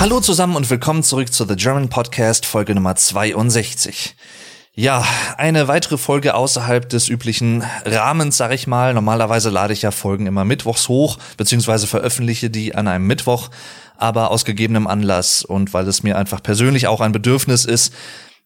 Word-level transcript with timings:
Hallo 0.00 0.20
zusammen 0.20 0.54
und 0.54 0.70
willkommen 0.70 1.02
zurück 1.02 1.32
zu 1.32 1.44
The 1.44 1.56
German 1.56 1.88
Podcast, 1.88 2.46
Folge 2.46 2.72
Nummer 2.72 2.94
62. 2.94 4.14
Ja, 4.72 5.04
eine 5.36 5.66
weitere 5.66 5.98
Folge 5.98 6.34
außerhalb 6.34 6.88
des 6.88 7.08
üblichen 7.08 7.64
Rahmens, 7.84 8.36
sag 8.36 8.52
ich 8.52 8.68
mal. 8.68 8.94
Normalerweise 8.94 9.50
lade 9.50 9.72
ich 9.72 9.82
ja 9.82 9.90
Folgen 9.90 10.26
immer 10.28 10.44
mittwochs 10.44 10.88
hoch, 10.88 11.18
beziehungsweise 11.36 11.88
veröffentliche 11.88 12.48
die 12.48 12.76
an 12.76 12.86
einem 12.86 13.08
Mittwoch, 13.08 13.50
aber 13.96 14.30
aus 14.30 14.44
gegebenem 14.44 14.86
Anlass 14.86 15.44
und 15.44 15.74
weil 15.74 15.88
es 15.88 16.04
mir 16.04 16.16
einfach 16.16 16.44
persönlich 16.44 16.86
auch 16.86 17.00
ein 17.00 17.10
Bedürfnis 17.10 17.64
ist, 17.64 17.92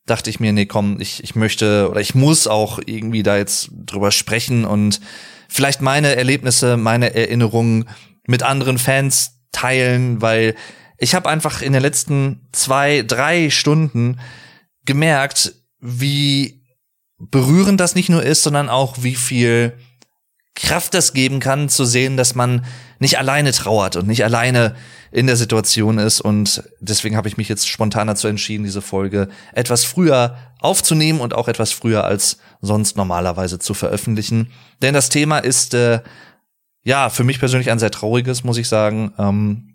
dachte 0.07 0.31
ich 0.31 0.41
mir, 0.41 0.55
nee, 0.55 0.65
komm, 0.65 1.03
ich, 1.03 1.23
ich 1.23 1.35
möchte 1.35 1.91
oder 1.91 2.01
ich 2.01 2.15
muss 2.15 2.47
auch 2.47 2.81
irgendwie 2.87 3.23
da 3.23 3.37
jetzt 3.37 3.69
drüber 3.85 4.11
sprechen 4.11 4.65
und 4.65 5.03
vielleicht 5.51 5.83
meine 5.83 6.17
Erlebnisse, 6.17 6.79
meine 6.79 7.15
Erinnerungen 7.15 7.91
mit 8.27 8.43
anderen 8.43 8.79
Fans 8.79 9.43
teilen, 9.53 10.23
weil 10.23 10.55
ich 10.99 11.15
habe 11.15 11.29
einfach 11.29 11.63
in 11.63 11.73
den 11.73 11.83
letzten 11.83 12.49
zwei, 12.53 13.03
drei 13.03 13.51
Stunden 13.51 14.21
gemerkt, 14.85 15.55
wie 15.81 16.63
berührend 17.19 17.81
das 17.81 17.95
nicht 17.95 18.09
nur 18.09 18.23
ist, 18.23 18.43
sondern 18.43 18.69
auch 18.69 19.03
wie 19.03 19.15
viel 19.15 19.75
Kraft 20.55 20.93
das 20.95 21.15
geben 21.15 21.41
kann, 21.41 21.69
zu 21.69 21.85
sehen, 21.85 22.17
dass 22.17 22.35
man 22.35 22.65
nicht 22.99 23.19
alleine 23.19 23.53
trauert 23.53 23.97
und 23.97 24.07
nicht 24.07 24.23
alleine 24.23 24.77
in 25.11 25.27
der 25.27 25.37
Situation 25.37 25.99
ist. 25.99 26.21
Und 26.21 26.63
deswegen 26.81 27.17
habe 27.17 27.29
ich 27.29 27.37
mich 27.37 27.49
jetzt 27.49 27.69
spontan 27.69 28.07
dazu 28.07 28.29
entschieden, 28.29 28.65
diese 28.65 28.83
Folge 28.83 29.29
etwas 29.55 29.85
früher 29.85 30.37
aufzunehmen 30.61 31.21
und 31.21 31.35
auch 31.35 31.49
etwas 31.49 31.73
früher 31.73 32.05
als 32.05 32.39
sonst 32.61 32.97
normalerweise 32.97 33.59
zu 33.59 33.73
veröffentlichen. 33.73 34.53
Denn 34.83 34.95
das 34.95 35.09
Thema 35.09 35.39
ist 35.39 35.75
äh, 35.75 36.01
ja 36.85 37.09
für 37.09 37.25
mich 37.25 37.39
persönlich 37.39 37.71
ein 37.71 37.79
sehr 37.79 37.91
trauriges, 37.91 38.45
muss 38.45 38.59
ich 38.59 38.69
sagen. 38.69 39.13
Ähm, 39.19 39.72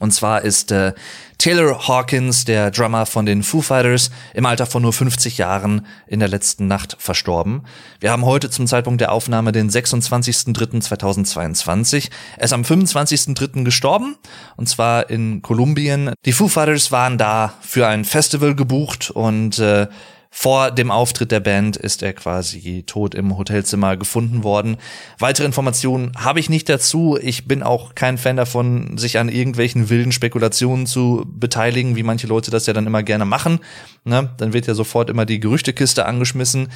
und 0.00 0.12
zwar 0.12 0.42
ist 0.42 0.72
äh, 0.72 0.92
Taylor 1.38 1.88
Hawkins, 1.88 2.44
der 2.44 2.70
Drummer 2.70 3.06
von 3.06 3.24
den 3.26 3.42
Foo 3.42 3.60
Fighters, 3.60 4.12
im 4.32 4.46
Alter 4.46 4.66
von 4.66 4.82
nur 4.82 4.92
50 4.92 5.38
Jahren 5.38 5.86
in 6.06 6.20
der 6.20 6.28
letzten 6.28 6.66
Nacht 6.66 6.96
verstorben. 6.98 7.62
Wir 8.00 8.10
haben 8.10 8.24
heute 8.24 8.50
zum 8.50 8.66
Zeitpunkt 8.66 9.00
der 9.00 9.12
Aufnahme 9.12 9.52
den 9.52 9.70
26.03.2022. 9.70 12.10
Er 12.36 12.44
ist 12.44 12.52
am 12.52 12.62
25.03. 12.62 13.64
gestorben, 13.64 14.16
und 14.56 14.68
zwar 14.68 15.10
in 15.10 15.42
Kolumbien. 15.42 16.12
Die 16.24 16.32
Foo 16.32 16.48
Fighters 16.48 16.90
waren 16.92 17.18
da 17.18 17.54
für 17.60 17.86
ein 17.86 18.04
Festival 18.04 18.54
gebucht 18.54 19.10
und 19.10 19.58
äh, 19.58 19.88
vor 20.36 20.72
dem 20.72 20.90
Auftritt 20.90 21.30
der 21.30 21.38
Band 21.38 21.76
ist 21.76 22.02
er 22.02 22.12
quasi 22.12 22.82
tot 22.84 23.14
im 23.14 23.38
Hotelzimmer 23.38 23.96
gefunden 23.96 24.42
worden. 24.42 24.78
Weitere 25.20 25.46
Informationen 25.46 26.10
habe 26.16 26.40
ich 26.40 26.50
nicht 26.50 26.68
dazu. 26.68 27.16
Ich 27.22 27.46
bin 27.46 27.62
auch 27.62 27.94
kein 27.94 28.18
Fan 28.18 28.36
davon, 28.36 28.98
sich 28.98 29.18
an 29.18 29.28
irgendwelchen 29.28 29.90
wilden 29.90 30.10
Spekulationen 30.10 30.86
zu 30.86 31.24
beteiligen, 31.24 31.94
wie 31.94 32.02
manche 32.02 32.26
Leute 32.26 32.50
das 32.50 32.66
ja 32.66 32.72
dann 32.72 32.88
immer 32.88 33.04
gerne 33.04 33.24
machen. 33.24 33.60
Ne? 34.02 34.34
Dann 34.38 34.52
wird 34.52 34.66
ja 34.66 34.74
sofort 34.74 35.08
immer 35.08 35.24
die 35.24 35.38
Gerüchtekiste 35.38 36.04
angeschmissen. 36.04 36.68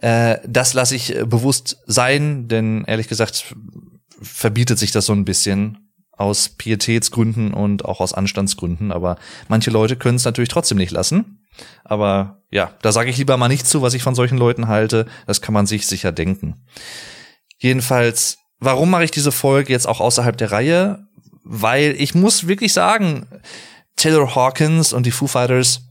Äh, 0.00 0.38
das 0.48 0.72
lasse 0.72 0.96
ich 0.96 1.14
bewusst 1.26 1.82
sein, 1.86 2.48
denn 2.48 2.82
ehrlich 2.86 3.08
gesagt 3.08 3.54
verbietet 4.22 4.78
sich 4.78 4.90
das 4.90 5.04
so 5.04 5.12
ein 5.12 5.26
bisschen 5.26 5.90
aus 6.12 6.48
Pietätsgründen 6.48 7.52
und 7.52 7.84
auch 7.84 8.00
aus 8.00 8.14
Anstandsgründen. 8.14 8.90
Aber 8.90 9.18
manche 9.48 9.70
Leute 9.70 9.96
können 9.96 10.16
es 10.16 10.24
natürlich 10.24 10.48
trotzdem 10.48 10.78
nicht 10.78 10.92
lassen. 10.92 11.41
Aber 11.84 12.42
ja, 12.50 12.72
da 12.82 12.92
sage 12.92 13.10
ich 13.10 13.18
lieber 13.18 13.36
mal 13.36 13.48
nicht 13.48 13.66
zu, 13.66 13.82
was 13.82 13.94
ich 13.94 14.02
von 14.02 14.14
solchen 14.14 14.38
Leuten 14.38 14.68
halte. 14.68 15.06
Das 15.26 15.40
kann 15.40 15.54
man 15.54 15.66
sich 15.66 15.86
sicher 15.86 16.12
denken. 16.12 16.64
Jedenfalls, 17.58 18.38
warum 18.58 18.90
mache 18.90 19.04
ich 19.04 19.10
diese 19.10 19.32
Folge 19.32 19.72
jetzt 19.72 19.86
auch 19.86 20.00
außerhalb 20.00 20.36
der 20.36 20.52
Reihe? 20.52 21.06
Weil 21.44 21.94
ich 21.98 22.14
muss 22.14 22.46
wirklich 22.46 22.72
sagen, 22.72 23.26
Taylor 23.96 24.34
Hawkins 24.34 24.92
und 24.92 25.06
die 25.06 25.10
Foo 25.10 25.26
Fighters 25.26 25.82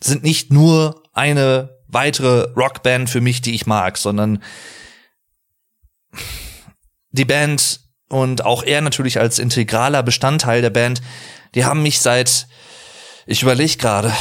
sind 0.00 0.22
nicht 0.22 0.52
nur 0.52 1.02
eine 1.12 1.78
weitere 1.88 2.50
Rockband 2.56 3.08
für 3.08 3.20
mich, 3.20 3.40
die 3.40 3.54
ich 3.54 3.66
mag, 3.66 3.98
sondern 3.98 4.42
die 7.10 7.24
Band 7.24 7.80
und 8.08 8.44
auch 8.44 8.62
er 8.62 8.80
natürlich 8.80 9.18
als 9.18 9.38
integraler 9.38 10.02
Bestandteil 10.02 10.60
der 10.60 10.70
Band, 10.70 11.00
die 11.54 11.64
haben 11.64 11.82
mich 11.82 12.00
seit 12.00 12.48
ich 13.26 13.42
überlege 13.42 13.76
gerade, 13.76 14.12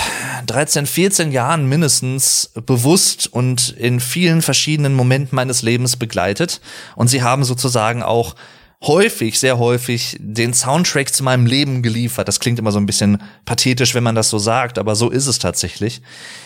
13, 0.46 0.86
14 0.86 1.32
Jahren 1.32 1.68
mindestens 1.68 2.52
bewusst 2.66 3.28
und 3.32 3.70
in 3.70 4.00
vielen 4.00 4.42
verschiedenen 4.42 4.94
Momenten 4.94 5.36
meines 5.36 5.62
Lebens 5.62 5.98
begleitet. 5.98 6.62
Und 6.96 7.10
sie 7.10 7.22
haben 7.22 7.44
sozusagen 7.44 8.04
auch 8.04 8.36
häufig, 8.84 9.40
sehr 9.40 9.58
häufig 9.58 10.18
den 10.20 10.54
Soundtrack 10.54 11.14
zu 11.14 11.24
meinem 11.24 11.46
Leben 11.46 11.82
geliefert. 11.82 12.28
Das 12.28 12.40
klingt 12.40 12.60
immer 12.60 12.72
so 12.72 12.80
ein 12.80 12.86
bisschen 12.86 13.22
pathetisch, 13.46 13.96
wenn 13.96 14.04
man 14.04 14.16
das 14.16 14.30
so 14.30 14.40
sagt, 14.40 14.78
aber 14.78 14.96
so 14.96 15.10
ist 15.10 15.28
es 15.28 15.40
tatsächlich. 15.40 16.02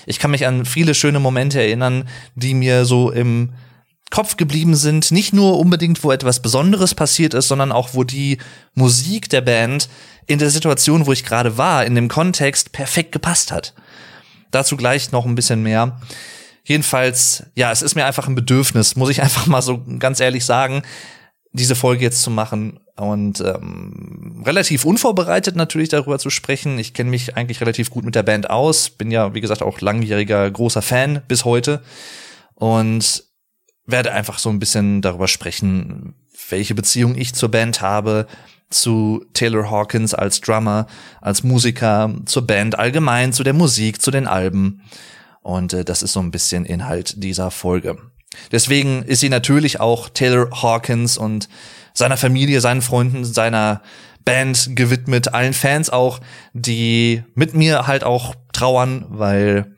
Ich 0.06 0.20
kann 0.20 0.32
mich 0.32 0.46
an 0.46 0.66
viele 0.66 0.94
schöne 0.94 1.20
Momente 1.20 1.60
erinnern, 1.60 2.08
die 2.36 2.54
mir 2.54 2.86
so 2.86 3.12
im 3.12 3.54
Kopf 4.10 4.38
geblieben 4.38 4.76
sind. 4.76 5.12
Nicht 5.12 5.34
nur 5.34 5.60
unbedingt, 5.60 6.04
wo 6.04 6.12
etwas 6.12 6.42
Besonderes 6.42 6.96
passiert 6.96 7.34
ist, 7.34 7.48
sondern 7.48 7.72
auch, 7.72 7.90
wo 7.94 8.04
die 8.04 8.38
Musik 8.74 9.30
der 9.30 9.42
Band 9.42 9.90
in 10.28 10.40
der 10.40 10.50
Situation, 10.50 11.06
wo 11.06 11.14
ich 11.14 11.24
gerade 11.24 11.58
war, 11.58 11.86
in 11.86 11.96
dem 11.96 12.08
Kontext 12.08 12.72
perfekt 12.72 13.12
gepasst 13.12 13.52
hat. 13.52 13.74
Dazu 14.52 14.78
gleich 14.78 15.12
noch 15.12 15.26
ein 15.26 15.36
bisschen 15.36 15.62
mehr. 15.64 16.00
Jedenfalls, 16.64 17.44
ja, 17.56 17.72
es 17.72 17.82
ist 17.82 17.96
mir 17.96 18.06
einfach 18.06 18.28
ein 18.28 18.36
Bedürfnis, 18.36 18.96
muss 18.96 19.10
ich 19.10 19.22
einfach 19.24 19.48
mal 19.48 19.62
so 19.62 19.84
ganz 20.00 20.20
ehrlich 20.20 20.46
sagen, 20.46 20.84
diese 21.54 21.76
Folge 21.76 22.04
jetzt 22.04 22.22
zu 22.22 22.30
machen 22.30 22.80
und 22.98 23.42
ähm, 23.42 24.44
relativ 24.46 24.86
unvorbereitet 24.86 25.56
natürlich 25.56 25.90
darüber 25.90 26.20
zu 26.20 26.30
sprechen. 26.30 26.78
Ich 26.78 26.94
kenne 26.94 27.10
mich 27.10 27.36
eigentlich 27.36 27.62
relativ 27.62 27.90
gut 27.90 28.06
mit 28.06 28.16
der 28.16 28.24
Band 28.24 28.50
aus, 28.50 28.90
bin 28.90 29.12
ja, 29.12 29.34
wie 29.34 29.42
gesagt, 29.42 29.62
auch 29.62 29.82
langjähriger 29.82 30.50
großer 30.50 30.82
Fan 30.82 31.22
bis 31.28 31.46
heute 31.46 31.82
und 32.56 33.24
werde 33.88 34.12
einfach 34.12 34.38
so 34.38 34.50
ein 34.50 34.60
bisschen 34.60 35.02
darüber 35.02 35.28
sprechen, 35.28 36.14
welche 36.50 36.76
Beziehung 36.76 37.16
ich 37.16 37.34
zur 37.34 37.50
Band 37.50 37.82
habe, 37.82 38.28
zu 38.70 39.26
Taylor 39.34 39.72
Hawkins 39.72 40.14
als 40.14 40.42
Drummer, 40.42 40.88
als 41.22 41.44
Musiker, 41.44 42.14
zur 42.26 42.46
Band 42.46 42.78
allgemein, 42.78 43.34
zu 43.34 43.44
der 43.44 43.54
Musik, 43.54 44.02
zu 44.02 44.12
den 44.12 44.28
Alben. 44.28 44.82
Und 45.42 45.74
äh, 45.74 45.86
das 45.86 46.04
ist 46.04 46.14
so 46.14 46.20
ein 46.20 46.32
bisschen 46.32 46.66
Inhalt 46.66 47.24
dieser 47.24 47.50
Folge. 47.50 47.98
Deswegen 48.52 49.04
ist 49.04 49.22
sie 49.22 49.30
natürlich 49.30 49.80
auch 49.80 50.10
Taylor 50.10 50.50
Hawkins 50.62 51.18
und 51.18 51.48
seiner 51.94 52.18
Familie, 52.18 52.60
seinen 52.62 52.82
Freunden, 52.82 53.24
seiner 53.24 53.82
Band 54.26 54.76
gewidmet, 54.76 55.34
allen 55.34 55.54
Fans 55.54 55.90
auch, 55.90 56.20
die 56.54 57.24
mit 57.34 57.54
mir 57.54 57.88
halt 57.88 58.04
auch 58.04 58.36
trauern, 58.52 59.06
weil 59.08 59.77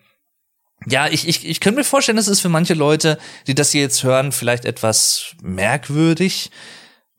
ja, 0.88 1.08
ich, 1.08 1.28
ich, 1.28 1.48
ich 1.48 1.60
könnte 1.60 1.80
mir 1.80 1.86
vorstellen, 1.86 2.18
es 2.18 2.28
ist 2.28 2.40
für 2.40 2.50
manche 2.50 2.74
Leute, 2.74 3.18
die 3.48 3.56
das 3.56 3.72
hier 3.72 3.82
jetzt 3.82 4.04
hören, 4.04 4.32
vielleicht 4.32 4.66
etwas 4.66 5.36
merkwürdig 5.42 6.52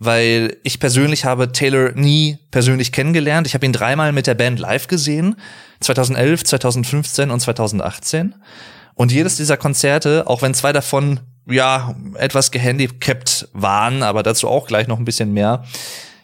weil 0.01 0.57
ich 0.63 0.81
persönlich 0.81 1.27
habe 1.27 1.53
Taylor 1.53 1.93
nie 1.93 2.39
persönlich 2.51 2.91
kennengelernt. 2.91 3.47
Ich 3.47 3.53
habe 3.55 3.67
ihn 3.67 3.73
dreimal 3.73 4.13
mit 4.13 4.27
der 4.27 4.35
Band 4.35 4.59
live 4.59 4.89
gesehen, 4.89 5.37
2011, 5.81 6.45
2015 6.45 7.31
und 7.31 7.39
2018. 7.39 8.35
Und 8.95 9.13
jedes 9.13 9.37
dieser 9.37 9.59
Konzerte, 9.59 10.27
auch 10.27 10.41
wenn 10.41 10.55
zwei 10.55 10.73
davon 10.73 11.21
ja 11.47 11.95
etwas 12.15 12.51
gehandicapt 12.51 13.49
waren, 13.53 14.03
aber 14.03 14.23
dazu 14.23 14.49
auch 14.49 14.67
gleich 14.67 14.89
noch 14.89 14.99
ein 14.99 15.05
bisschen 15.05 15.35
mehr. 15.35 15.65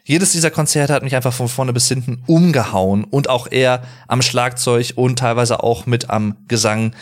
Jedes 0.05 0.33
dieser 0.33 0.51
Konzerte 0.51 0.95
hat 0.95 1.03
mich 1.03 1.15
einfach 1.15 1.35
von 1.35 1.49
vorne 1.49 1.75
bis 1.75 1.89
hinten 1.89 2.23
umgehauen 2.27 3.05
und 3.05 3.29
auch 3.29 3.47
er 3.51 3.83
am 4.09 4.23
Schlagzeug 4.23 4.93
und 4.95 5.19
teilweise 5.19 5.63
auch 5.63 5.85
mit 5.85 6.09
am 6.09 6.37
Gesang 6.49 6.95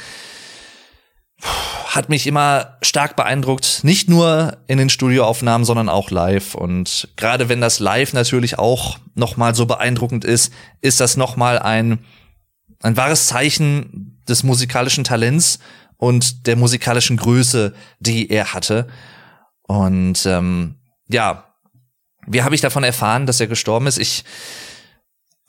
hat 1.87 2.08
mich 2.08 2.26
immer 2.26 2.76
stark 2.82 3.17
beeindruckt, 3.17 3.85
nicht 3.85 4.08
nur 4.08 4.56
in 4.67 4.79
den 4.79 4.91
Studioaufnahmen, 4.91 5.64
sondern 5.64 5.88
auch 5.88 6.11
live. 6.11 6.55
Und 6.55 7.08
gerade 7.17 7.49
wenn 7.49 7.61
das 7.61 7.79
live 7.79 8.12
natürlich 8.12 8.58
auch 8.58 8.99
noch 9.14 9.37
mal 9.37 9.55
so 9.55 9.67
beeindruckend 9.67 10.25
ist, 10.25 10.52
ist 10.81 11.00
das 11.00 11.17
noch 11.17 11.37
mal 11.37 11.58
ein 11.58 12.00
ein 12.85 12.96
wahres 12.99 13.26
Zeichen 13.26 14.20
des 14.29 14.43
musikalischen 14.43 15.05
Talents 15.05 15.58
und 15.96 16.46
der 16.46 16.56
musikalischen 16.56 17.17
Größe, 17.17 17.75
die 17.99 18.31
er 18.31 18.52
hatte. 18.52 18.88
Und 19.62 20.26
ähm, 20.26 20.75
ja, 21.08 21.44
wie 22.26 22.43
habe 22.43 22.55
ich 22.55 22.61
davon 22.61 22.85
erfahren, 22.85 23.25
dass 23.25 23.41
er 23.41 23.46
gestorben 23.46 23.87
ist? 23.87 23.99
Ich 23.99 24.25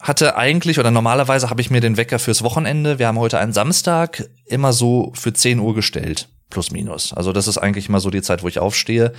hatte 0.06 0.38
eigentlich 0.38 0.78
oder 0.78 0.92
normalerweise 0.92 1.50
habe 1.50 1.62
ich 1.62 1.72
mir 1.72 1.82
den 1.82 1.98
Wecker 1.98 2.20
fürs 2.20 2.44
Wochenende, 2.44 3.00
wir 3.00 3.08
haben 3.08 3.18
heute 3.18 3.40
einen 3.40 3.54
Samstag, 3.54 4.30
immer 4.46 4.72
so 4.72 5.12
für 5.16 5.34
10 5.34 5.60
Uhr 5.60 5.74
gestellt, 5.74 6.30
plus 6.52 6.70
minus. 6.70 7.12
Also 7.12 7.34
das 7.34 7.48
ist 7.48 7.58
eigentlich 7.58 7.90
immer 7.90 8.00
so 8.00 8.12
die 8.12 8.22
Zeit, 8.22 8.44
wo 8.44 8.48
ich 8.48 8.60
aufstehe. 8.60 9.14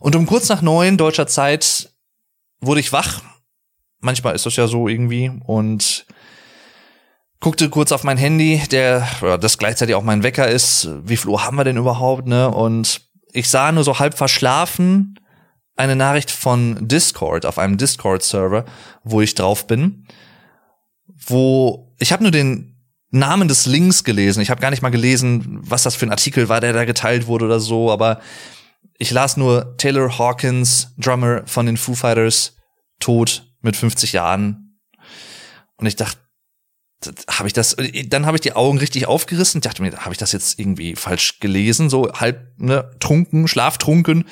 Und 0.00 0.16
um 0.16 0.26
kurz 0.26 0.48
nach 0.48 0.60
neun 0.60 0.96
deutscher 0.96 1.28
Zeit 1.28 1.92
wurde 2.60 2.80
ich 2.80 2.92
wach. 2.92 3.22
Manchmal 4.00 4.34
ist 4.34 4.44
das 4.44 4.56
ja 4.56 4.66
so 4.66 4.88
irgendwie 4.88 5.30
und 5.46 6.04
guckte 7.38 7.68
kurz 7.70 7.92
auf 7.92 8.02
mein 8.02 8.18
Handy, 8.18 8.60
der 8.72 9.06
das 9.40 9.56
gleichzeitig 9.56 9.94
auch 9.94 10.02
mein 10.02 10.24
Wecker 10.24 10.48
ist. 10.48 10.88
Wie 11.04 11.16
viel 11.16 11.30
Uhr 11.30 11.44
haben 11.44 11.56
wir 11.56 11.64
denn 11.64 11.76
überhaupt, 11.76 12.26
ne? 12.26 12.50
Und 12.50 13.02
ich 13.32 13.48
sah 13.48 13.70
nur 13.70 13.84
so 13.84 14.00
halb 14.00 14.18
verschlafen 14.18 15.20
eine 15.78 15.96
Nachricht 15.96 16.30
von 16.30 16.88
Discord 16.88 17.46
auf 17.46 17.58
einem 17.58 17.76
Discord-Server, 17.76 18.64
wo 19.04 19.20
ich 19.20 19.34
drauf 19.34 19.66
bin. 19.66 20.06
wo 21.26 21.94
ich 21.98 22.12
habe 22.12 22.22
nur 22.22 22.30
den 22.32 22.76
Namen 23.10 23.48
des 23.48 23.66
Links 23.66 24.04
gelesen. 24.04 24.40
Ich 24.40 24.50
habe 24.50 24.60
gar 24.60 24.70
nicht 24.70 24.82
mal 24.82 24.90
gelesen, 24.90 25.58
was 25.62 25.82
das 25.82 25.96
für 25.96 26.06
ein 26.06 26.10
Artikel 26.10 26.48
war, 26.48 26.60
der 26.60 26.72
da 26.72 26.84
geteilt 26.84 27.26
wurde 27.26 27.46
oder 27.46 27.60
so, 27.60 27.90
aber 27.90 28.20
ich 28.98 29.10
las 29.10 29.36
nur 29.36 29.76
Taylor 29.78 30.18
Hawkins, 30.18 30.94
Drummer 30.98 31.42
von 31.46 31.66
den 31.66 31.76
Foo 31.76 31.94
Fighters, 31.94 32.56
tot 33.00 33.46
mit 33.60 33.76
50 33.76 34.12
Jahren. 34.12 34.78
Und 35.76 35.86
ich 35.86 35.96
dachte, 35.96 36.18
habe 37.30 37.46
ich 37.46 37.52
das, 37.52 37.76
dann 38.06 38.26
habe 38.26 38.36
ich 38.36 38.40
die 38.40 38.54
Augen 38.54 38.78
richtig 38.78 39.06
aufgerissen, 39.06 39.60
dachte 39.60 39.82
mir, 39.82 39.96
habe 39.98 40.12
ich 40.12 40.18
das 40.18 40.32
jetzt 40.32 40.58
irgendwie 40.58 40.96
falsch 40.96 41.38
gelesen, 41.38 41.88
so 41.88 42.12
halb 42.12 42.58
ne, 42.58 42.90
trunken, 42.98 43.46
schlaftrunken. 43.46 44.24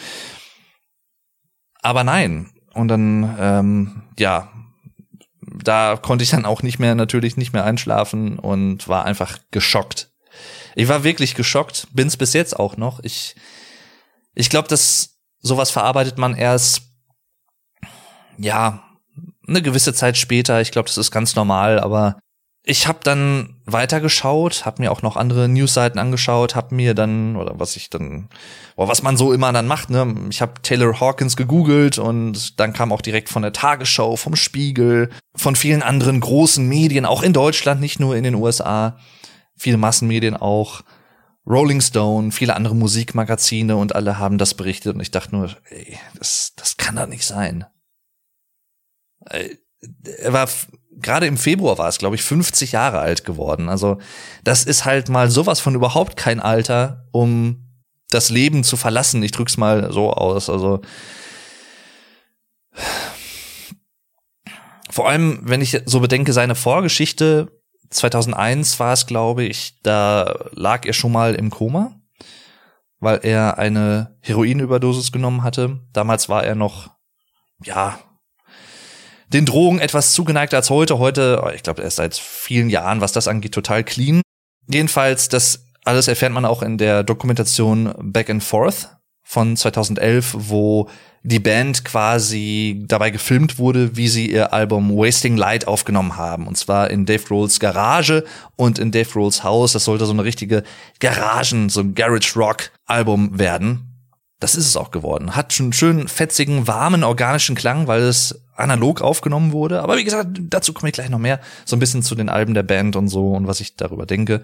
Aber 1.87 2.03
nein. 2.03 2.51
Und 2.75 2.89
dann, 2.89 3.37
ähm, 3.39 4.03
ja, 4.19 4.51
da 5.41 5.97
konnte 5.97 6.25
ich 6.25 6.31
dann 6.31 6.45
auch 6.45 6.63
nicht 6.63 6.81
mehr, 6.81 6.97
natürlich 6.97 7.37
nicht 7.37 7.53
mehr 7.53 7.65
einschlafen 7.65 8.41
und 8.41 8.89
war 8.89 9.05
einfach 9.05 9.39
geschockt. 9.53 10.11
Ich 10.75 10.89
war 10.89 11.05
wirklich 11.05 11.37
geschockt, 11.37 11.87
bin's 11.93 12.17
bis 12.17 12.33
jetzt 12.33 12.59
auch 12.59 12.77
noch. 12.77 12.99
Ich, 13.05 13.37
ich 14.35 14.51
glaube, 14.51 14.67
dass 14.67 15.21
sowas 15.39 15.71
verarbeitet 15.71 16.19
man 16.19 16.35
erst, 16.35 16.83
ja, 18.37 18.83
eine 19.47 19.63
gewisse 19.63 19.95
Zeit 19.95 20.17
später. 20.17 20.61
Ich 20.61 20.73
glaube, 20.73 20.89
das 20.89 20.99
ist 20.99 21.13
ganz 21.13 21.37
normal, 21.37 21.79
aber 21.79 22.19
ich 22.65 22.89
habe 22.89 22.99
dann 23.05 23.56
weitergeschaut, 23.67 24.65
habe 24.65 24.83
mir 24.83 24.93
auch 24.93 25.03
noch 25.03 25.17
andere 25.17 25.49
Newsseiten 25.49 25.99
angeschaut, 25.99 26.55
habe 26.55 26.75
mir 26.75 26.95
dann 26.95 27.37
oder 27.37 27.59
was 27.59 27.75
ich 27.75 27.91
dann, 27.91 28.29
oder 28.77 28.89
was 28.89 29.03
man 29.03 29.17
so 29.17 29.33
immer 29.33 29.53
dann 29.53 29.67
macht, 29.67 29.91
ne? 29.91 30.15
Ich 30.31 30.41
habe 30.41 30.63
Taylor 30.63 31.01
Hawkins 31.01 31.37
gegoogelt 31.37 31.99
und 31.99 32.61
dann 32.61 32.73
kam 32.73 32.93
auch 32.93 33.03
direkt 33.03 33.29
von 33.29 33.43
der 33.43 33.53
Tagesschau, 33.53 34.15
vom 34.17 34.37
Spiegel, 34.37 35.11
von 35.35 35.57
vielen 35.57 35.83
anderen 35.83 36.21
großen 36.21 36.67
Medien, 36.67 37.05
auch 37.05 37.23
in 37.23 37.33
Deutschland, 37.33 37.81
nicht 37.81 37.99
nur 37.99 38.17
in 38.17 38.23
den 38.23 38.37
USA, 38.37 38.99
viele 39.57 39.79
Massenmedien 39.79 40.37
auch, 40.37 40.83
Rolling 41.45 41.81
Stone, 41.81 42.31
viele 42.33 42.55
andere 42.55 42.77
Musikmagazine 42.77 43.77
und 43.77 43.95
alle 43.95 44.19
haben 44.19 44.39
das 44.39 44.55
berichtet 44.55 44.95
und 44.95 45.01
ich 45.01 45.11
dachte 45.11 45.35
nur, 45.35 45.57
ey, 45.71 45.99
das, 46.19 46.53
das 46.57 46.77
kann 46.77 46.97
doch 46.97 47.07
nicht 47.07 47.25
sein. 47.25 47.65
Er 49.29 50.33
war 50.33 50.49
gerade 50.97 51.27
im 51.27 51.37
Februar 51.37 51.79
war 51.79 51.89
es, 51.89 51.99
glaube 51.99 52.17
ich, 52.17 52.23
50 52.23 52.73
Jahre 52.73 52.99
alt 52.99 53.25
geworden. 53.25 53.69
Also 53.69 53.99
das 54.45 54.65
ist 54.65 54.85
halt 54.85 55.09
mal 55.09 55.31
sowas 55.31 55.61
von 55.61 55.75
überhaupt 55.75 56.17
kein 56.17 56.41
Alter, 56.41 57.07
um 57.13 57.67
das 58.11 58.31
Leben 58.31 58.65
zu 58.65 58.77
verlassen. 58.77 59.23
Ich 59.23 59.33
drück's 59.33 59.57
mal 59.57 59.93
so 59.93 60.13
aus. 60.13 60.49
Also 60.49 60.81
vor 64.91 65.09
allem, 65.09 65.41
wenn 65.43 65.61
ich 65.61 65.83
so 65.85 66.01
bedenke, 66.01 66.33
seine 66.33 66.55
Vorgeschichte 66.55 67.49
2001 67.91 68.81
war 68.81 68.93
es, 68.93 69.07
glaube 69.07 69.45
ich, 69.45 69.81
da 69.83 70.49
lag 70.53 70.87
er 70.87 70.93
schon 70.93 71.13
mal 71.13 71.35
im 71.35 71.51
Koma, 71.51 72.01
weil 72.99 73.21
er 73.23 73.59
eine 73.59 74.17
Heroinüberdosis 74.21 75.13
genommen 75.13 75.43
hatte. 75.43 75.81
Damals 75.93 76.29
war 76.29 76.45
er 76.45 76.55
noch, 76.55 76.91
ja, 77.63 77.99
den 79.33 79.47
Drogen 79.47 79.79
etwas 79.79 80.13
zugeneigt 80.13 80.55
als 80.55 80.71
heute. 80.71 80.99
Heute, 80.99 81.53
ich 81.55 81.63
glaube, 81.63 81.83
er 81.83 81.89
ist 81.89 81.97
seit 81.97 82.15
vielen 82.15 82.71
Jahren, 82.71 83.01
was 83.01 83.13
das 83.13 83.29
angeht, 83.29 83.53
total 83.53 83.85
clean. 83.85 84.23
Jedenfalls, 84.69 85.29
das 85.29 85.65
alles 85.85 86.09
erfährt 86.09 86.33
man 86.33 86.45
auch 86.45 86.63
in 86.63 86.79
der 86.79 87.05
Dokumentation 87.05 87.95
Back 87.99 88.29
and 88.31 88.43
Forth 88.43 88.91
von 89.23 89.57
2011, 89.57 90.35
wo 90.37 90.89
die 91.23 91.41
Band 91.41 91.85
quasi 91.85 92.85
dabei 92.87 93.11
gefilmt 93.11 93.59
wurde, 93.59 93.97
wie 93.97 94.07
sie 94.07 94.31
ihr 94.31 94.53
Album 94.53 94.97
Wasting 94.97 95.37
Light 95.37 95.67
aufgenommen 95.67 96.17
haben. 96.17 96.47
Und 96.47 96.57
zwar 96.57 96.91
in 96.91 97.05
Dave 97.05 97.25
Grohls 97.25 97.59
Garage 97.59 98.25
und 98.55 98.79
in 98.79 98.93
Dave 98.93 99.11
Grohls 99.11 99.43
Haus. 99.43 99.73
Das 99.73 99.85
sollte 99.85 100.07
so 100.07 100.13
eine 100.13 100.23
richtige 100.23 100.63
Garagen, 101.01 101.69
so 101.69 101.81
ein 101.81 101.95
Garage 101.97 102.39
Rock 102.39 102.71
Album 102.87 103.37
werden. 103.39 103.93
Das 104.39 104.55
ist 104.55 104.67
es 104.67 104.77
auch 104.77 104.93
geworden. 104.93 105.35
Hat 105.35 105.53
schon 105.53 105.67
einen 105.67 105.73
schönen, 105.73 106.09
fetzigen, 106.09 106.69
warmen, 106.69 107.03
organischen 107.03 107.57
Klang, 107.57 107.89
weil 107.89 108.03
es 108.03 108.46
analog 108.57 109.01
aufgenommen 109.01 109.53
wurde. 109.53 109.83
Aber 109.83 109.97
wie 109.97 110.05
gesagt, 110.05 110.39
dazu 110.41 110.73
komme 110.73 110.89
ich 110.89 110.95
gleich 110.95 111.11
noch 111.11 111.19
mehr. 111.19 111.41
So 111.65 111.77
ein 111.77 111.79
bisschen 111.79 112.03
zu 112.03 112.15
den 112.15 112.29
Alben 112.29 112.55
der 112.55 112.63
Band 112.63 112.97
und 112.97 113.09
so 113.09 113.33
und 113.33 113.47
was 113.47 113.61
ich 113.61 113.77
darüber 113.77 114.07
denke. 114.07 114.43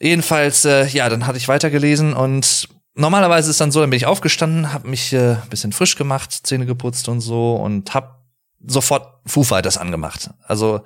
Jedenfalls, 0.00 0.64
äh, 0.64 0.86
ja, 0.86 1.08
dann 1.08 1.26
hatte 1.26 1.38
ich 1.38 1.48
weitergelesen 1.48 2.12
und 2.12 2.68
normalerweise 2.94 3.50
ist 3.50 3.60
dann 3.60 3.72
so, 3.72 3.80
dann 3.80 3.90
bin 3.90 3.96
ich 3.96 4.06
aufgestanden, 4.06 4.72
habe 4.72 4.88
mich 4.88 5.12
äh, 5.12 5.36
bisschen 5.50 5.72
frisch 5.72 5.96
gemacht, 5.96 6.32
Zähne 6.32 6.66
geputzt 6.66 7.08
und 7.08 7.20
so 7.20 7.56
und 7.56 7.94
hab 7.94 8.22
sofort 8.64 9.20
Foo 9.26 9.44
Fighters 9.44 9.76
angemacht. 9.76 10.30
Also 10.42 10.82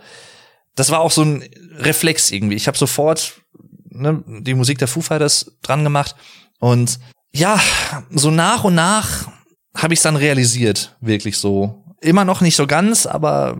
das 0.74 0.90
war 0.90 1.00
auch 1.00 1.10
so 1.10 1.22
ein 1.22 1.42
Reflex 1.76 2.30
irgendwie. 2.30 2.56
Ich 2.56 2.66
habe 2.68 2.78
sofort 2.78 3.40
ne, 3.90 4.22
die 4.26 4.54
Musik 4.54 4.78
der 4.78 4.88
Foo 4.88 5.00
Fighters 5.00 5.52
dran 5.62 5.84
gemacht 5.84 6.16
und 6.58 6.98
ja, 7.34 7.58
so 8.10 8.30
nach 8.30 8.64
und 8.64 8.74
nach 8.74 9.28
habe 9.74 9.94
ich 9.94 9.98
es 9.98 10.02
dann 10.02 10.16
realisiert, 10.16 10.96
wirklich 11.00 11.38
so. 11.38 11.82
Immer 12.00 12.24
noch 12.24 12.40
nicht 12.40 12.56
so 12.56 12.66
ganz, 12.66 13.06
aber 13.06 13.56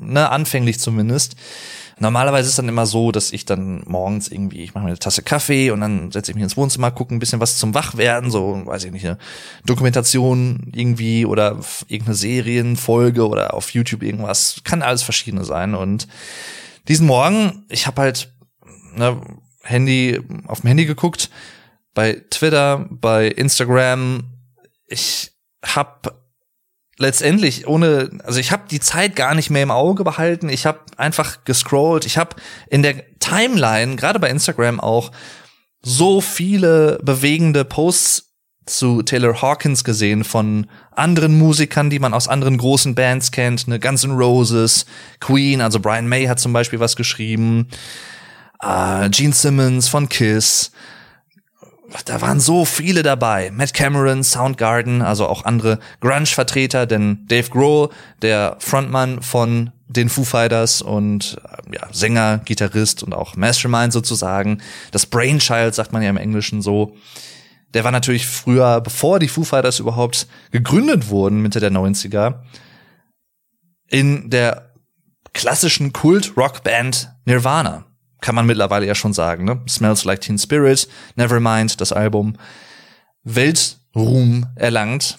ne, 0.00 0.30
anfänglich 0.30 0.78
zumindest. 0.78 1.36
Normalerweise 2.00 2.48
ist 2.48 2.58
dann 2.58 2.68
immer 2.68 2.86
so, 2.86 3.10
dass 3.10 3.32
ich 3.32 3.44
dann 3.44 3.82
morgens 3.86 4.28
irgendwie, 4.28 4.62
ich 4.62 4.72
mache 4.72 4.84
mir 4.84 4.90
eine 4.90 4.98
Tasse 4.98 5.22
Kaffee 5.22 5.72
und 5.72 5.80
dann 5.80 6.12
setze 6.12 6.30
ich 6.30 6.36
mich 6.36 6.44
ins 6.44 6.56
Wohnzimmer, 6.56 6.92
gucke 6.92 7.12
ein 7.12 7.18
bisschen 7.18 7.40
was 7.40 7.58
zum 7.58 7.74
Wachwerden, 7.74 8.30
so, 8.30 8.62
weiß 8.64 8.84
ich 8.84 8.92
nicht, 8.92 9.04
eine 9.04 9.18
Dokumentation 9.66 10.70
irgendwie 10.72 11.26
oder 11.26 11.58
irgendeine 11.88 12.14
Serienfolge 12.14 13.26
oder 13.26 13.54
auf 13.54 13.70
YouTube 13.70 14.04
irgendwas. 14.04 14.60
Kann 14.62 14.82
alles 14.82 15.02
verschiedene 15.02 15.44
sein. 15.44 15.74
Und 15.74 16.06
diesen 16.86 17.06
Morgen, 17.06 17.64
ich 17.68 17.88
habe 17.88 18.02
halt 18.02 18.32
ne, 18.94 19.20
Handy 19.62 20.20
auf 20.46 20.60
dem 20.60 20.68
Handy 20.68 20.86
geguckt, 20.86 21.30
bei 21.94 22.22
Twitter, 22.30 22.86
bei 22.90 23.26
Instagram. 23.26 24.22
Ich 24.86 25.32
habe 25.64 26.14
letztendlich 26.98 27.66
ohne, 27.66 28.10
also 28.24 28.40
ich 28.40 28.52
habe 28.52 28.64
die 28.70 28.80
Zeit 28.80 29.16
gar 29.16 29.34
nicht 29.34 29.50
mehr 29.50 29.62
im 29.62 29.70
Auge 29.70 30.04
behalten. 30.04 30.48
Ich 30.48 30.66
habe 30.66 30.80
einfach 30.96 31.44
gescrollt. 31.44 32.06
Ich 32.06 32.18
habe 32.18 32.36
in 32.68 32.82
der 32.82 33.18
Timeline, 33.18 33.96
gerade 33.96 34.18
bei 34.18 34.28
Instagram 34.28 34.80
auch, 34.80 35.12
so 35.80 36.20
viele 36.20 36.98
bewegende 37.02 37.64
Posts 37.64 38.28
zu 38.66 39.02
Taylor 39.02 39.40
Hawkins 39.40 39.84
gesehen 39.84 40.24
von 40.24 40.66
anderen 40.90 41.38
Musikern, 41.38 41.88
die 41.88 41.98
man 41.98 42.12
aus 42.14 42.28
anderen 42.28 42.58
großen 42.58 42.94
Bands 42.94 43.30
kennt, 43.30 43.66
ne 43.68 43.80
Guns 43.80 44.04
N' 44.04 44.12
Roses, 44.12 44.84
Queen, 45.20 45.60
also 45.60 45.80
Brian 45.80 46.08
May 46.08 46.26
hat 46.26 46.38
zum 46.38 46.52
Beispiel 46.52 46.80
was 46.80 46.96
geschrieben, 46.96 47.68
äh, 48.60 49.08
Gene 49.10 49.32
Simmons 49.32 49.88
von 49.88 50.08
Kiss, 50.08 50.72
da 52.04 52.20
waren 52.20 52.40
so 52.40 52.64
viele 52.64 53.02
dabei. 53.02 53.50
Matt 53.50 53.72
Cameron, 53.72 54.22
Soundgarden, 54.22 55.02
also 55.02 55.26
auch 55.26 55.44
andere 55.44 55.78
Grunge-Vertreter, 56.00 56.86
denn 56.86 57.26
Dave 57.28 57.48
Grohl, 57.48 57.88
der 58.20 58.56
Frontmann 58.58 59.22
von 59.22 59.70
den 59.86 60.10
Foo 60.10 60.24
Fighters 60.24 60.82
und 60.82 61.38
äh, 61.44 61.76
ja, 61.76 61.88
Sänger, 61.90 62.38
Gitarrist 62.44 63.02
und 63.02 63.14
auch 63.14 63.36
Mastermind 63.36 63.92
sozusagen. 63.92 64.60
Das 64.90 65.06
Brainchild 65.06 65.74
sagt 65.74 65.92
man 65.92 66.02
ja 66.02 66.10
im 66.10 66.18
Englischen 66.18 66.60
so. 66.60 66.94
Der 67.72 67.84
war 67.84 67.90
natürlich 67.90 68.26
früher, 68.26 68.80
bevor 68.80 69.18
die 69.18 69.28
Foo 69.28 69.44
Fighters 69.44 69.78
überhaupt 69.78 70.26
gegründet 70.50 71.08
wurden, 71.08 71.40
Mitte 71.40 71.60
der 71.60 71.70
90er, 71.70 72.40
in 73.88 74.28
der 74.28 74.72
klassischen 75.32 75.92
Kult-Rock-Band 75.92 77.12
Nirvana 77.24 77.87
kann 78.20 78.34
man 78.34 78.46
mittlerweile 78.46 78.86
ja 78.86 78.94
schon 78.94 79.12
sagen, 79.12 79.44
ne? 79.44 79.60
Smells 79.68 80.04
Like 80.04 80.20
Teen 80.20 80.38
Spirit, 80.38 80.88
Nevermind, 81.16 81.80
das 81.80 81.92
Album, 81.92 82.36
Weltruhm 83.22 84.46
erlangt. 84.56 85.18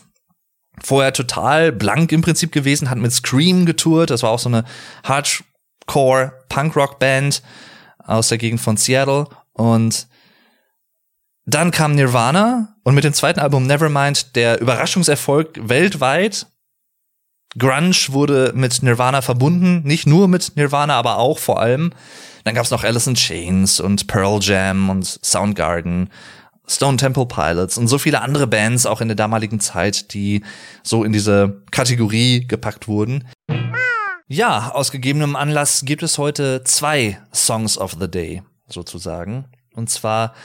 Vorher 0.82 1.14
total 1.14 1.72
blank 1.72 2.12
im 2.12 2.22
Prinzip 2.22 2.52
gewesen, 2.52 2.90
hat 2.90 2.98
mit 2.98 3.12
Scream 3.12 3.66
getourt, 3.66 4.10
das 4.10 4.24
war 4.24 4.30
auch 4.30 4.40
so 4.40 4.50
eine 4.50 4.64
Hardcore 5.04 6.34
Punkrock 6.48 7.00
Band 7.00 7.42
aus 8.00 8.30
der 8.30 8.38
Gegend 8.38 8.62
von 8.62 8.78
Seattle 8.78 9.28
und 9.54 10.08
dann 11.46 11.72
kam 11.72 11.96
Nirvana 11.96 12.76
und 12.84 12.94
mit 12.94 13.04
dem 13.04 13.14
zweiten 13.14 13.40
Album 13.40 13.66
Nevermind 13.66 14.36
der 14.36 14.62
Überraschungserfolg 14.62 15.60
weltweit. 15.68 16.46
Grunge 17.58 17.96
wurde 18.10 18.54
mit 18.56 18.84
Nirvana 18.84 19.22
verbunden, 19.22 19.82
nicht 19.84 20.06
nur 20.06 20.28
mit 20.28 20.56
Nirvana, 20.56 20.94
aber 20.94 21.18
auch 21.18 21.40
vor 21.40 21.60
allem. 21.60 21.92
Dann 22.44 22.56
gab's 22.56 22.72
noch 22.72 22.84
Alice 22.84 23.08
in 23.08 23.16
Chains 23.16 23.80
und 23.80 24.08
Pearl 24.08 24.40
Jam 24.42 24.90
und 24.90 25.06
Soundgarden, 25.06 26.10
Stone 26.68 26.98
Temple 26.98 27.26
Pilots 27.26 27.78
und 27.78 27.88
so 27.88 27.98
viele 27.98 28.22
andere 28.22 28.48
Bands 28.48 28.86
auch 28.86 29.02
in 29.02 29.08
der 29.08 29.16
damaligen 29.16 29.60
Zeit, 29.60 30.14
die 30.14 30.44
so 30.84 31.04
in 31.04 31.12
diese 31.12 31.64
Kategorie 31.72 32.46
gepackt 32.48 32.88
wurden. 32.88 33.28
Ja, 34.28 34.72
aus 34.72 34.92
gegebenem 34.92 35.36
Anlass 35.36 35.82
gibt 35.84 36.04
es 36.04 36.20
heute 36.20 36.64
zwei 36.64 37.20
Songs 37.34 37.80
of 37.80 37.98
the 38.00 38.10
Day 38.10 38.44
sozusagen. 38.68 39.46
Und 39.74 39.90
zwar 39.90 40.36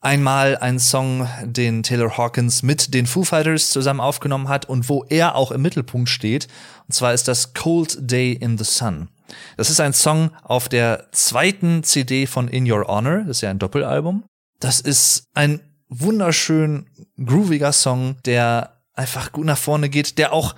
einmal 0.00 0.56
ein 0.56 0.80
Song, 0.80 1.28
den 1.44 1.84
Taylor 1.84 2.18
Hawkins 2.18 2.64
mit 2.64 2.94
den 2.94 3.06
Foo 3.06 3.22
Fighters 3.22 3.70
zusammen 3.70 4.00
aufgenommen 4.00 4.48
hat 4.48 4.68
und 4.68 4.88
wo 4.88 5.04
er 5.08 5.36
auch 5.36 5.52
im 5.52 5.62
Mittelpunkt 5.62 6.08
steht. 6.08 6.48
Und 6.88 6.94
zwar 6.94 7.14
ist 7.14 7.28
das 7.28 7.54
Cold 7.54 7.98
Day 8.00 8.32
in 8.32 8.58
the 8.58 8.64
Sun 8.64 9.08
Das 9.56 9.70
ist 9.70 9.80
ein 9.80 9.92
Song 9.92 10.30
auf 10.42 10.68
der 10.68 11.08
zweiten 11.12 11.82
CD 11.82 12.26
von 12.26 12.48
In 12.48 12.70
Your 12.70 12.86
Honor. 12.88 13.20
Das 13.20 13.38
ist 13.38 13.40
ja 13.42 13.50
ein 13.50 13.58
Doppelalbum. 13.58 14.24
Das 14.60 14.80
ist 14.80 15.24
ein 15.34 15.60
wunderschön 15.88 16.86
grooviger 17.22 17.72
Song, 17.72 18.16
der 18.24 18.82
einfach 18.94 19.32
gut 19.32 19.46
nach 19.46 19.58
vorne 19.58 19.88
geht, 19.88 20.18
der 20.18 20.32
auch 20.32 20.54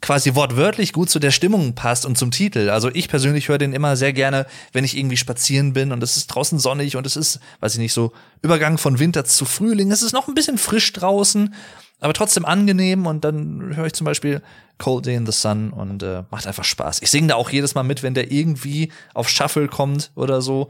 quasi 0.00 0.34
wortwörtlich 0.34 0.92
gut 0.92 1.10
zu 1.10 1.18
der 1.18 1.30
Stimmung 1.30 1.74
passt 1.74 2.06
und 2.06 2.18
zum 2.18 2.30
Titel. 2.30 2.70
Also 2.70 2.90
ich 2.92 3.08
persönlich 3.08 3.48
höre 3.48 3.58
den 3.58 3.72
immer 3.72 3.96
sehr 3.96 4.12
gerne, 4.12 4.46
wenn 4.72 4.84
ich 4.84 4.96
irgendwie 4.96 5.16
spazieren 5.16 5.72
bin 5.72 5.92
und 5.92 6.02
es 6.02 6.16
ist 6.16 6.28
draußen 6.28 6.58
sonnig 6.58 6.96
und 6.96 7.06
es 7.06 7.16
ist, 7.16 7.40
weiß 7.60 7.74
ich 7.74 7.78
nicht, 7.78 7.92
so 7.92 8.12
Übergang 8.42 8.78
von 8.78 8.98
Winter 8.98 9.24
zu 9.24 9.44
Frühling. 9.44 9.90
Es 9.90 10.02
ist 10.02 10.12
noch 10.12 10.28
ein 10.28 10.34
bisschen 10.34 10.58
frisch 10.58 10.92
draußen, 10.92 11.54
aber 12.00 12.12
trotzdem 12.12 12.44
angenehm 12.44 13.06
und 13.06 13.24
dann 13.24 13.74
höre 13.74 13.86
ich 13.86 13.94
zum 13.94 14.04
Beispiel 14.04 14.42
Cold 14.78 15.06
Day 15.06 15.16
in 15.16 15.26
the 15.26 15.32
Sun 15.32 15.70
und 15.72 16.02
äh, 16.02 16.24
macht 16.30 16.46
einfach 16.46 16.64
Spaß. 16.64 17.00
Ich 17.02 17.10
singe 17.10 17.28
da 17.28 17.34
auch 17.36 17.50
jedes 17.50 17.74
Mal 17.74 17.82
mit, 17.82 18.02
wenn 18.02 18.14
der 18.14 18.30
irgendwie 18.30 18.92
auf 19.14 19.28
Shuffle 19.28 19.68
kommt 19.68 20.12
oder 20.14 20.42
so. 20.42 20.68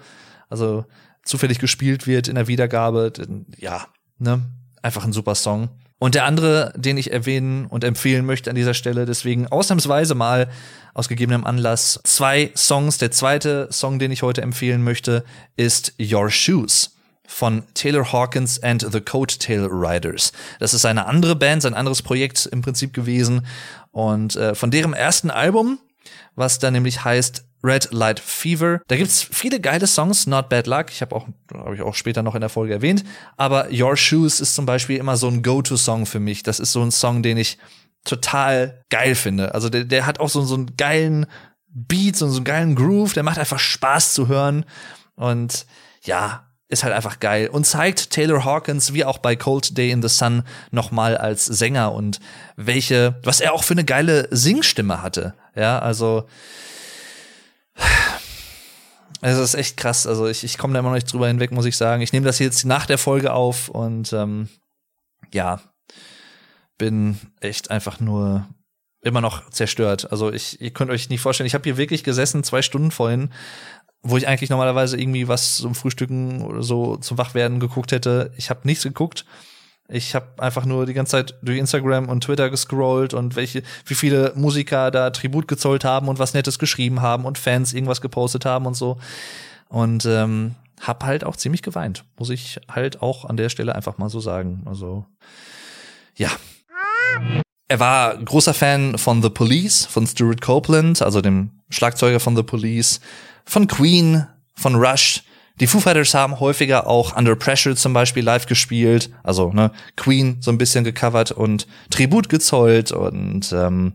Also 0.49 0.85
zufällig 1.25 1.59
gespielt 1.59 2.07
wird 2.07 2.29
in 2.29 2.37
der 2.37 2.47
Wiedergabe. 2.47 3.13
Ja, 3.59 3.89
ne? 4.19 4.43
Einfach 4.83 5.05
ein 5.05 5.13
super 5.13 5.35
Song. 5.35 5.69
Und 5.99 6.15
der 6.15 6.25
andere, 6.25 6.75
den 6.77 6.99
ich 6.99 7.11
erwähnen 7.11 7.67
und 7.67 7.83
empfehlen 7.83 8.27
möchte 8.27 8.51
an 8.51 8.57
dieser 8.57 8.75
Stelle, 8.75 9.07
deswegen 9.07 9.47
ausnahmsweise 9.47 10.15
mal 10.15 10.49
aus 10.93 11.09
gegebenem 11.09 11.45
Anlass 11.45 12.01
zwei 12.05 12.51
Songs. 12.55 12.99
Der 12.99 13.11
zweite 13.11 13.69
Song, 13.71 13.99
den 13.99 14.13
ich 14.13 14.23
heute 14.23 14.43
empfehlen 14.43 14.85
möchte, 14.85 15.25
ist 15.57 15.95
Your 15.99 16.31
Shoes 16.31 16.97
von 17.27 17.65
Taylor 17.75 18.13
Hawkins 18.13 18.63
and 18.63 18.87
the 18.93 19.01
Coattail 19.01 19.67
Riders. 19.71 20.33
Das 20.61 20.75
ist 20.75 20.85
eine 20.85 21.07
andere 21.07 21.35
Band, 21.35 21.63
sein 21.63 21.75
anderes 21.75 22.03
Projekt 22.03 22.47
im 22.47 22.63
Prinzip 22.63 22.93
gewesen. 22.93 23.47
Und 23.91 24.37
äh, 24.37 24.55
von 24.55 24.71
deren 24.71 24.93
ersten 24.93 25.31
Album, 25.31 25.79
was 26.35 26.59
da 26.59 26.71
nämlich 26.71 27.05
heißt 27.05 27.45
Red 27.67 27.93
Light 27.93 28.21
Fever. 28.21 28.81
Da 28.87 28.97
gibt's 28.97 29.23
viele 29.23 29.61
geile 29.61 29.87
Songs, 29.87 30.27
Not 30.27 30.49
Bad 30.49 30.67
Luck. 30.67 30.87
Ich 30.91 31.03
habe 31.03 31.15
auch, 31.17 31.27
habe 31.53 31.75
ich 31.75 31.83
auch 31.83 31.95
später 31.95 32.23
noch 32.23 32.35
in 32.35 32.41
der 32.41 32.51
Folge 32.51 32.75
erwähnt. 32.75 33.05
Aber 33.37 33.69
Your 33.73 33.97
Shoes 33.97 34.41
ist 34.41 34.55
zum 34.55 34.67
Beispiel 34.67 34.99
immer 34.99 35.17
so 35.17 35.29
ein 35.29 35.43
Go-To-Song 35.43 36.07
für 36.07 36.21
mich. 36.21 36.43
Das 36.43 36.61
ist 36.61 36.73
so 36.73 36.83
ein 36.83 36.93
Song, 36.93 37.23
den 37.23 37.37
ich 37.37 37.59
total 38.05 38.85
geil 38.89 39.17
finde. 39.17 39.53
Also 39.55 39.69
der, 39.69 39.85
der 39.85 40.07
hat 40.07 40.21
auch 40.21 40.29
so, 40.29 40.43
so 40.43 40.55
einen 40.55 40.77
geilen 40.77 41.27
Beat, 41.69 42.17
so, 42.17 42.29
so 42.29 42.37
einen 42.37 42.45
geilen 42.45 42.75
Groove. 42.77 43.15
Der 43.15 43.25
macht 43.25 43.39
einfach 43.39 43.59
Spaß 43.59 44.15
zu 44.15 44.29
hören. 44.29 44.65
Und 45.17 45.67
ja, 46.03 46.47
ist 46.69 46.83
halt 46.83 46.95
einfach 46.95 47.21
geil 47.21 47.49
und 47.49 47.65
zeigt 47.65 48.11
Taylor 48.11 48.45
Hawkins 48.45 48.93
wie 48.93 49.05
auch 49.05 49.19
bei 49.19 49.37
Cold 49.37 49.79
Day 49.79 49.93
in 49.93 50.03
the 50.03 50.09
Sun 50.09 50.43
nochmal 50.73 51.17
als 51.17 51.45
Sänger 51.45 51.93
und 51.93 52.19
welche, 52.57 53.21
was 53.23 53.41
er 53.41 53.53
auch 53.53 53.63
für 53.63 53.75
eine 53.75 53.85
geile 53.85 54.27
Singstimme 54.33 55.01
hatte. 55.01 55.35
Ja, 55.55 55.79
also 55.79 56.27
es 59.21 59.39
ist 59.39 59.55
echt 59.55 59.77
krass. 59.77 60.07
Also 60.07 60.27
ich, 60.27 60.45
ich 60.45 60.59
komme 60.59 60.73
da 60.73 60.81
immer 60.81 60.91
noch 60.91 60.95
nicht 60.95 61.13
drüber 61.13 61.29
hinweg, 61.29 61.51
muss 61.53 61.67
ich 61.67 61.77
sagen. 61.77 62.03
Ich 62.03 62.13
nehme 62.13 62.27
das 62.27 62.39
jetzt 62.39 62.65
nach 62.65 62.87
der 62.87 62.99
Folge 62.99 63.33
auf 63.33 63.69
und 63.69 64.13
ähm, 64.13 64.49
ja, 65.33 65.61
bin 66.79 67.19
echt 67.41 67.71
einfach 67.71 68.01
nur 68.01 68.47
immer 69.03 69.21
noch 69.21 69.51
zerstört. 69.51 70.11
Also 70.11 70.33
ich, 70.33 70.61
ihr 70.61 70.71
könnt 70.71 70.91
euch 70.91 71.09
nicht 71.09 71.21
vorstellen, 71.21 71.47
ich 71.47 71.55
habe 71.55 71.65
hier 71.65 71.77
wirklich 71.77 72.05
gesessen, 72.05 72.45
zwei 72.45 72.63
Stunden 72.63 72.91
vorhin, 72.91 73.33
wo 74.03 74.17
ich 74.17 74.27
eigentlich 74.27 74.51
normalerweise 74.51 74.99
irgendwie 74.99 75.29
was 75.29 75.57
zum 75.57 75.75
Frühstücken 75.75 76.43
oder 76.43 76.63
so 76.63 76.97
zum 76.97 77.19
Wachwerden 77.19 77.61
geguckt 77.61 77.93
hätte. 77.93 78.33
Ich 78.37 78.51
habe 78.51 78.61
nichts 78.65 78.83
geguckt 78.85 79.25
ich 79.89 80.15
habe 80.15 80.27
einfach 80.39 80.65
nur 80.65 80.87
die 80.87 80.95
ganze 80.95 81.13
Zeit 81.13 81.35
durch 81.43 81.59
Instagram 81.59 82.09
und 82.09 82.25
Twitter 82.25 82.51
gescrollt 82.51 83.15
und 83.15 83.37
welche, 83.37 83.63
wie 83.85 83.95
viele 83.95 84.33
Musiker 84.35 84.91
da 84.91 85.11
Tribut 85.11 85.47
gezollt 85.47 85.85
haben 85.85 86.09
und 86.09 86.19
was 86.19 86.35
Nettes 86.35 86.59
geschrieben 86.59 87.03
haben 87.03 87.25
und 87.25 87.39
Fans 87.39 87.73
irgendwas 87.73 88.01
gepostet 88.01 88.45
haben 88.45 88.67
und 88.67 88.75
so. 88.75 88.99
Und 89.69 90.05
ähm, 90.07 90.57
hab 90.81 91.05
halt 91.05 91.25
auch 91.25 91.37
ziemlich 91.37 91.63
geweint, 91.63 92.05
muss 92.19 92.31
ich 92.31 92.61
halt 92.71 93.01
auch 93.01 93.25
an 93.25 93.37
der 93.37 93.49
Stelle 93.49 93.75
einfach 93.75 93.99
mal 93.99 94.09
so 94.09 94.21
sagen. 94.21 94.63
Also 94.67 95.07
ja. 96.17 96.31
Er 97.69 97.81
war 97.81 98.17
großer 98.17 98.55
Fan 98.55 98.99
von 98.99 99.23
The 99.23 99.31
Police, 99.31 99.87
von 99.87 100.07
Stuart 100.07 100.41
Copeland, 100.41 101.03
also 101.03 101.21
dem 101.21 101.51
Schlagzeuger 101.69 102.21
von 102.21 102.37
The 102.37 102.43
Police, 102.43 103.01
von 103.45 103.67
Queen, 103.67 104.27
von 104.55 104.77
Rush 104.77 105.23
die 105.61 105.67
Foo 105.67 105.81
Fighters 105.81 106.15
haben 106.15 106.41
häufiger 106.41 106.87
auch 106.87 107.17
Under 107.17 107.37
Pressure 107.37 107.77
zum 107.77 107.93
Beispiel 107.93 108.25
live 108.25 108.47
gespielt, 108.47 109.11
also 109.23 109.53
ne, 109.53 109.71
Queen 109.97 110.37
so 110.41 110.51
ein 110.51 110.59
bisschen 110.59 110.85
gecovert 110.85 111.33
und 111.33 111.67
Tribut 111.91 112.29
gezollt 112.29 112.93
und 112.93 113.53
ähm, 113.53 113.95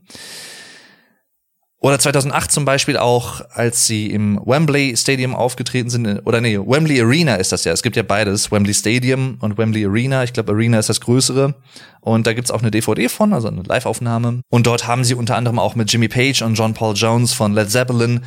oder 1.83 1.97
2008 1.97 2.51
zum 2.51 2.63
Beispiel 2.63 2.95
auch, 2.95 3.41
als 3.49 3.87
sie 3.87 4.11
im 4.11 4.39
Wembley 4.45 4.95
Stadium 4.95 5.33
aufgetreten 5.33 5.89
sind, 5.89 6.21
oder 6.25 6.39
nee, 6.39 6.55
Wembley 6.59 7.01
Arena 7.01 7.35
ist 7.35 7.51
das 7.51 7.63
ja. 7.63 7.71
Es 7.71 7.81
gibt 7.81 7.95
ja 7.95 8.03
beides, 8.03 8.51
Wembley 8.51 8.75
Stadium 8.75 9.39
und 9.41 9.57
Wembley 9.57 9.83
Arena. 9.87 10.23
Ich 10.23 10.31
glaube, 10.31 10.51
Arena 10.51 10.77
ist 10.77 10.89
das 10.89 11.01
größere. 11.01 11.55
Und 11.99 12.27
da 12.27 12.33
gibt's 12.33 12.51
auch 12.51 12.61
eine 12.61 12.69
DVD 12.69 13.09
von, 13.09 13.33
also 13.33 13.47
eine 13.47 13.63
Live-Aufnahme. 13.63 14.41
Und 14.49 14.67
dort 14.67 14.85
haben 14.85 15.03
sie 15.03 15.15
unter 15.15 15.35
anderem 15.35 15.57
auch 15.57 15.73
mit 15.73 15.91
Jimmy 15.91 16.07
Page 16.07 16.43
und 16.43 16.53
John 16.53 16.75
Paul 16.75 16.93
Jones 16.95 17.33
von 17.33 17.53
Led 17.53 17.71
Zeppelin 17.71 18.21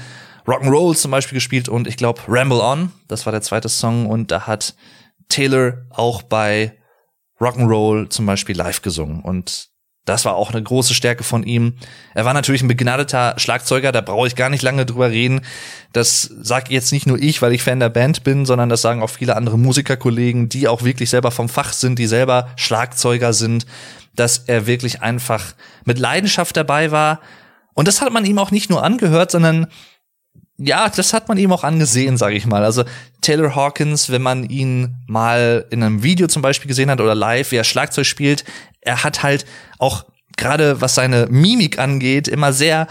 Rock'n'Roll 0.47 0.97
zum 0.97 1.11
Beispiel 1.11 1.37
gespielt 1.37 1.69
und 1.69 1.87
ich 1.87 1.97
glaube 1.97 2.21
Ramble 2.29 2.61
On, 2.61 2.93
das 3.09 3.27
war 3.27 3.33
der 3.33 3.43
zweite 3.43 3.69
Song 3.69 4.07
und 4.07 4.31
da 4.31 4.47
hat 4.47 4.75
Taylor 5.29 5.87
auch 5.91 6.23
bei 6.23 6.79
Rock'n'Roll 7.41 8.11
zum 8.11 8.27
Beispiel 8.27 8.57
live 8.57 8.83
gesungen 8.83 9.21
und 9.23 9.71
das 10.05 10.27
war 10.27 10.35
auch 10.35 10.51
eine 10.51 10.63
große 10.63 10.93
Stärke 10.93 11.25
von 11.25 11.45
ihm. 11.45 11.77
Er 12.15 12.27
war 12.27 12.35
natürlich 12.35 12.63
ein 12.63 12.69
begnadeter 12.69 13.35
Schlagzeuger, 13.39 13.91
da 13.91 14.03
brauche 14.03 14.27
ich 14.27 14.37
gar 14.37 14.51
nicht 14.51 14.63
lange 14.63 14.85
drüber 14.85 15.11
reden. 15.11 15.41
Das 15.95 16.23
sage 16.23 16.75
jetzt 16.75 16.93
nicht 16.93 17.07
nur 17.07 17.19
ich, 17.19 17.41
weil 17.41 17.55
ich 17.55 17.63
Fan 17.63 17.81
der 17.81 17.89
Band 17.89 18.23
bin, 18.23 18.45
sondern 18.45 18.69
das 18.69 18.83
sagen 18.83 19.03
auch 19.03 19.09
viele 19.09 19.35
andere 19.35 19.59
Musikerkollegen, 19.59 20.51
die 20.51 20.69
auch 20.69 20.83
wirklich 20.83 21.09
selber 21.09 21.31
vom 21.31 21.49
Fach 21.49 21.73
sind, 21.73 21.99
die 21.99 22.07
selber 22.07 22.51
Schlagzeuger 22.57 23.33
sind, 23.33 23.65
dass 24.15 24.39
er 24.47 24.67
wirklich 24.67 25.01
einfach 25.01 25.55
mit 25.85 25.99
Leidenschaft 25.99 26.55
dabei 26.57 26.91
war. 26.91 27.21
Und 27.73 27.89
das 27.89 28.03
hat 28.03 28.13
man 28.13 28.27
ihm 28.27 28.39
auch 28.39 28.51
nicht 28.51 28.69
nur 28.69 28.85
angehört, 28.85 29.31
sondern 29.31 29.69
ja, 30.57 30.89
das 30.89 31.13
hat 31.13 31.29
man 31.29 31.37
ihm 31.37 31.53
auch 31.53 31.65
angesehen, 31.65 32.17
sage 32.17 32.37
ich 32.37 32.47
mal. 32.47 32.65
Also 32.65 32.85
Taylor 33.21 33.57
Hawkins, 33.57 34.11
wenn 34.11 34.23
man 34.23 34.45
ihn 34.45 34.97
mal 35.09 35.67
in 35.71 35.83
einem 35.83 36.03
Video 36.03 36.29
zum 36.29 36.43
Beispiel 36.43 36.69
gesehen 36.69 36.91
hat 36.91 37.01
oder 37.01 37.15
live, 37.15 37.51
wie 37.51 37.57
er 37.57 37.65
Schlagzeug 37.65 38.07
spielt, 38.07 38.45
er 38.81 39.03
hat 39.03 39.23
halt 39.23 39.47
auch 39.79 40.05
gerade 40.37 40.81
was 40.81 40.95
seine 40.95 41.27
Mimik 41.27 41.79
angeht, 41.79 42.29
immer 42.29 42.53
sehr 42.53 42.87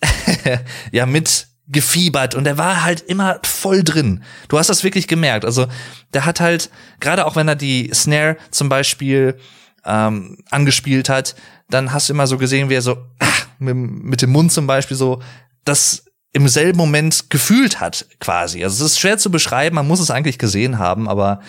ja 0.92 1.06
mit 1.06 1.46
gefiebert 1.66 2.34
und 2.34 2.46
er 2.46 2.58
war 2.58 2.84
halt 2.84 3.00
immer 3.00 3.40
voll 3.44 3.82
drin. 3.82 4.22
Du 4.48 4.58
hast 4.58 4.68
das 4.68 4.84
wirklich 4.84 5.08
gemerkt. 5.08 5.44
Also 5.44 5.66
der 6.12 6.26
hat 6.26 6.40
halt 6.40 6.70
gerade 7.00 7.26
auch 7.26 7.36
wenn 7.36 7.48
er 7.48 7.56
die 7.56 7.90
Snare 7.94 8.36
zum 8.50 8.68
Beispiel 8.68 9.38
ähm, 9.84 10.38
angespielt 10.50 11.08
hat, 11.08 11.36
dann 11.70 11.92
hast 11.92 12.08
du 12.08 12.12
immer 12.12 12.26
so 12.26 12.36
gesehen, 12.36 12.68
wie 12.68 12.74
er 12.74 12.82
so 12.82 12.98
ach, 13.18 13.46
mit, 13.58 13.76
mit 13.76 14.22
dem 14.22 14.30
Mund 14.30 14.52
zum 14.52 14.66
Beispiel 14.66 14.96
so 14.96 15.22
das 15.64 16.04
im 16.34 16.48
selben 16.48 16.76
Moment 16.76 17.30
gefühlt 17.30 17.80
hat, 17.80 18.06
quasi. 18.20 18.62
Also 18.62 18.84
es 18.84 18.92
ist 18.92 18.98
schwer 18.98 19.16
zu 19.18 19.30
beschreiben, 19.30 19.76
man 19.76 19.86
muss 19.86 20.00
es 20.00 20.10
eigentlich 20.10 20.38
gesehen 20.38 20.78
haben, 20.78 21.08
aber 21.08 21.40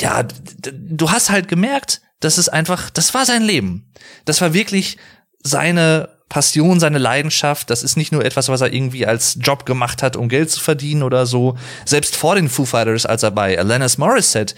ja, 0.00 0.24
du 0.24 1.10
hast 1.10 1.30
halt 1.30 1.48
gemerkt, 1.48 2.02
das 2.20 2.38
ist 2.38 2.48
einfach, 2.48 2.90
das 2.90 3.14
war 3.14 3.24
sein 3.24 3.42
Leben. 3.42 3.92
Das 4.24 4.40
war 4.40 4.52
wirklich 4.52 4.98
seine 5.42 6.08
Passion, 6.28 6.80
seine 6.80 6.98
Leidenschaft. 6.98 7.70
Das 7.70 7.82
ist 7.84 7.96
nicht 7.96 8.10
nur 8.10 8.24
etwas, 8.24 8.48
was 8.48 8.62
er 8.62 8.72
irgendwie 8.72 9.06
als 9.06 9.38
Job 9.40 9.64
gemacht 9.64 10.02
hat, 10.02 10.16
um 10.16 10.28
Geld 10.28 10.50
zu 10.50 10.60
verdienen 10.60 11.02
oder 11.04 11.26
so. 11.26 11.56
Selbst 11.84 12.16
vor 12.16 12.34
den 12.34 12.48
Foo 12.48 12.64
Fighters, 12.64 13.06
als 13.06 13.22
er 13.22 13.30
bei 13.30 13.58
Alanis 13.58 13.96
Morissette 13.96 14.54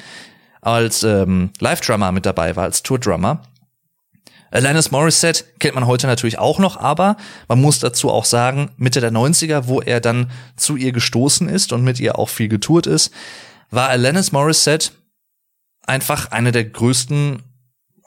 als 0.62 1.02
ähm, 1.02 1.50
Live-Drummer 1.58 2.10
mit 2.10 2.24
dabei 2.24 2.56
war, 2.56 2.64
als 2.64 2.82
Tour-Drummer, 2.82 3.42
Alanis 4.54 4.92
Morissette 4.92 5.44
kennt 5.58 5.74
man 5.74 5.88
heute 5.88 6.06
natürlich 6.06 6.38
auch 6.38 6.60
noch, 6.60 6.76
aber 6.76 7.16
man 7.48 7.60
muss 7.60 7.80
dazu 7.80 8.08
auch 8.08 8.24
sagen, 8.24 8.70
Mitte 8.76 9.00
der 9.00 9.10
90er, 9.10 9.66
wo 9.66 9.80
er 9.80 10.00
dann 10.00 10.30
zu 10.56 10.76
ihr 10.76 10.92
gestoßen 10.92 11.48
ist 11.48 11.72
und 11.72 11.82
mit 11.82 11.98
ihr 11.98 12.18
auch 12.20 12.28
viel 12.28 12.46
getourt 12.46 12.86
ist, 12.86 13.12
war 13.70 13.88
Alanis 13.88 14.30
Morissette 14.30 14.90
einfach 15.82 16.30
eine 16.30 16.52
der 16.52 16.64
größten 16.64 17.42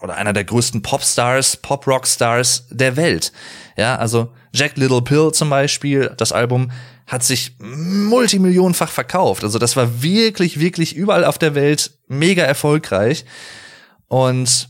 oder 0.02 0.16
einer 0.16 0.32
der 0.32 0.46
größten 0.46 0.82
Popstars, 0.84 1.58
Pop-Rock-Stars 1.58 2.68
der 2.70 2.96
Welt. 2.96 3.34
Ja, 3.76 3.98
also 3.98 4.32
Jack 4.54 4.78
Little 4.78 5.02
Pill 5.02 5.32
zum 5.34 5.50
Beispiel, 5.50 6.14
das 6.16 6.32
Album 6.32 6.72
hat 7.08 7.24
sich 7.24 7.58
multimillionenfach 7.60 8.90
verkauft. 8.90 9.44
Also 9.44 9.60
das 9.60 9.76
war 9.76 10.02
wirklich, 10.02 10.60
wirklich 10.60 10.96
überall 10.96 11.26
auf 11.26 11.38
der 11.38 11.56
Welt 11.56 11.92
mega 12.08 12.44
erfolgreich. 12.44 13.26
Und 14.08 14.70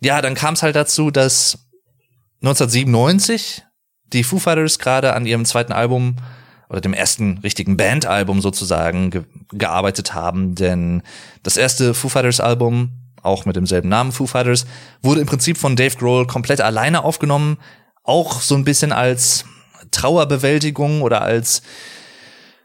ja, 0.00 0.22
dann 0.22 0.34
kam 0.34 0.54
es 0.54 0.62
halt 0.62 0.76
dazu, 0.76 1.10
dass 1.10 1.68
1997 2.42 3.64
die 4.12 4.24
Foo 4.24 4.38
Fighters 4.38 4.78
gerade 4.78 5.14
an 5.14 5.26
ihrem 5.26 5.44
zweiten 5.44 5.72
Album 5.72 6.16
oder 6.68 6.80
dem 6.80 6.94
ersten 6.94 7.38
richtigen 7.38 7.76
Bandalbum 7.76 8.40
sozusagen 8.40 9.10
ge 9.10 9.24
gearbeitet 9.50 10.12
haben, 10.12 10.54
denn 10.54 11.02
das 11.42 11.56
erste 11.56 11.94
Foo 11.94 12.10
Fighters 12.10 12.38
Album, 12.38 12.90
auch 13.22 13.46
mit 13.46 13.56
demselben 13.56 13.88
Namen 13.88 14.12
Foo 14.12 14.26
Fighters, 14.26 14.66
wurde 15.00 15.22
im 15.22 15.26
Prinzip 15.26 15.56
von 15.56 15.74
Dave 15.74 15.96
Grohl 15.96 16.26
komplett 16.26 16.60
alleine 16.60 17.02
aufgenommen, 17.02 17.56
auch 18.04 18.42
so 18.42 18.54
ein 18.54 18.64
bisschen 18.64 18.92
als 18.92 19.46
Trauerbewältigung 19.90 21.00
oder 21.00 21.22
als 21.22 21.62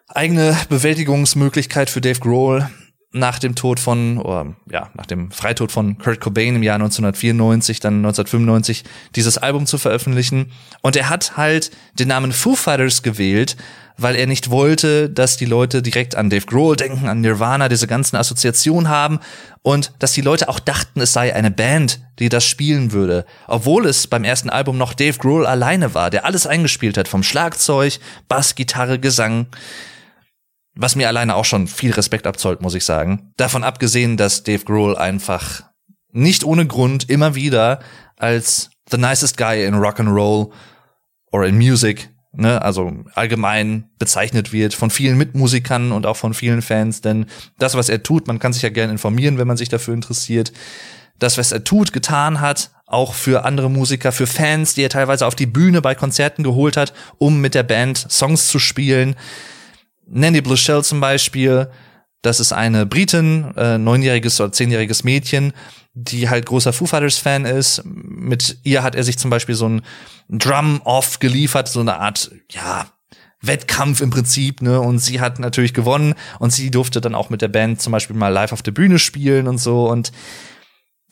eigene 0.08 0.58
Bewältigungsmöglichkeit 0.68 1.90
für 1.90 2.02
Dave 2.02 2.20
Grohl 2.20 2.70
nach 3.14 3.40
dem 3.40 3.56
Tod 3.56 3.80
von, 3.80 4.18
oder, 4.18 4.56
ja, 4.70 4.90
nach 4.96 5.06
dem 5.06 5.32
Freitod 5.32 5.72
von 5.72 5.98
Kurt 6.00 6.20
Cobain 6.20 6.56
im 6.56 6.64
Jahr 6.64 6.76
1994, 6.76 7.80
dann 7.80 7.98
1995 7.98 8.84
dieses 9.16 9.38
Album 9.38 9.66
zu 9.68 9.78
veröffentlichen. 9.78 10.52
Und 10.82 10.96
er 10.96 11.10
hat 11.10 11.38
halt 11.38 11.72
den 11.98 12.08
Namen 12.08 12.32
Foo 12.32 12.56
Fighters 12.56 13.04
gewählt, 13.04 13.56
weil 13.98 14.16
er 14.16 14.26
nicht 14.26 14.50
wollte, 14.50 15.10
dass 15.10 15.38
die 15.38 15.46
Leute 15.46 15.84
direkt 15.84 16.16
an 16.16 16.32
Dave 16.32 16.46
Grohl 16.46 16.76
denken, 16.76 17.08
an 17.08 17.22
Nirvana, 17.22 17.70
diese 17.70 17.86
ganzen 17.86 18.16
Assoziationen 18.16 18.90
haben 18.90 19.20
und 19.62 19.92
dass 20.00 20.14
die 20.14 20.22
Leute 20.22 20.50
auch 20.50 20.60
dachten, 20.60 21.00
es 21.02 21.14
sei 21.14 21.36
eine 21.36 21.52
Band, 21.52 22.00
die 22.18 22.30
das 22.30 22.46
spielen 22.46 22.92
würde, 22.92 23.26
obwohl 23.48 23.86
es 23.86 24.08
beim 24.08 24.24
ersten 24.24 24.50
Album 24.50 24.78
noch 24.78 24.94
Dave 24.94 25.20
Grohl 25.20 25.46
alleine 25.46 25.94
war, 25.94 26.10
der 26.10 26.26
alles 26.26 26.48
eingespielt 26.48 26.98
hat, 26.98 27.08
vom 27.08 27.22
Schlagzeug, 27.22 28.00
Bass, 28.28 28.56
Gitarre, 28.56 28.98
Gesang. 28.98 29.46
Was 30.76 30.96
mir 30.96 31.08
alleine 31.08 31.36
auch 31.36 31.46
schon 31.46 31.68
viel 31.68 31.92
Respekt 31.92 32.26
abzollt, 32.26 32.62
muss 32.62 32.74
ich 32.74 32.86
sagen. 32.86 33.32
Davon 33.38 33.64
abgesehen, 33.64 34.18
dass 34.18 34.44
Dave 34.44 34.66
Grohl 34.66 34.98
einfach 34.98 35.64
nicht 36.12 36.44
ohne 36.44 36.66
Grund 36.66 37.10
immer 37.10 37.36
wieder 37.36 37.80
als 38.18 38.72
the 38.90 38.98
nicest 38.98 39.38
guy 39.38 39.64
in 39.66 39.76
Rock 39.76 40.00
and 40.00 40.10
Roll 40.10 40.50
or 41.32 41.46
in 41.46 41.58
Music, 41.58 42.10
ne, 42.32 42.62
also 42.62 42.92
allgemein 43.16 43.90
bezeichnet 43.98 44.54
wird 44.54 44.74
von 44.74 44.90
vielen 44.90 45.18
Mitmusikern 45.18 45.92
und 45.92 46.06
auch 46.06 46.18
von 46.18 46.34
vielen 46.34 46.62
Fans, 46.62 47.02
denn 47.02 47.26
das, 47.58 47.76
was 47.76 47.90
er 47.90 48.04
tut, 48.04 48.28
man 48.28 48.40
kann 48.40 48.54
sich 48.54 48.62
ja 48.62 48.70
gerne 48.70 48.92
informieren, 48.92 49.38
wenn 49.38 49.48
man 49.48 49.58
sich 49.58 49.70
dafür 49.70 49.94
interessiert. 49.94 50.54
Das, 51.20 51.38
was 51.38 51.52
er 51.52 51.64
tut, 51.64 51.94
getan 51.94 52.42
hat, 52.42 52.72
auch 52.86 53.14
für 53.14 53.46
andere 53.46 53.70
Musiker, 53.70 54.12
für 54.12 54.28
Fans, 54.28 54.74
die 54.74 54.84
er 54.84 54.90
teilweise 54.90 55.26
auf 55.26 55.36
die 55.36 55.46
Bühne 55.46 55.82
bei 55.82 55.96
Konzerten 55.96 56.44
geholt 56.44 56.78
hat, 56.78 56.94
um 57.18 57.42
mit 57.42 57.56
der 57.56 57.64
Band 57.64 58.06
Songs 58.10 58.48
zu 58.48 58.60
spielen 58.60 59.16
Nanny 60.08 60.42
Blushell 60.42 60.84
zum 60.84 61.00
Beispiel, 61.00 61.70
das 62.22 62.40
ist 62.40 62.54
eine 62.54 62.86
Britin, 62.86 63.54
äh, 63.58 63.78
neunjähriges 63.78 64.40
oder 64.40 64.52
zehnjähriges 64.52 65.04
Mädchen, 65.04 65.54
die 65.94 66.30
halt 66.30 66.46
großer 66.46 66.74
Foo 66.74 66.86
Fighters 66.86 67.18
Fan 67.18 67.46
ist. 67.46 67.82
Mit 67.86 68.58
ihr 68.64 68.84
hat 68.84 68.96
er 68.96 69.04
sich 69.04 69.18
zum 69.18 69.30
Beispiel 69.30 69.56
so 69.56 69.68
ein 69.68 69.82
Drum-Off 70.30 71.20
geliefert, 71.20 71.68
so 71.68 71.82
eine 71.82 72.00
Art, 72.00 72.32
ja, 72.50 72.88
Wettkampf 73.42 74.00
im 74.00 74.10
Prinzip, 74.10 74.62
ne? 74.62 74.80
Und 74.80 75.00
sie 75.00 75.20
hat 75.20 75.38
natürlich 75.38 75.74
gewonnen 75.74 76.16
und 76.40 76.54
sie 76.54 76.72
durfte 76.72 77.02
dann 77.02 77.14
auch 77.14 77.30
mit 77.30 77.42
der 77.42 77.50
Band 77.50 77.82
zum 77.82 77.92
Beispiel 77.92 78.16
mal 78.16 78.30
live 78.30 78.54
auf 78.54 78.62
der 78.62 78.72
Bühne 78.72 79.00
spielen 79.00 79.48
und 79.48 79.58
so. 79.58 79.90
Und 79.90 80.14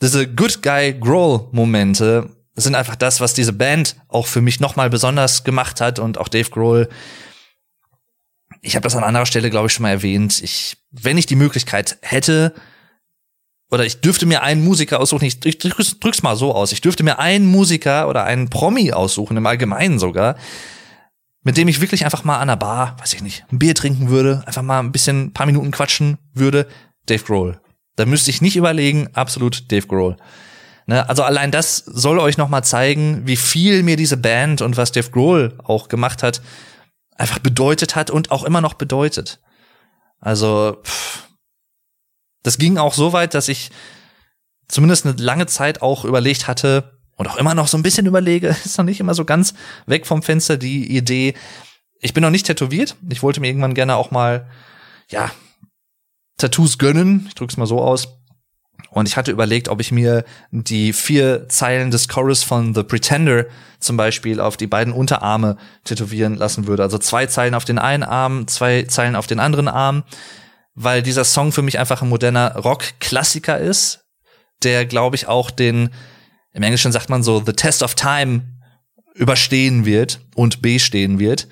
diese 0.00 0.26
Good 0.26 0.62
Guy 0.62 0.94
Growl 0.98 1.48
Momente 1.52 2.30
sind 2.54 2.74
einfach 2.74 2.96
das, 2.96 3.20
was 3.20 3.34
diese 3.34 3.52
Band 3.52 3.96
auch 4.08 4.26
für 4.26 4.40
mich 4.40 4.60
nochmal 4.60 4.88
besonders 4.88 5.44
gemacht 5.44 5.80
hat 5.80 5.98
und 5.98 6.18
auch 6.18 6.28
Dave 6.28 6.50
Grohl 6.50 6.88
ich 8.62 8.76
habe 8.76 8.84
das 8.84 8.96
an 8.96 9.04
anderer 9.04 9.26
Stelle, 9.26 9.50
glaube 9.50 9.66
ich, 9.66 9.72
schon 9.72 9.82
mal 9.82 9.90
erwähnt. 9.90 10.40
Ich, 10.42 10.76
wenn 10.92 11.18
ich 11.18 11.26
die 11.26 11.36
Möglichkeit 11.36 11.98
hätte, 12.00 12.54
oder 13.70 13.84
ich 13.84 14.00
dürfte 14.00 14.24
mir 14.24 14.42
einen 14.42 14.64
Musiker 14.64 15.00
aussuchen, 15.00 15.24
ich, 15.24 15.40
drück's, 15.40 15.98
drück's 15.98 16.22
mal 16.22 16.36
so 16.36 16.54
aus, 16.54 16.72
ich 16.72 16.80
dürfte 16.80 17.02
mir 17.02 17.18
einen 17.18 17.46
Musiker 17.46 18.08
oder 18.08 18.24
einen 18.24 18.48
Promi 18.50 18.92
aussuchen, 18.92 19.36
im 19.36 19.46
Allgemeinen 19.46 19.98
sogar, 19.98 20.36
mit 21.42 21.56
dem 21.56 21.66
ich 21.68 21.80
wirklich 21.80 22.04
einfach 22.04 22.22
mal 22.22 22.38
an 22.38 22.48
der 22.48 22.56
Bar, 22.56 22.96
weiß 23.00 23.14
ich 23.14 23.22
nicht, 23.22 23.44
ein 23.50 23.58
Bier 23.58 23.74
trinken 23.74 24.08
würde, 24.08 24.44
einfach 24.46 24.62
mal 24.62 24.78
ein 24.78 24.92
bisschen, 24.92 25.24
ein 25.24 25.32
paar 25.32 25.46
Minuten 25.46 25.72
quatschen 25.72 26.18
würde, 26.32 26.68
Dave 27.06 27.24
Grohl. 27.24 27.60
Da 27.96 28.06
müsste 28.06 28.30
ich 28.30 28.42
nicht 28.42 28.56
überlegen, 28.56 29.08
absolut 29.14 29.72
Dave 29.72 29.88
Grohl. 29.88 30.16
Ne, 30.86 31.08
also 31.08 31.24
allein 31.24 31.50
das 31.50 31.78
soll 31.78 32.18
euch 32.18 32.38
noch 32.38 32.48
mal 32.48 32.62
zeigen, 32.62 33.22
wie 33.26 33.36
viel 33.36 33.82
mir 33.82 33.96
diese 33.96 34.16
Band 34.16 34.62
und 34.62 34.76
was 34.76 34.92
Dave 34.92 35.10
Grohl 35.10 35.58
auch 35.64 35.88
gemacht 35.88 36.22
hat, 36.22 36.42
einfach 37.16 37.38
bedeutet 37.38 37.96
hat 37.96 38.10
und 38.10 38.30
auch 38.30 38.44
immer 38.44 38.60
noch 38.60 38.74
bedeutet. 38.74 39.40
Also, 40.18 40.78
pff, 40.84 41.28
das 42.42 42.58
ging 42.58 42.78
auch 42.78 42.94
so 42.94 43.12
weit, 43.12 43.34
dass 43.34 43.48
ich 43.48 43.70
zumindest 44.68 45.06
eine 45.06 45.16
lange 45.16 45.46
Zeit 45.46 45.82
auch 45.82 46.04
überlegt 46.04 46.48
hatte 46.48 46.98
und 47.16 47.28
auch 47.28 47.36
immer 47.36 47.54
noch 47.54 47.68
so 47.68 47.76
ein 47.76 47.82
bisschen 47.82 48.06
überlege, 48.06 48.48
ist 48.64 48.78
noch 48.78 48.84
nicht 48.84 49.00
immer 49.00 49.14
so 49.14 49.24
ganz 49.24 49.54
weg 49.86 50.06
vom 50.06 50.22
Fenster 50.22 50.56
die 50.56 50.96
Idee. 50.96 51.34
Ich 52.00 52.14
bin 52.14 52.22
noch 52.22 52.30
nicht 52.30 52.46
tätowiert. 52.46 52.96
Ich 53.10 53.22
wollte 53.22 53.40
mir 53.40 53.48
irgendwann 53.48 53.74
gerne 53.74 53.96
auch 53.96 54.10
mal, 54.10 54.50
ja, 55.08 55.30
Tattoos 56.38 56.78
gönnen. 56.78 57.26
Ich 57.28 57.34
drück's 57.34 57.56
mal 57.56 57.66
so 57.66 57.80
aus. 57.80 58.08
Und 58.90 59.08
ich 59.08 59.16
hatte 59.16 59.30
überlegt, 59.30 59.68
ob 59.68 59.80
ich 59.80 59.92
mir 59.92 60.24
die 60.50 60.92
vier 60.92 61.48
Zeilen 61.48 61.90
des 61.90 62.08
Chorus 62.08 62.42
von 62.42 62.74
The 62.74 62.82
Pretender 62.82 63.46
zum 63.80 63.96
Beispiel 63.96 64.40
auf 64.40 64.56
die 64.56 64.66
beiden 64.66 64.92
Unterarme 64.92 65.56
tätowieren 65.84 66.36
lassen 66.36 66.66
würde. 66.66 66.82
Also 66.82 66.98
zwei 66.98 67.26
Zeilen 67.26 67.54
auf 67.54 67.64
den 67.64 67.78
einen 67.78 68.02
Arm, 68.02 68.46
zwei 68.48 68.82
Zeilen 68.82 69.16
auf 69.16 69.26
den 69.26 69.40
anderen 69.40 69.68
Arm, 69.68 70.04
weil 70.74 71.02
dieser 71.02 71.24
Song 71.24 71.52
für 71.52 71.62
mich 71.62 71.78
einfach 71.78 72.02
ein 72.02 72.08
moderner 72.08 72.56
Rock-Klassiker 72.56 73.58
ist, 73.58 74.04
der, 74.62 74.86
glaube 74.86 75.16
ich, 75.16 75.26
auch 75.26 75.50
den, 75.50 75.90
im 76.52 76.62
Englischen 76.62 76.92
sagt 76.92 77.10
man 77.10 77.22
so, 77.22 77.42
The 77.44 77.52
Test 77.52 77.82
of 77.82 77.94
Time 77.94 78.42
überstehen 79.14 79.84
wird 79.84 80.20
und 80.34 80.62
bestehen 80.62 81.18
wird. 81.18 81.48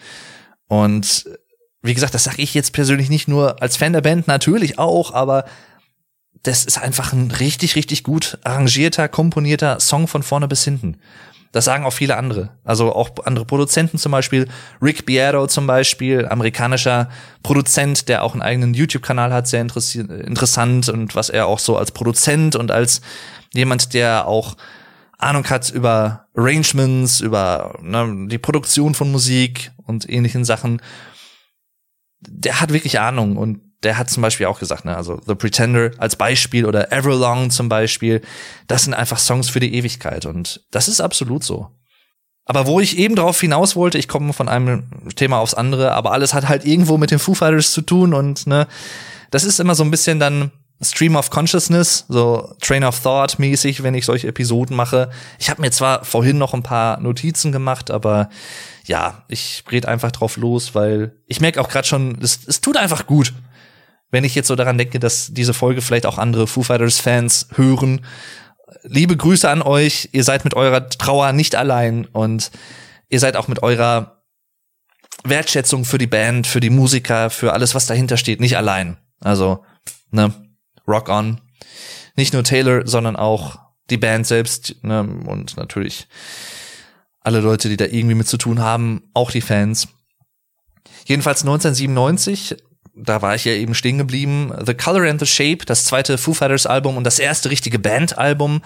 Und 0.68 1.24
wie 1.82 1.94
gesagt, 1.94 2.14
das 2.14 2.24
sage 2.24 2.42
ich 2.42 2.54
jetzt 2.54 2.72
persönlich 2.72 3.10
nicht 3.10 3.28
nur 3.28 3.62
als 3.62 3.76
Fan 3.76 3.92
der 3.92 4.02
Band, 4.02 4.28
natürlich 4.28 4.78
auch, 4.78 5.12
aber 5.12 5.44
das 6.42 6.64
ist 6.64 6.78
einfach 6.78 7.12
ein 7.12 7.30
richtig, 7.30 7.76
richtig 7.76 8.02
gut 8.02 8.38
arrangierter, 8.44 9.08
komponierter 9.08 9.78
Song 9.80 10.08
von 10.08 10.22
vorne 10.22 10.48
bis 10.48 10.64
hinten. 10.64 10.96
Das 11.52 11.64
sagen 11.64 11.84
auch 11.84 11.92
viele 11.92 12.16
andere. 12.16 12.50
Also 12.64 12.94
auch 12.94 13.10
andere 13.24 13.44
Produzenten 13.44 13.98
zum 13.98 14.12
Beispiel. 14.12 14.48
Rick 14.80 15.04
Biero 15.04 15.48
zum 15.48 15.66
Beispiel, 15.66 16.26
amerikanischer 16.26 17.08
Produzent, 17.42 18.08
der 18.08 18.22
auch 18.22 18.32
einen 18.32 18.42
eigenen 18.42 18.72
YouTube-Kanal 18.72 19.32
hat, 19.32 19.48
sehr 19.48 19.60
interessant 19.60 20.88
und 20.88 21.16
was 21.16 21.28
er 21.28 21.46
auch 21.46 21.58
so 21.58 21.76
als 21.76 21.90
Produzent 21.90 22.54
und 22.54 22.70
als 22.70 23.00
jemand, 23.52 23.94
der 23.94 24.28
auch 24.28 24.56
Ahnung 25.18 25.44
hat 25.50 25.70
über 25.70 26.26
Arrangements, 26.36 27.20
über 27.20 27.76
ne, 27.82 28.28
die 28.28 28.38
Produktion 28.38 28.94
von 28.94 29.10
Musik 29.10 29.72
und 29.86 30.08
ähnlichen 30.08 30.44
Sachen. 30.44 30.80
Der 32.20 32.60
hat 32.60 32.72
wirklich 32.72 33.00
Ahnung 33.00 33.36
und 33.36 33.60
der 33.82 33.96
hat 33.96 34.10
zum 34.10 34.22
Beispiel 34.22 34.46
auch 34.46 34.58
gesagt, 34.58 34.84
ne, 34.84 34.96
also 34.96 35.20
The 35.26 35.34
Pretender 35.34 35.92
als 35.98 36.16
Beispiel 36.16 36.66
oder 36.66 36.92
Everlong 36.92 37.50
zum 37.50 37.68
Beispiel, 37.68 38.20
das 38.66 38.84
sind 38.84 38.94
einfach 38.94 39.18
Songs 39.18 39.48
für 39.48 39.60
die 39.60 39.74
Ewigkeit 39.74 40.26
und 40.26 40.64
das 40.70 40.88
ist 40.88 41.00
absolut 41.00 41.44
so. 41.44 41.68
Aber 42.44 42.66
wo 42.66 42.80
ich 42.80 42.98
eben 42.98 43.14
darauf 43.14 43.40
hinaus 43.40 43.76
wollte, 43.76 43.98
ich 43.98 44.08
komme 44.08 44.32
von 44.32 44.48
einem 44.48 44.84
Thema 45.14 45.38
aufs 45.38 45.54
andere, 45.54 45.92
aber 45.92 46.12
alles 46.12 46.34
hat 46.34 46.48
halt 46.48 46.64
irgendwo 46.64 46.98
mit 46.98 47.10
den 47.10 47.18
Foo 47.18 47.34
Fighters 47.34 47.72
zu 47.72 47.80
tun 47.80 48.12
und 48.12 48.46
ne, 48.46 48.66
das 49.30 49.44
ist 49.44 49.60
immer 49.60 49.74
so 49.74 49.84
ein 49.84 49.90
bisschen 49.90 50.18
dann 50.20 50.50
Stream 50.82 51.14
of 51.14 51.30
Consciousness, 51.30 52.06
so 52.08 52.54
Train 52.60 52.84
of 52.84 53.00
Thought 53.00 53.38
mäßig, 53.38 53.82
wenn 53.82 53.94
ich 53.94 54.06
solche 54.06 54.28
Episoden 54.28 54.74
mache. 54.74 55.10
Ich 55.38 55.50
habe 55.50 55.60
mir 55.60 55.70
zwar 55.70 56.04
vorhin 56.04 56.38
noch 56.38 56.54
ein 56.54 56.62
paar 56.62 56.98
Notizen 57.00 57.52
gemacht, 57.52 57.90
aber 57.90 58.30
ja, 58.86 59.24
ich 59.28 59.62
red 59.70 59.86
einfach 59.86 60.10
drauf 60.10 60.38
los, 60.38 60.74
weil 60.74 61.14
ich 61.26 61.40
merke 61.40 61.60
auch 61.60 61.68
gerade 61.68 61.86
schon, 61.86 62.18
es 62.22 62.60
tut 62.62 62.78
einfach 62.78 63.06
gut 63.06 63.34
wenn 64.10 64.24
ich 64.24 64.34
jetzt 64.34 64.48
so 64.48 64.56
daran 64.56 64.78
denke, 64.78 64.98
dass 64.98 65.32
diese 65.32 65.54
Folge 65.54 65.82
vielleicht 65.82 66.06
auch 66.06 66.18
andere 66.18 66.46
Foo 66.46 66.62
Fighters 66.62 66.98
Fans 66.98 67.48
hören. 67.54 68.04
Liebe 68.82 69.16
Grüße 69.16 69.48
an 69.48 69.62
euch. 69.62 70.08
Ihr 70.12 70.24
seid 70.24 70.44
mit 70.44 70.54
eurer 70.54 70.88
Trauer 70.88 71.32
nicht 71.32 71.54
allein 71.54 72.06
und 72.06 72.50
ihr 73.08 73.20
seid 73.20 73.36
auch 73.36 73.48
mit 73.48 73.62
eurer 73.62 74.22
Wertschätzung 75.24 75.84
für 75.84 75.98
die 75.98 76.06
Band, 76.06 76.46
für 76.46 76.60
die 76.60 76.70
Musiker, 76.70 77.30
für 77.30 77.52
alles, 77.52 77.74
was 77.74 77.86
dahinter 77.86 78.16
steht, 78.16 78.40
nicht 78.40 78.56
allein. 78.56 78.96
Also, 79.20 79.64
ne, 80.10 80.32
rock 80.88 81.08
on. 81.08 81.40
Nicht 82.16 82.32
nur 82.32 82.42
Taylor, 82.42 82.86
sondern 82.86 83.16
auch 83.16 83.58
die 83.90 83.98
Band 83.98 84.26
selbst, 84.26 84.82
ne, 84.82 85.02
und 85.02 85.56
natürlich 85.56 86.08
alle 87.20 87.40
Leute, 87.40 87.68
die 87.68 87.76
da 87.76 87.84
irgendwie 87.84 88.14
mit 88.14 88.28
zu 88.28 88.38
tun 88.38 88.60
haben, 88.60 89.10
auch 89.12 89.30
die 89.30 89.42
Fans. 89.42 89.88
Jedenfalls 91.04 91.42
1997 91.42 92.56
da 93.02 93.22
war 93.22 93.34
ich 93.34 93.44
ja 93.44 93.52
eben 93.52 93.74
stehen 93.74 93.98
geblieben. 93.98 94.52
The 94.64 94.74
Color 94.74 95.08
and 95.08 95.20
the 95.20 95.26
Shape, 95.26 95.64
das 95.64 95.84
zweite 95.84 96.18
Foo 96.18 96.34
Fighters 96.34 96.66
Album 96.66 96.96
und 96.96 97.04
das 97.04 97.18
erste 97.18 97.50
richtige 97.50 97.78
Bandalbum. 97.78 98.62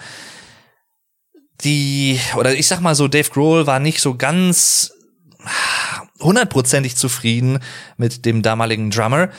Die, 1.63 2.19
oder 2.37 2.53
ich 2.53 2.67
sag 2.67 2.81
mal 2.81 2.95
so, 2.95 3.07
Dave 3.07 3.29
Grohl 3.29 3.65
war 3.65 3.79
nicht 3.79 4.01
so 4.01 4.15
ganz 4.15 4.91
hundertprozentig 6.19 6.95
zufrieden 6.95 7.59
mit 7.97 8.25
dem 8.25 8.41
damaligen 8.41 8.91
Drummer. 8.91 9.29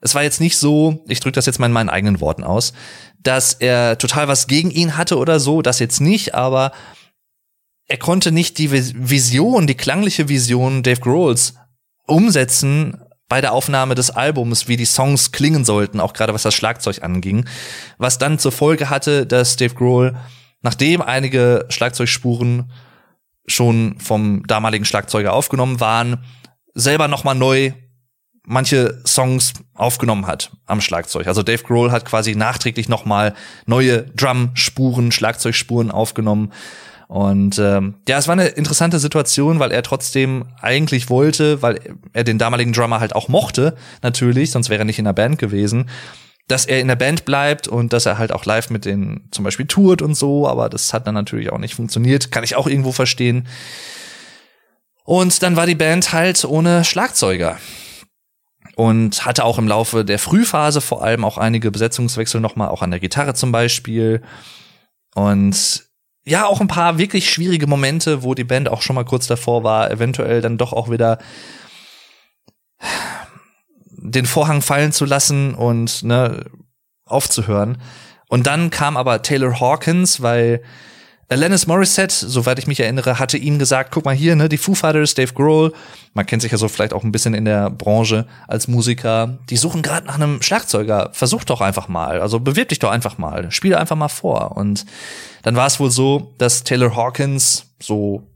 Es 0.00 0.14
war 0.14 0.22
jetzt 0.22 0.40
nicht 0.40 0.58
so, 0.58 1.04
ich 1.08 1.20
drücke 1.20 1.36
das 1.36 1.46
jetzt 1.46 1.58
mal 1.58 1.66
in 1.66 1.72
meinen 1.72 1.88
eigenen 1.88 2.20
Worten 2.20 2.44
aus, 2.44 2.72
dass 3.20 3.54
er 3.54 3.98
total 3.98 4.28
was 4.28 4.48
gegen 4.48 4.70
ihn 4.70 4.96
hatte 4.96 5.16
oder 5.16 5.38
so, 5.38 5.62
das 5.62 5.78
jetzt 5.78 6.00
nicht, 6.00 6.34
aber 6.34 6.72
er 7.86 7.98
konnte 7.98 8.32
nicht 8.32 8.58
die 8.58 8.72
Vision, 8.72 9.66
die 9.66 9.76
klangliche 9.76 10.28
Vision 10.28 10.82
Dave 10.82 11.00
Grohls 11.00 11.54
umsetzen, 12.06 13.00
bei 13.32 13.40
der 13.40 13.54
Aufnahme 13.54 13.94
des 13.94 14.10
Albums, 14.10 14.68
wie 14.68 14.76
die 14.76 14.84
Songs 14.84 15.32
klingen 15.32 15.64
sollten, 15.64 16.00
auch 16.00 16.12
gerade 16.12 16.34
was 16.34 16.42
das 16.42 16.52
Schlagzeug 16.52 17.02
anging, 17.02 17.46
was 17.96 18.18
dann 18.18 18.38
zur 18.38 18.52
Folge 18.52 18.90
hatte, 18.90 19.24
dass 19.24 19.56
Dave 19.56 19.74
Grohl, 19.74 20.14
nachdem 20.60 21.00
einige 21.00 21.64
Schlagzeugspuren 21.70 22.70
schon 23.46 23.98
vom 23.98 24.46
damaligen 24.46 24.84
Schlagzeuger 24.84 25.32
aufgenommen 25.32 25.80
waren, 25.80 26.22
selber 26.74 27.08
nochmal 27.08 27.34
neu 27.34 27.72
manche 28.44 29.00
Songs 29.06 29.54
aufgenommen 29.72 30.26
hat 30.26 30.50
am 30.66 30.82
Schlagzeug. 30.82 31.26
Also 31.26 31.42
Dave 31.42 31.62
Grohl 31.62 31.90
hat 31.90 32.04
quasi 32.04 32.34
nachträglich 32.34 32.90
nochmal 32.90 33.32
neue 33.64 34.02
Drum-Spuren, 34.14 35.10
Schlagzeugspuren 35.10 35.90
aufgenommen. 35.90 36.52
Und 37.12 37.58
ähm, 37.58 37.96
ja, 38.08 38.16
es 38.16 38.26
war 38.26 38.32
eine 38.32 38.46
interessante 38.46 38.98
Situation, 38.98 39.58
weil 39.58 39.70
er 39.70 39.82
trotzdem 39.82 40.46
eigentlich 40.62 41.10
wollte, 41.10 41.60
weil 41.60 41.78
er 42.14 42.24
den 42.24 42.38
damaligen 42.38 42.72
Drummer 42.72 43.00
halt 43.00 43.14
auch 43.14 43.28
mochte, 43.28 43.76
natürlich, 44.00 44.50
sonst 44.50 44.70
wäre 44.70 44.80
er 44.80 44.86
nicht 44.86 44.98
in 44.98 45.04
der 45.04 45.12
Band 45.12 45.38
gewesen, 45.38 45.90
dass 46.48 46.64
er 46.64 46.80
in 46.80 46.88
der 46.88 46.96
Band 46.96 47.26
bleibt 47.26 47.68
und 47.68 47.92
dass 47.92 48.06
er 48.06 48.16
halt 48.16 48.32
auch 48.32 48.46
live 48.46 48.70
mit 48.70 48.86
denen 48.86 49.28
zum 49.30 49.44
Beispiel 49.44 49.66
tourt 49.66 50.00
und 50.00 50.14
so, 50.14 50.48
aber 50.48 50.70
das 50.70 50.94
hat 50.94 51.06
dann 51.06 51.12
natürlich 51.12 51.52
auch 51.52 51.58
nicht 51.58 51.74
funktioniert, 51.74 52.30
kann 52.30 52.44
ich 52.44 52.56
auch 52.56 52.66
irgendwo 52.66 52.92
verstehen. 52.92 53.46
Und 55.04 55.42
dann 55.42 55.54
war 55.54 55.66
die 55.66 55.74
Band 55.74 56.14
halt 56.14 56.46
ohne 56.46 56.82
Schlagzeuger 56.82 57.58
und 58.74 59.26
hatte 59.26 59.44
auch 59.44 59.58
im 59.58 59.68
Laufe 59.68 60.06
der 60.06 60.18
Frühphase 60.18 60.80
vor 60.80 61.04
allem 61.04 61.26
auch 61.26 61.36
einige 61.36 61.70
Besetzungswechsel 61.70 62.40
nochmal, 62.40 62.68
auch 62.68 62.80
an 62.80 62.90
der 62.90 63.00
Gitarre 63.00 63.34
zum 63.34 63.52
Beispiel. 63.52 64.22
Und 65.14 65.91
ja, 66.24 66.46
auch 66.46 66.60
ein 66.60 66.68
paar 66.68 66.98
wirklich 66.98 67.30
schwierige 67.30 67.66
Momente, 67.66 68.22
wo 68.22 68.34
die 68.34 68.44
Band 68.44 68.68
auch 68.68 68.82
schon 68.82 68.94
mal 68.94 69.04
kurz 69.04 69.26
davor 69.26 69.64
war, 69.64 69.90
eventuell 69.90 70.40
dann 70.40 70.58
doch 70.58 70.72
auch 70.72 70.90
wieder 70.90 71.18
den 73.88 74.26
Vorhang 74.26 74.62
fallen 74.62 74.92
zu 74.92 75.04
lassen 75.04 75.54
und 75.54 76.02
ne, 76.02 76.44
aufzuhören. 77.06 77.78
Und 78.28 78.46
dann 78.46 78.70
kam 78.70 78.96
aber 78.96 79.22
Taylor 79.22 79.60
Hawkins, 79.60 80.22
weil 80.22 80.62
Alanis 81.32 81.66
Morissette, 81.66 82.14
soweit 82.14 82.58
ich 82.58 82.66
mich 82.66 82.78
erinnere, 82.78 83.18
hatte 83.18 83.38
ihm 83.38 83.58
gesagt, 83.58 83.90
guck 83.90 84.04
mal 84.04 84.14
hier, 84.14 84.36
ne, 84.36 84.48
die 84.48 84.58
Foo 84.58 84.74
Fighters, 84.74 85.14
Dave 85.14 85.32
Grohl, 85.32 85.72
man 86.12 86.26
kennt 86.26 86.42
sich 86.42 86.52
ja 86.52 86.58
so 86.58 86.68
vielleicht 86.68 86.92
auch 86.92 87.04
ein 87.04 87.12
bisschen 87.12 87.32
in 87.32 87.46
der 87.46 87.70
Branche 87.70 88.26
als 88.46 88.68
Musiker, 88.68 89.38
die 89.48 89.56
suchen 89.56 89.80
gerade 89.80 90.06
nach 90.06 90.16
einem 90.16 90.42
Schlagzeuger. 90.42 91.10
Versuch 91.12 91.44
doch 91.44 91.62
einfach 91.62 91.88
mal, 91.88 92.20
also 92.20 92.38
bewirb 92.38 92.68
dich 92.68 92.80
doch 92.80 92.90
einfach 92.90 93.16
mal, 93.16 93.50
spiele 93.50 93.78
einfach 93.78 93.96
mal 93.96 94.08
vor. 94.08 94.56
Und 94.56 94.84
dann 95.42 95.56
war 95.56 95.66
es 95.66 95.80
wohl 95.80 95.90
so, 95.90 96.34
dass 96.36 96.64
Taylor 96.64 96.94
Hawkins, 96.94 97.64
so 97.80 98.28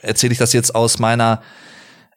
erzähle 0.00 0.32
ich 0.32 0.38
das 0.38 0.52
jetzt 0.52 0.74
aus 0.74 0.98
meiner 0.98 1.42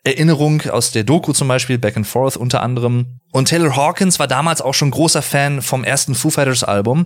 Erinnerung 0.03 0.61
aus 0.69 0.91
der 0.91 1.03
Doku 1.03 1.33
zum 1.33 1.47
Beispiel, 1.47 1.77
Back 1.77 1.97
and 1.97 2.07
Forth 2.07 2.35
unter 2.35 2.63
anderem. 2.63 3.19
Und 3.31 3.47
Taylor 3.47 3.75
Hawkins 3.75 4.17
war 4.17 4.27
damals 4.27 4.61
auch 4.61 4.73
schon 4.73 4.91
großer 4.91 5.21
Fan 5.21 5.61
vom 5.61 5.83
ersten 5.83 6.15
Foo 6.15 6.31
Fighters 6.31 6.63
Album 6.63 7.05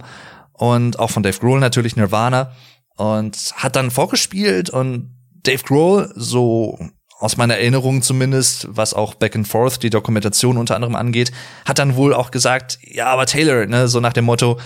und 0.53 0.99
auch 0.99 1.09
von 1.09 1.23
Dave 1.23 1.39
Grohl 1.39 1.59
natürlich 1.59 1.95
Nirvana 1.95 2.51
und 2.99 3.53
hat 3.55 3.77
dann 3.77 3.91
vorgespielt 3.91 4.69
und 4.69 5.15
Dave 5.43 5.63
Grohl, 5.63 6.11
so 6.15 6.77
aus 7.19 7.37
meiner 7.37 7.55
Erinnerung 7.55 8.01
zumindest, 8.01 8.67
was 8.71 8.93
auch 8.93 9.13
Back 9.13 9.37
and 9.37 9.47
Forth, 9.47 9.81
die 9.83 9.89
Dokumentation 9.89 10.57
unter 10.57 10.75
anderem 10.75 10.95
angeht, 10.95 11.31
hat 11.65 11.79
dann 11.79 11.95
wohl 11.95 12.13
auch 12.13 12.29
gesagt, 12.29 12.77
ja, 12.81 13.07
aber 13.07 13.25
Taylor, 13.25 13.65
ne, 13.65 13.87
so 13.87 14.01
nach 14.01 14.11
dem 14.11 14.25
Motto, 14.25 14.59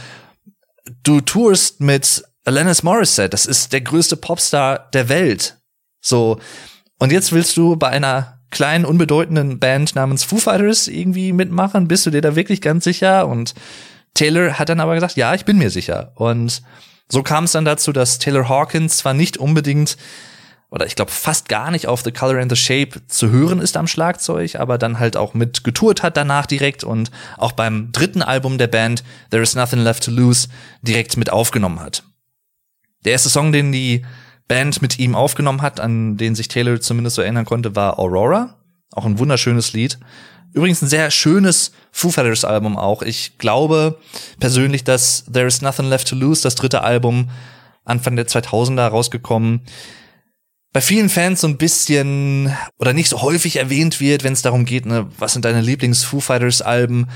du 1.03 1.21
tourst 1.21 1.79
mit 1.79 2.23
Alanis 2.43 2.81
Morissette, 2.81 3.29
das 3.29 3.45
ist 3.45 3.71
der 3.71 3.81
größte 3.81 4.17
Popstar 4.17 4.89
der 4.93 5.09
Welt. 5.09 5.59
So. 6.01 6.39
Und 6.97 7.11
jetzt 7.11 7.33
willst 7.33 7.55
du 7.55 7.75
bei 7.75 7.89
einer 7.89 8.39
kleinen, 8.49 8.85
unbedeutenden 8.85 9.59
Band 9.59 9.93
namens 9.93 10.23
Foo 10.23 10.37
Fighters 10.37 10.87
irgendwie 10.87 11.33
mitmachen? 11.33 11.87
Bist 11.87 12.07
du 12.07 12.09
dir 12.09 12.21
da 12.21 12.35
wirklich 12.35 12.61
ganz 12.61 12.83
sicher? 12.83 13.27
Und 13.27 13.53
Taylor 14.15 14.57
hat 14.57 14.69
dann 14.69 14.79
aber 14.79 14.95
gesagt, 14.95 15.17
ja, 15.17 15.35
ich 15.35 15.45
bin 15.45 15.59
mir 15.59 15.69
sicher. 15.69 16.13
Und 16.15 16.63
so 17.09 17.23
kam 17.23 17.43
es 17.43 17.51
dann 17.51 17.65
dazu, 17.65 17.91
dass 17.91 18.19
Taylor 18.19 18.49
Hawkins 18.49 18.97
zwar 18.97 19.13
nicht 19.13 19.37
unbedingt 19.37 19.97
oder 20.73 20.87
ich 20.87 20.95
glaube 20.95 21.11
fast 21.11 21.49
gar 21.49 21.69
nicht 21.69 21.85
auf 21.85 22.01
The 22.01 22.11
Color 22.11 22.41
and 22.41 22.51
the 22.51 22.55
Shape 22.55 23.05
zu 23.07 23.29
hören 23.29 23.59
ist 23.59 23.77
am 23.77 23.85
Schlagzeug, 23.85 24.55
aber 24.55 24.79
dann 24.79 24.97
halt 24.97 25.15
auch 25.15 25.35
mit 25.35 25.63
getourt 25.63 26.01
hat 26.01 26.17
danach 26.17 26.47
direkt 26.47 26.83
und 26.83 27.11
auch 27.37 27.51
beim 27.51 27.91
dritten 27.91 28.23
Album 28.23 28.57
der 28.57 28.65
Band 28.65 29.03
There 29.29 29.43
is 29.43 29.53
Nothing 29.53 29.81
Left 29.81 30.03
to 30.05 30.09
Lose 30.09 30.47
direkt 30.81 31.15
mit 31.15 31.31
aufgenommen 31.31 31.79
hat. 31.79 32.03
Der 33.05 33.11
erste 33.11 33.29
Song, 33.29 33.51
den 33.51 33.71
die 33.71 34.03
Band 34.47 34.81
mit 34.81 34.97
ihm 34.97 35.13
aufgenommen 35.13 35.61
hat, 35.61 35.79
an 35.79 36.17
den 36.17 36.33
sich 36.33 36.47
Taylor 36.47 36.81
zumindest 36.81 37.17
so 37.17 37.21
erinnern 37.21 37.45
konnte, 37.45 37.75
war 37.75 37.99
Aurora. 37.99 38.57
Auch 38.91 39.05
ein 39.05 39.19
wunderschönes 39.19 39.73
Lied. 39.73 39.99
Übrigens 40.53 40.81
ein 40.81 40.87
sehr 40.87 41.09
schönes 41.11 41.71
Foo 41.91 42.09
Fighters 42.09 42.45
Album 42.45 42.77
auch. 42.77 43.01
Ich 43.01 43.37
glaube 43.37 43.99
persönlich, 44.39 44.83
dass 44.83 45.25
There 45.31 45.47
is 45.47 45.61
Nothing 45.61 45.89
Left 45.89 46.07
to 46.07 46.15
Lose, 46.15 46.43
das 46.43 46.55
dritte 46.55 46.81
Album, 46.81 47.29
Anfang 47.85 48.15
der 48.15 48.27
2000er 48.27 48.87
rausgekommen, 48.87 49.61
bei 50.73 50.81
vielen 50.81 51.09
Fans 51.09 51.41
so 51.41 51.47
ein 51.47 51.57
bisschen 51.57 52.55
oder 52.79 52.93
nicht 52.93 53.09
so 53.09 53.21
häufig 53.21 53.57
erwähnt 53.57 53.99
wird, 53.99 54.23
wenn 54.23 54.33
es 54.33 54.41
darum 54.41 54.65
geht, 54.65 54.87
ne, 54.87 55.07
was 55.19 55.33
sind 55.33 55.45
deine 55.45 55.61
Lieblings 55.61 56.03
Foo 56.03 56.19
Fighters 56.19 56.63
Alben? 56.63 57.07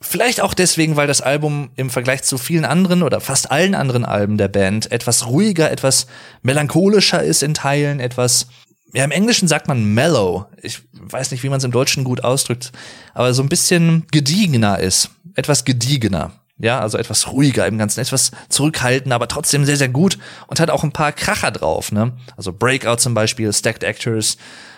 Vielleicht 0.00 0.42
auch 0.42 0.52
deswegen, 0.52 0.96
weil 0.96 1.06
das 1.06 1.22
Album 1.22 1.70
im 1.76 1.88
Vergleich 1.88 2.22
zu 2.22 2.36
vielen 2.36 2.66
anderen 2.66 3.02
oder 3.02 3.22
fast 3.22 3.50
allen 3.50 3.74
anderen 3.74 4.04
Alben 4.04 4.36
der 4.36 4.48
Band 4.48 4.92
etwas 4.92 5.26
ruhiger, 5.26 5.70
etwas 5.70 6.06
melancholischer 6.42 7.22
ist 7.22 7.42
in 7.42 7.54
Teilen, 7.54 8.00
etwas 8.00 8.48
ja, 8.94 9.02
im 9.04 9.10
Englischen 9.10 9.48
sagt 9.48 9.66
man 9.66 9.84
mellow. 9.84 10.46
Ich 10.62 10.82
weiß 10.92 11.32
nicht, 11.32 11.42
wie 11.42 11.48
man 11.48 11.58
es 11.58 11.64
im 11.64 11.72
Deutschen 11.72 12.04
gut 12.04 12.22
ausdrückt, 12.22 12.70
aber 13.12 13.34
so 13.34 13.42
ein 13.42 13.48
bisschen 13.48 14.06
gediegener 14.12 14.78
ist. 14.78 15.10
Etwas 15.34 15.64
gediegener. 15.64 16.30
Ja, 16.58 16.78
also 16.78 16.96
etwas 16.96 17.32
ruhiger 17.32 17.66
im 17.66 17.76
Ganzen, 17.78 17.98
etwas 17.98 18.30
zurückhaltender, 18.48 19.16
aber 19.16 19.26
trotzdem 19.26 19.64
sehr, 19.64 19.76
sehr 19.76 19.88
gut 19.88 20.18
und 20.46 20.60
hat 20.60 20.70
auch 20.70 20.84
ein 20.84 20.92
paar 20.92 21.10
Kracher 21.10 21.50
drauf, 21.50 21.90
ne? 21.90 22.12
Also 22.36 22.52
Breakout 22.52 22.98
zum 22.98 23.14
Beispiel, 23.14 23.52
Stacked 23.52 23.82
Actors 23.82 24.36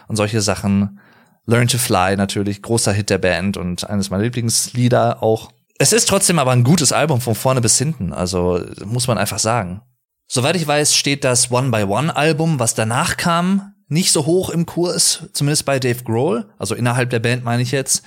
und 0.08 0.16
solche 0.16 0.40
Sachen. 0.40 0.98
Learn 1.44 1.68
to 1.68 1.76
Fly 1.76 2.16
natürlich, 2.16 2.62
großer 2.62 2.94
Hit 2.94 3.10
der 3.10 3.18
Band 3.18 3.58
und 3.58 3.88
eines 3.88 4.08
meiner 4.08 4.22
Lieblingslieder 4.24 5.22
auch. 5.22 5.52
Es 5.78 5.92
ist 5.92 6.08
trotzdem 6.08 6.38
aber 6.38 6.52
ein 6.52 6.64
gutes 6.64 6.90
Album 6.90 7.20
von 7.20 7.34
vorne 7.34 7.60
bis 7.60 7.76
hinten, 7.76 8.14
also 8.14 8.64
muss 8.86 9.06
man 9.06 9.18
einfach 9.18 9.38
sagen. 9.38 9.82
Soweit 10.26 10.56
ich 10.56 10.66
weiß, 10.66 10.96
steht 10.96 11.22
das 11.22 11.52
One 11.52 11.70
by 11.70 11.82
One 11.82 12.16
Album, 12.16 12.58
was 12.58 12.74
danach 12.74 13.18
kam, 13.18 13.74
nicht 13.88 14.12
so 14.12 14.26
hoch 14.26 14.50
im 14.50 14.66
Kurs, 14.66 15.24
zumindest 15.32 15.64
bei 15.64 15.78
Dave 15.78 16.02
Grohl, 16.02 16.48
also 16.58 16.74
innerhalb 16.74 17.10
der 17.10 17.20
Band 17.20 17.44
meine 17.44 17.62
ich 17.62 17.70
jetzt. 17.70 18.02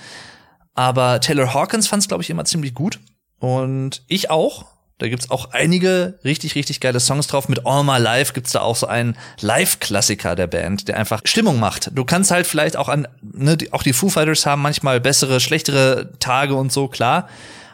Aber 0.74 1.20
Taylor 1.20 1.52
Hawkins 1.52 1.88
fand 1.88 2.02
es, 2.02 2.08
glaube 2.08 2.22
ich, 2.22 2.30
immer 2.30 2.44
ziemlich 2.44 2.74
gut. 2.74 3.00
Und 3.38 4.02
ich 4.06 4.30
auch. 4.30 4.66
Da 4.98 5.08
gibt's 5.08 5.30
auch 5.30 5.52
einige 5.52 6.18
richtig, 6.24 6.54
richtig 6.54 6.78
geile 6.78 7.00
Songs 7.00 7.26
drauf. 7.26 7.48
Mit 7.48 7.64
All 7.64 7.84
My 7.84 7.96
Life 7.96 8.34
gibt's 8.34 8.52
da 8.52 8.60
auch 8.60 8.76
so 8.76 8.86
einen 8.86 9.16
Live-Klassiker 9.40 10.36
der 10.36 10.46
Band, 10.46 10.88
der 10.88 10.98
einfach 10.98 11.22
Stimmung 11.24 11.58
macht. 11.58 11.90
Du 11.94 12.04
kannst 12.04 12.30
halt 12.30 12.46
vielleicht 12.46 12.76
auch 12.76 12.90
an, 12.90 13.08
ne, 13.22 13.56
auch 13.70 13.82
die 13.82 13.94
Foo 13.94 14.10
Fighters 14.10 14.44
haben 14.44 14.60
manchmal 14.60 15.00
bessere, 15.00 15.40
schlechtere 15.40 16.12
Tage 16.18 16.54
und 16.54 16.70
so, 16.70 16.86
klar. 16.88 17.28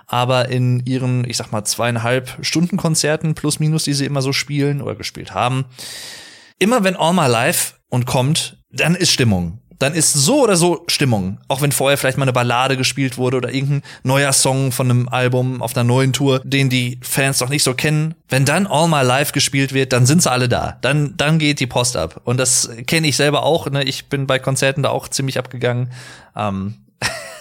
Aber 0.07 0.49
in 0.51 0.87
ihren, 0.87 1.29
ich 1.29 1.37
sag 1.37 1.51
mal, 1.51 1.64
zweieinhalb 1.64 2.38
Stunden 2.42 2.77
Konzerten 2.77 3.35
plus 3.35 3.59
minus, 3.59 3.83
die 3.83 3.95
sie 3.95 4.07
immer 4.07 4.23
so 4.23 4.33
spielen 4.33 4.81
oder 4.81 4.95
gespielt 4.95 5.35
haben, 5.35 5.64
immer 6.61 6.85
wenn 6.85 6.95
All 6.95 7.12
My 7.12 7.27
Life 7.27 7.75
und 7.88 8.07
kommt, 8.07 8.59
dann 8.70 8.94
ist 8.94 9.11
Stimmung. 9.11 9.61
Dann 9.79 9.92
ist 9.92 10.12
so 10.14 10.42
oder 10.42 10.57
so 10.57 10.85
Stimmung. 10.87 11.38
Auch 11.49 11.61
wenn 11.61 11.70
vorher 11.70 11.99
vielleicht 11.99 12.16
mal 12.16 12.25
eine 12.25 12.33
Ballade 12.33 12.77
gespielt 12.77 13.18
wurde 13.18 13.37
oder 13.37 13.53
irgendein 13.53 13.83
neuer 14.05 14.33
Song 14.33 14.72
von 14.72 14.90
einem 14.90 15.09
Album 15.09 15.61
auf 15.61 15.77
einer 15.77 15.85
neuen 15.85 16.12
Tour, 16.14 16.40
den 16.44 16.70
die 16.70 16.99
Fans 17.03 17.40
noch 17.40 17.51
nicht 17.51 17.62
so 17.62 17.75
kennen. 17.75 18.14
Wenn 18.29 18.46
dann 18.46 18.66
All 18.66 18.88
My 18.88 19.03
Life 19.03 19.33
gespielt 19.33 19.75
wird, 19.75 19.92
dann 19.92 20.07
sind 20.07 20.22
sie 20.22 20.31
alle 20.31 20.49
da. 20.49 20.79
Dann, 20.81 21.14
dann 21.16 21.38
geht 21.38 21.61
die 21.61 21.66
Post 21.66 21.96
ab. 21.96 22.22
Und 22.25 22.38
das 22.38 22.70
kenne 22.87 23.07
ich 23.07 23.16
selber 23.16 23.42
auch. 23.42 23.68
Ne? 23.68 23.85
Ich 23.85 24.07
bin 24.07 24.27
bei 24.27 24.38
Konzerten 24.38 24.83
da 24.83 24.88
auch 24.90 25.09
ziemlich 25.09 25.38
abgegangen. 25.38 25.92
Ähm, 26.35 26.77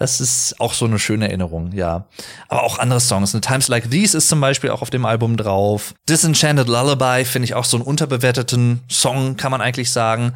das 0.00 0.18
ist 0.18 0.58
auch 0.60 0.72
so 0.72 0.86
eine 0.86 0.98
schöne 0.98 1.28
Erinnerung, 1.28 1.72
ja. 1.72 2.06
Aber 2.48 2.62
auch 2.62 2.78
andere 2.78 3.00
Songs. 3.00 3.34
Ne? 3.34 3.42
Times 3.42 3.68
Like 3.68 3.90
These 3.90 4.16
ist 4.16 4.30
zum 4.30 4.40
Beispiel 4.40 4.70
auch 4.70 4.80
auf 4.80 4.88
dem 4.88 5.04
Album 5.04 5.36
drauf. 5.36 5.94
Disenchanted 6.08 6.68
Lullaby 6.68 7.26
finde 7.26 7.44
ich 7.44 7.54
auch 7.54 7.66
so 7.66 7.76
einen 7.76 7.84
unterbewerteten 7.84 8.80
Song, 8.88 9.36
kann 9.36 9.50
man 9.50 9.60
eigentlich 9.60 9.92
sagen. 9.92 10.32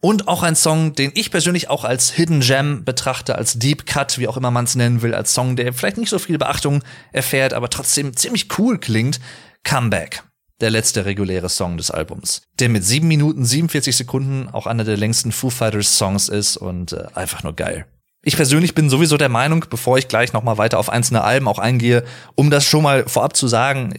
Und 0.00 0.26
auch 0.26 0.42
ein 0.42 0.56
Song, 0.56 0.96
den 0.96 1.12
ich 1.14 1.30
persönlich 1.30 1.70
auch 1.70 1.84
als 1.84 2.10
Hidden 2.10 2.40
Gem 2.40 2.84
betrachte, 2.84 3.36
als 3.36 3.56
Deep 3.56 3.86
Cut, 3.86 4.18
wie 4.18 4.26
auch 4.26 4.36
immer 4.36 4.50
man 4.50 4.64
es 4.64 4.74
nennen 4.74 5.00
will, 5.00 5.14
als 5.14 5.32
Song, 5.32 5.54
der 5.54 5.72
vielleicht 5.72 5.96
nicht 5.96 6.10
so 6.10 6.18
viel 6.18 6.36
Beachtung 6.36 6.82
erfährt, 7.12 7.54
aber 7.54 7.70
trotzdem 7.70 8.16
ziemlich 8.16 8.48
cool 8.58 8.78
klingt. 8.78 9.20
Comeback 9.62 10.24
der 10.60 10.70
letzte 10.70 11.04
reguläre 11.04 11.48
Song 11.48 11.76
des 11.76 11.92
Albums, 11.92 12.42
der 12.58 12.68
mit 12.68 12.84
7 12.84 13.06
Minuten 13.06 13.44
47 13.44 13.96
Sekunden 13.96 14.48
auch 14.48 14.66
einer 14.66 14.82
der 14.82 14.96
längsten 14.96 15.30
Foo 15.30 15.50
Fighters 15.50 15.98
Songs 15.98 16.28
ist 16.28 16.56
und 16.56 16.92
äh, 16.92 17.06
einfach 17.14 17.44
nur 17.44 17.54
geil. 17.54 17.86
Ich 18.24 18.36
persönlich 18.36 18.74
bin 18.74 18.88
sowieso 18.88 19.18
der 19.18 19.28
Meinung, 19.28 19.66
bevor 19.68 19.98
ich 19.98 20.08
gleich 20.08 20.32
noch 20.32 20.42
mal 20.42 20.56
weiter 20.56 20.78
auf 20.78 20.88
einzelne 20.88 21.22
Alben 21.22 21.46
auch 21.46 21.58
eingehe, 21.58 22.04
um 22.34 22.50
das 22.50 22.64
schon 22.64 22.82
mal 22.82 23.04
vorab 23.06 23.36
zu 23.36 23.48
sagen, 23.48 23.94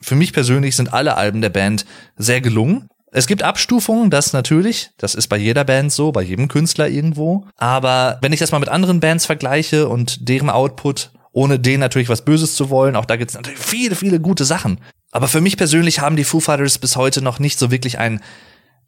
für 0.00 0.14
mich 0.14 0.32
persönlich 0.32 0.76
sind 0.76 0.92
alle 0.92 1.16
Alben 1.16 1.40
der 1.40 1.48
Band 1.48 1.84
sehr 2.16 2.40
gelungen. 2.40 2.88
Es 3.10 3.26
gibt 3.26 3.42
Abstufungen, 3.42 4.10
das 4.10 4.32
natürlich. 4.32 4.90
Das 4.98 5.14
ist 5.14 5.28
bei 5.28 5.36
jeder 5.36 5.64
Band 5.64 5.92
so, 5.92 6.12
bei 6.12 6.22
jedem 6.22 6.48
Künstler 6.48 6.88
irgendwo. 6.88 7.46
Aber 7.56 8.18
wenn 8.22 8.32
ich 8.32 8.40
das 8.40 8.52
mal 8.52 8.58
mit 8.58 8.68
anderen 8.68 9.00
Bands 9.00 9.26
vergleiche 9.26 9.88
und 9.88 10.28
deren 10.28 10.50
Output, 10.50 11.10
ohne 11.32 11.58
denen 11.58 11.80
natürlich 11.80 12.08
was 12.08 12.24
Böses 12.24 12.54
zu 12.54 12.70
wollen, 12.70 12.96
auch 12.96 13.04
da 13.04 13.16
gibt 13.16 13.30
es 13.30 13.36
natürlich 13.36 13.58
viele, 13.58 13.96
viele 13.96 14.20
gute 14.20 14.44
Sachen. 14.44 14.80
Aber 15.10 15.28
für 15.28 15.40
mich 15.40 15.56
persönlich 15.56 16.00
haben 16.00 16.16
die 16.16 16.24
Foo 16.24 16.40
Fighters 16.40 16.78
bis 16.78 16.96
heute 16.96 17.22
noch 17.22 17.38
nicht 17.38 17.58
so 17.58 17.70
wirklich 17.70 17.98
ein 17.98 18.20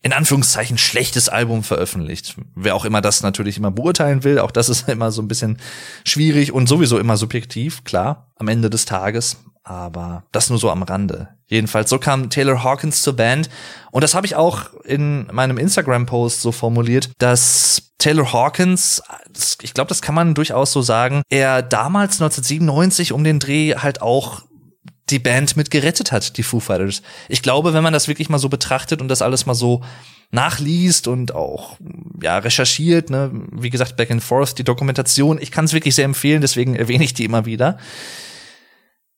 in 0.07 0.13
Anführungszeichen 0.13 0.79
schlechtes 0.79 1.29
Album 1.29 1.65
veröffentlicht. 1.65 2.37
Wer 2.55 2.77
auch 2.77 2.85
immer 2.85 3.01
das 3.01 3.25
natürlich 3.25 3.57
immer 3.57 3.73
beurteilen 3.73 4.23
will, 4.23 4.39
auch 4.39 4.53
das 4.53 4.69
ist 4.69 4.89
immer 4.89 5.11
so 5.11 5.21
ein 5.21 5.27
bisschen 5.27 5.59
schwierig 6.05 6.53
und 6.53 6.69
sowieso 6.69 7.01
immer 7.01 7.17
subjektiv, 7.17 7.83
klar, 7.83 8.31
am 8.37 8.47
Ende 8.47 8.71
des 8.71 8.85
Tages. 8.85 9.39
Aber 9.65 10.23
das 10.31 10.49
nur 10.49 10.61
so 10.61 10.71
am 10.71 10.85
Rande. 10.85 11.31
Jedenfalls, 11.49 11.91
so 11.91 11.99
kam 11.99 12.31
Taylor 12.31 12.63
Hawkins 12.63 13.03
zur 13.03 13.17
Band. 13.17 13.51
Und 13.91 14.05
das 14.05 14.15
habe 14.15 14.29
ich 14.29 14.37
auch 14.37 14.73
in 14.85 15.27
meinem 15.33 15.59
Instagram-Post 15.59 16.41
so 16.41 16.53
formuliert, 16.53 17.11
dass 17.19 17.91
Taylor 17.99 18.33
Hawkins, 18.33 19.03
ich 19.61 19.75
glaube, 19.75 19.89
das 19.89 20.03
kann 20.03 20.15
man 20.15 20.35
durchaus 20.35 20.71
so 20.71 20.83
sagen, 20.83 21.23
er 21.31 21.63
damals 21.63 22.23
1997 22.23 23.13
um 23.13 23.25
den 23.25 23.41
Dreh 23.41 23.75
halt 23.75 24.03
auch 24.03 24.43
die 25.11 25.19
Band 25.19 25.57
mit 25.57 25.71
gerettet 25.71 26.13
hat, 26.13 26.37
die 26.37 26.43
Foo 26.43 26.61
Fighters. 26.61 27.03
Ich 27.29 27.43
glaube, 27.43 27.75
wenn 27.75 27.83
man 27.83 27.93
das 27.93 28.09
wirklich 28.09 28.29
mal 28.29 28.39
so 28.39 28.49
betrachtet 28.49 29.01
und 29.01 29.09
das 29.09 29.23
alles 29.23 29.47
mal 29.47 29.55
so 29.55 29.83
nachliest 30.33 31.07
und 31.07 31.35
auch 31.35 31.77
ja 32.21 32.39
recherchiert, 32.39 33.11
ne, 33.11 33.31
wie 33.53 33.71
gesagt, 33.71 33.97
Back 33.97 34.11
and 34.11 34.23
Forth, 34.23 34.59
die 34.59 34.65
Dokumentation, 34.65 35.41
ich 35.41 35.53
kann 35.53 35.67
es 35.67 35.73
wirklich 35.73 35.95
sehr 35.95 36.05
empfehlen, 36.05 36.41
deswegen 36.41 36.75
erwähne 36.75 37.05
ich 37.05 37.15
die 37.15 37.25
immer 37.25 37.47
wieder. 37.47 37.79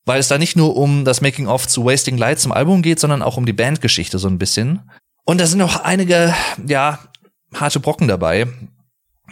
Weil 0.04 0.20
es 0.20 0.28
da 0.28 0.38
nicht 0.38 0.56
nur 0.56 0.76
um 0.76 1.04
das 1.04 1.20
Making 1.20 1.48
of 1.48 1.66
zu 1.66 1.84
Wasting 1.84 2.18
Light 2.18 2.40
zum 2.40 2.52
Album 2.52 2.82
geht, 2.82 3.00
sondern 3.00 3.22
auch 3.22 3.36
um 3.36 3.46
die 3.46 3.52
Bandgeschichte 3.52 4.18
so 4.18 4.28
ein 4.28 4.38
bisschen. 4.38 4.90
Und 5.24 5.40
da 5.40 5.46
sind 5.46 5.58
noch 5.58 5.84
einige, 5.84 6.34
ja, 6.66 6.98
harte 7.54 7.80
Brocken 7.80 8.08
dabei. 8.08 8.46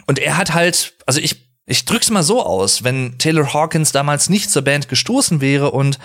Und 0.05 0.19
er 0.19 0.37
hat 0.37 0.53
halt, 0.53 0.93
also 1.05 1.19
ich, 1.19 1.51
ich 1.65 1.85
drück's 1.85 2.11
mal 2.11 2.23
so 2.23 2.43
aus, 2.43 2.83
wenn 2.83 3.17
Taylor 3.17 3.53
Hawkins 3.53 3.91
damals 3.91 4.29
nicht 4.29 4.51
zur 4.51 4.61
Band 4.61 4.87
gestoßen 4.87 5.41
wäre 5.41 5.71
und 5.71 5.97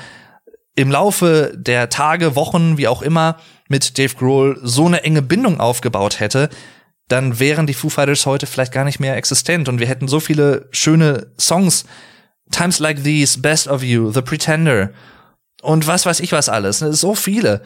im 0.75 0.91
Laufe 0.91 1.53
der 1.55 1.89
Tage, 1.89 2.35
Wochen, 2.35 2.79
wie 2.79 2.89
auch 2.89 3.03
immer, 3.03 3.37
mit 3.69 3.99
Dave 3.99 4.15
Grohl 4.15 4.59
so 4.63 4.87
eine 4.87 5.03
enge 5.03 5.23
Bindung 5.23 5.61
aufgebaut 5.61 6.21
hätte, 6.21 6.49
dann 7.09 7.39
wären 7.39 7.67
die 7.67 7.75
Foo 7.75 7.91
Fighters 7.91 8.27
heute 8.27 8.47
vielleicht 8.47 8.73
gar 8.73 8.85
nicht 8.85 9.01
mehr 9.01 9.17
existent 9.17 9.69
und 9.69 9.81
wir 9.81 9.87
hätten 9.87 10.09
so 10.09 10.21
viele 10.21 10.69
schöne 10.71 11.33
Songs. 11.39 11.85
Times 12.51 12.79
Like 12.79 13.03
These, 13.03 13.41
Best 13.41 13.69
of 13.69 13.83
You, 13.83 14.11
The 14.13 14.23
Pretender 14.23 14.91
und 15.63 15.87
was 15.87 16.07
weiß 16.07 16.21
ich 16.21 16.33
was 16.33 16.49
alles. 16.49 16.79
So 16.79 17.15
viele. 17.15 17.63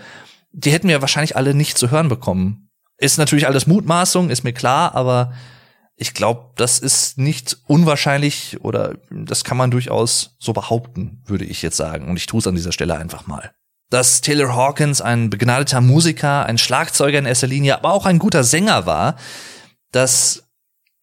Die 0.52 0.70
hätten 0.70 0.88
wir 0.88 1.00
wahrscheinlich 1.00 1.36
alle 1.36 1.54
nicht 1.54 1.76
zu 1.78 1.90
hören 1.90 2.08
bekommen. 2.08 2.70
Ist 2.98 3.18
natürlich 3.18 3.46
alles 3.46 3.66
Mutmaßung, 3.66 4.30
ist 4.30 4.44
mir 4.44 4.52
klar, 4.52 4.94
aber 4.94 5.32
ich 5.96 6.12
glaube, 6.12 6.50
das 6.56 6.78
ist 6.78 7.16
nicht 7.16 7.56
unwahrscheinlich 7.66 8.58
oder 8.60 8.96
das 9.10 9.44
kann 9.44 9.56
man 9.56 9.70
durchaus 9.70 10.36
so 10.38 10.52
behaupten, 10.52 11.22
würde 11.24 11.46
ich 11.46 11.62
jetzt 11.62 11.78
sagen. 11.78 12.08
Und 12.08 12.18
ich 12.18 12.26
tue 12.26 12.40
es 12.40 12.46
an 12.46 12.54
dieser 12.54 12.72
Stelle 12.72 12.96
einfach 12.96 13.26
mal. 13.26 13.52
Dass 13.88 14.20
Taylor 14.20 14.54
Hawkins 14.54 15.00
ein 15.00 15.30
begnadeter 15.30 15.80
Musiker, 15.80 16.44
ein 16.44 16.58
Schlagzeuger 16.58 17.18
in 17.18 17.24
erster 17.24 17.46
Linie, 17.46 17.76
aber 17.76 17.92
auch 17.92 18.04
ein 18.04 18.18
guter 18.18 18.44
Sänger 18.44 18.84
war, 18.84 19.16
das 19.92 20.42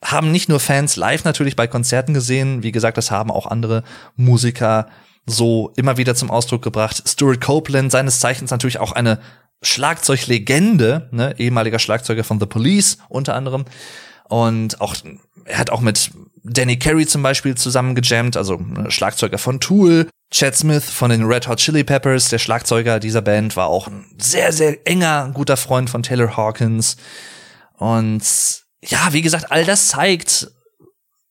haben 0.04 0.32
nicht 0.32 0.50
nur 0.50 0.60
Fans 0.60 0.96
live 0.96 1.24
natürlich 1.24 1.56
bei 1.56 1.66
Konzerten 1.66 2.14
gesehen, 2.14 2.62
wie 2.62 2.72
gesagt, 2.72 2.98
das 2.98 3.10
haben 3.10 3.32
auch 3.32 3.48
andere 3.48 3.84
Musiker 4.16 4.88
so 5.26 5.72
immer 5.76 5.98
wieder 5.98 6.14
zum 6.14 6.30
Ausdruck 6.30 6.62
gebracht. 6.62 7.02
Stuart 7.08 7.42
Copeland, 7.42 7.92
seines 7.92 8.20
Zeichens 8.20 8.52
natürlich 8.52 8.80
auch 8.80 8.92
eine 8.92 9.20
Schlagzeuglegende, 9.62 11.08
ne, 11.12 11.34
ehemaliger 11.40 11.80
Schlagzeuger 11.80 12.26
von 12.26 12.40
The 12.40 12.46
Police 12.46 12.98
unter 13.08 13.34
anderem. 13.34 13.64
Und 14.30 14.82
auch, 14.82 14.96
er 15.46 15.58
hat 15.58 15.70
auch 15.70 15.82
mit 15.82 16.12
Danny 16.44 16.78
Carey 16.78 17.06
zum 17.06 17.24
Beispiel 17.24 17.56
zusammen 17.56 17.96
gejammt, 17.96 18.38
also 18.38 18.58
ne, 18.58 18.92
Schlagzeuger 18.92 19.38
von 19.38 19.60
Tool. 19.60 20.10
Chad 20.32 20.56
Smith 20.56 20.90
von 20.90 21.12
den 21.12 21.24
Red 21.24 21.48
Hot 21.48 21.60
Chili 21.60 21.84
Peppers, 21.84 22.30
der 22.30 22.40
Schlagzeuger 22.40 23.00
dieser 23.00 23.22
Band, 23.22 23.56
war 23.56 23.68
auch 23.68 23.88
ein 23.88 24.06
sehr, 24.18 24.52
sehr 24.52 24.86
enger, 24.88 25.30
guter 25.34 25.58
Freund 25.58 25.90
von 25.90 26.02
Taylor 26.02 26.36
Hawkins. 26.36 26.98
Und 27.78 28.24
ja, 28.82 29.14
wie 29.14 29.22
gesagt, 29.22 29.52
all 29.52 29.64
das 29.64 29.90
zeigt, 29.90 30.48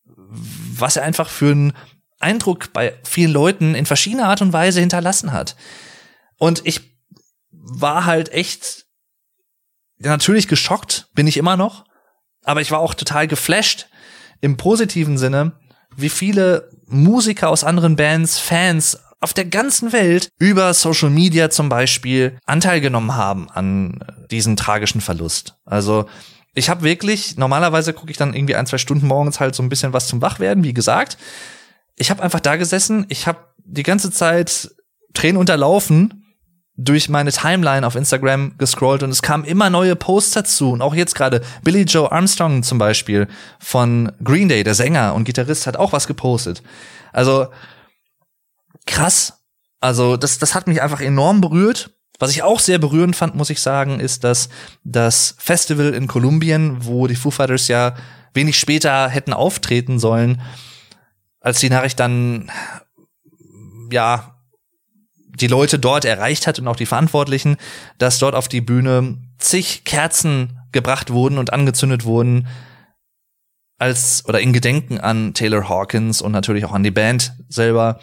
was 0.04 0.96
er 0.96 1.02
einfach 1.02 1.28
für 1.28 1.50
einen 1.50 1.72
Eindruck 2.20 2.72
bei 2.72 2.94
vielen 3.02 3.32
Leuten 3.32 3.74
in 3.74 3.86
verschiedener 3.86 4.28
Art 4.28 4.40
und 4.40 4.52
Weise 4.52 4.80
hinterlassen 4.80 5.32
hat. 5.32 5.56
Und 6.38 6.62
ich 6.64 6.80
war 7.50 8.04
halt 8.04 8.32
echt 8.32 8.86
natürlich 9.98 10.48
geschockt, 10.48 11.08
bin 11.14 11.26
ich 11.26 11.36
immer 11.36 11.56
noch, 11.56 11.84
aber 12.44 12.60
ich 12.60 12.70
war 12.70 12.80
auch 12.80 12.94
total 12.94 13.26
geflasht 13.26 13.86
im 14.40 14.56
positiven 14.56 15.18
Sinne, 15.18 15.52
wie 15.96 16.08
viele 16.08 16.70
Musiker 16.86 17.48
aus 17.48 17.64
anderen 17.64 17.96
Bands, 17.96 18.38
Fans 18.38 18.98
auf 19.20 19.32
der 19.32 19.44
ganzen 19.44 19.92
Welt 19.92 20.30
über 20.38 20.74
Social 20.74 21.10
Media 21.10 21.48
zum 21.48 21.68
Beispiel 21.68 22.38
Anteil 22.44 22.80
genommen 22.80 23.14
haben 23.14 23.48
an 23.50 24.04
diesen 24.30 24.56
tragischen 24.56 25.00
Verlust. 25.00 25.54
Also 25.64 26.06
ich 26.54 26.68
habe 26.68 26.82
wirklich, 26.82 27.36
normalerweise 27.36 27.92
gucke 27.92 28.10
ich 28.10 28.16
dann 28.16 28.34
irgendwie 28.34 28.56
ein, 28.56 28.66
zwei 28.66 28.78
Stunden 28.78 29.06
morgens 29.06 29.38
halt 29.38 29.54
so 29.54 29.62
ein 29.62 29.68
bisschen 29.68 29.92
was 29.92 30.08
zum 30.08 30.20
Wachwerden, 30.20 30.64
wie 30.64 30.74
gesagt. 30.74 31.16
Ich 31.96 32.10
habe 32.10 32.22
einfach 32.22 32.40
da 32.40 32.56
gesessen, 32.56 33.06
ich 33.08 33.26
habe 33.26 33.38
die 33.64 33.84
ganze 33.84 34.10
Zeit 34.10 34.74
Tränen 35.14 35.36
unterlaufen 35.36 36.21
durch 36.76 37.08
meine 37.08 37.32
Timeline 37.32 37.86
auf 37.86 37.96
Instagram 37.96 38.56
gescrollt 38.56 39.02
und 39.02 39.10
es 39.10 39.22
kamen 39.22 39.44
immer 39.44 39.68
neue 39.68 39.94
Posts 39.94 40.32
dazu. 40.32 40.72
Und 40.72 40.82
auch 40.82 40.94
jetzt 40.94 41.14
gerade 41.14 41.42
Billy 41.62 41.82
Joe 41.82 42.10
Armstrong 42.10 42.62
zum 42.62 42.78
Beispiel 42.78 43.28
von 43.58 44.10
Green 44.24 44.48
Day, 44.48 44.64
der 44.64 44.74
Sänger 44.74 45.14
und 45.14 45.24
Gitarrist, 45.24 45.66
hat 45.66 45.76
auch 45.76 45.92
was 45.92 46.06
gepostet. 46.06 46.62
Also 47.12 47.48
krass. 48.86 49.34
Also 49.80 50.16
das, 50.16 50.38
das 50.38 50.54
hat 50.54 50.66
mich 50.66 50.80
einfach 50.80 51.00
enorm 51.00 51.40
berührt. 51.40 51.90
Was 52.18 52.30
ich 52.30 52.42
auch 52.42 52.60
sehr 52.60 52.78
berührend 52.78 53.16
fand, 53.16 53.34
muss 53.34 53.50
ich 53.50 53.60
sagen, 53.60 53.98
ist, 54.00 54.22
dass 54.24 54.48
das 54.84 55.34
Festival 55.38 55.92
in 55.92 56.06
Kolumbien, 56.06 56.84
wo 56.86 57.06
die 57.06 57.16
Foo 57.16 57.30
Fighters 57.30 57.68
ja 57.68 57.96
wenig 58.32 58.58
später 58.58 59.08
hätten 59.08 59.32
auftreten 59.32 59.98
sollen, 59.98 60.40
als 61.40 61.58
die 61.58 61.68
Nachricht 61.68 61.98
dann 61.98 62.50
ja 63.90 64.31
die 65.34 65.46
Leute 65.46 65.78
dort 65.78 66.04
erreicht 66.04 66.46
hat 66.46 66.58
und 66.58 66.68
auch 66.68 66.76
die 66.76 66.86
Verantwortlichen, 66.86 67.56
dass 67.98 68.18
dort 68.18 68.34
auf 68.34 68.48
die 68.48 68.60
Bühne 68.60 69.18
zig 69.38 69.84
Kerzen 69.84 70.58
gebracht 70.72 71.10
wurden 71.10 71.38
und 71.38 71.52
angezündet 71.52 72.04
wurden 72.04 72.48
als 73.78 74.24
oder 74.26 74.40
in 74.40 74.52
Gedenken 74.52 74.98
an 75.00 75.34
Taylor 75.34 75.68
Hawkins 75.68 76.22
und 76.22 76.32
natürlich 76.32 76.64
auch 76.64 76.72
an 76.72 76.84
die 76.84 76.90
Band 76.90 77.34
selber 77.48 77.98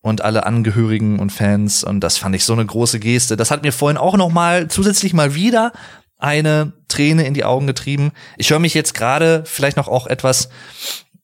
und 0.00 0.22
alle 0.22 0.44
Angehörigen 0.44 1.18
und 1.18 1.30
Fans 1.30 1.84
und 1.84 2.00
das 2.00 2.18
fand 2.18 2.34
ich 2.34 2.44
so 2.44 2.52
eine 2.52 2.66
große 2.66 3.00
Geste. 3.00 3.36
Das 3.36 3.50
hat 3.50 3.62
mir 3.62 3.72
vorhin 3.72 3.96
auch 3.96 4.16
noch 4.16 4.30
mal 4.30 4.68
zusätzlich 4.68 5.14
mal 5.14 5.34
wieder 5.34 5.72
eine 6.18 6.72
Träne 6.88 7.26
in 7.26 7.34
die 7.34 7.44
Augen 7.44 7.66
getrieben. 7.66 8.12
Ich 8.36 8.50
höre 8.50 8.58
mich 8.58 8.74
jetzt 8.74 8.94
gerade 8.94 9.44
vielleicht 9.46 9.76
noch 9.76 9.88
auch 9.88 10.06
etwas 10.06 10.48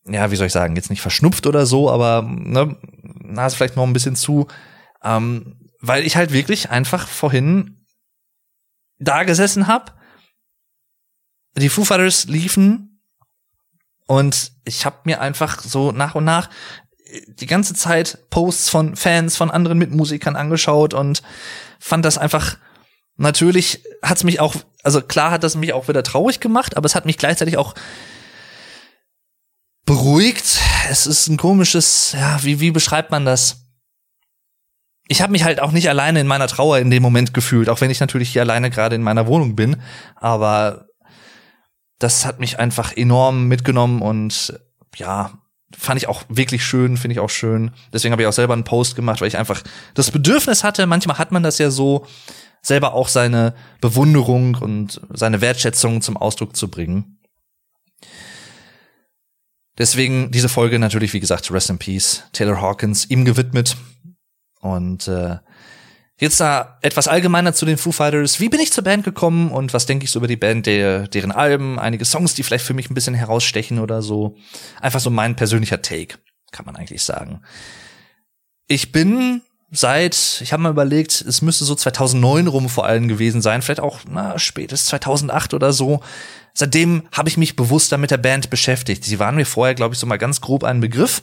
ja, 0.07 0.31
wie 0.31 0.37
soll 0.37 0.47
ich 0.47 0.53
sagen, 0.53 0.77
jetzt 0.77 0.91
nicht 0.91 1.03
verschnupft 1.03 1.47
oder 1.47 1.67
so, 1.67 1.91
aber 1.91 2.23
ne, 2.23 2.77
Nase 3.23 3.57
vielleicht 3.57 3.77
noch 3.77 3.87
ein 3.87 3.93
bisschen 3.93 4.17
zu. 4.17 4.47
Ähm, 5.03 5.71
weil 5.81 6.05
ich 6.05 6.17
halt 6.17 6.33
wirklich 6.33 6.71
einfach 6.71 7.09
vorhin 7.09 7.87
da 8.99 9.23
gesessen 9.25 9.67
hab. 9.67 9.99
Die 11.57 11.69
Foo 11.69 11.85
Fighters 11.85 12.27
liefen 12.27 13.03
und 14.07 14.53
ich 14.65 14.85
habe 14.85 14.99
mir 15.05 15.21
einfach 15.21 15.61
so 15.61 15.91
nach 15.91 16.15
und 16.15 16.25
nach 16.25 16.51
die 17.27 17.47
ganze 17.47 17.75
Zeit 17.75 18.31
Posts 18.31 18.69
von 18.69 18.97
Fans, 18.97 19.37
von 19.37 19.51
anderen 19.51 19.79
Mitmusikern 19.79 20.37
angeschaut 20.37 20.95
und 20.95 21.23
fand 21.81 22.05
das 22.05 22.19
einfach 22.19 22.57
natürlich 23.17 23.85
hat's 24.03 24.25
mich 24.25 24.41
auch, 24.41 24.55
also 24.83 25.03
klar 25.03 25.31
hat 25.31 25.43
das 25.45 25.55
mich 25.55 25.73
auch 25.73 25.89
wieder 25.89 26.03
traurig 26.03 26.41
gemacht, 26.41 26.77
aber 26.77 26.87
es 26.87 26.95
hat 26.95 27.07
mich 27.07 27.19
gleichzeitig 27.19 27.57
auch 27.57 27.75
beruhigt. 29.85 30.59
Es 30.89 31.07
ist 31.07 31.29
ein 31.29 31.37
komisches, 31.37 32.13
ja, 32.13 32.43
wie, 32.43 32.61
wie 32.61 32.71
beschreibt 32.71 33.11
man 33.11 33.25
das? 33.25 33.67
Ich 35.11 35.21
habe 35.21 35.33
mich 35.33 35.43
halt 35.43 35.59
auch 35.61 35.73
nicht 35.73 35.89
alleine 35.89 36.21
in 36.21 36.29
meiner 36.29 36.47
Trauer 36.47 36.79
in 36.79 36.89
dem 36.89 37.03
Moment 37.03 37.35
gefühlt, 37.35 37.69
auch 37.69 37.81
wenn 37.81 37.91
ich 37.91 37.99
natürlich 37.99 38.31
hier 38.31 38.43
alleine 38.43 38.71
gerade 38.71 38.95
in 38.95 39.03
meiner 39.03 39.27
Wohnung 39.27 39.57
bin. 39.57 39.77
Aber 40.15 40.87
das 41.99 42.25
hat 42.25 42.39
mich 42.39 42.61
einfach 42.61 42.97
enorm 42.97 43.49
mitgenommen 43.49 44.03
und 44.03 44.55
ja, 44.95 45.33
fand 45.77 46.01
ich 46.01 46.07
auch 46.07 46.23
wirklich 46.29 46.65
schön, 46.65 46.97
finde 46.97 47.15
ich 47.15 47.19
auch 47.19 47.29
schön. 47.29 47.73
Deswegen 47.93 48.13
habe 48.13 48.23
ich 48.23 48.29
auch 48.29 48.33
selber 48.33 48.55
einen 48.55 48.63
Post 48.63 48.95
gemacht, 48.95 49.21
weil 49.21 49.27
ich 49.27 49.37
einfach 49.37 49.65
das 49.95 50.13
Bedürfnis 50.13 50.63
hatte, 50.63 50.87
manchmal 50.87 51.19
hat 51.19 51.33
man 51.33 51.43
das 51.43 51.59
ja 51.59 51.71
so, 51.71 52.07
selber 52.63 52.95
auch 52.95 53.09
seine 53.09 53.55
Bewunderung 53.81 54.55
und 54.55 55.01
seine 55.13 55.41
Wertschätzung 55.41 56.03
zum 56.03 56.17
Ausdruck 56.17 56.55
zu 56.55 56.69
bringen. 56.69 57.19
Deswegen 59.77 60.31
diese 60.31 60.49
Folge 60.49 60.79
natürlich, 60.79 61.15
wie 61.15 61.21
gesagt, 61.21 61.51
Rest 61.51 61.71
in 61.71 61.79
Peace, 61.79 62.23
Taylor 62.33 62.61
Hawkins, 62.61 63.07
ihm 63.11 63.25
gewidmet. 63.25 63.77
Und 64.61 65.09
äh, 65.09 65.39
jetzt 66.19 66.41
da 66.41 66.79
etwas 66.83 67.09
allgemeiner 67.09 67.53
zu 67.55 67.67
den 67.67 67.79
Foo 67.79 67.93
Fighters. 67.93 68.41
Wie 68.41 68.49
bin 68.49 68.61
ich 68.61 68.73
zur 68.73 68.85
Band 68.85 69.05
gekommen 69.05 69.51
und 69.51 69.73
was 69.73 69.87
denke 69.87 70.05
ich 70.05 70.11
so 70.11 70.19
über 70.19 70.29
die 70.29 70.37
Band, 70.37 70.67
der, 70.67 71.09
deren 71.09 71.33
Alben, 71.33 71.79
einige 71.79 72.05
Songs, 72.05 72.35
die 72.35 72.43
vielleicht 72.43 72.65
für 72.65 72.75
mich 72.75 72.91
ein 72.91 72.95
bisschen 72.95 73.15
herausstechen 73.15 73.79
oder 73.79 74.03
so. 74.03 74.37
Einfach 74.81 75.01
so 75.01 75.11
mein 75.11 75.35
persönlicher 75.35 75.83
Take, 75.83 76.19
kann 76.53 76.67
man 76.67 76.77
eigentlich 76.77 77.03
sagen. 77.03 77.41
Ich 78.67 78.93
bin 78.93 79.43
seit, 79.71 80.41
ich 80.43 80.53
habe 80.53 80.63
mal 80.63 80.71
überlegt, 80.71 81.21
es 81.21 81.43
müsste 81.43 81.65
so 81.65 81.75
2009 81.75 82.47
rum 82.49 82.69
vor 82.69 82.87
allem 82.87 83.09
gewesen 83.09 83.41
sein, 83.41 83.63
vielleicht 83.63 83.81
auch 83.81 84.01
na, 84.09 84.39
spätestens 84.39 84.89
2008 84.91 85.55
oder 85.55 85.73
so. 85.73 86.01
Seitdem 86.53 87.05
habe 87.13 87.29
ich 87.29 87.37
mich 87.37 87.57
bewusster 87.57 87.97
mit 87.97 88.11
der 88.11 88.19
Band 88.19 88.51
beschäftigt. 88.51 89.05
Sie 89.05 89.19
waren 89.19 89.37
mir 89.37 89.47
vorher, 89.47 89.75
glaube 89.75 89.95
ich, 89.95 90.01
so 90.01 90.07
mal 90.07 90.19
ganz 90.19 90.41
grob 90.41 90.65
ein 90.65 90.81
Begriff. 90.81 91.23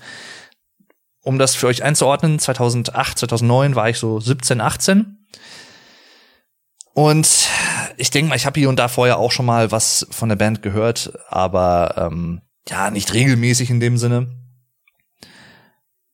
Um 1.27 1.37
das 1.37 1.55
für 1.55 1.67
euch 1.67 1.83
einzuordnen, 1.83 2.39
2008, 2.39 3.19
2009 3.19 3.75
war 3.75 3.89
ich 3.89 3.97
so 3.97 4.17
17, 4.17 4.61
18. 4.61 5.27
Und 6.93 7.49
ich 7.97 8.11
denke 8.11 8.29
mal, 8.29 8.37
ich 8.37 8.45
habe 8.45 8.57
hier 8.57 8.69
und 8.69 8.79
da 8.79 8.87
vorher 8.87 9.17
auch 9.17 9.33
schon 9.33 9.45
mal 9.45 9.69
was 9.69 10.07
von 10.09 10.29
der 10.29 10.37
Band 10.37 10.61
gehört, 10.61 11.19
aber 11.27 11.95
ähm, 11.97 12.43
ja, 12.69 12.91
nicht 12.91 13.13
regelmäßig 13.13 13.69
in 13.69 13.81
dem 13.81 13.97
Sinne. 13.97 14.37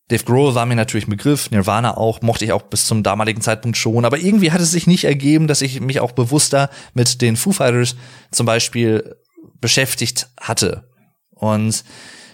Dave 0.08 0.23
Grohl 0.23 0.56
war 0.56 0.65
mir 0.65 0.76
natürlich 0.76 1.06
ein 1.06 1.12
Begriff, 1.12 1.52
Nirvana 1.52 1.95
auch, 1.95 2.23
mochte 2.23 2.45
ich 2.45 2.52
auch 2.52 2.63
bis 2.63 2.88
zum 2.88 3.04
damaligen 3.04 3.41
Zeitpunkt 3.41 3.78
schon, 3.78 4.06
aber 4.06 4.17
irgendwie 4.17 4.52
hat 4.52 4.62
es 4.62 4.71
sich 4.71 4.88
nicht 4.88 5.04
ergeben, 5.04 5.45
dass 5.45 5.62
ich 5.62 5.80
mich 5.80 5.99
auch 5.99 6.13
bewusster 6.13 6.71
mit 6.95 7.21
den 7.21 7.36
Foo 7.36 7.52
Fighters 7.52 7.95
zum 8.32 8.47
Beispiel 8.47 9.15
beschäftigt 9.62 10.30
hatte. 10.41 10.89
Und 11.30 11.84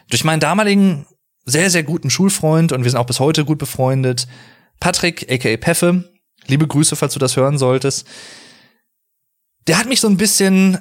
durch 0.09 0.23
meinen 0.23 0.39
damaligen 0.39 1.05
sehr, 1.49 1.69
sehr 1.69 1.83
guten 1.83 2.09
Schulfreund, 2.09 2.71
und 2.71 2.83
wir 2.83 2.91
sind 2.91 2.99
auch 2.99 3.05
bis 3.05 3.19
heute 3.19 3.45
gut 3.45 3.57
befreundet, 3.57 4.27
Patrick, 4.79 5.29
aka 5.31 5.57
Peffe, 5.57 6.12
liebe 6.47 6.67
Grüße, 6.67 6.95
falls 6.95 7.13
du 7.13 7.19
das 7.19 7.35
hören 7.35 7.57
solltest, 7.57 8.07
der 9.67 9.77
hat 9.77 9.88
mich 9.88 9.99
so 9.99 10.07
ein 10.07 10.17
bisschen 10.17 10.77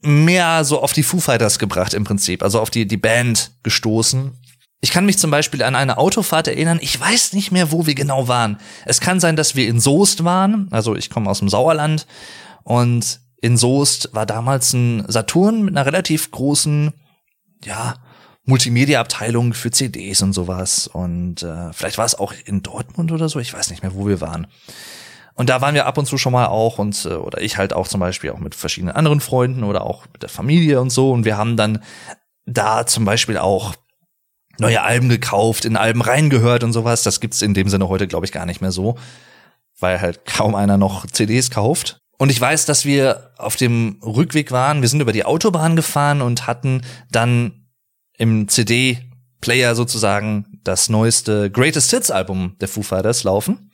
mehr 0.00 0.64
so 0.64 0.82
auf 0.82 0.92
die 0.92 1.04
Foo 1.04 1.20
Fighters 1.20 1.58
gebracht 1.58 1.94
im 1.94 2.04
Prinzip, 2.04 2.42
also 2.42 2.60
auf 2.60 2.70
die, 2.70 2.86
die 2.86 2.96
Band 2.96 3.52
gestoßen 3.62 4.32
ich 4.84 4.90
kann 4.90 5.06
mich 5.06 5.16
zum 5.16 5.30
Beispiel 5.30 5.62
an 5.62 5.76
eine 5.76 5.96
Autofahrt 5.96 6.48
erinnern. 6.48 6.80
Ich 6.82 7.00
weiß 7.00 7.34
nicht 7.34 7.52
mehr, 7.52 7.70
wo 7.70 7.86
wir 7.86 7.94
genau 7.94 8.26
waren. 8.26 8.58
Es 8.84 9.00
kann 9.00 9.20
sein, 9.20 9.36
dass 9.36 9.54
wir 9.54 9.68
in 9.68 9.78
Soest 9.78 10.24
waren. 10.24 10.66
Also 10.72 10.96
ich 10.96 11.08
komme 11.08 11.30
aus 11.30 11.38
dem 11.38 11.48
Sauerland. 11.48 12.08
Und 12.64 13.20
in 13.40 13.56
Soest 13.56 14.12
war 14.12 14.26
damals 14.26 14.72
ein 14.72 15.04
Saturn 15.06 15.62
mit 15.62 15.76
einer 15.76 15.86
relativ 15.86 16.32
großen, 16.32 16.92
ja, 17.64 17.94
Multimedia-Abteilung 18.44 19.54
für 19.54 19.70
CDs 19.70 20.22
und 20.22 20.32
sowas. 20.32 20.86
Und 20.86 21.42
äh, 21.42 21.72
vielleicht 21.72 21.98
war 21.98 22.04
es 22.04 22.14
auch 22.14 22.32
in 22.44 22.62
Dortmund 22.62 23.12
oder 23.12 23.28
so. 23.28 23.38
Ich 23.38 23.54
weiß 23.54 23.70
nicht 23.70 23.82
mehr, 23.82 23.94
wo 23.94 24.06
wir 24.06 24.20
waren. 24.20 24.46
Und 25.34 25.48
da 25.48 25.60
waren 25.60 25.74
wir 25.74 25.86
ab 25.86 25.96
und 25.96 26.06
zu 26.06 26.18
schon 26.18 26.32
mal 26.32 26.46
auch 26.46 26.78
und 26.78 27.04
äh, 27.04 27.14
oder 27.14 27.40
ich 27.40 27.56
halt 27.56 27.72
auch 27.72 27.88
zum 27.88 28.00
Beispiel 28.00 28.30
auch 28.30 28.38
mit 28.38 28.54
verschiedenen 28.54 28.94
anderen 28.94 29.20
Freunden 29.20 29.64
oder 29.64 29.82
auch 29.82 30.06
mit 30.12 30.22
der 30.22 30.28
Familie 30.28 30.80
und 30.80 30.90
so. 30.90 31.10
Und 31.12 31.24
wir 31.24 31.36
haben 31.36 31.56
dann 31.56 31.82
da 32.44 32.86
zum 32.86 33.04
Beispiel 33.04 33.38
auch 33.38 33.74
neue 34.58 34.82
Alben 34.82 35.08
gekauft, 35.08 35.64
in 35.64 35.76
Alben 35.76 36.02
reingehört 36.02 36.64
und 36.64 36.72
sowas. 36.72 37.02
Das 37.02 37.20
gibt's 37.20 37.42
in 37.42 37.54
dem 37.54 37.68
Sinne 37.68 37.88
heute, 37.88 38.06
glaube 38.06 38.26
ich, 38.26 38.32
gar 38.32 38.44
nicht 38.44 38.60
mehr 38.60 38.72
so, 38.72 38.98
weil 39.78 40.00
halt 40.00 40.26
kaum 40.26 40.54
einer 40.54 40.76
noch 40.76 41.06
CDs 41.06 41.50
kauft. 41.50 42.00
Und 42.18 42.30
ich 42.30 42.40
weiß, 42.40 42.66
dass 42.66 42.84
wir 42.84 43.32
auf 43.38 43.56
dem 43.56 43.98
Rückweg 44.04 44.52
waren. 44.52 44.82
Wir 44.82 44.88
sind 44.88 45.00
über 45.00 45.12
die 45.12 45.24
Autobahn 45.24 45.76
gefahren 45.76 46.20
und 46.22 46.46
hatten 46.46 46.82
dann 47.10 47.61
im 48.22 48.46
CD-Player 48.46 49.74
sozusagen 49.74 50.60
das 50.62 50.88
neueste 50.88 51.50
Greatest 51.50 51.90
Hits 51.90 52.12
Album 52.12 52.54
der 52.60 52.68
Foo 52.68 52.82
Fighters 52.82 53.24
laufen. 53.24 53.72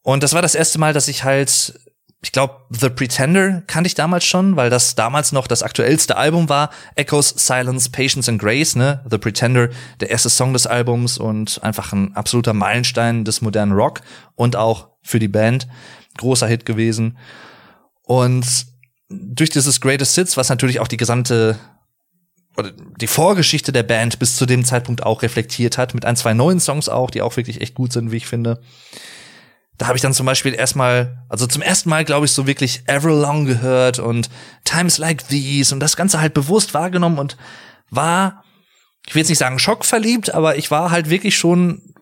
Und 0.00 0.22
das 0.22 0.32
war 0.32 0.40
das 0.40 0.54
erste 0.54 0.78
Mal, 0.78 0.94
dass 0.94 1.08
ich 1.08 1.24
halt 1.24 1.78
ich 2.22 2.32
glaube, 2.32 2.54
The 2.70 2.88
Pretender 2.88 3.62
kannte 3.66 3.86
ich 3.86 3.94
damals 3.94 4.24
schon, 4.24 4.56
weil 4.56 4.70
das 4.70 4.94
damals 4.94 5.32
noch 5.32 5.46
das 5.46 5.62
aktuellste 5.62 6.16
Album 6.16 6.48
war. 6.48 6.70
Echoes, 6.94 7.34
Silence, 7.36 7.90
Patience 7.90 8.30
and 8.30 8.40
Grace, 8.40 8.76
ne? 8.76 9.04
The 9.10 9.18
Pretender, 9.18 9.68
der 10.00 10.08
erste 10.08 10.30
Song 10.30 10.54
des 10.54 10.66
Albums 10.66 11.18
und 11.18 11.62
einfach 11.62 11.92
ein 11.92 12.16
absoluter 12.16 12.54
Meilenstein 12.54 13.26
des 13.26 13.42
modernen 13.42 13.72
Rock 13.72 14.00
und 14.36 14.56
auch 14.56 14.88
für 15.02 15.18
die 15.18 15.28
Band. 15.28 15.68
Großer 16.16 16.46
Hit 16.46 16.64
gewesen. 16.64 17.18
Und 18.04 18.46
durch 19.10 19.50
dieses 19.50 19.82
Greatest 19.82 20.14
Hits, 20.14 20.38
was 20.38 20.48
natürlich 20.48 20.80
auch 20.80 20.88
die 20.88 20.96
gesamte 20.96 21.58
oder 22.56 22.70
die 22.70 23.06
Vorgeschichte 23.06 23.72
der 23.72 23.82
Band 23.82 24.18
bis 24.18 24.36
zu 24.36 24.46
dem 24.46 24.64
Zeitpunkt 24.64 25.02
auch 25.02 25.22
reflektiert 25.22 25.78
hat, 25.78 25.94
mit 25.94 26.04
ein, 26.04 26.16
zwei 26.16 26.34
neuen 26.34 26.60
Songs 26.60 26.88
auch, 26.88 27.10
die 27.10 27.22
auch 27.22 27.36
wirklich 27.36 27.60
echt 27.60 27.74
gut 27.74 27.92
sind, 27.92 28.12
wie 28.12 28.18
ich 28.18 28.26
finde. 28.26 28.60
Da 29.76 29.88
habe 29.88 29.96
ich 29.96 30.02
dann 30.02 30.14
zum 30.14 30.26
Beispiel 30.26 30.54
erstmal, 30.54 31.24
also 31.28 31.48
zum 31.48 31.60
ersten 31.60 31.88
Mal, 31.88 32.04
glaube 32.04 32.26
ich, 32.26 32.32
so 32.32 32.46
wirklich 32.46 32.84
Everlong 32.86 33.44
gehört 33.44 33.98
und 33.98 34.30
Times 34.64 34.98
Like 34.98 35.26
These 35.28 35.74
und 35.74 35.80
das 35.80 35.96
Ganze 35.96 36.20
halt 36.20 36.32
bewusst 36.32 36.74
wahrgenommen 36.74 37.18
und 37.18 37.36
war, 37.90 38.44
ich 39.06 39.14
will 39.14 39.20
jetzt 39.20 39.30
nicht 39.30 39.38
sagen 39.38 39.58
schockverliebt, 39.58 40.32
aber 40.32 40.56
ich 40.56 40.70
war 40.70 40.92
halt 40.92 41.10
wirklich 41.10 41.36
schon 41.36 41.93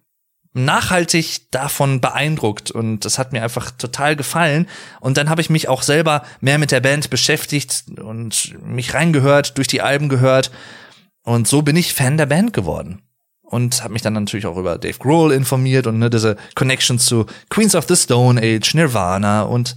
nachhaltig 0.55 1.51
davon 1.51 2.01
beeindruckt 2.01 2.71
und 2.71 3.01
das 3.01 3.19
hat 3.19 3.33
mir 3.33 3.43
einfach 3.43 3.71
total 3.71 4.17
gefallen 4.17 4.69
und 5.01 5.17
dann 5.17 5.31
habe 5.31 5.41
ich 5.41 5.49
mich 5.49 5.69
auch 5.69 5.83
selber 5.83 6.23
mehr 6.41 6.59
mit 6.59 6.71
der 6.73 6.81
Band 6.81 7.09
beschäftigt 7.09 7.85
und 7.99 8.55
mich 8.62 8.93
reingehört, 8.93 9.57
durch 9.57 9.69
die 9.69 9.81
Alben 9.81 10.09
gehört 10.09 10.51
und 11.25 11.49
so 11.49 11.62
bin 11.62 11.77
ich 11.77 11.95
Fan 11.95 12.19
der 12.19 12.27
Band 12.27 12.53
geworden 12.53 13.01
und 13.43 13.83
habe 13.83 13.95
mich 13.95 14.03
dann 14.03 14.12
natürlich 14.12 14.47
auch 14.47 14.59
über 14.59 14.77
Dave 14.77 14.99
Grohl 14.99 15.33
informiert 15.33 15.87
und 15.87 15.99
ne, 15.99 16.11
diese 16.11 16.37
Connection 16.55 16.99
zu 16.99 17.27
Queens 17.49 17.75
of 17.75 17.87
the 17.88 17.97
Stone 17.97 18.41
Age, 18.43 18.75
Nirvana 18.75 19.43
und 19.43 19.75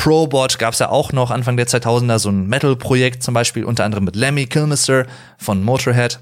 Probot 0.00 0.58
gab 0.58 0.72
es 0.72 0.78
ja 0.78 0.88
auch 0.88 1.12
noch 1.12 1.30
Anfang 1.30 1.58
der 1.58 1.66
2000er 1.66 2.18
so 2.18 2.30
ein 2.30 2.46
Metal-Projekt 2.46 3.22
zum 3.22 3.34
Beispiel 3.34 3.64
unter 3.64 3.84
anderem 3.84 4.04
mit 4.04 4.16
Lemmy 4.16 4.46
Kilmister 4.46 5.06
von 5.36 5.62
Motorhead. 5.62 6.20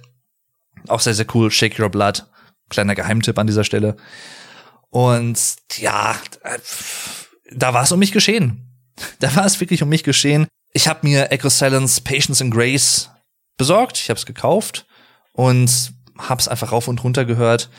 Auch 0.89 0.99
sehr, 0.99 1.15
sehr 1.15 1.27
cool. 1.33 1.49
Shake 1.53 1.79
Your 1.79 1.89
Blood. 1.89 2.27
Kleiner 2.69 2.95
Geheimtipp 2.95 3.39
an 3.39 3.47
dieser 3.47 3.65
Stelle. 3.65 3.97
Und 4.91 5.39
ja, 5.77 6.17
da 7.53 7.75
war 7.75 7.83
es 7.83 7.93
um 7.93 7.99
mich 7.99 8.13
geschehen. 8.13 8.65
Da 9.21 9.37
war 9.37 9.47
es 9.47 9.61
wirklich 9.61 9.81
um 9.81 9.89
mich 9.89 10.03
geschehen. 10.03 10.49
Ich 10.73 10.89
habe 10.89 11.07
mir 11.07 11.31
Echo 11.31 11.49
Silence, 11.49 12.01
Patience 12.01 12.43
and 12.43 12.53
Grace 12.53 13.11
besorgt. 13.57 13.97
Ich 13.99 14.11
habe 14.11 14.19
es 14.19 14.27
gekauft 14.27 14.87
und 15.35 15.93
hab's 16.19 16.49
einfach 16.49 16.73
rauf 16.73 16.89
und 16.89 17.05
runter 17.05 17.25
gehört 17.25 17.71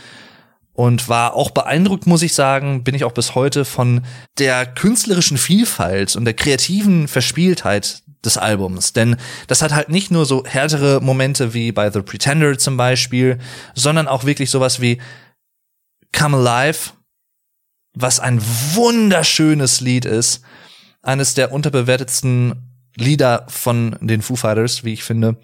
und 0.80 1.10
war 1.10 1.34
auch 1.34 1.52
beeindruckt, 1.52 2.08
muss 2.08 2.22
ich 2.22 2.34
sagen, 2.34 2.86
bin 2.86 2.96
ich 2.96 3.04
auch 3.04 3.12
bis 3.12 3.36
heute 3.36 3.66
von 3.66 4.06
der 4.38 4.66
künstlerischen 4.66 5.38
Vielfalt 5.38 6.16
und 6.16 6.24
der 6.24 6.34
kreativen 6.34 7.10
Verspieltheit 7.10 8.02
des 8.24 8.38
Albums. 8.38 8.94
Denn 8.94 9.16
das 9.48 9.62
hat 9.62 9.74
halt 9.74 9.90
nicht 9.90 10.12
nur 10.12 10.26
so 10.26 10.44
härtere 10.46 11.02
Momente 11.02 11.54
wie 11.54 11.72
bei 11.72 11.90
The 11.90 12.02
Pretender 12.02 12.58
zum 12.58 12.78
Beispiel, 12.78 13.40
sondern 13.76 14.08
auch 14.08 14.26
wirklich 14.26 14.50
sowas 14.50 14.82
wie 14.82 15.02
Come 16.18 16.38
Alive, 16.38 16.92
was 17.94 18.20
ein 18.20 18.42
wunderschönes 18.74 19.82
Lied 19.82 20.06
ist. 20.06 20.42
Eines 21.02 21.34
der 21.34 21.52
unterbewertetsten 21.54 22.70
Lieder 22.96 23.46
von 23.48 23.96
den 24.02 24.22
Foo 24.22 24.36
Fighters, 24.36 24.84
wie 24.84 24.94
ich 24.94 25.04
finde. 25.04 25.38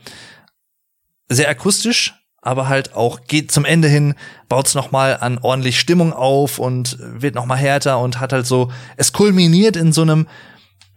Sehr 1.29 1.49
akustisch, 1.49 2.13
aber 2.41 2.67
halt 2.67 2.93
auch 2.93 3.21
geht 3.23 3.51
zum 3.51 3.65
Ende 3.65 3.87
hin, 3.87 4.13
baut's 4.49 4.75
noch 4.75 4.91
mal 4.91 5.17
an 5.17 5.39
ordentlich 5.39 5.79
Stimmung 5.79 6.13
auf 6.13 6.59
und 6.59 6.97
wird 6.99 7.35
noch 7.35 7.45
mal 7.45 7.55
härter 7.55 7.99
und 7.99 8.19
hat 8.19 8.33
halt 8.33 8.45
so, 8.45 8.71
es 8.97 9.13
kulminiert 9.13 9.75
in 9.75 9.93
so 9.93 10.01
einem 10.01 10.27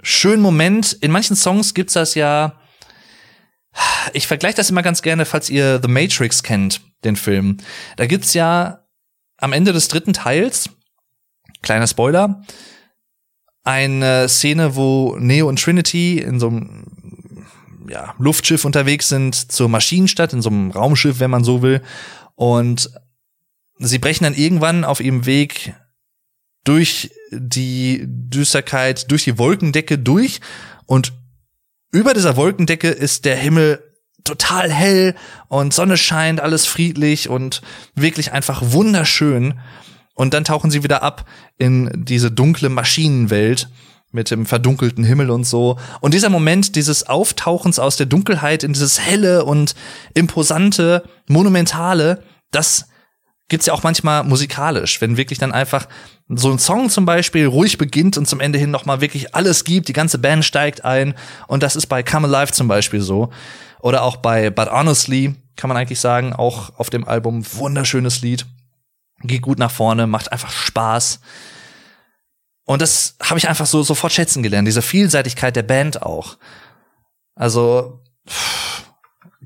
schönen 0.03 0.43
Moment. 0.43 0.93
In 0.93 1.11
manchen 1.11 1.37
Songs 1.37 1.75
gibt's 1.75 1.95
das 1.95 2.15
ja, 2.15 2.61
ich 4.13 4.27
vergleiche 4.27 4.57
das 4.57 4.71
immer 4.71 4.83
ganz 4.83 5.03
gerne, 5.03 5.25
falls 5.25 5.51
ihr 5.51 5.81
The 5.83 5.89
Matrix 5.89 6.43
kennt, 6.43 6.81
den 7.05 7.17
Film. 7.17 7.59
Da 7.97 8.07
gibt's 8.07 8.35
ja 8.35 8.85
am 9.37 9.53
Ende 9.53 9.73
des 9.73 9.89
dritten 9.89 10.13
Teils, 10.13 10.71
kleiner 11.63 11.87
Spoiler, 11.87 12.43
eine 13.65 14.29
Szene, 14.29 14.77
wo 14.77 15.17
Neo 15.19 15.49
und 15.49 15.63
Trinity 15.63 16.19
in 16.19 16.41
so 16.41 16.49
einem 16.49 16.89
ja, 17.89 18.15
Luftschiff 18.19 18.65
unterwegs 18.65 19.09
sind 19.09 19.35
zur 19.35 19.69
Maschinenstadt, 19.69 20.33
in 20.33 20.43
so 20.43 20.51
einem 20.51 20.71
Raumschiff, 20.71 21.21
wenn 21.21 21.31
man 21.31 21.45
so 21.45 21.63
will. 21.63 21.83
Und 22.35 22.91
sie 23.79 23.99
brechen 23.99 24.25
dann 24.25 24.35
irgendwann 24.35 24.85
auf 24.85 25.01
ihrem 25.01 25.27
Weg 25.27 25.75
durch 26.69 27.11
die 27.31 28.05
Düsterkeit, 28.07 29.11
durch 29.11 29.25
die 29.25 29.39
Wolkendecke 29.39 29.99
durch 29.99 30.41
und 30.85 31.15
über 31.91 32.13
dieser 32.13 32.37
Wolkendecke 32.37 32.89
ist 32.89 33.25
der 33.25 33.37
Himmel 33.37 33.83
total 34.23 34.71
hell 34.71 35.15
und 35.49 35.73
Sonne 35.73 35.97
scheint, 35.97 36.41
alles 36.41 36.67
friedlich 36.67 37.31
und 37.31 37.63
wirklich 37.95 38.33
einfach 38.33 38.61
wunderschön. 38.67 39.59
Und 40.15 40.35
dann 40.35 40.45
tauchen 40.45 40.71
sie 40.71 40.83
wieder 40.83 41.03
ab 41.03 41.25
in 41.57 41.91
diese 41.95 42.31
dunkle 42.31 42.69
Maschinenwelt 42.69 43.71
mit 44.11 44.31
dem 44.31 44.45
verdunkelten 44.45 45.05
Himmel 45.05 45.31
und 45.31 45.45
so. 45.45 45.79
Und 46.01 46.13
dieser 46.13 46.29
Moment 46.29 46.77
dieses 46.77 47.07
Auftauchens 47.07 47.79
aus 47.79 47.97
der 47.97 48.07
Dunkelheit 48.07 48.63
in 48.63 48.75
dieses 48.75 49.01
helle 49.01 49.47
und 49.47 49.75
imposante, 50.13 51.05
monumentale, 51.29 52.23
das 52.51 52.89
gibt's 53.49 53.67
ja 53.67 53.73
auch 53.73 53.83
manchmal 53.83 54.25
musikalisch, 54.25 55.01
wenn 55.01 55.17
wirklich 55.17 55.39
dann 55.39 55.53
einfach 55.53 55.89
so 56.29 56.51
ein 56.51 56.59
Song 56.59 56.91
zum 56.91 57.07
Beispiel 57.07 57.47
ruhig 57.47 57.79
beginnt 57.79 58.19
und 58.19 58.29
zum 58.29 58.41
Ende 58.41 58.59
hin 58.59 58.71
nochmal 58.71 59.01
wirklich 59.01 59.35
alles 59.35 59.65
gibt, 59.65 59.89
die 59.89 59.95
ganze 59.95 60.19
Band 60.19 60.45
steigt 60.45 60.85
ein 60.85 61.15
und 61.47 61.63
das 61.63 61.75
ist 61.75 61.87
bei 61.87 62.03
Come 62.03 62.29
Alive 62.29 62.53
zum 62.53 62.69
Beispiel 62.69 63.01
so. 63.01 63.31
Oder 63.81 64.03
auch 64.03 64.17
bei 64.17 64.51
But 64.51 64.71
Honestly 64.71 65.35
kann 65.57 65.69
man 65.69 65.77
eigentlich 65.77 66.01
sagen, 66.01 66.33
auch 66.33 66.79
auf 66.79 66.91
dem 66.91 67.07
Album 67.07 67.45
wunderschönes 67.55 68.21
Lied. 68.21 68.47
geht 69.23 69.43
gut 69.43 69.59
nach 69.59 69.71
vorne, 69.71 70.07
macht 70.07 70.31
einfach 70.31 70.51
Spaß. 70.51 71.21
Und 72.65 72.83
das 72.83 73.17
habe 73.23 73.39
ich 73.39 73.49
einfach 73.49 73.67
so 73.67 73.83
sofort 73.83 74.13
schätzen 74.13 74.43
gelernt, 74.43 74.69
diese 74.69 74.83
Vielseitigkeit 74.83 75.57
der 75.57 75.63
Band 75.63 76.03
auch. 76.03 76.37
Also 77.35 78.03
pff, 78.29 78.58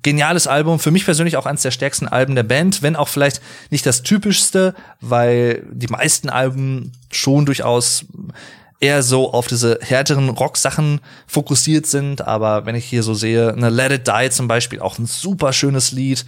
geniales 0.03 0.47
Album, 0.47 0.79
für 0.79 0.91
mich 0.91 1.05
persönlich 1.05 1.37
auch 1.37 1.47
eines 1.47 1.63
der 1.63 1.71
stärksten 1.71 2.09
Alben 2.09 2.35
der 2.35 2.43
Band, 2.43 2.83
wenn 2.83 2.97
auch 2.97 3.09
vielleicht 3.09 3.41
nicht 3.71 3.87
das 3.87 4.03
typischste, 4.03 4.75
weil 5.01 5.65
die 5.71 5.87
meisten 5.87 6.29
Alben 6.29 6.93
schon 7.11 7.47
durchaus 7.47 8.05
eher 8.81 9.03
so 9.05 9.33
auf 9.33 9.47
diese 9.47 9.79
härteren 9.81 10.29
Rock-Sachen 10.29 11.01
fokussiert 11.27 11.87
sind. 11.87 12.27
Aber 12.27 12.67
wenn 12.67 12.75
ich 12.75 12.85
hier 12.85 13.05
so 13.05 13.15
sehe, 13.15 13.53
eine 13.53 13.71
Let 13.71 13.93
It 13.93 14.09
Die 14.09 14.31
zum 14.31 14.49
Beispiel, 14.49 14.81
auch 14.81 14.99
ein 14.99 15.07
super 15.07 15.53
schönes 15.53 15.93
Lied. 15.93 16.27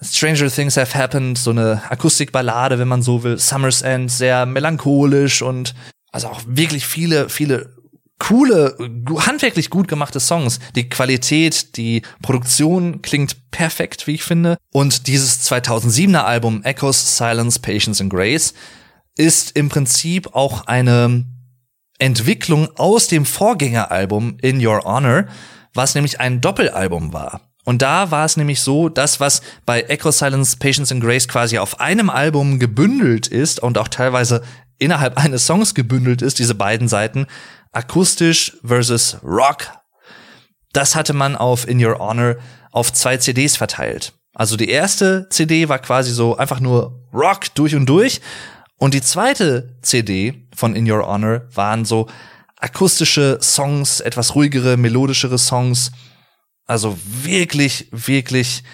Stranger 0.00 0.50
Things 0.50 0.76
Have 0.76 0.98
Happened, 0.98 1.38
so 1.38 1.50
eine 1.50 1.82
Akustikballade, 1.88 2.78
wenn 2.78 2.88
man 2.88 3.02
so 3.02 3.22
will. 3.22 3.38
Summer's 3.38 3.82
End, 3.82 4.10
sehr 4.10 4.46
melancholisch 4.46 5.42
und 5.42 5.74
also 6.10 6.28
auch 6.28 6.40
wirklich 6.46 6.86
viele, 6.86 7.28
viele 7.28 7.73
coole, 8.28 8.74
handwerklich 9.18 9.68
gut 9.68 9.86
gemachte 9.86 10.18
Songs. 10.18 10.58
Die 10.74 10.88
Qualität, 10.88 11.76
die 11.76 12.02
Produktion 12.22 13.02
klingt 13.02 13.50
perfekt, 13.50 14.06
wie 14.06 14.14
ich 14.14 14.24
finde. 14.24 14.56
Und 14.72 15.06
dieses 15.08 15.50
2007er 15.50 16.22
Album 16.22 16.62
Echoes, 16.62 17.18
Silence, 17.18 17.58
Patience 17.58 18.00
and 18.00 18.10
Grace 18.10 18.54
ist 19.16 19.56
im 19.56 19.68
Prinzip 19.68 20.34
auch 20.34 20.66
eine 20.66 21.26
Entwicklung 21.98 22.68
aus 22.76 23.08
dem 23.08 23.26
Vorgängeralbum 23.26 24.38
In 24.40 24.64
Your 24.64 24.84
Honor, 24.84 25.26
was 25.74 25.94
nämlich 25.94 26.18
ein 26.18 26.40
Doppelalbum 26.40 27.12
war. 27.12 27.42
Und 27.64 27.82
da 27.82 28.10
war 28.10 28.24
es 28.24 28.36
nämlich 28.36 28.60
so, 28.60 28.88
das, 28.88 29.20
was 29.20 29.42
bei 29.64 29.82
Echo 29.82 30.10
Silence, 30.10 30.56
Patience 30.58 30.92
and 30.92 31.02
Grace 31.02 31.28
quasi 31.28 31.58
auf 31.58 31.80
einem 31.80 32.10
Album 32.10 32.58
gebündelt 32.58 33.26
ist 33.26 33.60
und 33.60 33.78
auch 33.78 33.88
teilweise 33.88 34.42
innerhalb 34.78 35.16
eines 35.22 35.46
Songs 35.46 35.74
gebündelt 35.74 36.22
ist, 36.22 36.38
diese 36.38 36.54
beiden 36.54 36.88
Seiten, 36.88 37.26
akustisch 37.72 38.56
versus 38.64 39.18
Rock, 39.22 39.70
das 40.72 40.94
hatte 40.94 41.12
man 41.12 41.36
auf 41.36 41.68
In 41.68 41.84
Your 41.84 41.98
Honor 41.98 42.36
auf 42.72 42.92
zwei 42.92 43.16
CDs 43.16 43.56
verteilt. 43.56 44.12
Also 44.34 44.56
die 44.56 44.68
erste 44.68 45.28
CD 45.30 45.68
war 45.68 45.78
quasi 45.78 46.10
so 46.10 46.36
einfach 46.36 46.58
nur 46.58 47.00
Rock 47.12 47.54
durch 47.54 47.76
und 47.76 47.86
durch 47.86 48.20
und 48.76 48.94
die 48.94 49.00
zweite 49.00 49.76
CD 49.82 50.46
von 50.54 50.74
In 50.74 50.90
Your 50.90 51.06
Honor 51.06 51.42
waren 51.54 51.84
so 51.84 52.08
akustische 52.56 53.38
Songs, 53.40 54.00
etwas 54.00 54.34
ruhigere, 54.34 54.76
melodischere 54.76 55.38
Songs. 55.38 55.92
Also 56.66 56.98
wirklich, 57.04 57.88
wirklich 57.92 58.64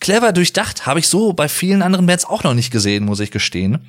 clever 0.00 0.32
durchdacht. 0.32 0.86
Habe 0.86 1.00
ich 1.00 1.08
so 1.08 1.32
bei 1.32 1.48
vielen 1.48 1.82
anderen 1.82 2.06
Bands 2.06 2.24
auch 2.24 2.42
noch 2.42 2.54
nicht 2.54 2.70
gesehen, 2.70 3.04
muss 3.04 3.20
ich 3.20 3.30
gestehen. 3.30 3.88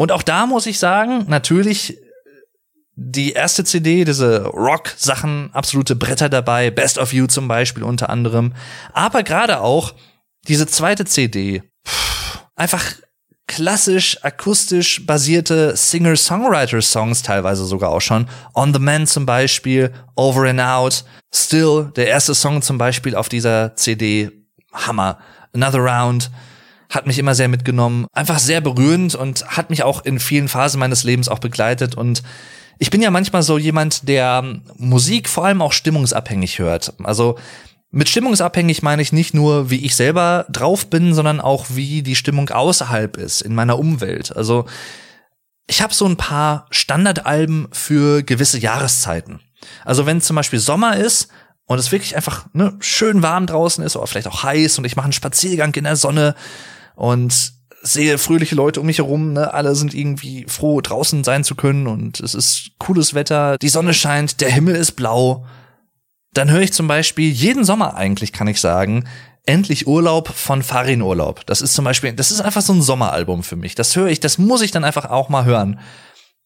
Und 0.00 0.12
auch 0.12 0.22
da 0.22 0.46
muss 0.46 0.64
ich 0.64 0.78
sagen, 0.78 1.26
natürlich 1.28 1.98
die 2.94 3.32
erste 3.32 3.64
CD, 3.64 4.06
diese 4.06 4.46
Rock-Sachen, 4.46 5.50
absolute 5.52 5.94
Bretter 5.94 6.30
dabei, 6.30 6.70
Best 6.70 6.96
of 6.96 7.12
You 7.12 7.26
zum 7.26 7.48
Beispiel 7.48 7.82
unter 7.82 8.08
anderem. 8.08 8.54
Aber 8.94 9.22
gerade 9.22 9.60
auch 9.60 9.92
diese 10.48 10.66
zweite 10.66 11.04
CD, 11.04 11.62
einfach 12.56 12.82
klassisch 13.46 14.24
akustisch 14.24 15.04
basierte 15.04 15.76
Singer-Songwriter-Songs 15.76 17.20
teilweise 17.20 17.66
sogar 17.66 17.90
auch 17.90 18.00
schon. 18.00 18.26
On 18.54 18.72
the 18.72 18.80
Man 18.80 19.06
zum 19.06 19.26
Beispiel, 19.26 19.92
Over 20.16 20.48
and 20.48 20.60
Out, 20.62 21.04
Still, 21.30 21.92
der 21.94 22.06
erste 22.06 22.34
Song 22.34 22.62
zum 22.62 22.78
Beispiel 22.78 23.14
auf 23.14 23.28
dieser 23.28 23.76
CD, 23.76 24.30
Hammer. 24.72 25.18
Another 25.52 25.80
Round 25.80 26.30
hat 26.90 27.06
mich 27.06 27.18
immer 27.18 27.34
sehr 27.34 27.48
mitgenommen. 27.48 28.06
Einfach 28.12 28.38
sehr 28.38 28.60
berührend 28.60 29.14
und 29.14 29.46
hat 29.46 29.70
mich 29.70 29.82
auch 29.82 30.04
in 30.04 30.20
vielen 30.20 30.48
Phasen 30.48 30.80
meines 30.80 31.04
Lebens 31.04 31.28
auch 31.28 31.38
begleitet 31.38 31.94
und 31.94 32.22
ich 32.82 32.90
bin 32.90 33.02
ja 33.02 33.10
manchmal 33.10 33.42
so 33.42 33.58
jemand, 33.58 34.08
der 34.08 34.42
Musik 34.78 35.28
vor 35.28 35.44
allem 35.44 35.60
auch 35.60 35.74
stimmungsabhängig 35.74 36.58
hört. 36.58 36.94
Also 37.02 37.36
mit 37.90 38.08
stimmungsabhängig 38.08 38.82
meine 38.82 39.02
ich 39.02 39.12
nicht 39.12 39.34
nur, 39.34 39.68
wie 39.68 39.84
ich 39.84 39.94
selber 39.94 40.46
drauf 40.48 40.88
bin, 40.88 41.12
sondern 41.12 41.42
auch, 41.42 41.66
wie 41.68 42.02
die 42.02 42.16
Stimmung 42.16 42.48
außerhalb 42.48 43.18
ist, 43.18 43.42
in 43.42 43.54
meiner 43.54 43.78
Umwelt. 43.78 44.34
Also 44.34 44.64
ich 45.66 45.82
habe 45.82 45.92
so 45.92 46.06
ein 46.06 46.16
paar 46.16 46.66
Standardalben 46.70 47.68
für 47.70 48.22
gewisse 48.22 48.58
Jahreszeiten. 48.58 49.40
Also 49.84 50.06
wenn 50.06 50.22
zum 50.22 50.36
Beispiel 50.36 50.58
Sommer 50.58 50.96
ist 50.96 51.28
und 51.66 51.78
es 51.78 51.92
wirklich 51.92 52.16
einfach 52.16 52.46
ne, 52.54 52.76
schön 52.80 53.22
warm 53.22 53.46
draußen 53.46 53.84
ist 53.84 53.94
oder 53.94 54.06
vielleicht 54.06 54.28
auch 54.28 54.42
heiß 54.42 54.78
und 54.78 54.86
ich 54.86 54.96
mache 54.96 55.04
einen 55.04 55.12
Spaziergang 55.12 55.74
in 55.74 55.84
der 55.84 55.96
Sonne 55.96 56.34
und 56.94 57.52
sehe 57.82 58.18
fröhliche 58.18 58.54
Leute 58.54 58.80
um 58.80 58.86
mich 58.86 58.98
herum, 58.98 59.32
ne? 59.32 59.54
alle 59.54 59.74
sind 59.74 59.94
irgendwie 59.94 60.44
froh, 60.48 60.80
draußen 60.80 61.24
sein 61.24 61.44
zu 61.44 61.54
können 61.54 61.86
und 61.86 62.20
es 62.20 62.34
ist 62.34 62.72
cooles 62.78 63.14
Wetter, 63.14 63.56
die 63.56 63.70
Sonne 63.70 63.94
scheint, 63.94 64.40
der 64.40 64.50
Himmel 64.50 64.74
ist 64.74 64.92
blau 64.92 65.46
dann 66.32 66.50
höre 66.50 66.60
ich 66.60 66.72
zum 66.72 66.86
Beispiel 66.86 67.30
jeden 67.30 67.64
Sommer 67.64 67.96
eigentlich, 67.96 68.32
kann 68.32 68.46
ich 68.46 68.60
sagen, 68.60 69.04
Endlich 69.46 69.86
Urlaub 69.86 70.28
von 70.28 70.62
Farin 70.62 71.00
Urlaub. 71.00 71.46
Das 71.46 71.62
ist 71.62 71.72
zum 71.72 71.84
Beispiel, 71.84 72.12
das 72.12 72.30
ist 72.30 72.42
einfach 72.42 72.60
so 72.60 72.74
ein 72.74 72.82
Sommeralbum 72.82 73.42
für 73.42 73.56
mich. 73.56 73.74
Das 73.74 73.96
höre 73.96 74.08
ich, 74.08 74.20
das 74.20 74.36
muss 74.36 74.60
ich 74.60 74.70
dann 74.70 74.84
einfach 74.84 75.06
auch 75.06 75.30
mal 75.30 75.46
hören. 75.46 75.80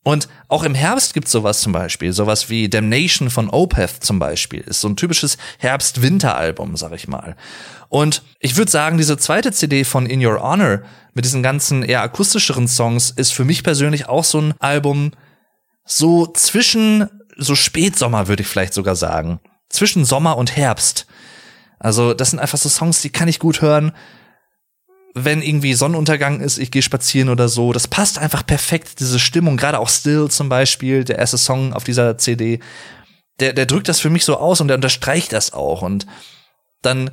Und 0.04 0.28
auch 0.48 0.62
im 0.62 0.74
Herbst 0.74 1.14
gibt's 1.14 1.32
sowas 1.32 1.60
zum 1.60 1.72
Beispiel, 1.72 2.12
sowas 2.12 2.50
wie 2.50 2.68
Damnation 2.68 3.30
von 3.30 3.48
Opeth 3.50 4.04
zum 4.04 4.18
Beispiel, 4.18 4.60
ist 4.60 4.82
so 4.82 4.88
ein 4.88 4.96
typisches 4.96 5.38
Herbst-Winter-Album, 5.58 6.76
sag 6.76 6.92
ich 6.92 7.08
mal. 7.08 7.36
Und 7.88 8.22
ich 8.38 8.56
würde 8.56 8.70
sagen, 8.70 8.98
diese 8.98 9.16
zweite 9.16 9.50
CD 9.50 9.82
von 9.82 10.04
In 10.06 10.24
Your 10.24 10.42
Honor 10.42 10.82
mit 11.14 11.24
diesen 11.24 11.42
ganzen 11.42 11.82
eher 11.82 12.02
akustischeren 12.02 12.68
Songs 12.68 13.10
ist 13.10 13.32
für 13.32 13.44
mich 13.44 13.64
persönlich 13.64 14.06
auch 14.06 14.24
so 14.24 14.40
ein 14.40 14.54
Album 14.60 15.12
so 15.86 16.26
zwischen 16.26 17.08
so 17.36 17.54
Spätsommer, 17.54 18.28
würde 18.28 18.42
ich 18.42 18.48
vielleicht 18.48 18.74
sogar 18.74 18.96
sagen 18.96 19.40
zwischen 19.74 20.04
Sommer 20.04 20.36
und 20.36 20.56
Herbst. 20.56 21.06
Also 21.78 22.14
das 22.14 22.30
sind 22.30 22.38
einfach 22.38 22.58
so 22.58 22.68
Songs, 22.68 23.02
die 23.02 23.10
kann 23.10 23.28
ich 23.28 23.38
gut 23.38 23.60
hören, 23.60 23.92
wenn 25.14 25.42
irgendwie 25.42 25.74
Sonnenuntergang 25.74 26.40
ist, 26.40 26.58
ich 26.58 26.72
gehe 26.72 26.82
spazieren 26.82 27.28
oder 27.28 27.48
so. 27.48 27.72
Das 27.72 27.86
passt 27.86 28.18
einfach 28.18 28.44
perfekt, 28.44 28.98
diese 28.98 29.20
Stimmung. 29.20 29.56
Gerade 29.56 29.78
auch 29.78 29.88
Still 29.88 30.28
zum 30.28 30.48
Beispiel, 30.48 31.04
der 31.04 31.18
erste 31.18 31.38
Song 31.38 31.72
auf 31.72 31.84
dieser 31.84 32.18
CD, 32.18 32.58
der, 33.38 33.52
der 33.52 33.66
drückt 33.66 33.88
das 33.88 34.00
für 34.00 34.10
mich 34.10 34.24
so 34.24 34.36
aus 34.36 34.60
und 34.60 34.68
der 34.68 34.76
unterstreicht 34.76 35.32
das 35.32 35.52
auch. 35.52 35.82
Und 35.82 36.06
dann 36.82 37.12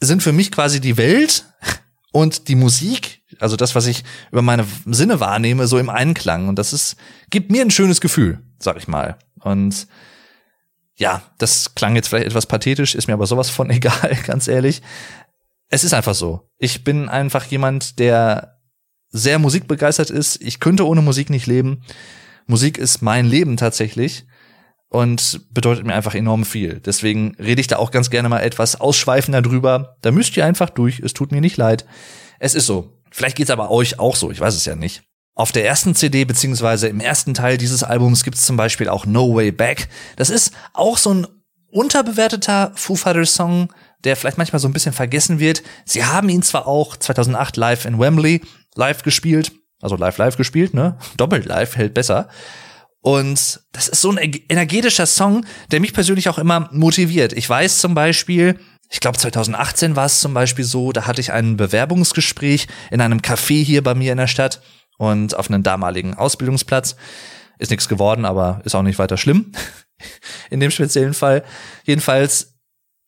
sind 0.00 0.22
für 0.22 0.32
mich 0.32 0.50
quasi 0.50 0.80
die 0.80 0.96
Welt 0.96 1.44
und 2.12 2.48
die 2.48 2.54
Musik, 2.54 3.22
also 3.38 3.56
das, 3.56 3.74
was 3.74 3.86
ich 3.86 4.04
über 4.32 4.42
meine 4.42 4.66
Sinne 4.86 5.20
wahrnehme, 5.20 5.66
so 5.66 5.78
im 5.78 5.90
Einklang. 5.90 6.48
Und 6.48 6.58
das 6.58 6.72
ist, 6.72 6.96
gibt 7.28 7.50
mir 7.50 7.60
ein 7.60 7.70
schönes 7.70 8.00
Gefühl, 8.00 8.40
sag 8.58 8.78
ich 8.78 8.88
mal. 8.88 9.18
Und 9.40 9.86
ja, 10.96 11.22
das 11.38 11.74
klang 11.74 11.96
jetzt 11.96 12.08
vielleicht 12.08 12.26
etwas 12.26 12.46
pathetisch, 12.46 12.94
ist 12.94 13.08
mir 13.08 13.14
aber 13.14 13.26
sowas 13.26 13.50
von 13.50 13.68
egal, 13.70 14.16
ganz 14.26 14.48
ehrlich. 14.48 14.80
Es 15.74 15.82
ist 15.82 15.92
einfach 15.92 16.14
so. 16.14 16.48
Ich 16.56 16.84
bin 16.84 17.08
einfach 17.08 17.46
jemand, 17.46 17.98
der 17.98 18.60
sehr 19.08 19.40
musikbegeistert 19.40 20.08
ist. 20.08 20.40
Ich 20.40 20.60
könnte 20.60 20.86
ohne 20.86 21.02
Musik 21.02 21.30
nicht 21.30 21.48
leben. 21.48 21.82
Musik 22.46 22.78
ist 22.78 23.02
mein 23.02 23.26
Leben 23.26 23.56
tatsächlich 23.56 24.24
und 24.88 25.40
bedeutet 25.52 25.84
mir 25.84 25.94
einfach 25.94 26.14
enorm 26.14 26.44
viel. 26.44 26.78
Deswegen 26.78 27.34
rede 27.40 27.60
ich 27.60 27.66
da 27.66 27.78
auch 27.78 27.90
ganz 27.90 28.10
gerne 28.10 28.28
mal 28.28 28.38
etwas 28.38 28.80
ausschweifender 28.80 29.42
drüber. 29.42 29.96
Da 30.00 30.12
müsst 30.12 30.36
ihr 30.36 30.46
einfach 30.46 30.70
durch. 30.70 31.00
Es 31.00 31.12
tut 31.12 31.32
mir 31.32 31.40
nicht 31.40 31.56
leid. 31.56 31.84
Es 32.38 32.54
ist 32.54 32.66
so. 32.66 32.92
Vielleicht 33.10 33.36
geht's 33.36 33.50
aber 33.50 33.72
euch 33.72 33.98
auch 33.98 34.14
so. 34.14 34.30
Ich 34.30 34.38
weiß 34.38 34.54
es 34.54 34.66
ja 34.66 34.76
nicht. 34.76 35.02
Auf 35.34 35.50
der 35.50 35.66
ersten 35.66 35.96
CD 35.96 36.24
beziehungsweise 36.24 36.86
im 36.86 37.00
ersten 37.00 37.34
Teil 37.34 37.58
dieses 37.58 37.82
Albums 37.82 38.22
gibt 38.22 38.36
es 38.36 38.46
zum 38.46 38.56
Beispiel 38.56 38.88
auch 38.88 39.06
No 39.06 39.34
Way 39.34 39.50
Back. 39.50 39.88
Das 40.14 40.30
ist 40.30 40.52
auch 40.72 40.98
so 40.98 41.12
ein 41.12 41.26
unterbewerteter 41.72 42.70
Foo 42.76 42.94
Fighters 42.94 43.34
Song, 43.34 43.70
der 44.04 44.16
vielleicht 44.16 44.38
manchmal 44.38 44.60
so 44.60 44.68
ein 44.68 44.72
bisschen 44.72 44.92
vergessen 44.92 45.40
wird. 45.40 45.62
Sie 45.84 46.04
haben 46.04 46.28
ihn 46.28 46.42
zwar 46.42 46.66
auch 46.66 46.96
2008 46.96 47.56
live 47.56 47.84
in 47.84 47.98
Wembley 47.98 48.42
live 48.74 49.02
gespielt, 49.02 49.52
also 49.80 49.96
live 49.96 50.18
live 50.18 50.36
gespielt, 50.36 50.74
ne? 50.74 50.98
Doppelt 51.16 51.46
live 51.46 51.76
hält 51.76 51.94
besser. 51.94 52.28
Und 53.00 53.60
das 53.72 53.88
ist 53.88 54.00
so 54.00 54.10
ein 54.10 54.18
energetischer 54.48 55.04
Song, 55.04 55.44
der 55.70 55.80
mich 55.80 55.92
persönlich 55.92 56.30
auch 56.30 56.38
immer 56.38 56.70
motiviert. 56.72 57.34
Ich 57.34 57.48
weiß 57.48 57.78
zum 57.78 57.94
Beispiel, 57.94 58.58
ich 58.90 59.00
glaube 59.00 59.18
2018 59.18 59.94
war 59.94 60.06
es 60.06 60.20
zum 60.20 60.32
Beispiel 60.32 60.64
so, 60.64 60.90
da 60.90 61.06
hatte 61.06 61.20
ich 61.20 61.32
ein 61.32 61.58
Bewerbungsgespräch 61.58 62.66
in 62.90 63.02
einem 63.02 63.18
Café 63.18 63.62
hier 63.62 63.82
bei 63.82 63.94
mir 63.94 64.12
in 64.12 64.18
der 64.18 64.26
Stadt 64.26 64.62
und 64.96 65.36
auf 65.36 65.50
einen 65.50 65.62
damaligen 65.62 66.14
Ausbildungsplatz. 66.14 66.96
Ist 67.58 67.70
nichts 67.70 67.88
geworden, 67.88 68.24
aber 68.24 68.62
ist 68.64 68.74
auch 68.74 68.82
nicht 68.82 68.98
weiter 68.98 69.16
schlimm 69.16 69.52
in 70.50 70.60
dem 70.60 70.70
speziellen 70.70 71.14
Fall. 71.14 71.44
Jedenfalls 71.84 72.53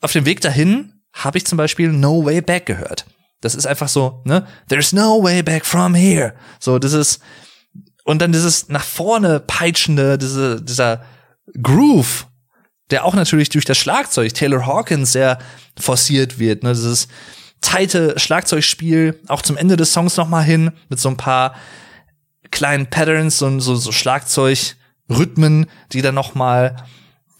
auf 0.07 0.12
dem 0.12 0.24
Weg 0.24 0.40
dahin 0.40 0.92
habe 1.12 1.36
ich 1.36 1.46
zum 1.46 1.59
Beispiel 1.59 1.90
No 1.90 2.24
Way 2.24 2.40
Back 2.40 2.64
gehört. 2.66 3.07
Das 3.40 3.57
ist 3.57 3.66
einfach 3.66 3.88
so, 3.88 4.22
ne? 4.24 4.46
There's 4.68 4.92
no 4.92 5.22
way 5.22 5.42
back 5.42 5.66
from 5.66 5.94
here. 5.94 6.34
So, 6.61 6.78
das 6.78 6.92
ist 6.92 7.20
und 8.04 8.22
dann 8.22 8.30
dieses 8.30 8.68
nach 8.68 8.84
vorne 8.84 9.40
peitschende, 9.40 10.16
diese, 10.16 10.62
dieser 10.62 11.02
Groove, 11.61 12.28
der 12.90 13.04
auch 13.04 13.14
natürlich 13.14 13.48
durch 13.48 13.64
das 13.64 13.78
Schlagzeug 13.78 14.32
Taylor 14.32 14.64
Hawkins 14.64 15.11
sehr 15.11 15.38
forciert 15.76 16.38
wird, 16.38 16.62
ne? 16.62 16.72
Dieses 16.72 17.09
tighte 17.61 18.16
Schlagzeugspiel, 18.16 19.20
auch 19.26 19.42
zum 19.42 19.57
Ende 19.57 19.76
des 19.76 19.92
Songs 19.92 20.16
noch 20.16 20.28
mal 20.28 20.44
hin, 20.44 20.70
mit 20.88 21.00
so 21.00 21.09
ein 21.09 21.16
paar 21.16 21.57
kleinen 22.52 22.86
Patterns, 22.86 23.38
so, 23.38 23.59
so, 23.59 23.74
so 23.74 23.90
Schlagzeugrhythmen, 23.90 25.66
die 25.92 26.00
dann 26.00 26.14
noch 26.14 26.36
mal 26.36 26.76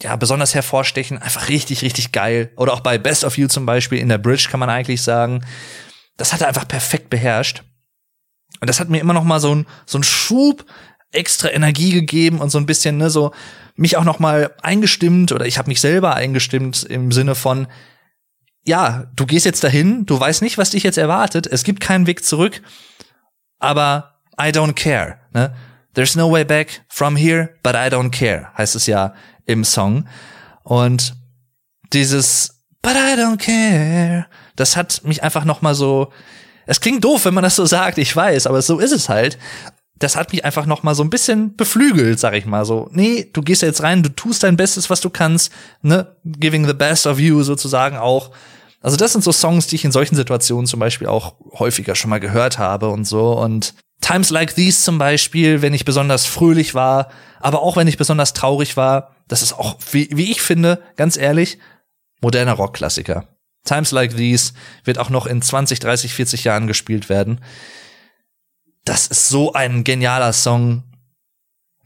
ja, 0.01 0.15
besonders 0.15 0.53
hervorstechen. 0.53 1.17
Einfach 1.17 1.49
richtig, 1.49 1.81
richtig 1.81 2.11
geil. 2.11 2.51
Oder 2.55 2.73
auch 2.73 2.81
bei 2.81 2.97
Best 2.97 3.23
of 3.23 3.37
You 3.37 3.47
zum 3.47 3.65
Beispiel 3.65 3.99
in 3.99 4.09
der 4.09 4.17
Bridge 4.17 4.47
kann 4.49 4.59
man 4.59 4.69
eigentlich 4.69 5.01
sagen. 5.01 5.43
Das 6.17 6.33
hat 6.33 6.41
er 6.41 6.47
einfach 6.47 6.67
perfekt 6.67 7.09
beherrscht. 7.09 7.63
Und 8.59 8.69
das 8.69 8.79
hat 8.79 8.89
mir 8.89 8.99
immer 8.99 9.13
noch 9.13 9.23
mal 9.23 9.39
so 9.39 9.53
ein, 9.53 9.67
so 9.85 9.97
ein 9.97 10.03
Schub 10.03 10.65
extra 11.11 11.49
Energie 11.49 11.91
gegeben 11.91 12.39
und 12.39 12.49
so 12.49 12.57
ein 12.57 12.65
bisschen, 12.65 12.97
ne, 12.97 13.09
so 13.09 13.33
mich 13.75 13.97
auch 13.97 14.03
noch 14.03 14.19
mal 14.19 14.53
eingestimmt 14.61 15.31
oder 15.31 15.45
ich 15.45 15.57
habe 15.57 15.69
mich 15.69 15.79
selber 15.79 16.15
eingestimmt 16.15 16.83
im 16.83 17.11
Sinne 17.11 17.35
von, 17.35 17.67
ja, 18.65 19.05
du 19.15 19.25
gehst 19.25 19.45
jetzt 19.45 19.63
dahin, 19.63 20.05
du 20.05 20.19
weißt 20.19 20.41
nicht, 20.41 20.57
was 20.57 20.71
dich 20.71 20.83
jetzt 20.83 20.97
erwartet, 20.97 21.47
es 21.47 21.63
gibt 21.63 21.79
keinen 21.79 22.07
Weg 22.07 22.25
zurück, 22.25 22.61
aber 23.59 24.19
I 24.39 24.49
don't 24.49 24.73
care, 24.73 25.19
ne? 25.33 25.55
There's 25.93 26.15
no 26.15 26.31
way 26.31 26.43
back 26.43 26.83
from 26.89 27.15
here, 27.15 27.55
but 27.63 27.73
I 27.73 27.87
don't 27.89 28.11
care, 28.11 28.51
heißt 28.57 28.75
es 28.75 28.85
ja 28.85 29.13
im 29.47 29.63
Song. 29.63 30.07
Und 30.63 31.15
dieses 31.93 32.63
But 32.83 32.93
I 32.93 33.19
don't 33.19 33.37
care, 33.37 34.27
das 34.55 34.77
hat 34.77 35.01
mich 35.03 35.23
einfach 35.23 35.43
noch 35.43 35.61
mal 35.61 35.73
so 35.73 36.11
es 36.67 36.81
klingt 36.81 37.03
doof, 37.03 37.25
wenn 37.25 37.33
man 37.33 37.45
das 37.45 37.55
so 37.55 37.65
sagt, 37.65 37.97
ich 37.97 38.15
weiß, 38.15 38.45
aber 38.45 38.61
so 38.61 38.77
ist 38.77 38.91
es 38.91 39.09
halt. 39.09 39.39
Das 39.97 40.15
hat 40.15 40.31
mich 40.31 40.45
einfach 40.45 40.67
noch 40.67 40.83
mal 40.83 40.93
so 40.93 41.03
ein 41.03 41.09
bisschen 41.09 41.55
beflügelt, 41.55 42.19
sag 42.19 42.35
ich 42.35 42.45
mal 42.45 42.65
so. 42.65 42.87
Nee, 42.91 43.31
du 43.33 43.41
gehst 43.41 43.63
jetzt 43.63 43.81
rein, 43.81 44.03
du 44.03 44.09
tust 44.09 44.43
dein 44.43 44.57
Bestes, 44.57 44.91
was 44.91 45.01
du 45.01 45.09
kannst, 45.09 45.51
ne? 45.81 46.15
Giving 46.23 46.67
the 46.67 46.73
best 46.73 47.07
of 47.07 47.19
you 47.19 47.41
sozusagen 47.41 47.97
auch. 47.97 48.29
Also 48.81 48.95
das 48.95 49.13
sind 49.13 49.23
so 49.23 49.31
Songs, 49.31 49.65
die 49.67 49.75
ich 49.75 49.85
in 49.85 49.91
solchen 49.91 50.15
Situationen 50.15 50.67
zum 50.67 50.79
Beispiel 50.79 51.07
auch 51.07 51.33
häufiger 51.57 51.95
schon 51.95 52.11
mal 52.11 52.19
gehört 52.19 52.59
habe 52.59 52.89
und 52.89 53.05
so. 53.05 53.31
Und 53.39 53.73
Times 54.01 54.29
Like 54.29 54.53
These 54.53 54.83
zum 54.83 54.99
Beispiel, 54.99 55.63
wenn 55.63 55.73
ich 55.73 55.85
besonders 55.85 56.25
fröhlich 56.25 56.75
war, 56.75 57.09
aber 57.39 57.63
auch 57.63 57.75
wenn 57.75 57.87
ich 57.87 57.97
besonders 57.97 58.33
traurig 58.33 58.77
war, 58.77 59.15
das 59.27 59.41
ist 59.41 59.53
auch, 59.53 59.77
wie, 59.91 60.09
wie 60.11 60.31
ich 60.31 60.41
finde, 60.41 60.81
ganz 60.95 61.17
ehrlich, 61.17 61.59
moderner 62.21 62.53
Rockklassiker. 62.53 63.27
Times 63.63 63.91
Like 63.91 64.15
These 64.15 64.53
wird 64.83 64.97
auch 64.97 65.09
noch 65.09 65.25
in 65.25 65.41
20, 65.41 65.79
30, 65.79 66.13
40 66.13 66.43
Jahren 66.45 66.67
gespielt 66.67 67.09
werden. 67.09 67.41
Das 68.85 69.07
ist 69.07 69.27
so 69.27 69.53
ein 69.53 69.83
genialer 69.83 70.31
Song, 70.31 70.83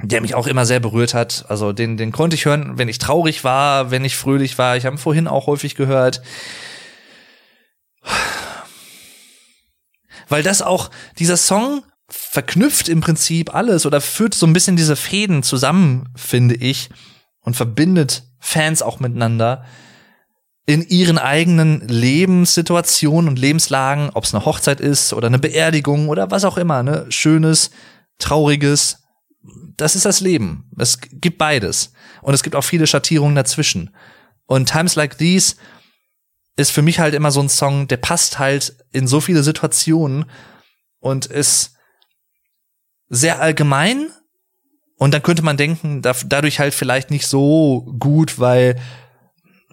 der 0.03 0.21
mich 0.21 0.35
auch 0.35 0.47
immer 0.47 0.65
sehr 0.65 0.79
berührt 0.79 1.13
hat. 1.13 1.45
Also 1.49 1.73
den, 1.73 1.97
den 1.97 2.11
konnte 2.11 2.35
ich 2.35 2.45
hören, 2.45 2.77
wenn 2.77 2.89
ich 2.89 2.99
traurig 2.99 3.43
war, 3.43 3.91
wenn 3.91 4.05
ich 4.05 4.15
fröhlich 4.15 4.57
war. 4.57 4.77
Ich 4.77 4.85
habe 4.85 4.95
ihn 4.95 4.99
vorhin 4.99 5.27
auch 5.27 5.47
häufig 5.47 5.75
gehört. 5.75 6.21
Weil 10.29 10.43
das 10.43 10.61
auch, 10.61 10.91
dieser 11.19 11.37
Song 11.37 11.83
verknüpft 12.07 12.89
im 12.89 13.01
Prinzip 13.01 13.53
alles 13.53 13.85
oder 13.85 14.01
führt 14.01 14.33
so 14.33 14.45
ein 14.45 14.53
bisschen 14.53 14.75
diese 14.75 14.95
Fäden 14.95 15.43
zusammen, 15.43 16.09
finde 16.15 16.55
ich, 16.55 16.89
und 17.41 17.55
verbindet 17.55 18.23
Fans 18.39 18.81
auch 18.81 18.99
miteinander 18.99 19.65
in 20.65 20.83
ihren 20.87 21.17
eigenen 21.17 21.87
Lebenssituationen 21.87 23.27
und 23.27 23.39
Lebenslagen, 23.39 24.11
ob 24.13 24.23
es 24.23 24.33
eine 24.33 24.45
Hochzeit 24.45 24.79
ist 24.79 25.11
oder 25.13 25.27
eine 25.27 25.39
Beerdigung 25.39 26.07
oder 26.07 26.31
was 26.31 26.45
auch 26.45 26.57
immer, 26.57 26.83
ne, 26.83 27.05
schönes, 27.09 27.71
trauriges, 28.19 28.99
das 29.77 29.95
ist 29.95 30.05
das 30.05 30.19
Leben. 30.19 30.69
Es 30.77 30.99
gibt 31.01 31.37
beides 31.37 31.93
und 32.21 32.33
es 32.33 32.43
gibt 32.43 32.55
auch 32.55 32.63
viele 32.63 32.85
Schattierungen 32.87 33.35
dazwischen. 33.35 33.95
Und 34.45 34.69
Times 34.69 34.95
Like 34.95 35.17
These 35.17 35.55
ist 36.55 36.71
für 36.71 36.81
mich 36.81 36.99
halt 36.99 37.15
immer 37.15 37.31
so 37.31 37.41
ein 37.41 37.49
Song, 37.49 37.87
der 37.87 37.97
passt 37.97 38.37
halt 38.37 38.75
in 38.91 39.07
so 39.07 39.19
viele 39.19 39.43
Situationen 39.43 40.25
und 40.99 41.25
ist 41.25 41.75
sehr 43.09 43.41
allgemein. 43.41 44.09
Und 45.02 45.16
dann 45.16 45.24
könnte 45.24 45.41
man 45.41 45.58
denken, 45.58 46.04
dadurch 46.04 46.60
halt 46.60 46.76
vielleicht 46.76 47.10
nicht 47.10 47.26
so 47.26 47.91
gut, 47.97 48.38
weil 48.38 48.80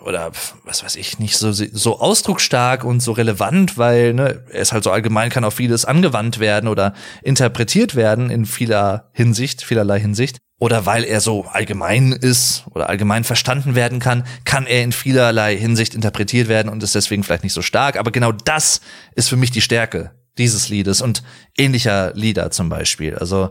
oder 0.00 0.32
was 0.64 0.82
weiß 0.82 0.96
ich, 0.96 1.18
nicht 1.18 1.36
so, 1.36 1.52
so 1.52 2.00
ausdrucksstark 2.00 2.82
und 2.82 3.00
so 3.00 3.12
relevant, 3.12 3.76
weil 3.76 4.14
ne, 4.14 4.42
er 4.50 4.62
ist 4.62 4.72
halt 4.72 4.84
so 4.84 4.90
allgemein, 4.90 5.28
kann 5.28 5.44
auf 5.44 5.52
vieles 5.52 5.84
angewandt 5.84 6.38
werden 6.38 6.66
oder 6.66 6.94
interpretiert 7.22 7.94
werden 7.94 8.30
in 8.30 8.46
vieler 8.46 9.10
Hinsicht, 9.12 9.60
vielerlei 9.60 10.00
Hinsicht. 10.00 10.38
Oder 10.58 10.86
weil 10.86 11.04
er 11.04 11.20
so 11.20 11.44
allgemein 11.44 12.12
ist 12.12 12.64
oder 12.70 12.88
allgemein 12.88 13.22
verstanden 13.22 13.74
werden 13.74 13.98
kann, 13.98 14.24
kann 14.46 14.66
er 14.66 14.82
in 14.82 14.92
vielerlei 14.92 15.58
Hinsicht 15.58 15.94
interpretiert 15.94 16.48
werden 16.48 16.70
und 16.70 16.82
ist 16.82 16.94
deswegen 16.94 17.22
vielleicht 17.22 17.44
nicht 17.44 17.52
so 17.52 17.60
stark. 17.60 17.98
Aber 17.98 18.12
genau 18.12 18.32
das 18.32 18.80
ist 19.14 19.28
für 19.28 19.36
mich 19.36 19.50
die 19.50 19.60
Stärke 19.60 20.12
dieses 20.38 20.70
Liedes 20.70 21.02
und 21.02 21.22
ähnlicher 21.58 22.14
Lieder 22.14 22.50
zum 22.50 22.70
Beispiel. 22.70 23.16
Also 23.16 23.50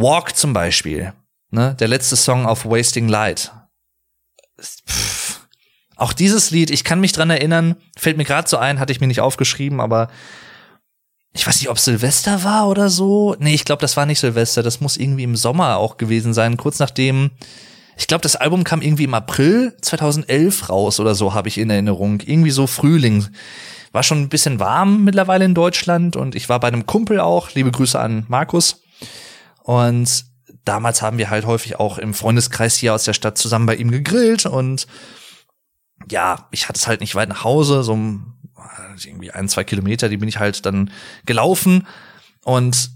Walk 0.00 0.36
zum 0.36 0.52
Beispiel, 0.52 1.12
ne, 1.50 1.74
der 1.78 1.88
letzte 1.88 2.16
Song 2.16 2.46
auf 2.46 2.64
Wasting 2.64 3.08
Light. 3.08 3.52
Pff, 4.60 5.40
auch 5.96 6.12
dieses 6.12 6.50
Lied, 6.50 6.70
ich 6.70 6.84
kann 6.84 7.00
mich 7.00 7.12
dran 7.12 7.30
erinnern, 7.30 7.76
fällt 7.96 8.16
mir 8.16 8.24
gerade 8.24 8.48
so 8.48 8.56
ein, 8.56 8.78
hatte 8.78 8.92
ich 8.92 9.00
mir 9.00 9.08
nicht 9.08 9.20
aufgeschrieben, 9.20 9.80
aber 9.80 10.08
ich 11.32 11.46
weiß 11.46 11.60
nicht, 11.60 11.68
ob 11.68 11.78
Silvester 11.78 12.44
war 12.44 12.68
oder 12.68 12.88
so. 12.88 13.36
Nee, 13.38 13.54
ich 13.54 13.64
glaube, 13.64 13.80
das 13.80 13.96
war 13.96 14.06
nicht 14.06 14.20
Silvester, 14.20 14.62
das 14.62 14.80
muss 14.80 14.96
irgendwie 14.96 15.24
im 15.24 15.36
Sommer 15.36 15.76
auch 15.76 15.96
gewesen 15.96 16.32
sein, 16.34 16.56
kurz 16.56 16.78
nachdem 16.78 17.30
ich 17.98 18.06
glaube, 18.06 18.22
das 18.22 18.36
Album 18.36 18.62
kam 18.62 18.80
irgendwie 18.80 19.04
im 19.04 19.14
April 19.14 19.76
2011 19.82 20.68
raus 20.68 21.00
oder 21.00 21.16
so, 21.16 21.34
habe 21.34 21.48
ich 21.48 21.58
in 21.58 21.68
Erinnerung. 21.68 22.20
Irgendwie 22.24 22.52
so 22.52 22.68
Frühling 22.68 23.26
war 23.90 24.04
schon 24.04 24.22
ein 24.22 24.28
bisschen 24.28 24.60
warm 24.60 25.02
mittlerweile 25.02 25.44
in 25.44 25.54
Deutschland 25.54 26.14
und 26.14 26.36
ich 26.36 26.48
war 26.48 26.60
bei 26.60 26.68
einem 26.68 26.86
Kumpel 26.86 27.18
auch. 27.18 27.50
Liebe 27.54 27.72
Grüße 27.72 27.98
an 27.98 28.24
Markus. 28.28 28.82
Und 29.68 30.24
damals 30.64 31.02
haben 31.02 31.18
wir 31.18 31.28
halt 31.28 31.44
häufig 31.44 31.78
auch 31.78 31.98
im 31.98 32.14
Freundeskreis 32.14 32.74
hier 32.74 32.94
aus 32.94 33.04
der 33.04 33.12
Stadt 33.12 33.36
zusammen 33.36 33.66
bei 33.66 33.74
ihm 33.76 33.90
gegrillt 33.90 34.46
und 34.46 34.86
ja, 36.10 36.48
ich 36.52 36.70
hatte 36.70 36.78
es 36.78 36.86
halt 36.86 37.02
nicht 37.02 37.14
weit 37.14 37.28
nach 37.28 37.44
Hause, 37.44 37.82
so 37.82 37.92
irgendwie 37.92 39.30
ein, 39.30 39.46
zwei 39.46 39.64
Kilometer, 39.64 40.08
die 40.08 40.16
bin 40.16 40.26
ich 40.30 40.38
halt 40.38 40.64
dann 40.64 40.90
gelaufen 41.26 41.86
und 42.44 42.92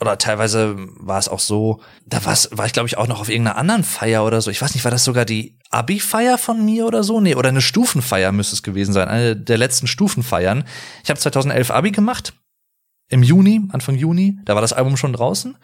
oder 0.00 0.16
teilweise 0.16 0.76
war 1.00 1.18
es 1.18 1.28
auch 1.28 1.40
so, 1.40 1.80
da 2.06 2.24
war's, 2.24 2.50
war 2.52 2.66
ich 2.66 2.72
glaube 2.72 2.86
ich 2.86 2.98
auch 2.98 3.08
noch 3.08 3.20
auf 3.20 3.28
irgendeiner 3.28 3.58
anderen 3.58 3.82
Feier 3.82 4.24
oder 4.24 4.40
so. 4.40 4.52
Ich 4.52 4.62
weiß 4.62 4.74
nicht, 4.74 4.84
war 4.84 4.92
das 4.92 5.02
sogar 5.02 5.24
die 5.24 5.58
Abi-Feier 5.70 6.38
von 6.38 6.64
mir 6.64 6.86
oder 6.86 7.02
so? 7.02 7.20
Nee, 7.20 7.34
oder 7.34 7.48
eine 7.48 7.62
Stufenfeier 7.62 8.30
müsste 8.30 8.54
es 8.54 8.62
gewesen 8.62 8.92
sein, 8.92 9.08
eine 9.08 9.34
der 9.36 9.58
letzten 9.58 9.88
Stufenfeiern. 9.88 10.62
Ich 11.02 11.10
habe 11.10 11.18
2011 11.18 11.72
Abi 11.72 11.90
gemacht 11.90 12.32
im 13.12 13.22
Juni, 13.22 13.62
Anfang 13.70 13.96
Juni, 13.96 14.38
da 14.44 14.54
war 14.54 14.62
das 14.62 14.72
Album 14.72 14.96
schon 14.96 15.12
draußen 15.12 15.56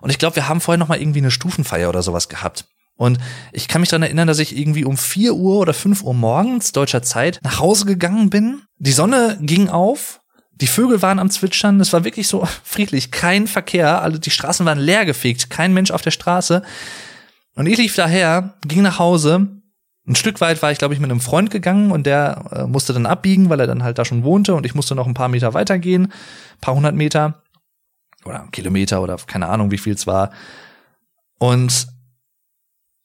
und 0.00 0.10
ich 0.10 0.18
glaube, 0.18 0.36
wir 0.36 0.48
haben 0.48 0.60
vorher 0.60 0.78
noch 0.78 0.88
mal 0.88 1.00
irgendwie 1.00 1.20
eine 1.20 1.30
Stufenfeier 1.30 1.88
oder 1.88 2.02
sowas 2.02 2.28
gehabt. 2.28 2.66
Und 2.98 3.18
ich 3.52 3.68
kann 3.68 3.82
mich 3.82 3.90
daran 3.90 4.04
erinnern, 4.04 4.26
dass 4.26 4.38
ich 4.38 4.56
irgendwie 4.56 4.86
um 4.86 4.96
vier 4.96 5.34
Uhr 5.34 5.58
oder 5.58 5.74
fünf 5.74 6.02
Uhr 6.02 6.14
morgens 6.14 6.72
deutscher 6.72 7.02
Zeit 7.02 7.40
nach 7.42 7.60
Hause 7.60 7.84
gegangen 7.84 8.30
bin. 8.30 8.62
Die 8.78 8.92
Sonne 8.92 9.36
ging 9.42 9.68
auf 9.68 10.22
die 10.60 10.66
Vögel 10.66 11.02
waren 11.02 11.18
am 11.18 11.30
Zwitschern, 11.30 11.80
es 11.80 11.92
war 11.92 12.04
wirklich 12.04 12.28
so 12.28 12.46
friedlich, 12.64 13.10
kein 13.10 13.46
Verkehr, 13.46 14.02
also 14.02 14.18
die 14.18 14.30
Straßen 14.30 14.66
waren 14.66 14.78
leer 14.78 15.04
gefegt, 15.04 15.50
kein 15.50 15.74
Mensch 15.74 15.90
auf 15.90 16.02
der 16.02 16.10
Straße. 16.10 16.62
Und 17.54 17.66
ich 17.66 17.78
lief 17.78 17.94
daher, 17.94 18.54
ging 18.66 18.82
nach 18.82 18.98
Hause. 18.98 19.55
Ein 20.06 20.14
Stück 20.14 20.40
weit 20.40 20.62
war 20.62 20.70
ich, 20.70 20.78
glaube 20.78 20.94
ich, 20.94 21.00
mit 21.00 21.10
einem 21.10 21.20
Freund 21.20 21.50
gegangen 21.50 21.90
und 21.90 22.06
der 22.06 22.44
äh, 22.52 22.66
musste 22.66 22.92
dann 22.92 23.06
abbiegen, 23.06 23.48
weil 23.48 23.60
er 23.60 23.66
dann 23.66 23.82
halt 23.82 23.98
da 23.98 24.04
schon 24.04 24.22
wohnte 24.22 24.54
und 24.54 24.64
ich 24.64 24.74
musste 24.74 24.94
noch 24.94 25.06
ein 25.06 25.14
paar 25.14 25.28
Meter 25.28 25.52
weitergehen, 25.54 26.12
paar 26.60 26.74
hundert 26.74 26.94
Meter 26.94 27.42
oder 28.24 28.46
Kilometer 28.52 29.02
oder 29.02 29.16
keine 29.26 29.48
Ahnung, 29.48 29.70
wie 29.70 29.78
viel 29.78 29.94
es 29.94 30.06
war. 30.06 30.30
Und 31.38 31.88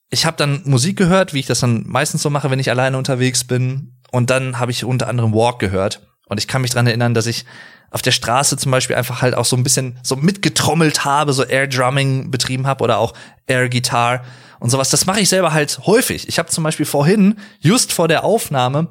ich 0.10 0.26
habe 0.26 0.38
dann 0.38 0.62
Musik 0.66 0.98
gehört, 0.98 1.34
wie 1.34 1.40
ich 1.40 1.48
das 1.48 1.62
dann 1.62 1.86
meistens 1.88 2.22
so 2.22 2.30
mache, 2.30 2.52
wenn 2.52 2.60
ich 2.60 2.70
alleine 2.70 2.98
unterwegs 2.98 3.46
bin. 3.46 3.98
Und 4.12 4.30
dann 4.30 4.60
habe 4.60 4.72
ich 4.72 4.84
unter 4.84 5.08
anderem 5.08 5.34
Walk 5.34 5.60
gehört. 5.60 6.06
Und 6.28 6.38
ich 6.38 6.48
kann 6.48 6.62
mich 6.62 6.72
dran 6.72 6.86
erinnern, 6.86 7.14
dass 7.14 7.28
ich 7.28 7.46
auf 7.92 8.02
der 8.02 8.12
Straße 8.12 8.58
zum 8.58 8.72
Beispiel 8.72 8.96
einfach 8.96 9.22
halt 9.22 9.36
auch 9.36 9.46
so 9.46 9.56
ein 9.56 9.64
bisschen 9.64 9.98
so 10.04 10.16
mitgetrommelt 10.16 11.04
habe, 11.06 11.34
so 11.34 11.44
Air 11.44 11.68
Drumming 11.68 12.32
betrieben 12.32 12.68
habe 12.68 12.84
oder 12.84 13.00
auch 13.00 13.14
Air 13.48 13.70
Guitar 13.70 14.24
und 14.62 14.70
sowas. 14.70 14.92
Das 14.92 15.08
mache 15.08 15.20
ich 15.20 15.28
selber 15.28 15.54
halt 15.54 15.82
häufig. 15.88 16.28
Ich 16.28 16.38
habe 16.38 16.50
zum 16.50 16.64
Beispiel 16.64 16.86
vorhin, 16.86 17.40
just 17.60 17.92
vor 17.92 18.08
der 18.08 18.24
Aufnahme, 18.24 18.90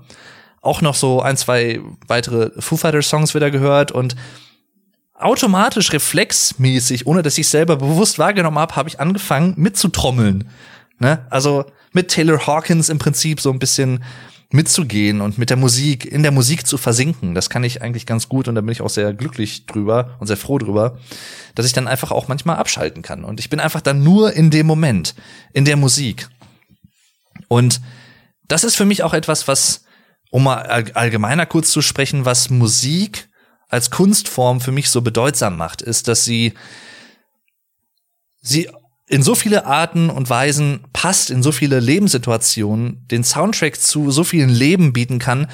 auch 0.60 0.82
noch 0.82 0.96
so 0.96 1.22
ein, 1.22 1.36
zwei 1.36 1.80
weitere 2.08 2.50
Foo 2.60 2.76
Fighters 2.76 3.08
Songs 3.08 3.34
wieder 3.36 3.52
gehört 3.52 3.92
und 3.92 4.16
automatisch 5.14 5.92
reflexmäßig, 5.92 7.06
ohne 7.06 7.22
dass 7.22 7.38
ich 7.38 7.48
selber 7.48 7.76
bewusst 7.76 8.18
wahrgenommen 8.18 8.58
habe, 8.58 8.74
habe 8.74 8.88
ich 8.88 8.98
angefangen 8.98 9.54
mitzutrommeln. 9.56 10.50
Ne? 10.98 11.24
Also 11.30 11.64
mit 11.92 12.08
Taylor 12.08 12.46
Hawkins 12.48 12.88
im 12.88 12.98
Prinzip 12.98 13.40
so 13.40 13.52
ein 13.52 13.60
bisschen 13.60 14.02
mitzugehen 14.52 15.20
und 15.20 15.38
mit 15.38 15.50
der 15.50 15.56
Musik, 15.56 16.04
in 16.04 16.22
der 16.22 16.32
Musik 16.32 16.66
zu 16.66 16.76
versinken. 16.76 17.34
Das 17.34 17.50
kann 17.50 17.62
ich 17.62 17.82
eigentlich 17.82 18.04
ganz 18.04 18.28
gut 18.28 18.48
und 18.48 18.56
da 18.56 18.60
bin 18.60 18.72
ich 18.72 18.82
auch 18.82 18.90
sehr 18.90 19.14
glücklich 19.14 19.66
drüber 19.66 20.16
und 20.18 20.26
sehr 20.26 20.36
froh 20.36 20.58
drüber, 20.58 20.98
dass 21.54 21.66
ich 21.66 21.72
dann 21.72 21.86
einfach 21.86 22.10
auch 22.10 22.26
manchmal 22.26 22.56
abschalten 22.56 23.02
kann. 23.02 23.24
Und 23.24 23.38
ich 23.38 23.48
bin 23.48 23.60
einfach 23.60 23.80
dann 23.80 24.02
nur 24.02 24.32
in 24.32 24.50
dem 24.50 24.66
Moment, 24.66 25.14
in 25.52 25.64
der 25.64 25.76
Musik. 25.76 26.28
Und 27.48 27.80
das 28.48 28.64
ist 28.64 28.76
für 28.76 28.84
mich 28.84 29.04
auch 29.04 29.14
etwas, 29.14 29.46
was 29.46 29.84
um 30.30 30.44
mal 30.44 30.62
allgemeiner 30.94 31.46
kurz 31.46 31.70
zu 31.70 31.82
sprechen, 31.82 32.24
was 32.24 32.50
Musik 32.50 33.28
als 33.68 33.90
Kunstform 33.90 34.60
für 34.60 34.72
mich 34.72 34.90
so 34.90 35.00
bedeutsam 35.00 35.56
macht, 35.56 35.82
ist, 35.82 36.08
dass 36.08 36.24
sie 36.24 36.54
sie 38.40 38.68
in 39.10 39.24
so 39.24 39.34
viele 39.34 39.66
Arten 39.66 40.08
und 40.08 40.30
Weisen 40.30 40.84
passt, 40.92 41.30
in 41.30 41.42
so 41.42 41.50
viele 41.50 41.80
Lebenssituationen, 41.80 43.08
den 43.08 43.24
Soundtrack 43.24 43.78
zu 43.78 44.12
so 44.12 44.22
vielen 44.22 44.50
Leben 44.50 44.92
bieten 44.92 45.18
kann, 45.18 45.48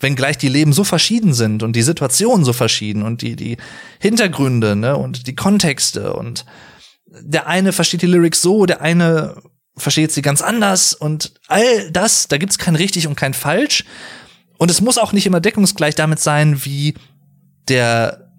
wenngleich 0.00 0.38
die 0.38 0.48
Leben 0.48 0.72
so 0.72 0.82
verschieden 0.82 1.34
sind 1.34 1.62
und 1.62 1.76
die 1.76 1.82
Situationen 1.82 2.46
so 2.46 2.54
verschieden 2.54 3.02
und 3.02 3.20
die, 3.20 3.36
die 3.36 3.58
Hintergründe 4.00 4.76
ne, 4.76 4.96
und 4.96 5.26
die 5.26 5.34
Kontexte 5.34 6.14
und 6.14 6.46
der 7.06 7.48
eine 7.48 7.72
versteht 7.72 8.00
die 8.00 8.06
Lyrics 8.06 8.40
so, 8.40 8.64
der 8.64 8.80
eine 8.80 9.42
versteht 9.76 10.12
sie 10.12 10.22
ganz 10.22 10.40
anders 10.40 10.94
und 10.94 11.34
all 11.48 11.90
das, 11.90 12.28
da 12.28 12.38
gibt's 12.38 12.56
kein 12.56 12.76
richtig 12.76 13.06
und 13.06 13.14
kein 13.14 13.34
falsch. 13.34 13.84
Und 14.56 14.70
es 14.70 14.80
muss 14.80 14.98
auch 14.98 15.12
nicht 15.12 15.26
immer 15.26 15.40
deckungsgleich 15.40 15.94
damit 15.94 16.18
sein, 16.18 16.64
wie 16.64 16.94
der 17.68 18.32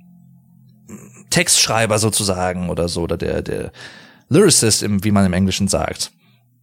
Textschreiber 1.29 1.99
sozusagen 1.99 2.69
oder 2.69 2.89
so, 2.89 3.03
oder 3.03 3.15
der, 3.17 3.41
der 3.41 3.71
Lyricist, 4.29 4.85
wie 5.03 5.11
man 5.11 5.25
im 5.25 5.33
Englischen 5.33 5.67
sagt. 5.67 6.11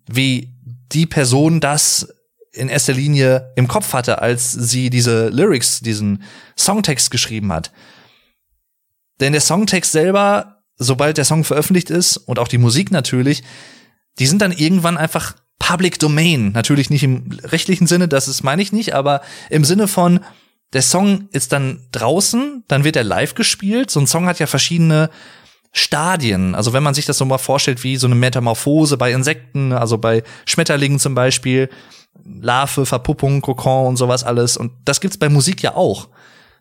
Wie 0.08 0.52
die 0.92 1.06
Person 1.06 1.60
das 1.60 2.08
in 2.52 2.68
erster 2.68 2.94
Linie 2.94 3.52
im 3.56 3.68
Kopf 3.68 3.92
hatte, 3.92 4.22
als 4.22 4.52
sie 4.52 4.88
diese 4.88 5.28
Lyrics, 5.28 5.80
diesen 5.80 6.22
Songtext 6.56 7.10
geschrieben 7.10 7.52
hat. 7.52 7.70
Denn 9.20 9.32
der 9.32 9.40
Songtext 9.40 9.92
selber, 9.92 10.62
sobald 10.76 11.18
der 11.18 11.24
Song 11.24 11.44
veröffentlicht 11.44 11.90
ist 11.90 12.16
und 12.16 12.38
auch 12.38 12.48
die 12.48 12.58
Musik 12.58 12.90
natürlich, 12.90 13.42
die 14.18 14.26
sind 14.26 14.40
dann 14.40 14.52
irgendwann 14.52 14.96
einfach 14.96 15.36
Public 15.58 15.98
Domain. 15.98 16.52
Natürlich 16.52 16.90
nicht 16.90 17.02
im 17.02 17.30
rechtlichen 17.42 17.86
Sinne, 17.86 18.08
das 18.08 18.28
ist 18.28 18.42
meine 18.42 18.62
ich 18.62 18.72
nicht, 18.72 18.94
aber 18.94 19.20
im 19.50 19.64
Sinne 19.64 19.88
von, 19.88 20.20
der 20.72 20.82
Song 20.82 21.28
ist 21.32 21.52
dann 21.52 21.86
draußen, 21.92 22.64
dann 22.68 22.84
wird 22.84 22.96
er 22.96 23.04
live 23.04 23.34
gespielt. 23.34 23.90
So 23.90 24.00
ein 24.00 24.06
Song 24.06 24.26
hat 24.26 24.38
ja 24.38 24.46
verschiedene 24.46 25.10
Stadien. 25.76 26.54
Also 26.54 26.72
wenn 26.72 26.82
man 26.82 26.94
sich 26.94 27.04
das 27.04 27.18
so 27.18 27.26
mal 27.26 27.36
vorstellt, 27.38 27.84
wie 27.84 27.98
so 27.98 28.06
eine 28.06 28.14
Metamorphose 28.14 28.96
bei 28.96 29.12
Insekten, 29.12 29.72
also 29.72 29.98
bei 29.98 30.22
Schmetterlingen 30.46 30.98
zum 30.98 31.14
Beispiel, 31.14 31.68
Larve, 32.24 32.86
Verpuppung, 32.86 33.42
Kokon 33.42 33.88
und 33.88 33.96
sowas 33.96 34.24
alles. 34.24 34.56
Und 34.56 34.72
das 34.86 35.00
gibt's 35.00 35.18
bei 35.18 35.28
Musik 35.28 35.62
ja 35.62 35.74
auch. 35.74 36.08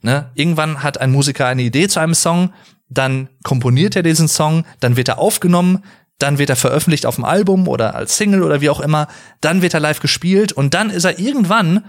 Ne? 0.01 0.29
Irgendwann 0.35 0.83
hat 0.83 0.99
ein 0.99 1.11
Musiker 1.11 1.47
eine 1.47 1.61
Idee 1.61 1.87
zu 1.87 2.01
einem 2.01 2.13
Song, 2.13 2.51
dann 2.89 3.29
komponiert 3.43 3.95
er 3.95 4.03
diesen 4.03 4.27
Song, 4.27 4.65
dann 4.81 4.97
wird 4.97 5.07
er 5.07 5.17
aufgenommen, 5.17 5.83
dann 6.19 6.37
wird 6.37 6.49
er 6.49 6.57
veröffentlicht 6.57 7.05
auf 7.05 7.15
dem 7.15 7.23
Album 7.23 7.69
oder 7.69 7.95
als 7.95 8.17
Single 8.17 8.43
oder 8.43 8.59
wie 8.59 8.69
auch 8.69 8.81
immer, 8.81 9.07
dann 9.39 9.61
wird 9.61 9.73
er 9.73 9.79
live 9.79 10.01
gespielt 10.01 10.51
und 10.51 10.73
dann 10.73 10.89
ist 10.89 11.05
er 11.05 11.19
irgendwann 11.19 11.85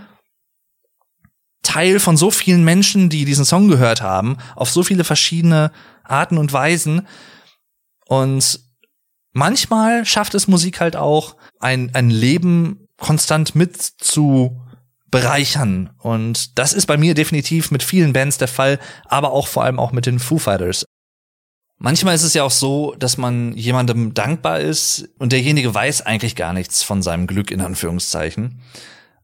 Teil 1.67 1.99
von 1.99 2.17
so 2.17 2.31
vielen 2.31 2.65
Menschen, 2.65 3.09
die 3.11 3.25
diesen 3.25 3.45
Song 3.45 3.67
gehört 3.67 4.01
haben, 4.01 4.37
auf 4.55 4.71
so 4.71 4.85
viele 4.85 5.03
verschiedene 5.03 5.73
Arten 6.05 6.39
und 6.39 6.53
Weisen. 6.53 7.09
Und 8.07 8.61
manchmal 9.33 10.05
schafft 10.05 10.35
es 10.35 10.47
Musik 10.47 10.79
halt 10.81 10.95
auch, 10.95 11.35
ein, 11.59 11.93
ein 11.93 12.09
Leben 12.09 12.87
konstant 12.99 13.57
mit 13.57 13.83
zu 13.83 14.63
bereichern. 15.11 15.91
Und 15.99 16.57
das 16.57 16.73
ist 16.73 16.87
bei 16.87 16.97
mir 16.97 17.15
definitiv 17.15 17.73
mit 17.73 17.83
vielen 17.83 18.13
Bands 18.13 18.39
der 18.39 18.49
Fall, 18.49 18.79
aber 19.05 19.33
auch 19.33 19.49
vor 19.49 19.65
allem 19.65 19.81
auch 19.81 19.91
mit 19.91 20.07
den 20.07 20.21
Foo 20.21 20.39
Fighters. 20.39 20.85
Manchmal 21.79 22.15
ist 22.15 22.23
es 22.23 22.35
ja 22.35 22.45
auch 22.45 22.53
so, 22.53 22.95
dass 22.99 23.19
man 23.19 23.55
jemandem 23.55 24.15
dankbar 24.15 24.61
ist 24.61 25.09
und 25.19 25.33
derjenige 25.33 25.75
weiß 25.75 26.03
eigentlich 26.03 26.37
gar 26.37 26.53
nichts 26.53 26.85
von 26.85 27.03
seinem 27.03 27.27
Glück 27.27 27.51
in 27.51 27.61
Anführungszeichen. 27.61 28.63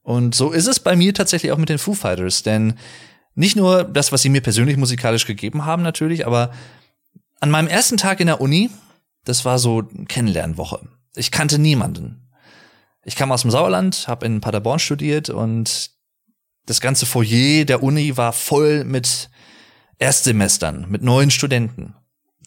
Und 0.03 0.34
so 0.34 0.50
ist 0.50 0.66
es 0.66 0.80
bei 0.80 0.96
mir 0.96 1.14
tatsächlich 1.14 1.53
auch 1.53 1.59
mit 1.59 1.68
den 1.68 1.78
Foo 1.78 1.94
Fighters, 1.94 2.42
denn 2.42 2.74
nicht 3.34 3.57
nur 3.57 3.84
das, 3.84 4.12
was 4.12 4.22
sie 4.22 4.28
mir 4.28 4.40
persönlich 4.40 4.76
musikalisch 4.76 5.26
gegeben 5.26 5.64
haben 5.64 5.82
natürlich, 5.82 6.26
aber 6.26 6.53
an 7.40 7.50
meinem 7.50 7.68
ersten 7.68 7.96
Tag 7.96 8.20
in 8.20 8.26
der 8.26 8.40
Uni, 8.40 8.70
das 9.24 9.44
war 9.44 9.59
so 9.59 9.84
Kennenlernwoche. 10.09 10.88
Ich 11.14 11.30
kannte 11.30 11.59
niemanden. 11.59 12.30
Ich 13.05 13.16
kam 13.16 13.32
aus 13.32 13.42
dem 13.42 13.50
Sauerland, 13.50 14.07
habe 14.07 14.26
in 14.26 14.40
Paderborn 14.40 14.78
studiert 14.78 15.30
und 15.30 15.90
das 16.66 16.80
ganze 16.80 17.07
Foyer 17.07 17.64
der 17.64 17.82
Uni 17.82 18.16
war 18.16 18.32
voll 18.32 18.84
mit 18.84 19.30
Erstsemestern, 19.98 20.86
mit 20.88 21.03
neuen 21.03 21.30
Studenten 21.30 21.94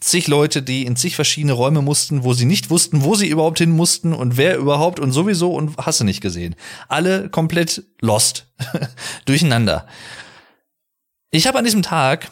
zig 0.06 0.28
Leute, 0.28 0.62
die 0.62 0.86
in 0.86 0.95
zig 0.95 1.16
verschiedene 1.16 1.53
Räume 1.53 1.82
mussten, 1.82 2.24
wo 2.24 2.34
sie 2.34 2.45
nicht 2.45 2.70
wussten, 2.70 3.03
wo 3.03 3.16
sie 3.16 3.28
überhaupt 3.28 3.58
hin 3.58 3.72
mussten 3.72 4.14
und 4.14 4.38
wer 4.38 4.58
überhaupt 4.58 4.99
und 4.99 5.12
sowieso 5.12 5.53
und 5.53 5.78
hast 5.78 5.99
du 5.99 6.03
nicht 6.03 6.22
gesehen. 6.22 6.56
Alle 6.88 7.30
komplett 7.30 7.84
lost. 8.01 8.47
Durcheinander. 9.26 9.88
Ich 11.32 11.47
habe 11.47 11.58
an 11.58 11.66
diesem 11.66 11.82
Tag 11.82 12.30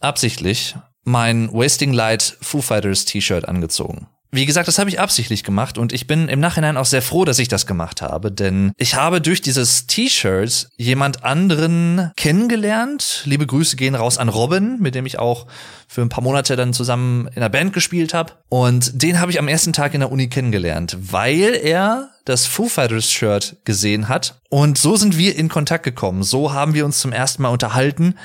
absichtlich 0.00 0.76
mein 1.02 1.52
Wasting 1.52 1.92
Light 1.92 2.38
Foo 2.40 2.62
Fighters 2.62 3.04
T-Shirt 3.04 3.46
angezogen. 3.46 4.06
Wie 4.32 4.46
gesagt, 4.46 4.68
das 4.68 4.78
habe 4.78 4.90
ich 4.90 5.00
absichtlich 5.00 5.44
gemacht 5.44 5.78
und 5.78 5.92
ich 5.92 6.06
bin 6.06 6.28
im 6.28 6.40
Nachhinein 6.40 6.76
auch 6.76 6.84
sehr 6.84 7.02
froh, 7.02 7.24
dass 7.24 7.38
ich 7.38 7.48
das 7.48 7.66
gemacht 7.66 8.02
habe, 8.02 8.32
denn 8.32 8.72
ich 8.76 8.94
habe 8.94 9.20
durch 9.20 9.40
dieses 9.40 9.86
T-Shirt 9.86 10.68
jemand 10.76 11.24
anderen 11.24 12.10
kennengelernt. 12.16 13.22
Liebe 13.24 13.46
Grüße 13.46 13.76
gehen 13.76 13.94
raus 13.94 14.18
an 14.18 14.28
Robin, 14.28 14.78
mit 14.80 14.94
dem 14.94 15.06
ich 15.06 15.18
auch 15.18 15.46
für 15.88 16.02
ein 16.02 16.08
paar 16.08 16.24
Monate 16.24 16.56
dann 16.56 16.72
zusammen 16.72 17.28
in 17.34 17.40
der 17.40 17.48
Band 17.48 17.72
gespielt 17.72 18.14
habe. 18.14 18.32
Und 18.48 19.02
den 19.02 19.20
habe 19.20 19.30
ich 19.30 19.38
am 19.38 19.48
ersten 19.48 19.72
Tag 19.72 19.94
in 19.94 20.00
der 20.00 20.10
Uni 20.10 20.28
kennengelernt, 20.28 20.96
weil 21.00 21.54
er 21.62 22.10
das 22.24 22.46
Foo 22.46 22.68
Fighters 22.68 23.10
Shirt 23.10 23.56
gesehen 23.64 24.08
hat. 24.08 24.40
Und 24.50 24.78
so 24.78 24.96
sind 24.96 25.16
wir 25.16 25.36
in 25.36 25.48
Kontakt 25.48 25.84
gekommen. 25.84 26.24
So 26.24 26.52
haben 26.52 26.74
wir 26.74 26.84
uns 26.84 26.98
zum 26.98 27.12
ersten 27.12 27.42
Mal 27.42 27.50
unterhalten 27.50 28.16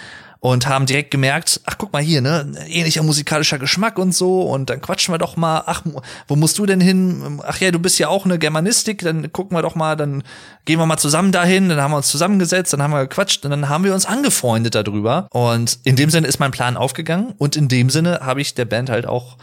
und 0.42 0.68
haben 0.68 0.88
direkt 0.88 1.12
gemerkt, 1.12 1.62
ach 1.66 1.78
guck 1.78 1.94
mal 1.94 2.02
hier, 2.02 2.20
ne, 2.20 2.52
ähnlicher 2.68 3.04
musikalischer 3.04 3.60
Geschmack 3.60 4.00
und 4.00 4.14
so 4.14 4.42
und 4.42 4.72
dann 4.72 4.82
quatschen 4.82 5.14
wir 5.14 5.20
doch 5.20 5.38
mal, 5.38 5.64
ach, 5.68 5.84
wo 6.28 6.36
musst 6.36 6.58
du 6.58 6.66
denn 6.66 6.82
hin? 6.82 7.40
Ach 7.46 7.62
ja, 7.62 7.70
du 7.70 7.78
bist 7.78 8.00
ja 8.00 8.08
auch 8.08 8.26
eine 8.26 8.40
Germanistik, 8.40 9.04
dann 9.04 9.32
gucken 9.32 9.56
wir 9.56 9.62
doch 9.62 9.76
mal, 9.76 9.96
dann 9.96 10.24
gehen 10.66 10.80
wir 10.80 10.88
mal 10.88 10.98
zusammen 10.98 11.32
dahin, 11.32 11.70
dann 11.70 11.80
haben 11.80 11.92
wir 11.92 11.98
uns 11.98 12.08
zusammengesetzt, 12.08 12.74
dann 12.74 12.82
haben 12.82 12.92
wir 12.92 13.02
gequatscht 13.02 13.46
und 13.46 13.52
dann 13.52 13.70
haben 13.70 13.84
wir 13.84 13.94
uns 13.94 14.08
angefreundet 14.08 14.74
darüber 14.74 15.28
und 15.30 15.78
in 15.84 15.96
dem 15.96 16.10
Sinne 16.10 16.26
ist 16.26 16.40
mein 16.40 16.52
Plan 16.52 16.76
aufgegangen 16.76 17.36
und 17.38 17.56
in 17.56 17.68
dem 17.68 17.92
Sinne 17.92 18.22
habe 18.24 18.42
ich 18.42 18.56
der 18.56 18.66
Band 18.66 18.90
halt 18.90 19.06
auch 19.06 19.38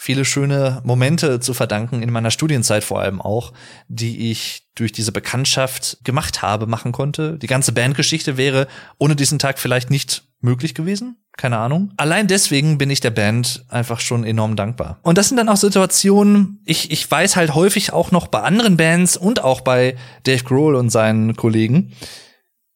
viele 0.00 0.24
schöne 0.24 0.80
Momente 0.82 1.40
zu 1.40 1.52
verdanken, 1.52 2.02
in 2.02 2.10
meiner 2.10 2.30
Studienzeit 2.30 2.84
vor 2.84 3.02
allem 3.02 3.20
auch, 3.20 3.52
die 3.88 4.30
ich 4.30 4.62
durch 4.74 4.92
diese 4.92 5.12
Bekanntschaft 5.12 5.98
gemacht 6.04 6.40
habe, 6.40 6.66
machen 6.66 6.90
konnte. 6.90 7.36
Die 7.36 7.46
ganze 7.46 7.72
Bandgeschichte 7.72 8.38
wäre 8.38 8.66
ohne 8.96 9.14
diesen 9.14 9.38
Tag 9.38 9.58
vielleicht 9.58 9.90
nicht 9.90 10.22
möglich 10.40 10.74
gewesen. 10.74 11.16
Keine 11.36 11.58
Ahnung. 11.58 11.92
Allein 11.98 12.28
deswegen 12.28 12.78
bin 12.78 12.88
ich 12.88 13.00
der 13.00 13.10
Band 13.10 13.66
einfach 13.68 14.00
schon 14.00 14.24
enorm 14.24 14.56
dankbar. 14.56 15.00
Und 15.02 15.18
das 15.18 15.28
sind 15.28 15.36
dann 15.36 15.50
auch 15.50 15.58
Situationen, 15.58 16.62
ich, 16.64 16.90
ich 16.90 17.10
weiß 17.10 17.36
halt 17.36 17.54
häufig 17.54 17.92
auch 17.92 18.10
noch 18.10 18.26
bei 18.26 18.40
anderen 18.40 18.78
Bands 18.78 19.18
und 19.18 19.44
auch 19.44 19.60
bei 19.60 19.96
Dave 20.22 20.44
Grohl 20.44 20.76
und 20.76 20.88
seinen 20.88 21.36
Kollegen, 21.36 21.92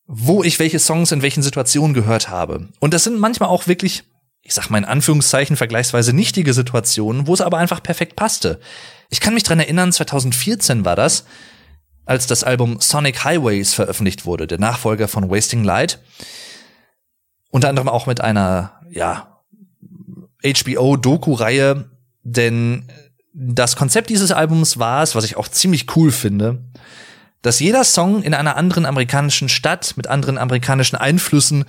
wo 0.06 0.44
ich 0.44 0.58
welche 0.58 0.78
Songs 0.78 1.10
in 1.10 1.22
welchen 1.22 1.42
Situationen 1.42 1.94
gehört 1.94 2.28
habe. 2.28 2.68
Und 2.80 2.92
das 2.92 3.04
sind 3.04 3.18
manchmal 3.18 3.48
auch 3.48 3.66
wirklich 3.66 4.04
ich 4.44 4.52
sag 4.52 4.68
mal 4.68 4.78
in 4.78 4.84
Anführungszeichen, 4.84 5.56
vergleichsweise 5.56 6.12
nichtige 6.12 6.52
Situationen, 6.52 7.26
wo 7.26 7.34
es 7.34 7.40
aber 7.40 7.58
einfach 7.58 7.82
perfekt 7.82 8.14
passte. 8.14 8.60
Ich 9.08 9.20
kann 9.20 9.34
mich 9.34 9.42
dran 9.42 9.58
erinnern, 9.58 9.90
2014 9.90 10.84
war 10.84 10.96
das, 10.96 11.24
als 12.04 12.26
das 12.26 12.44
Album 12.44 12.78
Sonic 12.80 13.24
Highways 13.24 13.72
veröffentlicht 13.72 14.26
wurde, 14.26 14.46
der 14.46 14.58
Nachfolger 14.58 15.08
von 15.08 15.30
Wasting 15.30 15.64
Light. 15.64 15.98
Unter 17.50 17.70
anderem 17.70 17.88
auch 17.88 18.06
mit 18.06 18.20
einer, 18.20 18.80
ja, 18.90 19.40
HBO-Doku-Reihe, 20.44 21.88
denn 22.22 22.90
das 23.32 23.76
Konzept 23.76 24.10
dieses 24.10 24.30
Albums 24.30 24.78
war 24.78 25.02
es, 25.02 25.14
was 25.14 25.24
ich 25.24 25.36
auch 25.38 25.48
ziemlich 25.48 25.96
cool 25.96 26.12
finde, 26.12 26.62
dass 27.40 27.60
jeder 27.60 27.84
Song 27.84 28.22
in 28.22 28.34
einer 28.34 28.56
anderen 28.56 28.84
amerikanischen 28.84 29.48
Stadt 29.48 29.94
mit 29.96 30.06
anderen 30.06 30.36
amerikanischen 30.36 30.96
Einflüssen 30.96 31.64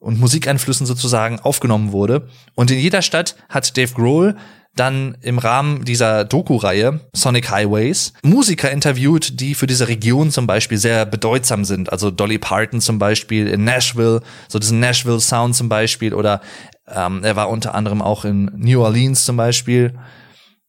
und 0.00 0.18
Musikeinflüssen 0.18 0.86
sozusagen 0.86 1.38
aufgenommen 1.40 1.92
wurde. 1.92 2.28
Und 2.54 2.70
in 2.70 2.78
jeder 2.78 3.02
Stadt 3.02 3.36
hat 3.48 3.76
Dave 3.76 3.92
Grohl 3.94 4.36
dann 4.76 5.16
im 5.20 5.38
Rahmen 5.38 5.84
dieser 5.84 6.24
Doku-Reihe 6.24 7.00
Sonic 7.12 7.50
Highways 7.50 8.12
Musiker 8.22 8.70
interviewt, 8.70 9.40
die 9.40 9.54
für 9.54 9.66
diese 9.66 9.88
Region 9.88 10.30
zum 10.30 10.46
Beispiel 10.46 10.78
sehr 10.78 11.06
bedeutsam 11.06 11.64
sind. 11.64 11.90
Also 11.92 12.10
Dolly 12.10 12.38
Parton 12.38 12.80
zum 12.80 12.98
Beispiel 12.98 13.48
in 13.48 13.64
Nashville, 13.64 14.20
so 14.48 14.58
diesen 14.58 14.80
Nashville 14.80 15.20
Sound 15.20 15.56
zum 15.56 15.68
Beispiel. 15.68 16.14
Oder 16.14 16.40
ähm, 16.88 17.24
er 17.24 17.36
war 17.36 17.50
unter 17.50 17.74
anderem 17.74 18.00
auch 18.00 18.24
in 18.24 18.50
New 18.56 18.80
Orleans 18.80 19.24
zum 19.24 19.36
Beispiel, 19.36 19.94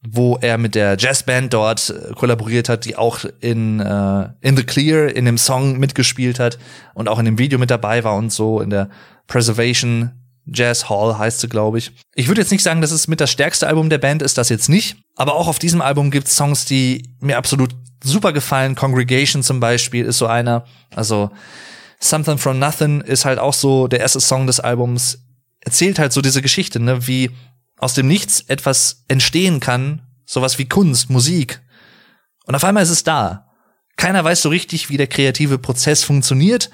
wo 0.06 0.36
er 0.40 0.58
mit 0.58 0.74
der 0.74 0.96
Jazzband 0.98 1.52
dort 1.52 1.90
äh, 1.90 2.12
kollaboriert 2.14 2.68
hat, 2.68 2.84
die 2.84 2.96
auch 2.96 3.20
in 3.40 3.78
äh, 3.78 4.28
In 4.40 4.56
the 4.56 4.64
Clear 4.64 5.14
in 5.14 5.24
dem 5.24 5.38
Song 5.38 5.78
mitgespielt 5.78 6.40
hat 6.40 6.58
und 6.94 7.08
auch 7.08 7.20
in 7.20 7.24
dem 7.24 7.38
Video 7.38 7.58
mit 7.58 7.70
dabei 7.70 8.02
war 8.02 8.16
und 8.16 8.32
so 8.32 8.60
in 8.60 8.70
der 8.70 8.88
Preservation 9.26 10.12
Jazz 10.46 10.88
Hall 10.88 11.18
heißt 11.18 11.40
sie, 11.40 11.48
glaube 11.48 11.78
ich. 11.78 11.92
Ich 12.14 12.28
würde 12.28 12.40
jetzt 12.40 12.50
nicht 12.50 12.64
sagen, 12.64 12.80
dass 12.80 12.90
es 12.90 13.06
mit 13.06 13.20
das 13.20 13.30
stärkste 13.30 13.68
Album 13.68 13.90
der 13.90 13.98
Band 13.98 14.22
ist, 14.22 14.38
das 14.38 14.48
jetzt 14.48 14.68
nicht. 14.68 14.96
Aber 15.16 15.34
auch 15.34 15.46
auf 15.46 15.58
diesem 15.58 15.80
Album 15.80 16.10
gibt 16.10 16.26
es 16.26 16.36
Songs, 16.36 16.64
die 16.64 17.14
mir 17.20 17.36
absolut 17.36 17.74
super 18.02 18.32
gefallen. 18.32 18.74
Congregation 18.74 19.42
zum 19.42 19.60
Beispiel 19.60 20.04
ist 20.04 20.18
so 20.18 20.26
einer. 20.26 20.64
Also 20.94 21.30
Something 22.00 22.38
from 22.38 22.58
Nothing 22.58 23.00
ist 23.02 23.24
halt 23.24 23.38
auch 23.38 23.54
so 23.54 23.86
der 23.86 24.00
erste 24.00 24.20
Song 24.20 24.48
des 24.48 24.58
Albums. 24.58 25.24
Erzählt 25.60 26.00
halt 26.00 26.12
so 26.12 26.20
diese 26.20 26.42
Geschichte, 26.42 26.80
ne, 26.80 27.06
wie 27.06 27.30
aus 27.78 27.94
dem 27.94 28.08
Nichts 28.08 28.40
etwas 28.48 29.04
entstehen 29.06 29.60
kann, 29.60 30.02
sowas 30.26 30.58
wie 30.58 30.68
Kunst, 30.68 31.10
Musik. 31.10 31.60
Und 32.44 32.56
auf 32.56 32.64
einmal 32.64 32.82
ist 32.82 32.90
es 32.90 33.04
da. 33.04 33.50
Keiner 33.96 34.24
weiß 34.24 34.42
so 34.42 34.48
richtig, 34.48 34.90
wie 34.90 34.96
der 34.96 35.06
kreative 35.06 35.58
Prozess 35.58 36.02
funktioniert 36.02 36.70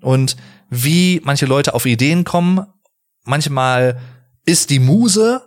und 0.00 0.36
wie 0.70 1.20
manche 1.24 1.46
Leute 1.46 1.74
auf 1.74 1.86
Ideen 1.86 2.24
kommen. 2.24 2.66
Manchmal 3.24 4.00
ist 4.44 4.70
die 4.70 4.78
Muse 4.78 5.42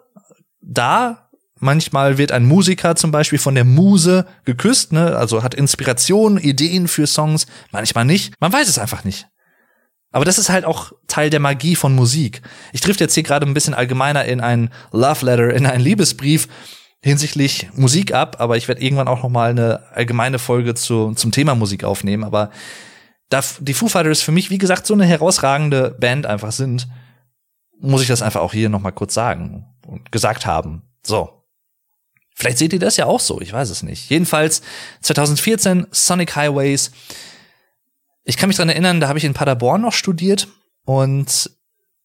da. 0.61 1.29
Manchmal 1.59 2.17
wird 2.17 2.31
ein 2.31 2.45
Musiker 2.45 2.95
zum 2.95 3.11
Beispiel 3.11 3.37
von 3.37 3.53
der 3.53 3.65
Muse 3.65 4.25
geküsst, 4.45 4.93
ne? 4.93 5.15
also 5.15 5.43
hat 5.43 5.53
Inspiration, 5.53 6.39
Ideen 6.39 6.87
für 6.87 7.05
Songs, 7.05 7.45
manchmal 7.71 8.05
nicht. 8.05 8.33
Man 8.39 8.51
weiß 8.51 8.67
es 8.67 8.79
einfach 8.79 9.03
nicht. 9.03 9.27
Aber 10.11 10.25
das 10.25 10.39
ist 10.39 10.49
halt 10.49 10.65
auch 10.65 10.91
Teil 11.07 11.29
der 11.29 11.39
Magie 11.39 11.75
von 11.75 11.95
Musik. 11.95 12.41
Ich 12.73 12.81
trifft 12.81 12.99
jetzt 12.99 13.13
hier 13.13 13.23
gerade 13.23 13.45
ein 13.45 13.53
bisschen 13.53 13.73
allgemeiner 13.75 14.25
in 14.25 14.41
ein 14.41 14.71
Love 14.91 15.25
Letter, 15.25 15.53
in 15.53 15.65
einen 15.65 15.83
Liebesbrief 15.83 16.47
hinsichtlich 17.03 17.69
Musik 17.73 18.13
ab, 18.13 18.37
aber 18.39 18.57
ich 18.57 18.67
werde 18.67 18.81
irgendwann 18.81 19.07
auch 19.07 19.23
noch 19.23 19.29
mal 19.29 19.49
eine 19.51 19.83
allgemeine 19.93 20.37
Folge 20.39 20.75
zu, 20.75 21.13
zum 21.13 21.31
Thema 21.31 21.55
Musik 21.55 21.83
aufnehmen. 21.83 22.23
Aber 22.23 22.51
da 23.31 23.41
die 23.59 23.73
Foo 23.73 23.87
Fighters 23.87 24.21
für 24.21 24.33
mich, 24.33 24.49
wie 24.49 24.57
gesagt, 24.57 24.85
so 24.85 24.93
eine 24.93 25.05
herausragende 25.05 25.95
Band 25.99 26.25
einfach 26.25 26.51
sind, 26.51 26.87
muss 27.79 28.01
ich 28.01 28.07
das 28.07 28.21
einfach 28.21 28.41
auch 28.41 28.53
hier 28.53 28.69
noch 28.69 28.81
mal 28.81 28.91
kurz 28.91 29.13
sagen 29.13 29.65
und 29.87 30.11
gesagt 30.11 30.45
haben. 30.45 30.83
So. 31.01 31.29
Vielleicht 32.35 32.57
seht 32.57 32.73
ihr 32.73 32.79
das 32.79 32.97
ja 32.97 33.05
auch 33.05 33.19
so, 33.19 33.39
ich 33.41 33.53
weiß 33.53 33.69
es 33.69 33.83
nicht. 33.83 34.09
Jedenfalls 34.09 34.61
2014 35.01 35.87
Sonic 35.91 36.35
Highways. 36.35 36.91
Ich 38.23 38.37
kann 38.37 38.49
mich 38.49 38.57
dran 38.57 38.69
erinnern, 38.69 38.99
da 38.99 39.07
habe 39.07 39.17
ich 39.17 39.25
in 39.25 39.33
Paderborn 39.33 39.81
noch 39.81 39.93
studiert 39.93 40.47
und 40.85 41.51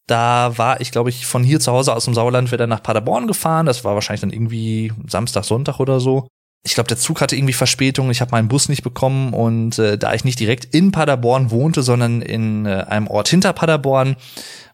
da 0.07 0.57
war 0.57 0.81
ich, 0.81 0.93
glaube 0.93 1.11
ich, 1.11 1.27
von 1.27 1.43
hier 1.43 1.59
zu 1.59 1.73
Hause 1.73 1.95
aus 1.95 2.05
dem 2.05 2.15
Sauerland 2.15 2.53
wieder 2.53 2.69
nach 2.69 2.83
Paderborn 2.83 3.27
gefahren. 3.27 3.67
Das 3.67 3.83
war 3.85 3.95
wahrscheinlich 3.95 4.21
dann 4.21 4.33
irgendwie 4.33 4.93
Samstag, 5.09 5.45
Sonntag 5.45 5.81
oder 5.81 5.99
so. 5.99 6.29
Ich 6.67 6.75
glaube, 6.75 6.89
der 6.89 6.97
Zug 6.97 7.21
hatte 7.21 7.37
irgendwie 7.37 7.53
Verspätung. 7.53 8.11
Ich 8.11 8.21
habe 8.21 8.33
meinen 8.33 8.49
Bus 8.49 8.69
nicht 8.69 8.83
bekommen 8.83 9.33
und 9.33 9.79
äh, 9.79 9.97
da 9.97 10.13
ich 10.15 10.25
nicht 10.25 10.41
direkt 10.41 10.65
in 10.65 10.91
Paderborn 10.91 11.53
wohnte, 11.53 11.85
sondern 11.85 12.23
in 12.23 12.67
äh, 12.67 12.85
einem 12.89 13.07
Ort 13.07 13.29
hinter 13.29 13.53
Paderborn, 13.53 14.17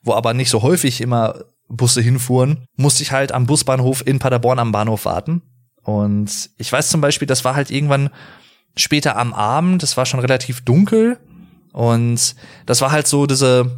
wo 0.03 0.15
aber 0.15 0.33
nicht 0.33 0.49
so 0.49 0.63
häufig 0.63 1.03
immer 1.03 1.45
Busse 1.69 2.01
hinfuhren, 2.01 2.65
musste 2.77 3.03
ich 3.03 3.13
halt 3.13 3.33
am 3.33 3.47
Busbahnhof 3.47 4.07
in 4.07 4.19
Paderborn 4.19 4.59
am 4.59 4.73
Bahnhof 4.73 5.05
warten. 5.05 5.43
Und 5.83 6.49
ich 6.57 6.73
weiß 6.73 6.89
zum 6.89 7.03
Beispiel, 7.03 7.29
das 7.29 7.45
war 7.45 7.55
halt 7.55 7.71
irgendwann 7.71 8.09
später 8.75 9.17
am 9.17 9.35
Abend, 9.35 9.83
das 9.83 9.99
war 9.99 10.07
schon 10.07 10.21
relativ 10.21 10.63
dunkel. 10.63 11.19
Und 11.73 12.37
das 12.65 12.81
war 12.81 12.91
halt 12.91 13.07
so 13.07 13.27
diese, 13.27 13.71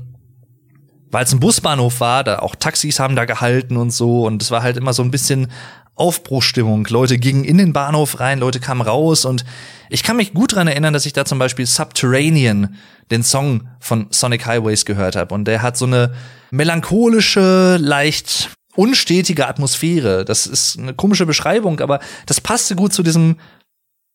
weil 1.14 1.24
es 1.24 1.32
ein 1.32 1.40
Busbahnhof 1.40 2.00
war, 2.00 2.24
da 2.24 2.40
auch 2.40 2.56
Taxis 2.56 2.98
haben 2.98 3.14
da 3.14 3.24
gehalten 3.24 3.76
und 3.76 3.92
so. 3.92 4.26
Und 4.26 4.42
es 4.42 4.50
war 4.50 4.62
halt 4.62 4.76
immer 4.76 4.92
so 4.92 5.02
ein 5.02 5.12
bisschen 5.12 5.50
Aufbruchstimmung. 5.94 6.86
Leute 6.90 7.18
gingen 7.18 7.44
in 7.44 7.56
den 7.56 7.72
Bahnhof 7.72 8.18
rein, 8.18 8.40
Leute 8.40 8.58
kamen 8.58 8.82
raus 8.82 9.24
und 9.24 9.44
ich 9.90 10.02
kann 10.02 10.16
mich 10.16 10.34
gut 10.34 10.56
dran 10.56 10.66
erinnern, 10.66 10.92
dass 10.92 11.06
ich 11.06 11.12
da 11.12 11.24
zum 11.24 11.38
Beispiel 11.38 11.66
Subterranean, 11.66 12.74
den 13.12 13.22
Song 13.22 13.68
von 13.78 14.08
Sonic 14.10 14.44
Highways 14.44 14.84
gehört 14.84 15.14
habe. 15.14 15.32
Und 15.34 15.44
der 15.44 15.62
hat 15.62 15.76
so 15.76 15.86
eine 15.86 16.12
melancholische, 16.50 17.76
leicht 17.80 18.50
unstetige 18.74 19.46
Atmosphäre. 19.46 20.24
Das 20.24 20.48
ist 20.48 20.76
eine 20.78 20.94
komische 20.94 21.26
Beschreibung, 21.26 21.78
aber 21.78 22.00
das 22.26 22.40
passte 22.40 22.74
gut 22.74 22.92
zu 22.92 23.04
diesem 23.04 23.36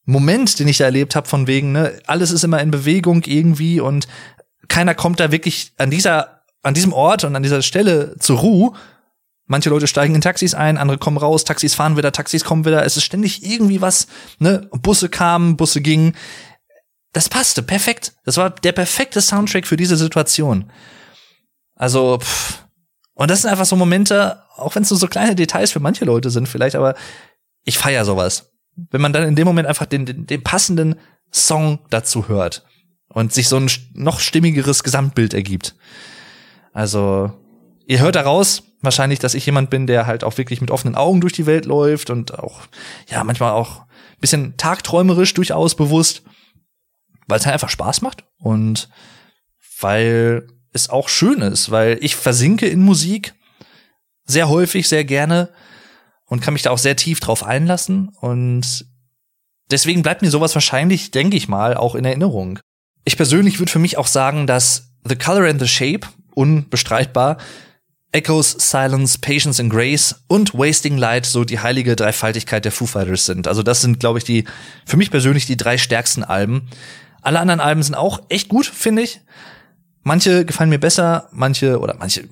Moment, 0.03 0.59
den 0.59 0.67
ich 0.67 0.79
da 0.79 0.85
erlebt 0.85 1.15
habe, 1.15 1.29
von 1.29 1.47
wegen, 1.47 1.71
ne, 1.71 1.97
alles 2.07 2.31
ist 2.31 2.43
immer 2.43 2.59
in 2.59 2.71
Bewegung 2.71 3.23
irgendwie 3.25 3.79
und 3.79 4.07
keiner 4.67 4.95
kommt 4.95 5.21
da 5.21 5.31
wirklich 5.31 5.71
an 5.77 5.89
dieser, 5.89 6.38
an 6.61 6.73
diesem 6.73 6.93
Ort 6.93 7.23
und 7.23 7.35
an 7.35 7.43
dieser 7.43 7.61
Stelle 7.61 8.15
zur 8.19 8.39
Ruhe. 8.39 8.73
Manche 9.45 9.69
Leute 9.69 9.87
steigen 9.87 10.13
in 10.13 10.21
Taxis 10.21 10.53
ein, 10.53 10.77
andere 10.77 10.99
kommen 10.99 11.17
raus, 11.17 11.43
Taxis 11.43 11.73
fahren 11.73 11.97
wieder, 11.97 12.11
Taxis 12.11 12.43
kommen 12.43 12.65
wieder. 12.65 12.85
Es 12.85 12.97
ist 12.97 13.03
ständig 13.03 13.43
irgendwie 13.43 13.81
was, 13.81 14.07
ne? 14.37 14.69
Busse 14.71 15.09
kamen, 15.09 15.57
Busse 15.57 15.81
gingen. 15.81 16.15
Das 17.13 17.29
passte 17.29 17.63
perfekt. 17.63 18.13
Das 18.25 18.37
war 18.37 18.51
der 18.51 18.73
perfekte 18.73 19.21
Soundtrack 19.21 19.65
für 19.65 19.77
diese 19.77 19.97
Situation. 19.97 20.71
Also, 21.75 22.19
pff. 22.19 22.65
und 23.15 23.31
das 23.31 23.41
sind 23.41 23.49
einfach 23.49 23.65
so 23.65 23.75
Momente, 23.75 24.43
auch 24.55 24.75
wenn 24.75 24.83
es 24.83 24.91
nur 24.91 24.99
so 24.99 25.07
kleine 25.07 25.33
Details 25.33 25.71
für 25.71 25.79
manche 25.79 26.05
Leute 26.05 26.29
sind 26.29 26.47
vielleicht, 26.47 26.75
aber 26.75 26.93
ich 27.63 27.77
feier 27.77 28.05
sowas. 28.05 28.51
Wenn 28.75 29.01
man 29.01 29.13
dann 29.13 29.27
in 29.27 29.35
dem 29.35 29.47
Moment 29.47 29.67
einfach 29.67 29.85
den, 29.87 30.05
den, 30.05 30.27
den 30.27 30.43
passenden 30.43 30.95
Song 31.31 31.79
dazu 31.89 32.27
hört 32.27 32.65
und 33.07 33.33
sich 33.33 33.47
so 33.47 33.57
ein 33.57 33.69
noch 33.93 34.19
stimmigeres 34.19 34.83
Gesamtbild 34.83 35.33
ergibt. 35.33 35.75
Also, 36.73 37.31
ihr 37.85 37.99
hört 37.99 38.15
daraus 38.15 38.63
wahrscheinlich, 38.81 39.19
dass 39.19 39.33
ich 39.33 39.45
jemand 39.45 39.69
bin, 39.69 39.87
der 39.87 40.07
halt 40.07 40.23
auch 40.23 40.37
wirklich 40.37 40.61
mit 40.61 40.71
offenen 40.71 40.95
Augen 40.95 41.21
durch 41.21 41.33
die 41.33 41.45
Welt 41.45 41.65
läuft 41.65 42.09
und 42.09 42.37
auch, 42.39 42.61
ja, 43.07 43.23
manchmal 43.23 43.51
auch 43.51 43.83
bisschen 44.19 44.57
tagträumerisch 44.57 45.33
durchaus 45.33 45.75
bewusst, 45.75 46.23
weil 47.27 47.39
es 47.39 47.45
halt 47.45 47.53
einfach 47.53 47.69
Spaß 47.69 48.01
macht 48.01 48.25
und 48.37 48.89
weil 49.79 50.47
es 50.73 50.89
auch 50.89 51.09
schön 51.09 51.41
ist, 51.41 51.71
weil 51.71 51.97
ich 52.01 52.15
versinke 52.15 52.67
in 52.67 52.81
Musik 52.81 53.33
sehr 54.25 54.49
häufig, 54.49 54.87
sehr 54.87 55.05
gerne 55.05 55.49
und 56.25 56.41
kann 56.41 56.53
mich 56.53 56.63
da 56.63 56.71
auch 56.71 56.77
sehr 56.77 56.95
tief 56.95 57.19
drauf 57.19 57.43
einlassen 57.43 58.09
und 58.19 58.85
deswegen 59.71 60.03
bleibt 60.03 60.21
mir 60.21 60.29
sowas 60.29 60.53
wahrscheinlich, 60.53 61.11
denke 61.11 61.37
ich 61.37 61.47
mal, 61.47 61.75
auch 61.75 61.95
in 61.95 62.05
Erinnerung. 62.05 62.59
Ich 63.05 63.17
persönlich 63.17 63.59
würde 63.59 63.71
für 63.71 63.79
mich 63.79 63.97
auch 63.97 64.07
sagen, 64.07 64.45
dass 64.45 64.91
The 65.05 65.15
Color 65.15 65.49
and 65.49 65.61
the 65.61 65.67
Shape 65.67 66.07
unbestreitbar 66.39 67.37
Echoes, 68.11 68.55
Silence, 68.57 69.19
Patience 69.19 69.59
and 69.59 69.71
Grace 69.71 70.15
und 70.27 70.55
Wasting 70.55 70.97
Light 70.97 71.27
so 71.27 71.43
die 71.43 71.59
heilige 71.59 71.95
Dreifaltigkeit 71.95 72.65
der 72.65 72.71
Foo 72.71 72.87
Fighters 72.87 73.25
sind. 73.25 73.47
Also 73.47 73.61
das 73.61 73.81
sind, 73.81 73.99
glaube 73.99 74.17
ich, 74.17 74.23
die 74.23 74.45
für 74.85 74.97
mich 74.97 75.11
persönlich 75.11 75.45
die 75.45 75.57
drei 75.57 75.77
stärksten 75.77 76.23
Alben. 76.23 76.69
Alle 77.21 77.39
anderen 77.39 77.59
Alben 77.59 77.83
sind 77.83 77.93
auch 77.93 78.21
echt 78.29 78.49
gut, 78.49 78.65
finde 78.65 79.03
ich. 79.03 79.21
Manche 80.01 80.43
gefallen 80.43 80.71
mir 80.71 80.79
besser, 80.79 81.27
manche 81.31 81.79
oder 81.79 81.93
manche 81.99 82.27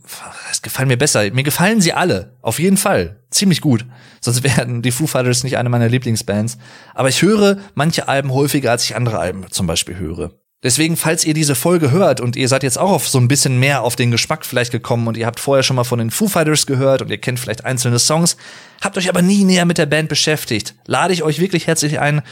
es 0.50 0.64
gefallen 0.64 0.88
mir 0.88 0.98
besser. 0.98 1.30
Mir 1.32 1.44
gefallen 1.44 1.80
sie 1.80 1.94
alle, 1.94 2.34
auf 2.42 2.58
jeden 2.58 2.78
Fall, 2.78 3.20
ziemlich 3.30 3.62
gut. 3.62 3.86
Sonst 4.20 4.42
wären 4.42 4.82
die 4.82 4.92
Foo 4.92 5.06
Fighters 5.06 5.44
nicht 5.44 5.58
eine 5.58 5.70
meiner 5.70 5.90
Lieblingsbands. 5.90 6.58
Aber 6.96 7.10
ich 7.10 7.22
höre 7.22 7.58
manche 7.76 8.08
Alben 8.08 8.32
häufiger, 8.34 8.72
als 8.72 8.84
ich 8.86 8.96
andere 8.96 9.20
Alben 9.20 9.46
zum 9.52 9.68
Beispiel 9.68 9.98
höre. 9.98 10.32
Deswegen, 10.64 10.98
falls 10.98 11.24
ihr 11.24 11.36
diese 11.36 11.54
Folge 11.54 11.92
hört 11.92 12.20
und 12.20 12.36
ihr 12.36 12.48
seid 12.48 12.64
jetzt 12.64 12.80
auch 12.80 12.90
auf 12.90 13.08
so 13.08 13.20
ein 13.20 13.28
bisschen 13.28 13.60
mehr 13.60 13.84
auf 13.84 13.96
den 13.96 14.10
Geschmack 14.10 14.44
vielleicht 14.44 14.72
gekommen 14.72 15.08
und 15.08 15.16
ihr 15.16 15.28
habt 15.28 15.40
vorher 15.40 15.62
schon 15.62 15.76
mal 15.76 15.84
von 15.84 16.00
den 16.00 16.10
Foo 16.10 16.28
Fighters 16.28 16.66
gehört 16.66 17.04
und 17.04 17.12
ihr 17.12 17.20
kennt 17.20 17.40
vielleicht 17.40 17.64
einzelne 17.64 18.00
Songs, 18.00 18.38
habt 18.82 18.98
euch 18.98 19.08
aber 19.08 19.22
nie 19.22 19.44
näher 19.44 19.66
mit 19.66 19.78
der 19.78 19.86
Band 19.86 20.10
beschäftigt, 20.10 20.74
lade 20.86 21.14
ich 21.14 21.22
euch 21.22 21.40
wirklich 21.40 21.68
herzlich 21.68 22.00
ein, 22.00 22.24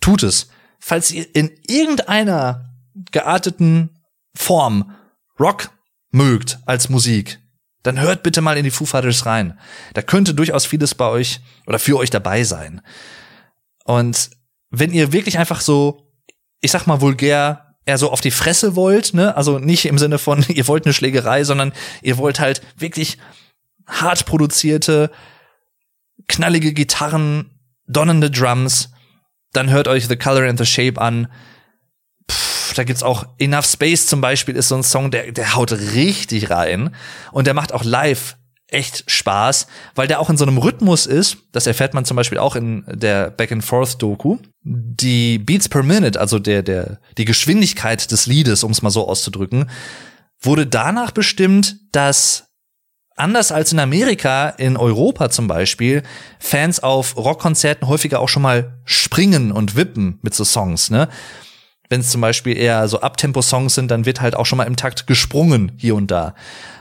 tut 0.00 0.22
es. 0.22 0.48
Falls 0.78 1.10
ihr 1.10 1.26
in 1.34 1.50
irgendeiner 1.66 2.70
gearteten 3.10 3.98
Form 4.34 4.92
Rock 5.40 5.70
mögt 6.12 6.60
als 6.66 6.88
Musik, 6.88 7.40
dann 7.82 8.00
hört 8.00 8.22
bitte 8.22 8.42
mal 8.42 8.56
in 8.56 8.64
die 8.64 8.70
Foo 8.70 8.84
Fighters 8.84 9.26
rein. 9.26 9.58
Da 9.94 10.02
könnte 10.02 10.34
durchaus 10.34 10.66
vieles 10.66 10.94
bei 10.94 11.08
euch 11.08 11.40
oder 11.66 11.80
für 11.80 11.96
euch 11.96 12.10
dabei 12.10 12.44
sein. 12.44 12.80
Und 13.84 14.30
wenn 14.70 14.92
ihr 14.92 15.12
wirklich 15.12 15.38
einfach 15.38 15.60
so, 15.60 16.12
ich 16.60 16.70
sag 16.70 16.86
mal 16.86 17.00
vulgär, 17.00 17.71
eher 17.84 17.98
so 17.98 18.10
auf 18.10 18.20
die 18.20 18.30
Fresse 18.30 18.76
wollt, 18.76 19.14
ne? 19.14 19.36
Also 19.36 19.58
nicht 19.58 19.86
im 19.86 19.98
Sinne 19.98 20.18
von, 20.18 20.44
ihr 20.48 20.66
wollt 20.68 20.84
eine 20.84 20.94
Schlägerei, 20.94 21.44
sondern 21.44 21.72
ihr 22.02 22.18
wollt 22.18 22.40
halt 22.40 22.62
wirklich 22.76 23.18
hart 23.86 24.26
produzierte, 24.26 25.10
knallige 26.28 26.72
Gitarren, 26.72 27.50
donnernde 27.86 28.30
Drums, 28.30 28.90
dann 29.52 29.70
hört 29.70 29.88
euch 29.88 30.08
The 30.08 30.16
Color 30.16 30.48
and 30.48 30.58
the 30.58 30.66
Shape 30.66 31.00
an. 31.00 31.28
Puh, 32.26 32.74
da 32.74 32.84
gibt's 32.84 33.02
auch 33.02 33.26
Enough 33.38 33.66
Space 33.66 34.06
zum 34.06 34.20
Beispiel, 34.20 34.56
ist 34.56 34.68
so 34.68 34.76
ein 34.76 34.82
Song, 34.82 35.10
der, 35.10 35.32
der 35.32 35.54
haut 35.54 35.72
richtig 35.72 36.50
rein. 36.50 36.94
Und 37.32 37.46
der 37.46 37.54
macht 37.54 37.72
auch 37.72 37.84
live 37.84 38.36
echt 38.72 39.04
Spaß, 39.10 39.66
weil 39.94 40.08
der 40.08 40.20
auch 40.20 40.30
in 40.30 40.36
so 40.36 40.44
einem 40.44 40.58
Rhythmus 40.58 41.06
ist. 41.06 41.38
Das 41.52 41.66
erfährt 41.66 41.94
man 41.94 42.04
zum 42.04 42.16
Beispiel 42.16 42.38
auch 42.38 42.56
in 42.56 42.84
der 42.86 43.30
Back 43.30 43.52
and 43.52 43.64
Forth 43.64 44.00
Doku. 44.00 44.38
Die 44.62 45.38
Beats 45.38 45.68
per 45.68 45.82
Minute, 45.82 46.20
also 46.20 46.38
der, 46.38 46.62
der, 46.62 46.98
die 47.18 47.24
Geschwindigkeit 47.24 48.10
des 48.10 48.26
Liedes, 48.26 48.64
um 48.64 48.70
es 48.70 48.82
mal 48.82 48.90
so 48.90 49.08
auszudrücken, 49.08 49.70
wurde 50.40 50.66
danach 50.66 51.10
bestimmt, 51.10 51.76
dass 51.92 52.44
anders 53.16 53.52
als 53.52 53.72
in 53.72 53.78
Amerika, 53.78 54.48
in 54.50 54.76
Europa 54.76 55.30
zum 55.30 55.46
Beispiel, 55.46 56.02
Fans 56.38 56.80
auf 56.80 57.16
Rockkonzerten 57.16 57.86
häufiger 57.88 58.20
auch 58.20 58.28
schon 58.28 58.42
mal 58.42 58.80
springen 58.84 59.52
und 59.52 59.76
wippen 59.76 60.18
mit 60.22 60.34
so 60.34 60.44
Songs, 60.44 60.90
ne? 60.90 61.08
Wenn 61.92 62.00
es 62.00 62.08
zum 62.08 62.22
Beispiel 62.22 62.56
eher 62.56 62.88
so 62.88 63.02
Abtempo-Songs 63.02 63.74
sind, 63.74 63.90
dann 63.90 64.06
wird 64.06 64.22
halt 64.22 64.34
auch 64.34 64.46
schon 64.46 64.56
mal 64.56 64.64
im 64.64 64.76
Takt 64.76 65.06
gesprungen 65.06 65.72
hier 65.76 65.94
und 65.94 66.10
da. 66.10 66.34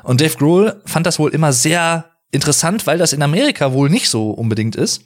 Und 0.03 0.21
Dave 0.21 0.37
Grohl 0.37 0.81
fand 0.85 1.05
das 1.05 1.19
wohl 1.19 1.31
immer 1.31 1.51
sehr 1.51 2.05
interessant, 2.31 2.87
weil 2.87 2.97
das 2.97 3.11
in 3.11 3.21
Amerika 3.21 3.73
wohl 3.73 3.89
nicht 3.89 4.09
so 4.09 4.31
unbedingt 4.31 4.77
ist. 4.77 5.03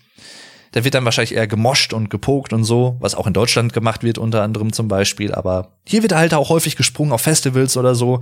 der 0.76 0.84
wird 0.84 0.94
dann 0.94 1.06
wahrscheinlich 1.06 1.34
eher 1.34 1.48
gemoscht 1.48 1.92
und 1.92 2.10
gepokt 2.10 2.54
und 2.54 2.66
so, 2.66 2.98
was 3.00 3.16
auch 3.16 3.26
in 3.26 3.34
Deutschland 3.34 3.74
gemacht 3.74 4.04
wird, 4.04 4.20
unter 4.20 4.44
anderem 4.44 4.74
zum 4.74 4.88
Beispiel. 4.88 5.34
Aber 5.34 5.80
hier 5.88 6.04
wird 6.04 6.14
halt 6.14 6.36
auch 6.36 6.50
häufig 6.50 6.76
gesprungen 6.76 7.12
auf 7.12 7.22
Festivals 7.22 7.76
oder 7.76 7.96
so. 7.96 8.22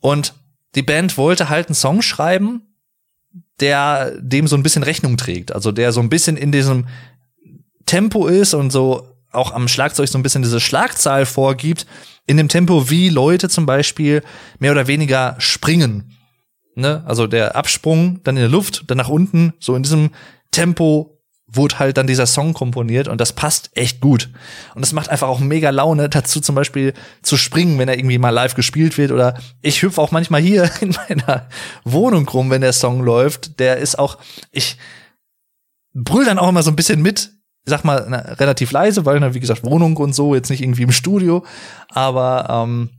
Und 0.00 0.34
die 0.74 0.82
Band 0.82 1.16
wollte 1.16 1.48
halt 1.48 1.68
einen 1.68 1.74
Song 1.76 2.02
schreiben, 2.02 2.62
der 3.60 4.18
dem 4.18 4.48
so 4.48 4.56
ein 4.56 4.64
bisschen 4.64 4.82
Rechnung 4.82 5.16
trägt. 5.16 5.52
Also 5.52 5.70
der 5.70 5.92
so 5.92 6.00
ein 6.00 6.08
bisschen 6.08 6.36
in 6.36 6.50
diesem 6.50 6.86
Tempo 7.86 8.26
ist 8.26 8.54
und 8.54 8.72
so 8.72 9.13
auch 9.34 9.52
am 9.52 9.68
Schlagzeug 9.68 10.08
so 10.08 10.18
ein 10.18 10.22
bisschen 10.22 10.42
diese 10.42 10.60
Schlagzahl 10.60 11.26
vorgibt, 11.26 11.86
in 12.26 12.36
dem 12.36 12.48
Tempo, 12.48 12.90
wie 12.90 13.08
Leute 13.08 13.48
zum 13.48 13.66
Beispiel 13.66 14.22
mehr 14.58 14.72
oder 14.72 14.86
weniger 14.86 15.36
springen. 15.38 16.16
Ne? 16.74 17.02
Also 17.06 17.26
der 17.26 17.56
Absprung, 17.56 18.20
dann 18.24 18.36
in 18.36 18.42
der 18.42 18.50
Luft, 18.50 18.84
dann 18.86 18.98
nach 18.98 19.08
unten, 19.08 19.52
so 19.60 19.76
in 19.76 19.82
diesem 19.82 20.10
Tempo 20.50 21.14
wurde 21.46 21.78
halt 21.78 21.96
dann 21.96 22.06
dieser 22.06 22.26
Song 22.26 22.54
komponiert 22.54 23.06
und 23.06 23.20
das 23.20 23.32
passt 23.32 23.70
echt 23.74 24.00
gut. 24.00 24.30
Und 24.74 24.80
das 24.80 24.92
macht 24.92 25.10
einfach 25.10 25.28
auch 25.28 25.40
mega 25.40 25.70
Laune, 25.70 26.08
dazu 26.10 26.40
zum 26.40 26.54
Beispiel 26.54 26.94
zu 27.22 27.36
springen, 27.36 27.78
wenn 27.78 27.88
er 27.88 27.98
irgendwie 27.98 28.18
mal 28.18 28.30
live 28.30 28.54
gespielt 28.54 28.98
wird 28.98 29.12
oder 29.12 29.38
ich 29.60 29.82
hüpfe 29.82 30.00
auch 30.00 30.10
manchmal 30.10 30.40
hier 30.40 30.70
in 30.80 30.96
meiner 31.08 31.48
Wohnung 31.84 32.28
rum, 32.28 32.50
wenn 32.50 32.62
der 32.62 32.72
Song 32.72 33.02
läuft. 33.02 33.60
Der 33.60 33.76
ist 33.76 33.98
auch, 33.98 34.18
ich 34.50 34.78
brüll 35.92 36.24
dann 36.24 36.38
auch 36.38 36.48
immer 36.48 36.62
so 36.62 36.70
ein 36.70 36.76
bisschen 36.76 37.02
mit, 37.02 37.33
sag 37.64 37.84
mal, 37.84 38.06
na, 38.08 38.18
relativ 38.18 38.72
leise, 38.72 39.04
weil, 39.06 39.20
na, 39.20 39.34
wie 39.34 39.40
gesagt, 39.40 39.64
Wohnung 39.64 39.96
und 39.96 40.14
so, 40.14 40.34
jetzt 40.34 40.50
nicht 40.50 40.62
irgendwie 40.62 40.82
im 40.82 40.92
Studio, 40.92 41.44
aber 41.88 42.46
ähm, 42.50 42.90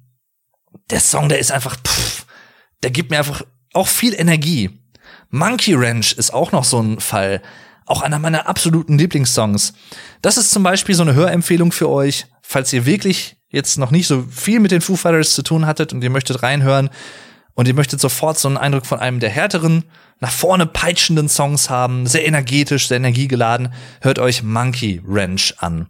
der 0.89 0.99
Song, 0.99 1.29
der 1.29 1.39
ist 1.39 1.51
einfach, 1.51 1.77
pff, 1.77 2.25
der 2.83 2.91
gibt 2.91 3.11
mir 3.11 3.17
einfach 3.17 3.43
auch 3.73 3.87
viel 3.87 4.13
Energie. 4.13 4.79
Monkey 5.29 5.73
Ranch 5.75 6.13
ist 6.13 6.33
auch 6.33 6.51
noch 6.51 6.63
so 6.63 6.81
ein 6.81 6.99
Fall 6.99 7.41
auch 7.85 8.01
einer 8.01 8.19
meiner 8.19 8.47
absoluten 8.47 8.97
Lieblingssongs. 8.97 9.73
Das 10.21 10.37
ist 10.37 10.51
zum 10.51 10.63
Beispiel 10.63 10.95
so 10.95 11.03
eine 11.03 11.13
Hörempfehlung 11.13 11.71
für 11.71 11.89
euch, 11.89 12.25
falls 12.41 12.73
ihr 12.73 12.85
wirklich 12.85 13.37
jetzt 13.49 13.77
noch 13.77 13.91
nicht 13.91 14.07
so 14.07 14.23
viel 14.23 14.59
mit 14.59 14.71
den 14.71 14.81
Foo 14.81 14.95
Fighters 14.95 15.33
zu 15.33 15.43
tun 15.43 15.65
hattet 15.65 15.93
und 15.93 16.03
ihr 16.03 16.09
möchtet 16.09 16.41
reinhören 16.41 16.89
und 17.55 17.67
ihr 17.67 17.73
möchtet 17.73 17.99
sofort 17.99 18.37
so 18.37 18.47
einen 18.47 18.57
Eindruck 18.57 18.85
von 18.85 18.99
einem 18.99 19.19
der 19.19 19.29
härteren, 19.29 19.85
nach 20.19 20.31
vorne 20.31 20.65
peitschenden 20.65 21.29
Songs 21.29 21.69
haben, 21.69 22.05
sehr 22.05 22.25
energetisch, 22.25 22.87
sehr 22.87 22.97
energiegeladen, 22.97 23.73
hört 24.01 24.19
euch 24.19 24.43
Monkey 24.43 25.01
Ranch 25.05 25.55
an. 25.57 25.87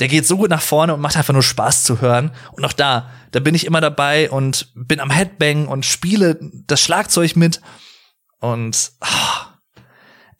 Der 0.00 0.08
geht 0.08 0.26
so 0.26 0.36
gut 0.36 0.50
nach 0.50 0.62
vorne 0.62 0.94
und 0.94 1.00
macht 1.00 1.16
einfach 1.16 1.32
nur 1.32 1.42
Spaß 1.42 1.84
zu 1.84 2.00
hören. 2.00 2.30
Und 2.52 2.64
auch 2.64 2.72
da, 2.72 3.10
da 3.32 3.40
bin 3.40 3.54
ich 3.54 3.66
immer 3.66 3.80
dabei 3.80 4.30
und 4.30 4.72
bin 4.74 5.00
am 5.00 5.10
Headbang 5.10 5.66
und 5.66 5.84
spiele 5.84 6.38
das 6.66 6.80
Schlagzeug 6.80 7.36
mit. 7.36 7.60
Und 8.38 8.92
oh, 9.00 9.46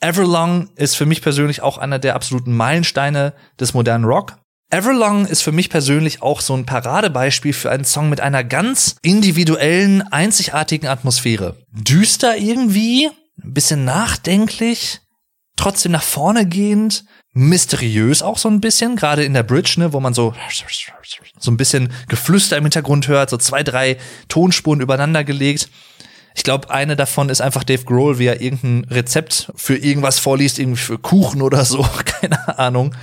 Everlong 0.00 0.70
ist 0.76 0.94
für 0.94 1.06
mich 1.06 1.22
persönlich 1.22 1.60
auch 1.60 1.76
einer 1.76 1.98
der 1.98 2.14
absoluten 2.14 2.56
Meilensteine 2.56 3.34
des 3.58 3.74
modernen 3.74 4.04
Rock. 4.04 4.36
Everlong 4.70 5.24
ist 5.24 5.42
für 5.42 5.52
mich 5.52 5.70
persönlich 5.70 6.20
auch 6.20 6.42
so 6.42 6.54
ein 6.54 6.66
Paradebeispiel 6.66 7.54
für 7.54 7.70
einen 7.70 7.86
Song 7.86 8.10
mit 8.10 8.20
einer 8.20 8.44
ganz 8.44 8.96
individuellen, 9.00 10.02
einzigartigen 10.02 10.88
Atmosphäre. 10.88 11.56
Düster 11.72 12.36
irgendwie, 12.36 13.08
ein 13.42 13.54
bisschen 13.54 13.86
nachdenklich, 13.86 15.00
trotzdem 15.56 15.92
nach 15.92 16.02
vorne 16.02 16.46
gehend, 16.46 17.04
mysteriös 17.32 18.20
auch 18.20 18.36
so 18.36 18.50
ein 18.50 18.60
bisschen, 18.60 18.96
gerade 18.96 19.24
in 19.24 19.32
der 19.32 19.42
Bridge, 19.42 19.76
ne, 19.78 19.94
wo 19.94 20.00
man 20.00 20.12
so 20.12 20.34
so 21.38 21.50
ein 21.50 21.56
bisschen 21.56 21.90
Geflüster 22.08 22.58
im 22.58 22.64
Hintergrund 22.64 23.08
hört, 23.08 23.30
so 23.30 23.38
zwei, 23.38 23.62
drei 23.62 23.96
Tonspuren 24.28 24.80
übereinander 24.80 25.24
gelegt. 25.24 25.70
Ich 26.34 26.42
glaube, 26.42 26.70
eine 26.70 26.94
davon 26.94 27.30
ist 27.30 27.40
einfach 27.40 27.64
Dave 27.64 27.84
Grohl, 27.84 28.18
wie 28.18 28.26
er 28.26 28.42
irgendein 28.42 28.84
Rezept 28.92 29.50
für 29.56 29.76
irgendwas 29.76 30.18
vorliest, 30.18 30.58
irgendwie 30.58 30.80
für 30.80 30.98
Kuchen 30.98 31.40
oder 31.40 31.64
so, 31.64 31.82
keine 32.04 32.58
Ahnung. 32.58 32.94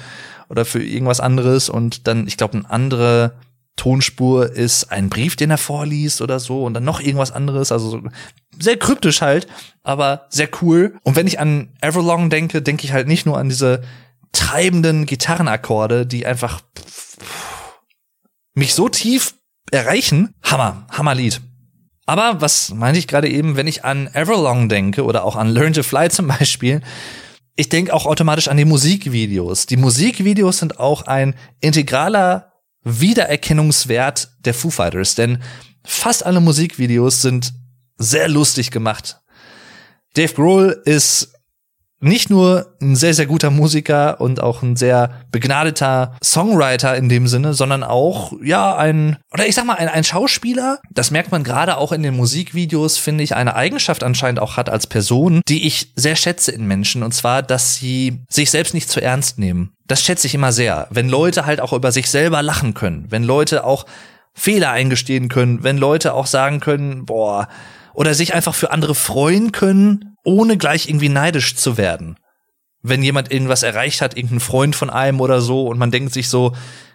Oder 0.50 0.66
für 0.66 0.84
irgendwas 0.84 1.20
anderes. 1.20 1.70
Und 1.70 2.08
dann, 2.08 2.28
ich 2.28 2.38
glaube, 2.38 2.58
eine 2.58 2.70
andere 2.70 3.34
Tonspur 3.76 4.52
ist 4.52 4.92
ein 4.92 5.10
Brief, 5.10 5.36
den 5.36 5.52
er 5.52 5.58
vorliest 5.58 6.22
oder 6.22 6.40
so. 6.40 6.64
Und 6.64 6.74
dann 6.74 6.84
noch 6.84 7.00
irgendwas 7.00 7.32
anderes. 7.32 7.72
Also 7.72 7.90
so 7.90 8.02
sehr 8.60 8.78
kryptisch 8.78 9.22
halt, 9.22 9.48
aber 9.84 10.28
sehr 10.30 10.50
cool. 10.62 10.98
Und 11.04 11.16
wenn 11.16 11.28
ich 11.28 11.40
an 11.40 11.70
Everlong 11.82 12.30
denke, 12.30 12.62
denke 12.62 12.86
ich 12.86 12.94
halt 12.94 13.08
nicht 13.08 13.26
nur 13.26 13.38
an 13.38 13.50
diese 13.50 13.82
treibenden 14.32 15.06
Gitarrenakkorde, 15.06 16.06
die 16.06 16.26
einfach 16.26 16.62
mich 18.54 18.74
so 18.74 18.90
tief 18.90 19.36
erreichen. 19.72 20.34
Hammer, 20.44 20.88
Hammerlied. 20.92 21.42
Aber 22.06 22.40
was 22.40 22.74
meinte 22.74 23.00
ich 23.00 23.08
gerade 23.08 23.30
eben, 23.30 23.56
wenn 23.56 23.68
ich 23.68 23.84
an 23.84 24.10
Everlong 24.14 24.70
denke 24.70 25.04
oder 25.04 25.24
auch 25.24 25.36
an 25.36 25.50
Learn 25.50 25.74
to 25.74 25.84
Fly 25.84 26.10
zum 26.10 26.28
Beispiel, 26.28 26.82
ich 27.56 27.70
denke 27.70 27.94
auch 27.94 28.06
automatisch 28.06 28.48
an 28.48 28.58
die 28.58 28.66
Musikvideos. 28.66 29.66
Die 29.66 29.78
Musikvideos 29.78 30.60
sind 30.60 30.80
auch 30.80 31.04
ein 31.04 31.36
integraler 31.62 32.54
Wiedererkennungswert 32.84 34.30
der 34.40 34.54
Foo 34.54 34.70
Fighters, 34.70 35.16
denn 35.16 35.42
fast 35.84 36.26
alle 36.26 36.42
Musikvideos 36.42 37.22
sind 37.22 37.54
sehr 37.98 38.28
lustig 38.28 38.72
gemacht. 38.72 39.22
Dave 40.16 40.34
Grohl 40.34 40.82
ist 40.86 41.35
nicht 42.06 42.30
nur 42.30 42.76
ein 42.82 42.96
sehr, 42.96 43.16
sehr 43.16 43.26
guter 43.26 43.50
Musiker 43.50 44.22
und 44.22 44.42
auch 44.42 44.62
ein 44.62 44.76
sehr 44.76 45.10
begnadeter 45.32 46.16
Songwriter 46.24 46.96
in 46.96 47.10
dem 47.10 47.28
Sinne, 47.28 47.56
sondern 47.56 47.84
auch, 47.84 48.34
ja, 48.44 48.76
ein, 48.76 49.18
oder 49.34 49.48
ich 49.48 49.56
sag 49.56 49.66
mal, 49.66 49.74
ein, 49.74 49.90
ein 49.90 50.04
Schauspieler. 50.04 50.80
Das 50.92 51.10
merkt 51.10 51.32
man 51.32 51.44
gerade 51.44 51.78
auch 51.78 51.92
in 51.92 52.04
den 52.04 52.16
Musikvideos, 52.16 52.98
finde 52.98 53.24
ich, 53.24 53.36
eine 53.36 53.56
Eigenschaft 53.56 54.04
anscheinend 54.04 54.40
auch 54.40 54.56
hat 54.56 54.70
als 54.70 54.86
Person, 54.86 55.42
die 55.48 55.66
ich 55.66 55.94
sehr 55.96 56.16
schätze 56.16 56.52
in 56.52 56.68
Menschen. 56.68 57.02
Und 57.02 57.14
zwar, 57.14 57.42
dass 57.42 57.76
sie 57.76 58.24
sich 58.30 58.52
selbst 58.52 58.76
nicht 58.76 58.90
zu 58.90 59.02
ernst 59.02 59.40
nehmen. 59.40 59.72
Das 59.88 60.04
schätze 60.04 60.28
ich 60.28 60.36
immer 60.36 60.52
sehr. 60.52 60.88
Wenn 60.92 61.10
Leute 61.10 61.48
halt 61.48 61.60
auch 61.60 61.74
über 61.74 61.92
sich 61.92 62.12
selber 62.12 62.44
lachen 62.44 62.76
können. 62.76 63.08
Wenn 63.10 63.24
Leute 63.24 63.64
auch 63.64 63.88
Fehler 64.36 64.70
eingestehen 64.70 65.28
können. 65.28 65.64
Wenn 65.64 65.78
Leute 65.80 66.14
auch 66.14 66.28
sagen 66.28 66.60
können, 66.60 67.06
boah, 67.06 67.48
oder 67.96 68.14
sich 68.14 68.36
einfach 68.36 68.54
für 68.54 68.72
andere 68.72 68.94
freuen 68.94 69.52
können 69.52 70.15
ohne 70.26 70.58
gleich 70.58 70.90
irgendwie 70.90 71.10
neidisch 71.10 71.56
zu 71.56 71.78
werden. 71.78 72.18
Wenn 72.82 73.02
jemand 73.02 73.32
irgendwas 73.32 73.64
erreicht 73.64 74.02
hat, 74.02 74.16
irgendein 74.16 74.42
Freund 74.42 74.76
von 74.76 74.90
einem 74.90 75.22
oder 75.22 75.42
so, 75.42 75.68
und 75.68 75.80
man 75.80 75.92
denkt 75.92 76.14
sich 76.14 76.30
so, 76.30 76.54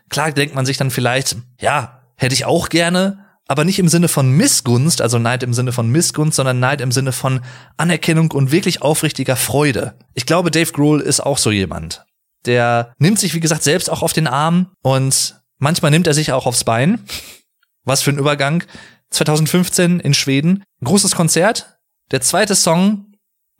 klar 0.08 0.32
denkt 0.32 0.54
man 0.54 0.66
sich 0.66 0.76
dann 0.76 0.90
vielleicht, 0.90 1.36
ja, 1.58 2.02
hätte 2.16 2.34
ich 2.34 2.44
auch 2.44 2.68
gerne, 2.68 3.24
aber 3.48 3.64
nicht 3.64 3.80
im 3.80 3.88
Sinne 3.88 4.06
von 4.06 4.30
Missgunst, 4.30 5.00
also 5.00 5.18
Neid 5.18 5.42
im 5.42 5.54
Sinne 5.54 5.72
von 5.72 5.88
Missgunst, 5.90 6.36
sondern 6.36 6.60
Neid 6.60 6.80
im 6.80 6.92
Sinne 6.92 7.10
von 7.10 7.40
Anerkennung 7.76 8.30
und 8.30 8.52
wirklich 8.52 8.82
aufrichtiger 8.82 9.34
Freude. 9.34 9.94
Ich 10.14 10.26
glaube, 10.26 10.52
Dave 10.52 10.70
Grohl 10.70 11.00
ist 11.00 11.18
auch 11.18 11.38
so 11.38 11.50
jemand. 11.50 12.04
Der 12.46 12.92
nimmt 12.98 13.18
sich, 13.18 13.34
wie 13.34 13.40
gesagt, 13.40 13.64
selbst 13.64 13.90
auch 13.90 14.02
auf 14.02 14.12
den 14.12 14.28
Arm 14.28 14.70
und 14.82 15.40
manchmal 15.58 15.90
nimmt 15.90 16.06
er 16.06 16.14
sich 16.14 16.32
auch 16.32 16.46
aufs 16.46 16.62
Bein. 16.62 17.00
Was 17.84 18.02
für 18.02 18.10
ein 18.10 18.18
Übergang. 18.18 18.62
2015 19.10 19.98
in 19.98 20.14
Schweden. 20.14 20.62
Großes 20.84 21.16
Konzert. 21.16 21.80
Der 22.12 22.20
zweite 22.20 22.54
Song 22.54 23.09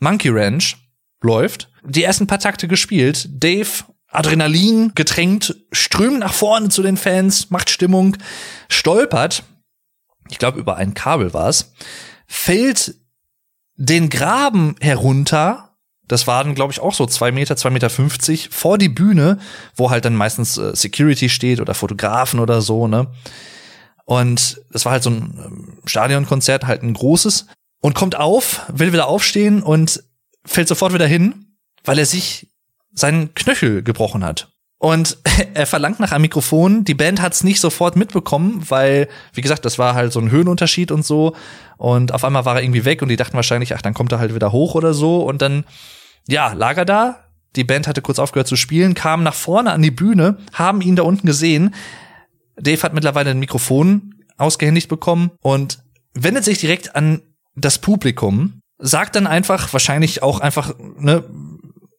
Monkey 0.01 0.31
Ranch 0.31 0.77
läuft, 1.23 1.71
die 1.85 2.03
ersten 2.03 2.27
paar 2.27 2.39
Takte 2.39 2.67
gespielt, 2.69 3.29
Dave 3.31 3.85
Adrenalin 4.09 4.93
getränkt, 4.95 5.55
strömt 5.71 6.19
nach 6.19 6.33
vorne 6.33 6.69
zu 6.69 6.83
den 6.83 6.97
Fans, 6.97 7.51
macht 7.51 7.71
Stimmung, 7.71 8.17
stolpert, 8.69 9.45
ich 10.29 10.39
glaube 10.39 10.59
über 10.59 10.77
ein 10.77 10.95
Kabel 10.95 11.33
war's, 11.33 11.73
fällt 12.27 12.97
den 13.77 14.09
Graben 14.11 14.75
herunter, 14.81 15.77
das 16.09 16.27
waren, 16.27 16.57
glaube 16.57 16.73
ich, 16.73 16.81
auch 16.81 16.93
so 16.93 17.07
zwei 17.07 17.31
Meter, 17.31 17.57
zwei 17.57 17.71
Meter 17.71 17.89
fünfzig, 17.89 18.49
vor 18.51 18.79
die 18.79 18.89
Bühne, 18.89 19.39
wo 19.77 19.91
halt 19.91 20.05
dann 20.05 20.17
meistens 20.17 20.59
äh, 20.59 20.75
Security 20.75 21.29
steht 21.29 21.61
oder 21.61 21.75
Fotografen 21.75 22.41
oder 22.41 22.63
so, 22.63 22.89
ne? 22.89 23.07
Und 24.07 24.61
das 24.73 24.85
war 24.85 24.93
halt 24.93 25.05
so 25.05 25.11
ein 25.11 25.39
ähm, 25.45 25.79
Stadionkonzert, 25.85 26.67
halt 26.67 26.83
ein 26.83 26.95
großes 26.95 27.47
und 27.81 27.95
kommt 27.95 28.17
auf, 28.17 28.63
will 28.69 28.93
wieder 28.93 29.09
aufstehen 29.09 29.63
und 29.63 30.03
fällt 30.45 30.69
sofort 30.69 30.93
wieder 30.93 31.07
hin, 31.07 31.57
weil 31.85 31.99
er 31.99 32.07
sich 32.07 32.49
seinen 32.93 33.35
Knöchel 33.35 33.83
gebrochen 33.83 34.25
hat. 34.25 34.53
Und 34.79 35.19
er 35.55 35.67
verlangt 35.67 36.01
nach 36.01 36.13
einem 36.13 36.23
Mikrofon. 36.23 36.85
Die 36.85 36.95
Band 36.95 37.21
hat 37.21 37.35
es 37.35 37.45
nicht 37.45 37.61
sofort 37.61 37.97
mitbekommen, 37.97 38.65
weil, 38.69 39.09
wie 39.35 39.43
gesagt, 39.43 39.65
das 39.65 39.79
war 39.79 39.95
halt 39.95 40.13
so 40.13 40.21
ein 40.21 40.31
Höhenunterschied 40.31 40.91
und 40.91 41.05
so. 41.05 41.37
Und 41.77 42.13
auf 42.13 42.25
einmal 42.25 42.45
war 42.45 42.57
er 42.57 42.63
irgendwie 42.63 42.85
weg 42.85 43.03
und 43.03 43.09
die 43.09 43.17
dachten 43.17 43.35
wahrscheinlich, 43.35 43.75
ach, 43.75 43.83
dann 43.83 43.95
kommt 43.95 44.13
er 44.13 44.19
halt 44.19 44.35
wieder 44.35 44.53
hoch 44.53 44.75
oder 44.75 44.95
so. 44.95 45.23
Und 45.23 45.43
dann, 45.43 45.65
ja, 46.27 46.53
lag 46.55 46.77
er 46.77 46.87
da. 46.87 47.25
Die 47.57 47.65
Band 47.65 47.89
hatte 47.89 48.01
kurz 48.01 48.19
aufgehört 48.19 48.47
zu 48.47 48.57
spielen, 48.57 48.95
kam 48.95 49.23
nach 49.23 49.35
vorne 49.35 49.73
an 49.73 49.83
die 49.83 49.91
Bühne, 49.91 50.39
haben 50.53 50.81
ihn 50.81 50.97
da 50.97 51.03
unten 51.03 51.27
gesehen. 51.27 51.75
Dave 52.57 52.83
hat 52.83 52.95
mittlerweile 52.95 53.31
ein 53.31 53.41
Mikrofon 53.41 54.15
ausgehändigt 54.39 54.89
bekommen 54.89 55.33
und 55.43 55.83
wendet 56.15 56.45
sich 56.45 56.59
direkt 56.59 56.95
an 56.97 57.23
das 57.61 57.79
Publikum 57.79 58.61
sagt 58.79 59.17
dann 59.17 59.27
einfach, 59.27 59.73
wahrscheinlich 59.73 60.23
auch 60.23 60.41
einfach, 60.41 60.75
ne, 60.99 61.25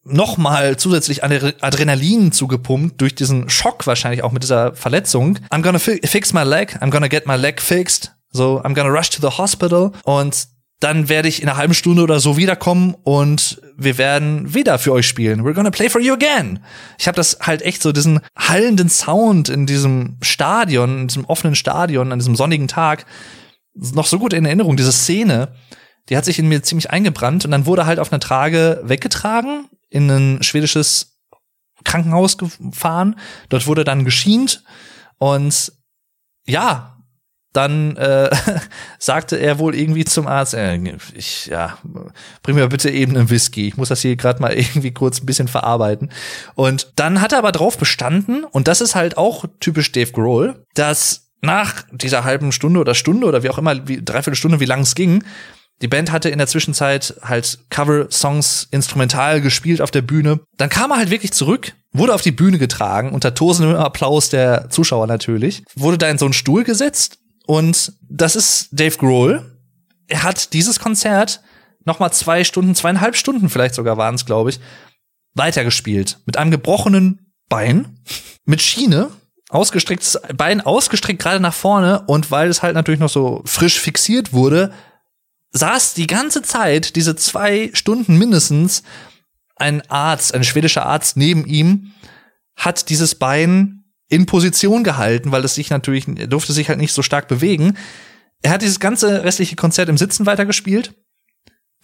nochmal 0.04 0.78
zusätzlich 0.78 1.24
Adrenalin 1.24 2.32
zugepumpt 2.32 3.00
durch 3.00 3.16
diesen 3.16 3.50
Schock 3.50 3.86
wahrscheinlich 3.86 4.24
auch 4.24 4.32
mit 4.32 4.44
dieser 4.44 4.74
Verletzung. 4.74 5.38
I'm 5.52 5.62
gonna 5.62 5.80
fi 5.80 6.00
fix 6.04 6.34
my 6.34 6.44
leg, 6.44 6.78
I'm 6.82 6.90
gonna 6.90 7.08
get 7.08 7.28
my 7.28 7.36
leg 7.36 7.62
fixed. 7.62 8.14
So, 8.32 8.62
I'm 8.62 8.74
gonna 8.74 8.90
rush 8.90 9.10
to 9.12 9.22
the 9.22 9.38
hospital. 9.38 9.92
Und 10.04 10.48
dann 10.80 11.10
werde 11.10 11.28
ich 11.28 11.44
in 11.44 11.48
einer 11.48 11.58
halben 11.58 11.76
Stunde 11.76 12.02
oder 12.02 12.20
so 12.20 12.38
wiederkommen 12.38 12.96
und 13.04 13.62
wir 13.78 14.00
werden 14.00 14.54
wieder 14.56 14.80
für 14.80 14.94
euch 14.94 15.08
spielen. 15.08 15.44
We're 15.44 15.54
gonna 15.54 15.70
play 15.70 15.90
for 15.90 16.02
you 16.02 16.14
again. 16.14 16.60
Ich 16.98 17.08
habe 17.08 17.16
das 17.16 17.38
halt 17.42 17.62
echt 17.62 17.84
so 17.84 17.92
diesen 17.92 18.22
hallenden 18.36 18.90
Sound 18.90 19.50
in 19.50 19.68
diesem 19.68 20.18
Stadion, 20.22 21.02
in 21.02 21.08
diesem 21.08 21.26
offenen 21.26 21.56
Stadion 21.56 22.12
an 22.12 22.18
diesem 22.18 22.36
sonnigen 22.36 22.68
Tag 22.68 23.06
noch 23.74 24.08
so 24.08 24.20
gut 24.20 24.34
in 24.34 24.46
Erinnerung. 24.46 24.78
Diese 24.78 24.92
Szene, 24.92 25.56
die 26.10 26.18
hat 26.18 26.26
sich 26.26 26.40
in 26.40 26.48
mir 26.48 26.64
ziemlich 26.64 26.90
eingebrannt 26.90 27.46
und 27.46 27.52
dann 27.52 27.66
wurde 27.66 27.86
halt 27.86 28.00
auf 28.00 28.12
einer 28.12 28.20
Trage 28.20 28.82
weggetragen 28.84 29.68
in 29.90 30.10
ein 30.10 30.44
schwedisches 30.44 31.18
Krankenhaus 31.84 32.38
gefahren. 32.38 33.20
Dort 33.50 33.68
wurde 33.68 33.84
dann 33.84 34.06
geschient 34.06 34.64
und 35.18 35.74
ja, 36.46 36.92
dann 37.54 37.98
äh, 37.98 38.30
sagte 39.00 39.36
er 39.36 39.60
wohl 39.60 39.76
irgendwie 39.76 40.06
zum 40.06 40.28
Arzt, 40.28 40.54
äh, 40.54 40.80
ich, 41.14 41.48
ja, 41.48 41.78
bring 42.44 42.56
mir 42.56 42.68
bitte 42.70 42.90
eben 42.90 43.16
einen 43.16 43.30
Whisky. 43.30 43.68
Ich 43.68 43.78
muss 43.78 43.90
das 43.90 44.02
hier 44.02 44.16
gerade 44.16 44.42
mal 44.42 44.54
irgendwie 44.58 44.94
kurz 44.94 45.22
ein 45.22 45.26
bisschen 45.26 45.48
verarbeiten. 45.48 46.12
Und 46.56 46.94
dann 46.96 47.22
hat 47.22 47.34
er 47.34 47.40
aber 47.40 47.52
drauf 47.52 47.78
bestanden, 47.78 48.46
und 48.46 48.68
das 48.68 48.82
ist 48.82 48.96
halt 48.96 49.18
auch 49.18 49.46
typisch 49.60 49.92
Dave 49.92 50.12
Grohl, 50.12 50.66
dass 50.76 51.31
nach 51.42 51.84
dieser 51.92 52.24
halben 52.24 52.52
Stunde 52.52 52.80
oder 52.80 52.94
Stunde 52.96 53.28
oder 53.28 53.44
wie 53.44 53.50
auch 53.50 53.58
immer, 53.58 53.88
wie, 53.88 54.04
dreiviertel 54.04 54.36
Stunde, 54.36 54.60
wie 54.60 54.66
lang 54.66 54.82
es 54.82 54.96
ging, 54.96 55.24
die 55.82 55.88
Band 55.88 56.12
hatte 56.12 56.30
in 56.30 56.38
der 56.38 56.48
Zwischenzeit 56.48 57.16
halt 57.24 57.58
Cover-Songs 57.70 58.68
instrumental 58.70 59.42
gespielt 59.42 59.82
auf 59.82 59.90
der 59.90 60.04
Bühne. 60.04 60.40
Dann 60.58 60.70
kam 60.70 60.92
er 60.92 60.98
halt 60.98 61.10
wirklich 61.10 61.34
zurück, 61.34 61.74
wurde 61.92 62.14
auf 62.14 62.22
die 62.22 62.32
Bühne 62.32 62.60
getragen, 62.60 63.12
unter 63.12 63.34
tosendem 63.34 63.76
Applaus 63.78 64.30
der 64.30 64.70
Zuschauer 64.70 65.08
natürlich, 65.08 65.64
wurde 65.76 65.98
da 65.98 66.08
in 66.08 66.20
so 66.20 66.26
einen 66.26 66.34
Stuhl 66.34 66.64
gesetzt 66.64 67.18
und 67.48 67.94
das 68.08 68.36
ist 68.36 68.70
Dave 68.72 68.98
Grohl. 68.98 69.58
Er 70.08 70.24
hat 70.24 70.54
dieses 70.54 70.80
Konzert 70.80 71.42
noch 71.84 72.00
mal 72.00 72.12
zwei 72.12 72.44
Stunden, 72.44 72.76
zweieinhalb 72.76 73.16
Stunden 73.16 73.50
vielleicht 73.50 73.74
sogar 73.74 73.98
waren 73.98 74.16
es, 74.16 74.26
glaube 74.26 74.52
ich, 74.52 74.60
weitergespielt. 75.34 76.20
Mit 76.26 76.38
einem 76.38 76.52
gebrochenen 76.52 77.32
Bein, 77.50 77.98
mit 78.46 78.62
Schiene, 78.62 79.10
ausgestrecktes 79.52 80.20
Bein 80.36 80.62
ausgestreckt 80.62 81.22
gerade 81.22 81.40
nach 81.40 81.54
vorne 81.54 82.04
und 82.08 82.32
weil 82.32 82.50
es 82.50 82.64
halt 82.64 82.74
natürlich 82.74 83.00
noch 83.00 83.10
so 83.10 83.42
frisch 83.46 83.80
fixiert 83.80 84.34
wurde, 84.34 84.72
saß 85.52 85.94
die 85.94 86.08
ganze 86.08 86.42
Zeit, 86.42 86.96
diese 86.96 87.16
zwei 87.16 87.70
Stunden 87.74 88.18
mindestens, 88.18 88.84
ein 89.58 89.82
Arzt, 89.90 90.34
ein 90.34 90.44
schwedischer 90.44 90.86
Arzt 90.86 91.18
neben 91.18 91.46
ihm, 91.46 91.92
hat 92.56 92.90
dieses 92.90 93.16
Bein 93.16 93.84
in 94.08 94.26
Position 94.26 94.84
gehalten, 94.84 95.32
weil 95.32 95.46
es 95.46 95.56
sich 95.56 95.70
natürlich, 95.70 96.08
er 96.08 96.28
durfte 96.28 96.54
sich 96.54 96.70
halt 96.70 96.80
nicht 96.80 96.94
so 96.94 97.02
stark 97.02 97.28
bewegen. 97.28 97.78
Er 98.42 98.52
hat 98.52 98.62
dieses 98.62 98.80
ganze 98.80 99.24
restliche 99.24 99.56
Konzert 99.56 99.90
im 99.90 99.98
Sitzen 99.98 100.26
weitergespielt. 100.26 100.94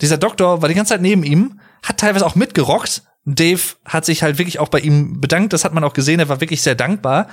Dieser 0.02 0.18
Doktor 0.18 0.62
war 0.62 0.70
die 0.70 0.76
ganze 0.76 0.94
Zeit 0.94 1.02
neben 1.02 1.24
ihm, 1.24 1.60
hat 1.84 2.00
teilweise 2.00 2.26
auch 2.26 2.36
mitgerockt. 2.36 3.04
Dave 3.30 3.62
hat 3.84 4.06
sich 4.06 4.24
halt 4.24 4.38
wirklich 4.38 4.60
auch 4.60 4.70
bei 4.70 4.80
ihm 4.80 5.20
bedankt, 5.20 5.52
das 5.52 5.66
hat 5.66 5.74
man 5.74 5.84
auch 5.84 5.92
gesehen, 5.92 6.22
er 6.22 6.30
war 6.30 6.40
wirklich 6.40 6.62
sehr 6.62 6.76
dankbar. 6.76 7.28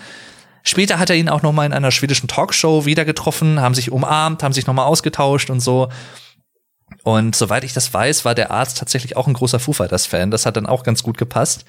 Später 0.64 0.98
hat 0.98 1.08
er 1.08 1.16
ihn 1.16 1.28
auch 1.28 1.42
noch 1.42 1.52
mal 1.52 1.66
in 1.66 1.72
einer 1.72 1.92
schwedischen 1.92 2.26
Talkshow 2.26 2.84
wieder 2.84 3.04
getroffen, 3.04 3.60
haben 3.60 3.74
sich 3.74 3.92
umarmt, 3.92 4.42
haben 4.42 4.52
sich 4.52 4.66
noch 4.66 4.74
mal 4.74 4.86
ausgetauscht 4.86 5.50
und 5.50 5.60
so. 5.60 5.88
Und 7.04 7.36
soweit 7.36 7.62
ich 7.62 7.74
das 7.74 7.94
weiß, 7.94 8.24
war 8.24 8.34
der 8.34 8.50
Arzt 8.50 8.78
tatsächlich 8.78 9.16
auch 9.16 9.28
ein 9.28 9.34
großer 9.34 9.60
Foo 9.60 9.72
Fighters 9.72 10.06
Fan. 10.06 10.32
Das 10.32 10.46
hat 10.46 10.56
dann 10.56 10.66
auch 10.66 10.82
ganz 10.82 11.04
gut 11.04 11.16
gepasst. 11.16 11.64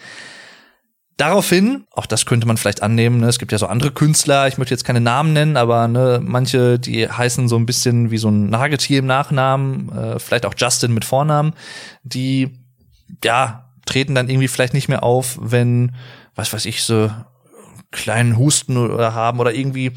Daraufhin, 1.18 1.86
auch 1.92 2.08
das 2.08 2.26
könnte 2.26 2.48
man 2.48 2.58
vielleicht 2.58 2.82
annehmen, 2.82 3.20
ne, 3.20 3.28
es 3.28 3.38
gibt 3.38 3.52
ja 3.52 3.58
so 3.58 3.68
andere 3.68 3.92
Künstler, 3.92 4.48
ich 4.48 4.58
möchte 4.58 4.74
jetzt 4.74 4.84
keine 4.84 5.02
Namen 5.02 5.34
nennen, 5.34 5.56
aber 5.56 5.88
ne, 5.88 6.20
manche, 6.22 6.80
die 6.80 7.08
heißen 7.08 7.48
so 7.48 7.58
ein 7.58 7.66
bisschen 7.66 8.12
wie 8.12 8.18
so 8.18 8.30
ein 8.30 8.50
Nagetier 8.50 9.00
im 9.00 9.06
Nachnamen, 9.06 9.92
äh, 9.96 10.20
vielleicht 10.20 10.46
auch 10.46 10.56
Justin 10.58 10.94
mit 10.94 11.06
Vornamen, 11.06 11.54
die 12.04 12.60
ja 13.24 13.65
treten 13.86 14.16
dann 14.16 14.30
irgendwie 14.30 14.48
vielleicht 14.48 14.74
nicht 14.74 14.90
mehr 14.90 15.04
auf, 15.04 15.38
wenn, 15.42 15.96
was 16.36 16.52
weiß 16.52 16.66
ich, 16.66 16.84
so 16.84 17.10
kleinen 17.92 18.38
Husten 18.38 18.78
oder 18.78 19.14
haben 19.14 19.40
oder 19.40 19.54
irgendwie 19.54 19.94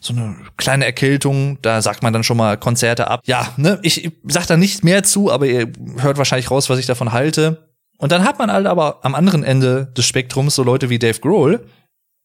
so 0.00 0.14
eine 0.14 0.36
kleine 0.56 0.84
Erkältung, 0.84 1.58
da 1.62 1.82
sagt 1.82 2.02
man 2.02 2.12
dann 2.12 2.22
schon 2.22 2.36
mal 2.36 2.56
Konzerte 2.56 3.08
ab. 3.08 3.22
Ja, 3.24 3.52
ne, 3.56 3.78
ich 3.82 4.12
sag 4.24 4.46
da 4.46 4.56
nicht 4.56 4.84
mehr 4.84 5.02
zu, 5.02 5.32
aber 5.32 5.46
ihr 5.46 5.72
hört 5.98 6.16
wahrscheinlich 6.16 6.50
raus, 6.50 6.70
was 6.70 6.78
ich 6.78 6.86
davon 6.86 7.12
halte. 7.12 7.68
Und 7.98 8.12
dann 8.12 8.24
hat 8.24 8.38
man 8.38 8.50
halt 8.50 8.66
aber 8.66 9.04
am 9.04 9.14
anderen 9.14 9.42
Ende 9.42 9.92
des 9.96 10.06
Spektrums 10.06 10.54
so 10.54 10.62
Leute 10.62 10.88
wie 10.88 10.98
Dave 10.98 11.18
Grohl, 11.18 11.66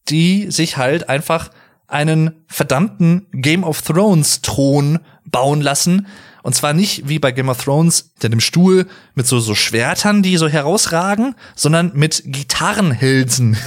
die 0.08 0.50
sich 0.52 0.78
halt 0.78 1.10
einfach 1.10 1.50
einen 1.88 2.46
verdammten 2.48 3.28
Game 3.32 3.64
of 3.64 3.82
Thrones 3.82 4.42
Thron 4.42 5.00
bauen 5.26 5.62
lassen. 5.62 6.08
Und 6.46 6.54
zwar 6.54 6.74
nicht 6.74 7.10
wie 7.10 7.18
bei 7.18 7.32
Game 7.32 7.50
of 7.50 7.64
Thrones 7.64 8.12
in 8.22 8.30
dem 8.30 8.40
Stuhl 8.40 8.86
mit 9.16 9.26
so, 9.26 9.40
so 9.40 9.56
Schwertern, 9.56 10.22
die 10.22 10.38
so 10.38 10.48
herausragen, 10.48 11.34
sondern 11.56 11.92
mit 11.96 12.22
Gitarrenhülsen. 12.24 13.58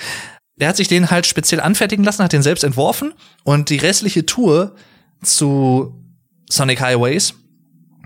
Der 0.56 0.68
hat 0.68 0.78
sich 0.78 0.88
den 0.88 1.10
halt 1.10 1.26
speziell 1.26 1.60
anfertigen 1.60 2.06
lassen, 2.06 2.24
hat 2.24 2.32
den 2.32 2.42
selbst 2.42 2.64
entworfen 2.64 3.12
und 3.44 3.68
die 3.68 3.76
restliche 3.76 4.24
Tour 4.24 4.76
zu 5.22 5.94
Sonic 6.48 6.80
Highways 6.80 7.34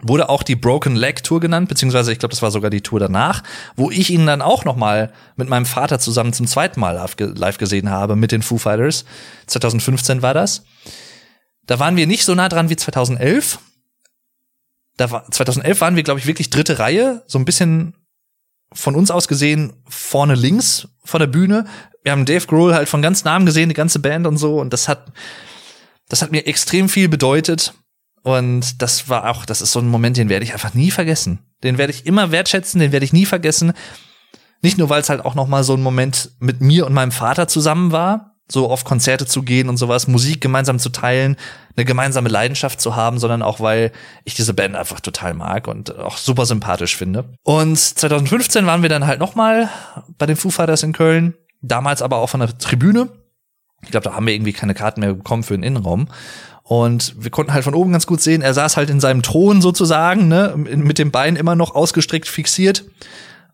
wurde 0.02 0.28
auch 0.28 0.42
die 0.42 0.56
Broken 0.56 0.96
Leg 0.96 1.22
Tour 1.22 1.38
genannt, 1.38 1.68
beziehungsweise 1.68 2.10
ich 2.10 2.18
glaube, 2.18 2.32
das 2.32 2.42
war 2.42 2.50
sogar 2.50 2.70
die 2.70 2.80
Tour 2.80 2.98
danach, 2.98 3.44
wo 3.76 3.92
ich 3.92 4.10
ihn 4.10 4.26
dann 4.26 4.42
auch 4.42 4.64
noch 4.64 4.74
mal 4.74 5.12
mit 5.36 5.48
meinem 5.48 5.66
Vater 5.66 6.00
zusammen 6.00 6.32
zum 6.32 6.48
zweiten 6.48 6.80
Mal 6.80 7.00
live 7.16 7.58
gesehen 7.58 7.90
habe 7.90 8.16
mit 8.16 8.32
den 8.32 8.42
Foo 8.42 8.58
Fighters. 8.58 9.04
2015 9.46 10.20
war 10.20 10.34
das. 10.34 10.64
Da 11.66 11.78
waren 11.78 11.94
wir 11.94 12.08
nicht 12.08 12.24
so 12.24 12.34
nah 12.34 12.48
dran 12.48 12.70
wie 12.70 12.76
2011. 12.76 13.60
Da 14.96 15.10
war, 15.10 15.30
2011 15.30 15.80
waren 15.80 15.96
wir, 15.96 16.02
glaube 16.02 16.20
ich, 16.20 16.26
wirklich 16.26 16.50
dritte 16.50 16.78
Reihe, 16.78 17.22
so 17.26 17.38
ein 17.38 17.44
bisschen 17.44 17.94
von 18.72 18.94
uns 18.94 19.10
aus 19.10 19.28
gesehen 19.28 19.74
vorne 19.88 20.34
links 20.34 20.88
vor 21.04 21.20
der 21.20 21.26
Bühne. 21.26 21.66
Wir 22.02 22.12
haben 22.12 22.24
Dave 22.24 22.46
Grohl 22.46 22.74
halt 22.74 22.88
von 22.88 23.02
ganz 23.02 23.24
nahem 23.24 23.46
gesehen, 23.46 23.68
die 23.68 23.74
ganze 23.74 23.98
Band 23.98 24.26
und 24.26 24.36
so, 24.36 24.60
und 24.60 24.72
das 24.72 24.88
hat, 24.88 25.12
das 26.08 26.22
hat 26.22 26.32
mir 26.32 26.46
extrem 26.46 26.88
viel 26.88 27.08
bedeutet. 27.08 27.74
Und 28.22 28.82
das 28.82 29.08
war 29.08 29.30
auch, 29.30 29.46
das 29.46 29.62
ist 29.62 29.70
so 29.70 29.78
ein 29.78 29.88
Moment, 29.88 30.16
den 30.16 30.28
werde 30.28 30.44
ich 30.44 30.52
einfach 30.52 30.74
nie 30.74 30.90
vergessen. 30.90 31.38
Den 31.62 31.78
werde 31.78 31.92
ich 31.92 32.06
immer 32.06 32.32
wertschätzen, 32.32 32.80
den 32.80 32.90
werde 32.90 33.04
ich 33.04 33.12
nie 33.12 33.24
vergessen. 33.24 33.72
Nicht 34.62 34.78
nur, 34.78 34.88
weil 34.88 35.00
es 35.00 35.08
halt 35.08 35.24
auch 35.24 35.36
noch 35.36 35.46
mal 35.46 35.62
so 35.62 35.74
ein 35.74 35.82
Moment 35.82 36.32
mit 36.40 36.60
mir 36.60 36.86
und 36.86 36.92
meinem 36.92 37.12
Vater 37.12 37.46
zusammen 37.46 37.92
war, 37.92 38.35
so 38.48 38.70
auf 38.70 38.84
Konzerte 38.84 39.26
zu 39.26 39.42
gehen 39.42 39.68
und 39.68 39.76
sowas, 39.76 40.06
Musik 40.06 40.40
gemeinsam 40.40 40.78
zu 40.78 40.90
teilen, 40.90 41.36
eine 41.76 41.84
gemeinsame 41.84 42.28
Leidenschaft 42.28 42.80
zu 42.80 42.94
haben, 42.94 43.18
sondern 43.18 43.42
auch, 43.42 43.60
weil 43.60 43.92
ich 44.24 44.34
diese 44.34 44.54
Band 44.54 44.76
einfach 44.76 45.00
total 45.00 45.34
mag 45.34 45.66
und 45.68 45.96
auch 45.98 46.16
super 46.16 46.46
sympathisch 46.46 46.96
finde. 46.96 47.24
Und 47.42 47.76
2015 47.76 48.64
waren 48.66 48.82
wir 48.82 48.88
dann 48.88 49.06
halt 49.06 49.18
noch 49.18 49.34
mal 49.34 49.68
bei 50.16 50.26
den 50.26 50.36
Foo 50.36 50.50
Fighters 50.50 50.84
in 50.84 50.92
Köln, 50.92 51.34
damals 51.60 52.02
aber 52.02 52.18
auch 52.18 52.28
von 52.28 52.40
der 52.40 52.56
Tribüne. 52.56 53.08
Ich 53.82 53.90
glaube, 53.90 54.04
da 54.04 54.14
haben 54.14 54.26
wir 54.26 54.34
irgendwie 54.34 54.52
keine 54.52 54.74
Karten 54.74 55.00
mehr 55.00 55.14
bekommen 55.14 55.42
für 55.42 55.54
den 55.54 55.62
Innenraum. 55.62 56.08
Und 56.62 57.14
wir 57.22 57.30
konnten 57.30 57.52
halt 57.52 57.64
von 57.64 57.74
oben 57.74 57.92
ganz 57.92 58.06
gut 58.06 58.20
sehen, 58.20 58.42
er 58.42 58.54
saß 58.54 58.76
halt 58.76 58.90
in 58.90 58.98
seinem 58.98 59.22
Thron 59.22 59.62
sozusagen, 59.62 60.26
ne, 60.26 60.54
mit 60.56 60.98
dem 60.98 61.12
Bein 61.12 61.36
immer 61.36 61.54
noch 61.54 61.74
ausgestreckt 61.74 62.26
fixiert 62.26 62.84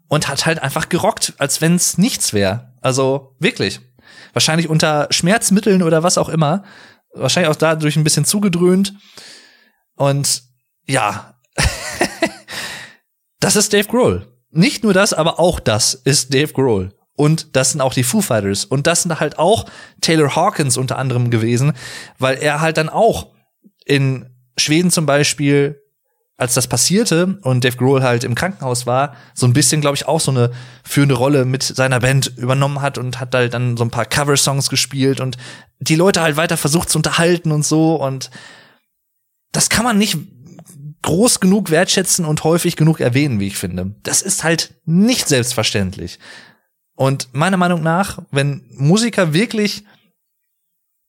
und 0.09 0.28
hat 0.28 0.47
halt 0.47 0.62
einfach 0.62 0.88
gerockt, 0.88 1.34
als 1.38 1.61
wenn 1.61 1.74
es 1.74 1.99
nichts 1.99 2.32
wäre. 2.32 2.72
Also 2.80 3.34
wirklich. 3.38 3.80
Wahrscheinlich 4.33 4.68
unter 4.68 5.09
Schmerzmitteln 5.11 5.83
oder 5.83 6.03
was 6.03 6.18
auch 6.18 6.28
immer. 6.28 6.64
Wahrscheinlich 7.12 7.51
auch 7.51 7.57
dadurch 7.57 7.97
ein 7.97 8.05
bisschen 8.05 8.24
zugedröhnt. 8.24 8.95
Und 9.97 10.43
ja, 10.87 11.35
das 13.41 13.57
ist 13.57 13.72
Dave 13.72 13.89
Grohl. 13.89 14.28
Nicht 14.51 14.85
nur 14.85 14.95
das, 14.95 15.12
aber 15.12 15.39
auch 15.39 15.61
das 15.61 15.95
ist 15.95 16.33
Dave 16.35 16.53
Grohl. 16.53 16.95
Und 17.14 17.55
das 17.57 17.72
sind 17.72 17.80
auch 17.80 17.95
die 17.95 18.03
Foo 18.03 18.20
Fighters. 18.20 18.64
Und 18.64 18.87
das 18.87 19.03
sind 19.03 19.20
halt 19.20 19.39
auch 19.39 19.66
Taylor 20.01 20.35
Hawkins 20.35 20.76
unter 20.76 20.99
anderem 20.99 21.30
gewesen, 21.30 21.72
weil 22.18 22.37
er 22.37 22.61
halt 22.61 22.78
dann 22.78 22.89
auch 22.89 23.33
in 23.85 24.30
Schweden 24.57 24.91
zum 24.91 25.07
Beispiel, 25.07 25.82
als 26.37 26.55
das 26.55 26.66
passierte 26.66 27.39
und 27.43 27.62
Dave 27.62 27.76
Grohl 27.76 28.03
halt 28.03 28.24
im 28.24 28.35
Krankenhaus 28.35 28.87
war, 28.87 29.14
so 29.35 29.47
ein 29.47 29.53
bisschen, 29.53 29.80
glaube 29.80 29.97
ich, 29.97 30.09
auch 30.09 30.20
so 30.20 30.30
eine 30.30 30.51
führende 30.83 31.14
Rolle 31.14 31.45
mit 31.45 31.62
seiner 31.62 32.01
Band 32.01 32.37
übernommen 32.37 32.80
hat 32.80 32.99
und 32.99 33.20
hat 33.20 33.35
halt 33.35 33.55
dann 33.55 33.76
so 33.76 33.85
ein 33.85 33.91
paar 33.91 34.07
Cover-Songs 34.07 34.68
gespielt 34.68 35.20
und 35.20 35.37
die 35.78 35.95
Leute 35.95 36.22
halt 36.22 36.37
weiter 36.37 36.57
versucht 36.57 36.91
zu 36.91 36.99
unterhalten 36.99 37.53
und 37.53 37.64
so. 37.64 37.97
Und 37.97 38.30
das 39.53 39.68
kann 39.68 39.85
man 39.85 39.99
nicht 39.99 40.18
groß 41.03 41.41
genug 41.41 41.70
wertschätzen 41.70 42.24
und 42.24 42.45
häufig 42.45 42.76
genug 42.76 43.01
erwähnen, 43.01 43.39
wie 43.41 43.49
ich 43.49 43.57
finde. 43.57 43.95
Das 44.03 44.22
ist 44.22 44.45
halt 44.45 44.74
nicht 44.85 45.28
selbstverständlich. 45.28 46.18
Und 46.95 47.28
meiner 47.33 47.57
Meinung 47.57 47.83
nach, 47.83 48.22
wenn 48.30 48.64
Musiker 48.70 49.33
wirklich 49.35 49.85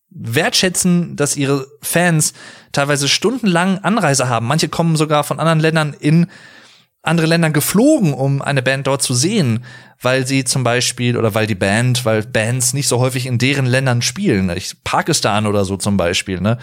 wertschätzen, 0.09 1.15
dass 1.15 1.35
ihre 1.35 1.67
Fans 1.81 2.33
teilweise 2.73 3.07
stundenlang 3.07 3.79
Anreise 3.79 4.27
haben, 4.27 4.47
manche 4.47 4.67
kommen 4.67 4.97
sogar 4.97 5.23
von 5.23 5.39
anderen 5.39 5.61
Ländern 5.61 5.95
in 5.97 6.27
andere 7.03 7.27
Länder 7.27 7.49
geflogen, 7.49 8.13
um 8.13 8.41
eine 8.41 8.61
Band 8.61 8.87
dort 8.87 9.01
zu 9.01 9.13
sehen, 9.13 9.65
weil 10.01 10.25
sie 10.25 10.45
zum 10.45 10.63
Beispiel 10.63 11.17
oder 11.17 11.35
weil 11.35 11.47
die 11.47 11.55
Band, 11.55 12.05
weil 12.05 12.23
Bands 12.23 12.73
nicht 12.73 12.87
so 12.87 12.99
häufig 12.99 13.25
in 13.25 13.37
deren 13.37 13.65
Ländern 13.65 14.01
spielen, 14.01 14.51
Pakistan 14.83 15.45
oder 15.45 15.65
so 15.65 15.77
zum 15.77 15.97
Beispiel, 15.97 16.41
ne? 16.41 16.57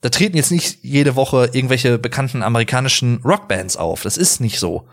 Da 0.00 0.10
treten 0.10 0.36
jetzt 0.36 0.52
nicht 0.52 0.78
jede 0.82 1.16
Woche 1.16 1.50
irgendwelche 1.52 1.98
bekannten 1.98 2.44
amerikanischen 2.44 3.20
Rockbands 3.24 3.76
auf. 3.76 4.02
Das 4.02 4.16
ist 4.16 4.40
nicht 4.40 4.60
so. 4.60 4.86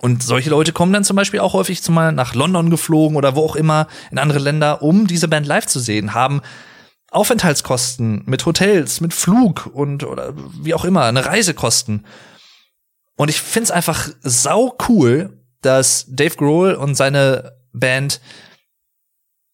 Und 0.00 0.22
solche 0.22 0.50
Leute 0.50 0.72
kommen 0.72 0.92
dann 0.92 1.04
zum 1.04 1.16
Beispiel 1.16 1.40
auch 1.40 1.54
häufig 1.54 1.82
zumal 1.82 2.12
nach 2.12 2.34
London 2.34 2.68
geflogen 2.68 3.16
oder 3.16 3.34
wo 3.34 3.44
auch 3.44 3.56
immer 3.56 3.86
in 4.10 4.18
andere 4.18 4.40
Länder, 4.40 4.82
um 4.82 5.06
diese 5.06 5.28
Band 5.28 5.46
live 5.46 5.66
zu 5.66 5.80
sehen, 5.80 6.12
haben 6.12 6.42
Aufenthaltskosten 7.12 8.22
mit 8.26 8.46
Hotels, 8.46 9.00
mit 9.00 9.12
Flug 9.12 9.66
und 9.66 10.04
oder 10.04 10.34
wie 10.62 10.74
auch 10.74 10.84
immer, 10.84 11.04
eine 11.04 11.26
Reisekosten. 11.26 12.06
Und 13.16 13.28
ich 13.28 13.40
find's 13.40 13.70
einfach 13.70 14.08
sau 14.22 14.76
cool, 14.88 15.44
dass 15.60 16.06
Dave 16.08 16.36
Grohl 16.36 16.74
und 16.74 16.94
seine 16.94 17.52
Band 17.72 18.20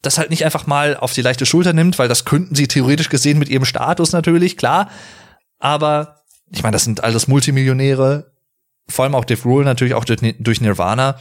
das 0.03 0.19
halt 0.19 0.31
nicht 0.31 0.45
einfach 0.45 0.67
mal 0.67 0.97
auf 0.97 1.13
die 1.13 1.23
leichte 1.23 1.47
Schulter 1.47 1.73
nimmt, 1.73 1.99
weil 1.99 2.09
das 2.09 2.25
könnten 2.25 2.55
sie 2.55 2.69
theoretisch 2.69 3.09
gesehen 3.09 3.39
mit 3.39 3.49
ihrem 3.49 3.65
Status 3.65 4.13
natürlich, 4.13 4.57
klar. 4.57 4.91
Aber 5.59 6.23
ich 6.51 6.63
meine, 6.63 6.75
das 6.75 6.85
sind 6.85 7.03
alles 7.03 7.27
Multimillionäre, 7.27 8.33
vor 8.89 9.05
allem 9.05 9.17
auch 9.17 9.25
Dave 9.25 9.43
Grohl 9.43 9.65
natürlich 9.65 9.95
auch 9.95 10.05
durch 10.05 10.61
Nirvana. 10.61 11.19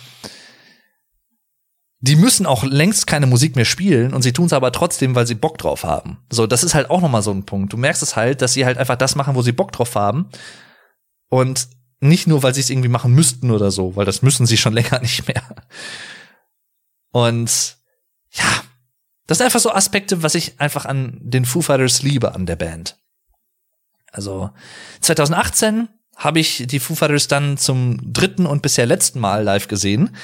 Die 2.00 2.16
müssen 2.16 2.45
auch 2.45 2.64
längst 2.64 3.08
keine 3.08 3.26
Musik 3.26 3.56
mehr 3.56 3.66
spielen 3.66 4.14
und 4.14 4.22
sie 4.22 4.34
tun 4.34 4.45
es 4.45 4.54
aber 4.54 4.72
trotzdem, 4.72 5.16
weil 5.16 5.26
sie 5.26 5.34
Bock 5.34 5.58
drauf 5.58 5.84
haben. 5.84 6.20
So, 6.32 6.45
das 6.45 6.64
ist 6.64 6.76
halt 6.76 6.89
auch 6.91 7.02
noch 7.02 7.10
mal 7.10 7.24
so 7.24 7.32
ein 7.32 7.45
Punkt. 7.45 7.74
Du 7.74 7.78
merkst 7.78 8.04
es 8.04 8.16
halt, 8.16 8.41
dass 8.41 8.54
sie 8.54 8.66
halt 8.66 8.78
einfach 8.78 8.98
das 8.98 9.16
machen, 9.16 9.34
wo 9.34 9.41
sie 9.41 9.52
Bock 9.52 9.72
drauf 9.72 9.95
haben 9.95 10.30
und 11.30 11.68
nicht 12.00 12.28
nur, 12.28 12.43
weil 12.43 12.54
sie 12.54 12.62
es 12.62 12.70
irgendwie 12.70 12.89
machen 12.89 13.14
müssten 13.14 13.50
oder 13.50 13.72
so, 13.72 13.95
weil 13.95 14.06
das 14.06 14.22
müssen 14.22 14.45
sie 14.45 14.58
schon 14.58 14.74
länger 14.76 15.00
nicht 15.00 15.28
mehr. 15.28 15.43
Und 17.12 17.78
ja, 18.32 18.45
das 19.26 19.39
sind 19.39 19.45
einfach 19.45 19.60
so 19.60 19.72
Aspekte, 19.72 20.24
was 20.24 20.36
ich 20.36 20.60
einfach 20.60 20.86
an 20.86 21.18
den 21.22 21.45
Foo 21.45 21.62
Fighters 21.62 22.04
liebe 22.04 22.36
an 22.36 22.45
der 22.45 22.56
Band. 22.56 22.98
Also 24.12 24.52
2018 25.02 25.89
habe 26.16 26.39
ich 26.39 26.66
die 26.68 26.80
Foo 26.80 26.95
Fighters 26.95 27.28
dann 27.28 27.58
zum 27.58 28.14
dritten 28.14 28.45
und 28.45 28.62
bisher 28.62 28.86
letzten 28.86 29.20
Mal 29.20 29.43
live 29.43 29.68
gesehen 29.68 30.16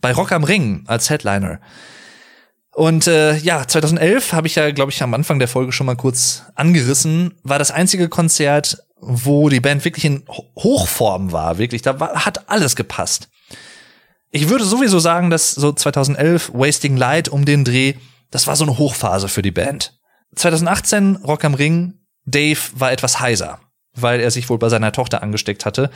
bei 0.00 0.12
Rock 0.12 0.32
am 0.32 0.44
Ring 0.44 0.84
als 0.86 1.10
Headliner. 1.10 1.60
Und 2.72 3.06
äh, 3.06 3.36
ja, 3.38 3.66
2011 3.66 4.32
habe 4.32 4.46
ich 4.46 4.54
ja, 4.54 4.70
glaube 4.70 4.92
ich, 4.92 5.02
am 5.02 5.12
Anfang 5.14 5.38
der 5.38 5.48
Folge 5.48 5.72
schon 5.72 5.86
mal 5.86 5.96
kurz 5.96 6.44
angerissen, 6.54 7.34
war 7.42 7.58
das 7.58 7.70
einzige 7.70 8.08
Konzert, 8.08 8.84
wo 9.00 9.48
die 9.48 9.60
Band 9.60 9.84
wirklich 9.84 10.04
in 10.04 10.22
Hochform 10.56 11.32
war, 11.32 11.58
wirklich, 11.58 11.82
da 11.82 11.98
war, 11.98 12.24
hat 12.24 12.48
alles 12.48 12.76
gepasst. 12.76 13.28
Ich 14.30 14.48
würde 14.48 14.64
sowieso 14.64 15.00
sagen, 15.00 15.30
dass 15.30 15.50
so 15.50 15.72
2011 15.72 16.52
Wasting 16.54 16.96
Light 16.96 17.28
um 17.28 17.44
den 17.44 17.64
Dreh, 17.64 17.94
das 18.30 18.46
war 18.46 18.54
so 18.54 18.64
eine 18.64 18.78
Hochphase 18.78 19.28
für 19.28 19.42
die 19.42 19.50
Band. 19.50 19.98
2018 20.36 21.16
Rock 21.16 21.44
am 21.44 21.54
Ring, 21.54 21.94
Dave 22.24 22.60
war 22.74 22.92
etwas 22.92 23.18
heiser, 23.18 23.58
weil 23.94 24.20
er 24.20 24.30
sich 24.30 24.48
wohl 24.48 24.58
bei 24.58 24.68
seiner 24.68 24.92
Tochter 24.92 25.22
angesteckt 25.22 25.66
hatte, 25.66 25.90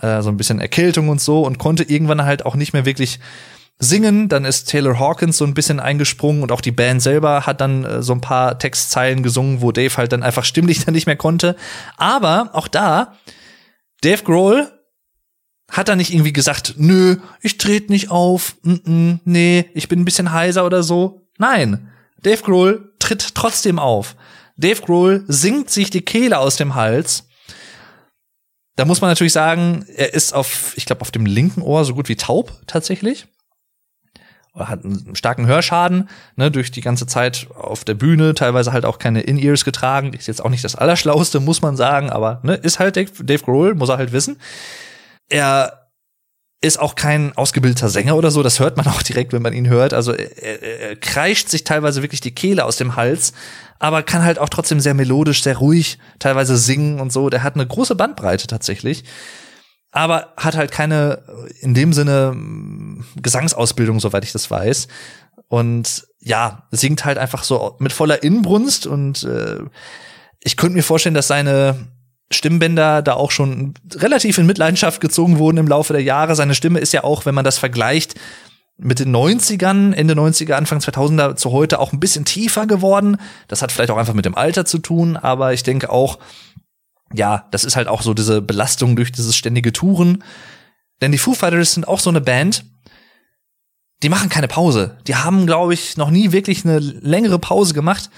äh, 0.00 0.22
so 0.22 0.28
ein 0.28 0.36
bisschen 0.36 0.60
Erkältung 0.60 1.08
und 1.08 1.20
so 1.20 1.42
und 1.42 1.58
konnte 1.58 1.84
irgendwann 1.84 2.24
halt 2.24 2.44
auch 2.46 2.54
nicht 2.54 2.72
mehr 2.72 2.84
wirklich 2.84 3.20
singen. 3.78 4.28
Dann 4.28 4.44
ist 4.44 4.68
Taylor 4.68 4.98
Hawkins 4.98 5.38
so 5.38 5.44
ein 5.44 5.54
bisschen 5.54 5.80
eingesprungen 5.80 6.42
und 6.42 6.52
auch 6.52 6.60
die 6.60 6.72
Band 6.72 7.02
selber 7.02 7.46
hat 7.46 7.60
dann 7.60 7.84
äh, 7.84 8.02
so 8.02 8.12
ein 8.12 8.20
paar 8.20 8.58
Textzeilen 8.58 9.22
gesungen, 9.22 9.60
wo 9.62 9.72
Dave 9.72 9.96
halt 9.96 10.12
dann 10.12 10.22
einfach 10.22 10.44
stimmlich 10.46 10.84
dann 10.84 10.94
nicht 10.94 11.06
mehr 11.06 11.16
konnte. 11.16 11.56
Aber 11.96 12.50
auch 12.52 12.68
da, 12.68 13.14
Dave 14.02 14.22
Grohl 14.22 14.72
hat 15.70 15.88
er 15.88 15.96
nicht 15.96 16.12
irgendwie 16.12 16.32
gesagt, 16.32 16.74
nö, 16.78 17.16
ich 17.42 17.58
trete 17.58 17.92
nicht 17.92 18.10
auf, 18.10 18.56
mm 18.62 18.72
-mm, 18.72 19.18
nee, 19.24 19.66
ich 19.74 19.88
bin 19.88 20.00
ein 20.00 20.04
bisschen 20.04 20.32
heiser 20.32 20.64
oder 20.64 20.82
so. 20.82 21.28
Nein, 21.36 21.90
Dave 22.22 22.42
Grohl 22.42 22.94
tritt 22.98 23.34
trotzdem 23.34 23.78
auf. 23.78 24.16
Dave 24.56 24.80
Grohl 24.82 25.24
singt 25.28 25.70
sich 25.70 25.90
die 25.90 26.02
Kehle 26.02 26.38
aus 26.38 26.56
dem 26.56 26.74
Hals. 26.74 27.27
Da 28.78 28.84
muss 28.84 29.00
man 29.00 29.10
natürlich 29.10 29.32
sagen, 29.32 29.84
er 29.96 30.14
ist 30.14 30.32
auf, 30.32 30.72
ich 30.76 30.86
glaube, 30.86 31.00
auf 31.00 31.10
dem 31.10 31.26
linken 31.26 31.62
Ohr 31.62 31.84
so 31.84 31.94
gut 31.94 32.08
wie 32.08 32.14
taub 32.14 32.52
tatsächlich 32.68 33.26
hat 34.54 34.84
einen 34.84 35.14
starken 35.14 35.46
Hörschaden, 35.46 36.08
ne, 36.36 36.50
durch 36.50 36.70
die 36.70 36.80
ganze 36.80 37.06
Zeit 37.06 37.46
auf 37.54 37.84
der 37.84 37.94
Bühne, 37.94 38.34
teilweise 38.34 38.72
halt 38.72 38.84
auch 38.84 38.98
keine 38.98 39.20
In-Ears 39.20 39.64
getragen. 39.64 40.12
Ist 40.12 40.26
jetzt 40.26 40.44
auch 40.44 40.50
nicht 40.50 40.64
das 40.64 40.74
Allerschlauste, 40.74 41.38
muss 41.38 41.62
man 41.62 41.76
sagen, 41.76 42.10
aber 42.10 42.40
ne, 42.42 42.54
ist 42.54 42.78
halt 42.78 42.96
Dave, 42.96 43.10
Dave 43.22 43.44
Grohl, 43.44 43.74
muss 43.74 43.88
er 43.88 43.98
halt 43.98 44.12
wissen. 44.12 44.40
Er 45.28 45.87
ist 46.60 46.78
auch 46.78 46.96
kein 46.96 47.36
ausgebildeter 47.36 47.88
Sänger 47.88 48.16
oder 48.16 48.30
so, 48.30 48.42
das 48.42 48.58
hört 48.58 48.76
man 48.76 48.86
auch 48.88 49.02
direkt, 49.02 49.32
wenn 49.32 49.42
man 49.42 49.52
ihn 49.52 49.68
hört. 49.68 49.94
Also 49.94 50.12
er, 50.12 50.62
er, 50.62 50.80
er 50.80 50.96
kreischt 50.96 51.48
sich 51.48 51.64
teilweise 51.64 52.02
wirklich 52.02 52.20
die 52.20 52.34
Kehle 52.34 52.64
aus 52.64 52.76
dem 52.76 52.96
Hals, 52.96 53.32
aber 53.78 54.02
kann 54.02 54.24
halt 54.24 54.38
auch 54.38 54.48
trotzdem 54.48 54.80
sehr 54.80 54.94
melodisch, 54.94 55.42
sehr 55.42 55.58
ruhig 55.58 55.98
teilweise 56.18 56.56
singen 56.56 57.00
und 57.00 57.12
so. 57.12 57.30
Der 57.30 57.42
hat 57.42 57.54
eine 57.54 57.66
große 57.66 57.94
Bandbreite 57.94 58.46
tatsächlich 58.46 59.04
aber 59.90 60.32
hat 60.36 60.56
halt 60.56 60.70
keine 60.70 61.22
in 61.60 61.74
dem 61.74 61.92
Sinne 61.92 62.36
Gesangsausbildung, 63.16 64.00
soweit 64.00 64.24
ich 64.24 64.32
das 64.32 64.50
weiß. 64.50 64.88
Und 65.48 66.06
ja, 66.20 66.68
singt 66.70 67.04
halt 67.04 67.18
einfach 67.18 67.42
so 67.42 67.76
mit 67.78 67.92
voller 67.92 68.22
Inbrunst 68.22 68.86
und 68.86 69.22
äh, 69.22 69.58
ich 70.40 70.56
könnte 70.56 70.76
mir 70.76 70.82
vorstellen, 70.82 71.14
dass 71.14 71.28
seine 71.28 71.88
Stimmbänder 72.30 73.02
da 73.02 73.14
auch 73.14 73.30
schon 73.30 73.74
relativ 73.94 74.38
in 74.38 74.46
Mitleidenschaft 74.46 75.00
gezogen 75.00 75.38
wurden 75.38 75.56
im 75.56 75.68
Laufe 75.68 75.92
der 75.92 76.02
Jahre. 76.02 76.36
Seine 76.36 76.54
Stimme 76.54 76.78
ist 76.78 76.92
ja 76.92 77.04
auch, 77.04 77.24
wenn 77.26 77.34
man 77.34 77.44
das 77.44 77.58
vergleicht, 77.58 78.14
mit 78.76 79.00
den 79.00 79.14
90ern, 79.14 79.92
Ende 79.92 80.14
90er, 80.14 80.52
Anfang 80.52 80.78
2000er 80.78 81.34
zu 81.34 81.50
heute 81.50 81.80
auch 81.80 81.92
ein 81.92 82.00
bisschen 82.00 82.24
tiefer 82.24 82.66
geworden. 82.66 83.16
Das 83.48 83.60
hat 83.60 83.72
vielleicht 83.72 83.90
auch 83.90 83.96
einfach 83.96 84.14
mit 84.14 84.24
dem 84.24 84.36
Alter 84.36 84.64
zu 84.64 84.78
tun, 84.78 85.16
aber 85.16 85.52
ich 85.52 85.64
denke 85.64 85.90
auch, 85.90 86.18
ja, 87.12 87.46
das 87.50 87.64
ist 87.64 87.74
halt 87.74 87.88
auch 87.88 88.02
so 88.02 88.14
diese 88.14 88.40
Belastung 88.40 88.94
durch 88.94 89.10
dieses 89.10 89.36
ständige 89.36 89.72
Touren. 89.72 90.22
Denn 91.00 91.10
die 91.10 91.18
Foo 91.18 91.34
Fighters 91.34 91.74
sind 91.74 91.88
auch 91.88 91.98
so 91.98 92.10
eine 92.10 92.20
Band, 92.20 92.64
die 94.02 94.08
machen 94.08 94.28
keine 94.28 94.48
Pause. 94.48 94.98
Die 95.08 95.16
haben, 95.16 95.46
glaube 95.46 95.74
ich, 95.74 95.96
noch 95.96 96.10
nie 96.10 96.30
wirklich 96.30 96.64
eine 96.64 96.78
längere 96.78 97.38
Pause 97.38 97.74
gemacht. 97.74 98.10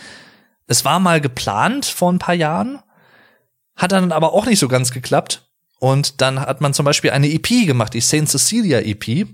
Es 0.67 0.85
war 0.85 1.01
mal 1.01 1.23
geplant 1.23 1.87
vor 1.87 2.13
ein 2.13 2.19
paar 2.19 2.35
Jahren, 2.35 2.81
hat 3.81 3.93
dann 3.93 4.13
aber 4.13 4.33
auch 4.33 4.47
nicht 4.47 4.59
so 4.59 4.69
ganz 4.69 4.93
geklappt. 4.93 5.47
Und 5.81 6.21
dann 6.21 6.39
hat 6.39 6.61
man 6.61 6.75
zum 6.75 6.85
Beispiel 6.85 7.11
eine 7.11 7.33
EP 7.33 7.67
gemacht, 7.67 7.95
die 7.95 8.03
Saint 8.03 8.29
Cecilia 8.29 8.81
EP, 8.81 9.27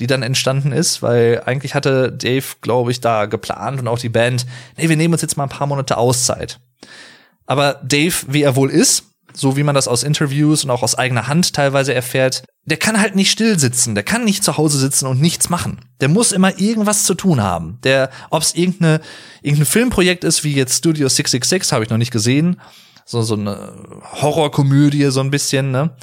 die 0.00 0.06
dann 0.06 0.22
entstanden 0.22 0.72
ist, 0.72 1.02
weil 1.02 1.42
eigentlich 1.44 1.74
hatte 1.74 2.10
Dave, 2.10 2.46
glaube 2.62 2.90
ich, 2.90 3.00
da 3.00 3.26
geplant 3.26 3.78
und 3.78 3.88
auch 3.88 3.98
die 3.98 4.08
Band, 4.08 4.46
nee, 4.78 4.88
wir 4.88 4.96
nehmen 4.96 5.12
uns 5.12 5.20
jetzt 5.20 5.36
mal 5.36 5.42
ein 5.42 5.50
paar 5.50 5.66
Monate 5.66 5.98
Auszeit. 5.98 6.60
Aber 7.44 7.78
Dave, 7.84 8.14
wie 8.28 8.42
er 8.42 8.56
wohl 8.56 8.70
ist, 8.70 9.04
so 9.34 9.58
wie 9.58 9.62
man 9.62 9.74
das 9.74 9.86
aus 9.86 10.02
Interviews 10.02 10.64
und 10.64 10.70
auch 10.70 10.82
aus 10.82 10.94
eigener 10.94 11.28
Hand 11.28 11.52
teilweise 11.52 11.92
erfährt, 11.92 12.42
der 12.64 12.78
kann 12.78 12.98
halt 12.98 13.14
nicht 13.14 13.30
still 13.30 13.58
sitzen, 13.58 13.94
der 13.94 14.04
kann 14.04 14.24
nicht 14.24 14.44
zu 14.44 14.56
Hause 14.56 14.78
sitzen 14.78 15.06
und 15.06 15.20
nichts 15.20 15.50
machen. 15.50 15.80
Der 16.00 16.08
muss 16.08 16.32
immer 16.32 16.58
irgendwas 16.58 17.04
zu 17.04 17.14
tun 17.14 17.42
haben. 17.42 17.78
Der, 17.84 18.08
ob 18.30 18.42
es 18.42 18.54
irgendeine, 18.54 19.02
irgendein 19.42 19.66
Filmprojekt 19.66 20.24
ist, 20.24 20.42
wie 20.42 20.54
jetzt 20.54 20.78
Studio 20.78 21.08
666, 21.08 21.72
habe 21.72 21.84
ich 21.84 21.90
noch 21.90 21.98
nicht 21.98 22.12
gesehen. 22.12 22.60
So, 23.04 23.22
so 23.22 23.34
eine 23.34 23.72
Horrorkomödie, 24.20 25.06
so 25.10 25.20
ein 25.20 25.30
bisschen, 25.30 25.70
ne? 25.70 25.96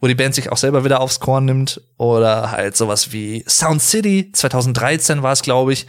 Wo 0.00 0.06
die 0.06 0.14
Band 0.14 0.34
sich 0.34 0.52
auch 0.52 0.56
selber 0.56 0.84
wieder 0.84 1.00
aufs 1.00 1.20
Korn 1.20 1.44
nimmt. 1.44 1.80
Oder 1.96 2.50
halt 2.50 2.76
sowas 2.76 3.12
wie 3.12 3.44
Sound 3.48 3.80
City, 3.80 4.30
2013 4.32 5.22
war 5.22 5.32
es, 5.32 5.42
glaube 5.42 5.72
ich 5.72 5.86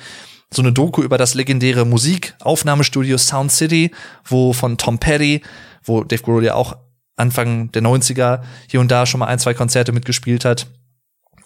so 0.53 0.61
eine 0.61 0.71
Doku 0.71 1.01
über 1.01 1.17
das 1.17 1.33
legendäre 1.33 1.85
Musikaufnahmestudio 1.85 3.17
Sound 3.17 3.51
City, 3.51 3.91
wo 4.23 4.53
von 4.53 4.77
Tom 4.77 4.99
Petty, 4.99 5.41
wo 5.83 6.03
Dave 6.03 6.21
Grohl 6.21 6.45
ja 6.45 6.55
auch 6.55 6.77
Anfang 7.17 7.71
der 7.71 7.81
90er 7.81 8.41
hier 8.69 8.79
und 8.79 8.91
da 8.91 9.05
schon 9.05 9.19
mal 9.19 9.27
ein, 9.27 9.39
zwei 9.39 9.53
Konzerte 9.53 9.91
mitgespielt 9.91 10.45
hat. 10.45 10.67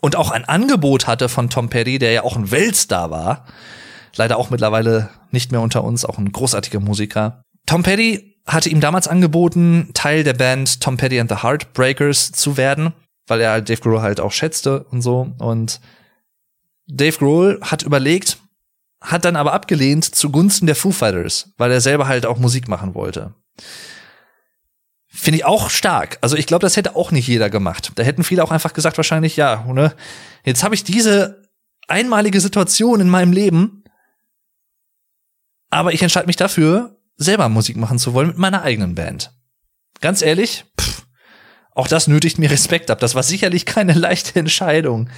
Und 0.02 0.16
auch 0.16 0.32
ein 0.32 0.46
Angebot 0.46 1.08
hatte 1.08 1.30
von 1.30 1.50
Tom 1.50 1.70
Petty, 1.70 2.00
der 2.00 2.12
ja 2.12 2.24
auch 2.24 2.36
ein 2.36 2.52
Weltstar 2.52 3.12
war. 3.12 3.46
Leider 4.16 4.38
auch 4.38 4.50
mittlerweile 4.50 5.10
nicht 5.32 5.52
mehr 5.52 5.62
unter 5.62 5.84
uns, 5.84 6.06
auch 6.06 6.18
ein 6.18 6.32
großartiger 6.32 6.80
Musiker. 6.80 7.44
Tom 7.66 7.84
Petty 7.84 8.39
hatte 8.54 8.70
ihm 8.70 8.82
damals 8.82 9.08
angeboten, 9.08 9.90
Teil 9.94 10.24
der 10.24 10.34
Band 10.34 10.82
Tom 10.82 10.98
Petty 10.98 11.20
and 11.20 11.30
the 11.30 11.44
Heartbreakers 11.44 12.32
zu 12.32 12.58
werden, 12.58 12.94
weil 13.28 13.42
er 13.42 13.62
Dave 13.62 13.82
Grohl 13.82 14.02
halt 14.02 14.20
auch 14.20 14.32
schätzte 14.32 14.84
und 14.86 15.02
so. 15.02 15.32
Und 15.38 15.80
Dave 16.88 17.18
Grohl 17.18 17.60
hat 17.62 17.84
überlegt, 17.84 18.38
hat 19.02 19.26
dann 19.26 19.36
aber 19.36 19.54
abgelehnt 19.54 20.04
zugunsten 20.04 20.66
der 20.66 20.76
Foo 20.76 20.92
Fighters, 20.92 21.52
weil 21.58 21.72
er 21.72 21.82
selber 21.82 22.08
halt 22.08 22.26
auch 22.26 22.38
Musik 22.38 22.68
machen 22.68 22.96
wollte. 22.96 23.34
Finde 25.08 25.38
ich 25.38 25.46
auch 25.46 25.70
stark. 25.70 26.18
Also 26.22 26.36
ich 26.36 26.48
glaube, 26.48 26.62
das 26.62 26.78
hätte 26.78 26.96
auch 26.96 27.12
nicht 27.12 27.28
jeder 27.28 27.50
gemacht. 27.50 27.92
Da 27.96 28.04
hätten 28.04 28.24
viele 28.24 28.44
auch 28.44 28.52
einfach 28.52 28.74
gesagt, 28.74 28.98
wahrscheinlich, 28.98 29.36
ja, 29.38 29.64
ne, 29.66 29.96
jetzt 30.44 30.64
habe 30.64 30.76
ich 30.76 30.84
diese 30.84 31.50
einmalige 31.88 32.40
Situation 32.42 33.00
in 33.02 33.10
meinem 33.10 33.32
Leben, 33.32 33.84
aber 35.70 35.94
ich 35.94 36.02
entscheide 36.02 36.28
mich 36.28 36.36
dafür, 36.36 36.99
selber 37.20 37.50
Musik 37.50 37.78
machen 37.78 38.00
zu 38.00 38.14
wollen 38.14 38.30
mit 38.30 38.38
meiner 38.40 38.64
eigenen 38.64 38.96
Band. 38.96 39.32
Ganz 40.02 40.24
ehrlich, 40.24 40.66
pff, 40.80 41.06
auch 41.76 41.88
das 41.88 42.08
nötigt 42.08 42.40
mir 42.40 42.50
Respekt 42.50 42.90
ab. 42.90 43.00
Das 43.00 43.14
war 43.14 43.24
sicherlich 43.24 43.66
keine 43.66 43.94
leichte 43.98 44.40
Entscheidung. 44.40 45.10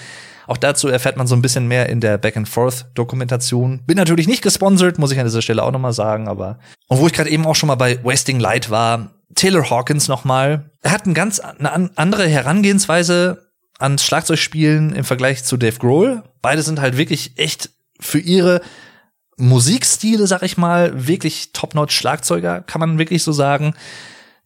Auch 0.47 0.57
dazu 0.57 0.89
erfährt 0.89 1.15
man 1.15 1.27
so 1.27 1.35
ein 1.35 1.41
bisschen 1.41 1.67
mehr 1.67 1.87
in 1.87 2.01
der 2.01 2.17
Back-and-Forth-Dokumentation. 2.17 3.85
Bin 3.85 3.95
natürlich 3.95 4.27
nicht 4.27 4.41
gesponsert, 4.41 4.97
muss 4.97 5.11
ich 5.11 5.19
an 5.19 5.25
dieser 5.25 5.41
Stelle 5.41 5.63
auch 5.63 5.71
nochmal 5.71 5.93
sagen, 5.93 6.27
aber. 6.27 6.59
Und 6.87 6.97
wo 6.97 7.07
ich 7.07 7.13
gerade 7.13 7.29
eben 7.29 7.45
auch 7.45 7.55
schon 7.55 7.67
mal 7.67 7.75
bei 7.75 8.03
Wasting 8.03 8.39
Light 8.39 8.69
war, 8.69 9.11
Taylor 9.35 9.69
Hawkins 9.69 10.07
nochmal. 10.07 10.71
Er 10.81 10.91
hat 10.91 11.05
eine 11.05 11.13
ganz 11.13 11.39
andere 11.39 12.27
Herangehensweise 12.27 13.51
ans 13.79 14.05
Schlagzeugspielen 14.05 14.93
im 14.93 15.03
Vergleich 15.03 15.43
zu 15.43 15.57
Dave 15.57 15.77
Grohl. 15.77 16.23
Beide 16.41 16.63
sind 16.63 16.81
halt 16.81 16.97
wirklich 16.97 17.37
echt 17.37 17.69
für 17.99 18.19
ihre 18.19 18.61
Musikstile, 19.37 20.27
sag 20.27 20.43
ich 20.43 20.57
mal, 20.57 21.07
wirklich 21.07 21.51
top-notch 21.53 21.95
Schlagzeuger, 21.95 22.61
kann 22.61 22.79
man 22.79 22.97
wirklich 22.97 23.23
so 23.23 23.31
sagen. 23.31 23.73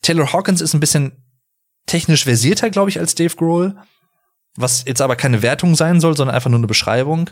Taylor 0.01 0.31
Hawkins 0.31 0.61
ist 0.61 0.73
ein 0.73 0.79
bisschen 0.79 1.11
technisch 1.85 2.23
versierter, 2.23 2.69
glaube 2.69 2.89
ich, 2.89 2.99
als 2.99 3.15
Dave 3.15 3.35
Grohl, 3.35 3.75
was 4.55 4.85
jetzt 4.85 5.01
aber 5.01 5.15
keine 5.15 5.41
Wertung 5.41 5.75
sein 5.75 5.99
soll, 5.99 6.15
sondern 6.15 6.35
einfach 6.35 6.49
nur 6.49 6.59
eine 6.59 6.67
Beschreibung. 6.67 7.29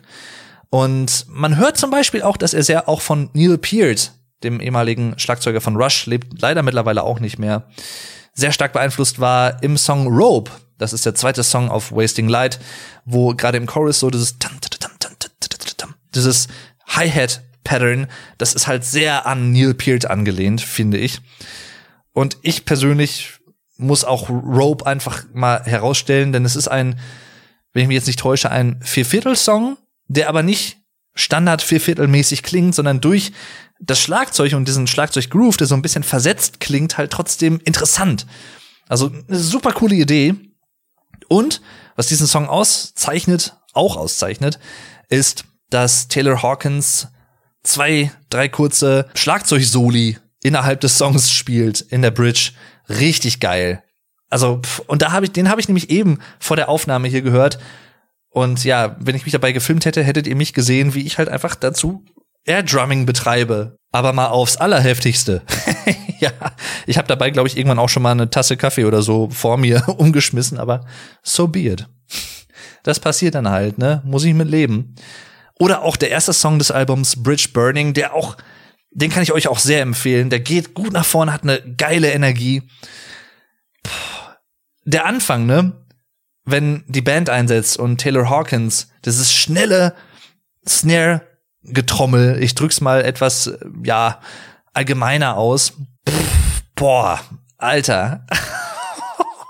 Und 0.69 1.25
man 1.29 1.57
hört 1.57 1.77
zum 1.77 1.91
Beispiel 1.91 2.23
auch, 2.23 2.37
dass 2.37 2.53
er 2.53 2.63
sehr 2.63 2.89
auch 2.89 3.01
von 3.01 3.29
Neil 3.33 3.57
Peart, 3.57 4.13
dem 4.43 4.59
ehemaligen 4.59 5.17
Schlagzeuger 5.17 5.61
von 5.61 5.75
Rush, 5.75 6.05
lebt 6.07 6.41
leider 6.41 6.63
mittlerweile 6.63 7.03
auch 7.03 7.19
nicht 7.19 7.39
mehr, 7.39 7.67
sehr 8.33 8.51
stark 8.51 8.73
beeinflusst 8.73 9.19
war 9.19 9.61
im 9.61 9.77
Song 9.77 10.07
Rope. 10.07 10.51
Das 10.79 10.91
ist 10.91 11.05
der 11.05 11.15
zweite 11.15 11.43
Song 11.43 11.69
auf 11.69 11.91
Wasting 11.91 12.27
Light, 12.27 12.59
wo 13.05 13.35
gerade 13.35 13.57
im 13.57 13.67
Chorus 13.67 13.99
so 13.99 14.09
dieses 14.09 14.35
dieses 16.15 16.47
Hi-Hat-Pattern, 16.95 18.07
das 18.37 18.53
ist 18.53 18.67
halt 18.67 18.83
sehr 18.85 19.25
an 19.25 19.51
Neil 19.51 19.73
Peart 19.73 20.05
angelehnt, 20.05 20.61
finde 20.61 20.97
ich. 20.97 21.21
Und 22.13 22.37
ich 22.41 22.65
persönlich 22.65 23.39
muss 23.77 24.03
auch 24.03 24.29
Rope 24.29 24.85
einfach 24.85 25.23
mal 25.33 25.63
herausstellen, 25.63 26.31
denn 26.31 26.45
es 26.45 26.55
ist 26.55 26.67
ein, 26.67 26.99
wenn 27.73 27.83
ich 27.83 27.87
mich 27.87 27.95
jetzt 27.95 28.07
nicht 28.07 28.19
täusche, 28.19 28.51
ein 28.51 28.79
Vierviertel-Song, 28.81 29.77
der 30.07 30.29
aber 30.29 30.43
nicht 30.43 30.77
Standard 31.15 31.61
Vierviertelmäßig 31.61 32.43
klingt, 32.43 32.75
sondern 32.75 33.01
durch 33.01 33.31
das 33.79 33.99
Schlagzeug 33.99 34.53
und 34.53 34.67
diesen 34.67 34.87
Schlagzeug-Groove, 34.87 35.57
der 35.57 35.67
so 35.67 35.75
ein 35.75 35.81
bisschen 35.81 36.03
versetzt 36.03 36.59
klingt, 36.59 36.97
halt 36.97 37.11
trotzdem 37.11 37.59
interessant. 37.65 38.25
Also 38.87 39.11
eine 39.27 39.37
super 39.37 39.73
coole 39.73 39.95
Idee. 39.95 40.35
Und 41.27 41.61
was 41.95 42.07
diesen 42.07 42.27
Song 42.27 42.47
auszeichnet, 42.47 43.55
auch 43.73 43.97
auszeichnet, 43.97 44.59
ist, 45.09 45.45
dass 45.73 46.07
Taylor 46.07 46.43
Hawkins 46.43 47.07
zwei, 47.63 48.11
drei 48.29 48.47
kurze 48.47 49.07
Schlagzeugsoli 49.15 50.17
innerhalb 50.43 50.81
des 50.81 50.97
Songs 50.97 51.31
spielt 51.31 51.81
in 51.81 52.01
der 52.01 52.11
Bridge. 52.11 52.51
Richtig 52.89 53.39
geil. 53.39 53.83
Also, 54.29 54.61
und 54.87 55.01
da 55.01 55.11
habe 55.11 55.25
ich, 55.25 55.31
den 55.31 55.49
habe 55.49 55.61
ich 55.61 55.67
nämlich 55.67 55.89
eben 55.89 56.19
vor 56.39 56.57
der 56.57 56.69
Aufnahme 56.69 57.07
hier 57.07 57.21
gehört. 57.21 57.59
Und 58.29 58.63
ja, 58.63 58.95
wenn 58.99 59.15
ich 59.15 59.25
mich 59.25 59.31
dabei 59.31 59.51
gefilmt 59.51 59.85
hätte, 59.85 60.03
hättet 60.03 60.27
ihr 60.27 60.35
mich 60.35 60.53
gesehen, 60.53 60.93
wie 60.93 61.05
ich 61.05 61.17
halt 61.17 61.29
einfach 61.29 61.55
dazu 61.55 62.03
Air 62.45 62.63
Drumming 62.63 63.05
betreibe. 63.05 63.77
Aber 63.91 64.11
mal 64.11 64.27
aufs 64.27 64.57
Allerheftigste. 64.57 65.43
ja, 66.19 66.31
ich 66.87 66.97
habe 66.97 67.07
dabei, 67.07 67.29
glaube 67.29 67.47
ich, 67.47 67.57
irgendwann 67.57 67.79
auch 67.79 67.89
schon 67.89 68.03
mal 68.03 68.11
eine 68.11 68.29
Tasse 68.29 68.57
Kaffee 68.57 68.85
oder 68.85 69.01
so 69.01 69.29
vor 69.29 69.57
mir 69.57 69.87
umgeschmissen, 69.97 70.57
aber 70.57 70.85
so 71.21 71.47
be 71.47 71.59
it. 71.61 71.87
Das 72.81 72.99
passiert 72.99 73.35
dann 73.35 73.49
halt, 73.49 73.77
ne? 73.77 74.01
Muss 74.03 74.25
ich 74.25 74.33
mit 74.33 74.49
leben. 74.49 74.95
Oder 75.59 75.83
auch 75.83 75.97
der 75.97 76.09
erste 76.09 76.33
Song 76.33 76.59
des 76.59 76.71
Albums 76.71 77.21
Bridge 77.21 77.49
Burning, 77.53 77.93
der 77.93 78.13
auch 78.13 78.37
den 78.95 79.09
kann 79.09 79.23
ich 79.23 79.31
euch 79.31 79.47
auch 79.47 79.59
sehr 79.59 79.81
empfehlen. 79.81 80.29
Der 80.29 80.39
geht 80.39 80.73
gut 80.73 80.93
nach 80.93 81.05
vorne, 81.05 81.33
hat 81.33 81.43
eine 81.43 81.61
geile 81.75 82.11
Energie. 82.11 82.61
Puh. 83.81 83.89
Der 84.85 85.05
Anfang, 85.05 85.45
ne? 85.45 85.85
Wenn 86.45 86.83
die 86.87 87.01
Band 87.01 87.29
einsetzt 87.29 87.77
und 87.77 87.99
Taylor 87.99 88.29
Hawkins, 88.29 88.91
das 89.01 89.17
ist 89.17 89.33
schnelle 89.33 89.95
Snare-Getrommel. 90.67 92.43
Ich 92.43 92.53
drück's 92.53 92.81
mal 92.81 93.03
etwas, 93.03 93.51
ja, 93.83 94.19
allgemeiner 94.73 95.37
aus. 95.37 95.73
Pff, 96.07 96.63
boah, 96.75 97.21
Alter. 97.57 98.27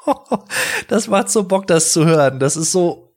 das 0.88 1.07
macht 1.07 1.31
so 1.31 1.45
Bock, 1.45 1.65
das 1.65 1.91
zu 1.93 2.05
hören. 2.05 2.39
Das 2.39 2.55
ist 2.55 2.71
so 2.71 3.12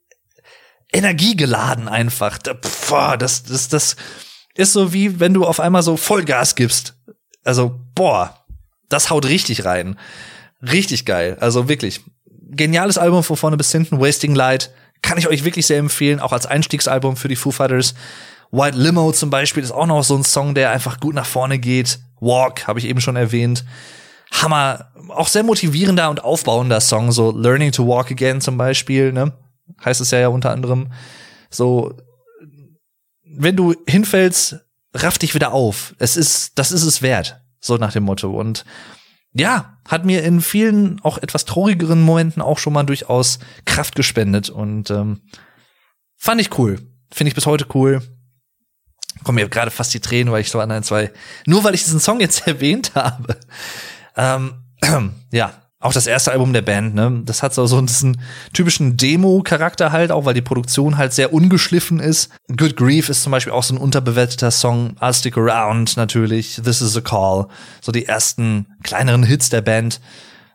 energiegeladen 0.91 1.87
einfach. 1.87 2.37
Das, 2.37 3.43
das, 3.43 3.67
das, 3.67 3.95
ist 4.57 4.73
so 4.73 4.91
wie 4.91 5.19
wenn 5.19 5.33
du 5.33 5.45
auf 5.45 5.59
einmal 5.59 5.83
so 5.83 5.97
Vollgas 5.97 6.55
gibst. 6.55 6.95
Also, 7.43 7.79
boah, 7.95 8.43
das 8.89 9.09
haut 9.09 9.25
richtig 9.25 9.65
rein. 9.65 9.97
Richtig 10.61 11.05
geil. 11.05 11.37
Also 11.39 11.69
wirklich. 11.69 12.01
Geniales 12.49 12.97
Album 12.97 13.23
von 13.23 13.37
vorne 13.37 13.57
bis 13.57 13.71
hinten. 13.71 13.99
Wasting 13.99 14.33
Light. 14.33 14.71
Kann 15.01 15.19
ich 15.19 15.27
euch 15.27 15.43
wirklich 15.43 15.67
sehr 15.67 15.77
empfehlen. 15.77 16.19
Auch 16.19 16.31
als 16.31 16.47
Einstiegsalbum 16.47 17.15
für 17.15 17.27
die 17.27 17.35
Foo 17.35 17.51
Fighters. 17.51 17.93
White 18.51 18.77
Limo 18.77 19.11
zum 19.11 19.29
Beispiel 19.29 19.61
ist 19.61 19.71
auch 19.71 19.85
noch 19.85 20.03
so 20.03 20.15
ein 20.15 20.23
Song, 20.23 20.55
der 20.55 20.71
einfach 20.71 20.99
gut 20.99 21.13
nach 21.13 21.25
vorne 21.25 21.59
geht. 21.59 21.99
Walk, 22.19 22.65
habe 22.65 22.79
ich 22.79 22.85
eben 22.85 23.01
schon 23.01 23.15
erwähnt. 23.15 23.63
Hammer. 24.31 24.91
Auch 25.09 25.27
sehr 25.27 25.43
motivierender 25.43 26.09
und 26.09 26.23
aufbauender 26.23 26.81
Song. 26.81 27.11
So 27.11 27.31
Learning 27.31 27.71
to 27.71 27.87
Walk 27.87 28.11
Again 28.11 28.41
zum 28.41 28.57
Beispiel, 28.57 29.13
ne? 29.13 29.33
Heißt 29.83 30.01
es 30.01 30.11
ja 30.11 30.19
ja 30.19 30.27
unter 30.27 30.51
anderem. 30.51 30.91
So 31.49 31.95
wenn 33.37 33.55
du 33.55 33.75
hinfällst, 33.87 34.59
raff 34.93 35.17
dich 35.17 35.35
wieder 35.35 35.53
auf. 35.53 35.95
Es 35.99 36.17
ist, 36.17 36.57
das 36.57 36.71
ist 36.71 36.83
es 36.83 37.01
wert. 37.01 37.41
So 37.59 37.77
nach 37.77 37.93
dem 37.93 38.03
Motto. 38.03 38.31
Und 38.31 38.65
ja, 39.33 39.77
hat 39.87 40.05
mir 40.05 40.23
in 40.23 40.41
vielen 40.41 40.99
auch 41.01 41.17
etwas 41.17 41.45
traurigeren 41.45 42.01
Momenten 42.01 42.41
auch 42.41 42.57
schon 42.57 42.73
mal 42.73 42.83
durchaus 42.83 43.39
Kraft 43.65 43.95
gespendet 43.95 44.49
und 44.49 44.89
ähm, 44.89 45.21
fand 46.15 46.41
ich 46.41 46.57
cool. 46.57 46.79
Finde 47.11 47.29
ich 47.29 47.35
bis 47.35 47.45
heute 47.45 47.67
cool. 47.73 48.01
Kommen 49.23 49.37
mir 49.37 49.49
gerade 49.49 49.71
fast 49.71 49.93
die 49.93 49.99
Tränen, 49.99 50.31
weil 50.31 50.41
ich 50.41 50.49
so 50.49 50.59
an 50.59 50.71
ein, 50.71 50.83
zwei, 50.83 51.11
nur 51.45 51.63
weil 51.63 51.75
ich 51.75 51.83
diesen 51.83 51.99
Song 51.99 52.19
jetzt 52.19 52.47
erwähnt 52.47 52.95
habe. 52.95 53.37
Ähm, 54.15 54.63
ja, 55.31 55.53
auch 55.79 55.93
das 55.93 56.07
erste 56.07 56.31
Album 56.31 56.53
der 56.53 56.63
Band, 56.63 56.95
ne? 56.95 57.21
Das 57.23 57.43
hat 57.43 57.53
so, 57.53 57.67
so 57.67 57.79
diesen 57.81 58.19
typischen 58.51 58.97
Demo-Charakter 58.97 59.91
halt, 59.91 60.11
auch 60.11 60.25
weil 60.25 60.33
die 60.33 60.41
Produktion 60.41 60.97
halt 60.97 61.13
sehr 61.13 61.33
ungeschliffen 61.33 61.99
ist. 61.99 62.31
Good 62.55 62.75
Grief 62.75 63.09
ist 63.09 63.21
zum 63.21 63.31
Beispiel 63.31 63.53
auch 63.53 63.61
so 63.61 63.75
ein 63.75 63.79
unterbewerteter 63.79 64.49
Song. 64.49 64.95
I'll 64.99 65.13
Stick 65.13 65.37
Around 65.37 65.95
natürlich. 65.95 66.55
This 66.63 66.81
is 66.81 66.97
a 66.97 67.01
Call. 67.01 67.47
So 67.81 67.91
die 67.91 68.07
ersten 68.07 68.65
kleineren 68.81 69.21
Hits 69.21 69.49
der 69.49 69.61
Band. 69.61 70.01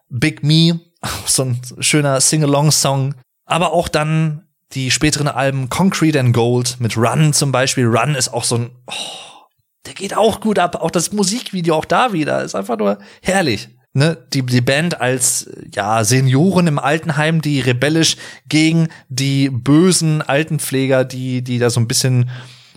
Big 0.08 0.42
Me, 0.42 0.80
so 1.26 1.44
ein 1.44 1.60
schöner 1.78 2.20
Sing-Along-Song. 2.20 3.14
Aber 3.46 3.72
auch 3.72 3.86
dann 3.86 4.48
die 4.72 4.90
späteren 4.90 5.28
Alben 5.28 5.68
Concrete 5.68 6.18
and 6.18 6.34
Gold 6.34 6.78
mit 6.80 6.96
Run 6.96 7.32
zum 7.32 7.52
Beispiel. 7.52 7.86
Run 7.86 8.16
ist 8.16 8.30
auch 8.30 8.44
so 8.44 8.56
ein, 8.56 8.70
oh, 8.88 9.46
der 9.86 9.94
geht 9.94 10.16
auch 10.16 10.40
gut 10.40 10.58
ab. 10.58 10.74
Auch 10.82 10.90
das 10.90 11.12
Musikvideo, 11.12 11.76
auch 11.76 11.84
da 11.84 12.12
wieder, 12.12 12.42
ist 12.42 12.56
einfach 12.56 12.76
nur 12.76 12.98
herrlich 13.20 13.68
ne, 13.92 14.16
die, 14.32 14.44
die 14.44 14.60
Band 14.60 15.00
als 15.00 15.50
ja 15.72 16.04
Senioren 16.04 16.66
im 16.66 16.78
Altenheim, 16.78 17.42
die 17.42 17.60
rebellisch 17.60 18.16
gegen 18.48 18.88
die 19.08 19.50
bösen 19.50 20.22
Altenpfleger, 20.22 21.04
die 21.04 21.42
die 21.42 21.58
da 21.58 21.70
so 21.70 21.80
ein 21.80 21.88
bisschen 21.88 22.30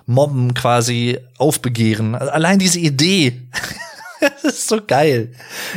mobben 0.06 0.54
quasi 0.54 1.20
aufbegehren. 1.38 2.16
Also 2.16 2.32
allein 2.32 2.60
diese 2.60 2.80
Idee, 2.80 3.48
das 4.20 4.44
ist 4.44 4.68
so 4.68 4.82
geil. 4.86 5.32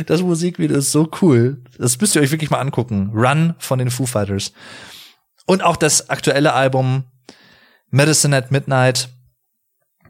Das 0.05 0.21
Musikvideo 0.21 0.77
ist 0.77 0.91
so 0.91 1.09
cool. 1.21 1.61
Das 1.77 1.99
müsst 1.99 2.15
ihr 2.15 2.21
euch 2.21 2.31
wirklich 2.31 2.51
mal 2.51 2.59
angucken. 2.59 3.11
Run 3.13 3.55
von 3.57 3.79
den 3.79 3.89
Foo 3.89 4.05
Fighters. 4.05 4.53
Und 5.45 5.63
auch 5.63 5.77
das 5.77 6.09
aktuelle 6.09 6.53
Album 6.53 7.05
Medicine 7.89 8.35
at 8.37 8.51
Midnight 8.51 9.09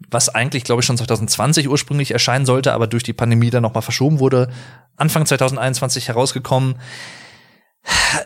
was 0.10 0.30
eigentlich, 0.30 0.64
glaube 0.64 0.82
ich, 0.82 0.86
schon 0.86 0.98
2020 0.98 1.70
ursprünglich 1.70 2.12
erscheinen 2.12 2.46
sollte, 2.46 2.74
aber 2.74 2.88
durch 2.88 3.04
die 3.04 3.14
Pandemie 3.14 3.50
dann 3.50 3.64
nochmal 3.64 3.84
verschoben 3.84 4.20
wurde, 4.20 4.50
Anfang 4.98 5.26
2021 5.26 6.08
herausgekommen. 6.08 6.76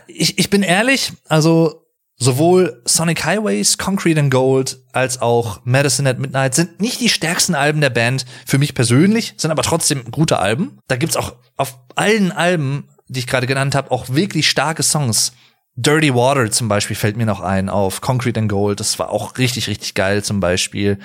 Ich, 0.06 0.38
ich 0.38 0.50
bin 0.50 0.62
ehrlich, 0.62 1.12
also 1.28 1.84
sowohl 2.16 2.82
Sonic 2.84 3.24
Highways, 3.24 3.78
Concrete 3.78 4.20
and 4.20 4.30
Gold 4.30 4.78
als 4.92 5.20
auch 5.20 5.60
Medicine 5.64 6.08
at 6.08 6.18
Midnight 6.18 6.54
sind 6.54 6.80
nicht 6.80 7.00
die 7.00 7.08
stärksten 7.08 7.54
Alben 7.54 7.80
der 7.80 7.90
Band 7.90 8.24
für 8.46 8.58
mich 8.58 8.74
persönlich, 8.74 9.34
sind 9.36 9.50
aber 9.50 9.62
trotzdem 9.62 10.10
gute 10.10 10.38
Alben. 10.38 10.78
Da 10.88 10.96
gibt's 10.96 11.16
auch 11.16 11.34
auf 11.56 11.78
allen 11.96 12.32
Alben, 12.32 12.88
die 13.08 13.20
ich 13.20 13.26
gerade 13.26 13.46
genannt 13.46 13.74
habe, 13.74 13.90
auch 13.90 14.08
wirklich 14.10 14.48
starke 14.48 14.82
Songs. 14.82 15.32
Dirty 15.76 16.14
Water 16.14 16.50
zum 16.52 16.68
Beispiel 16.68 16.94
fällt 16.94 17.16
mir 17.16 17.26
noch 17.26 17.40
ein 17.40 17.68
auf 17.68 18.00
Concrete 18.00 18.38
and 18.38 18.48
Gold. 18.48 18.78
Das 18.78 18.98
war 19.00 19.10
auch 19.10 19.38
richtig, 19.38 19.66
richtig 19.66 19.94
geil 19.94 20.22
zum 20.22 20.38
Beispiel. 20.38 20.98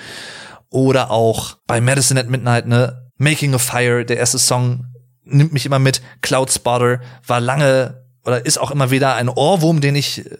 Oder 0.70 1.10
auch 1.10 1.58
bei 1.66 1.80
Medicine 1.80 2.20
at 2.20 2.28
Midnight, 2.28 2.66
ne? 2.66 3.10
Making 3.18 3.54
a 3.54 3.58
Fire, 3.58 4.04
der 4.04 4.16
erste 4.16 4.38
Song, 4.38 4.86
nimmt 5.24 5.52
mich 5.52 5.66
immer 5.66 5.78
mit. 5.78 6.00
Cloud 6.22 6.50
Spotter 6.50 7.00
war 7.26 7.40
lange 7.40 8.00
oder 8.24 8.44
ist 8.44 8.58
auch 8.58 8.70
immer 8.70 8.90
wieder 8.90 9.14
ein 9.14 9.28
Ohrwurm, 9.28 9.80
den 9.80 9.94
ich 9.94 10.24
äh, 10.26 10.36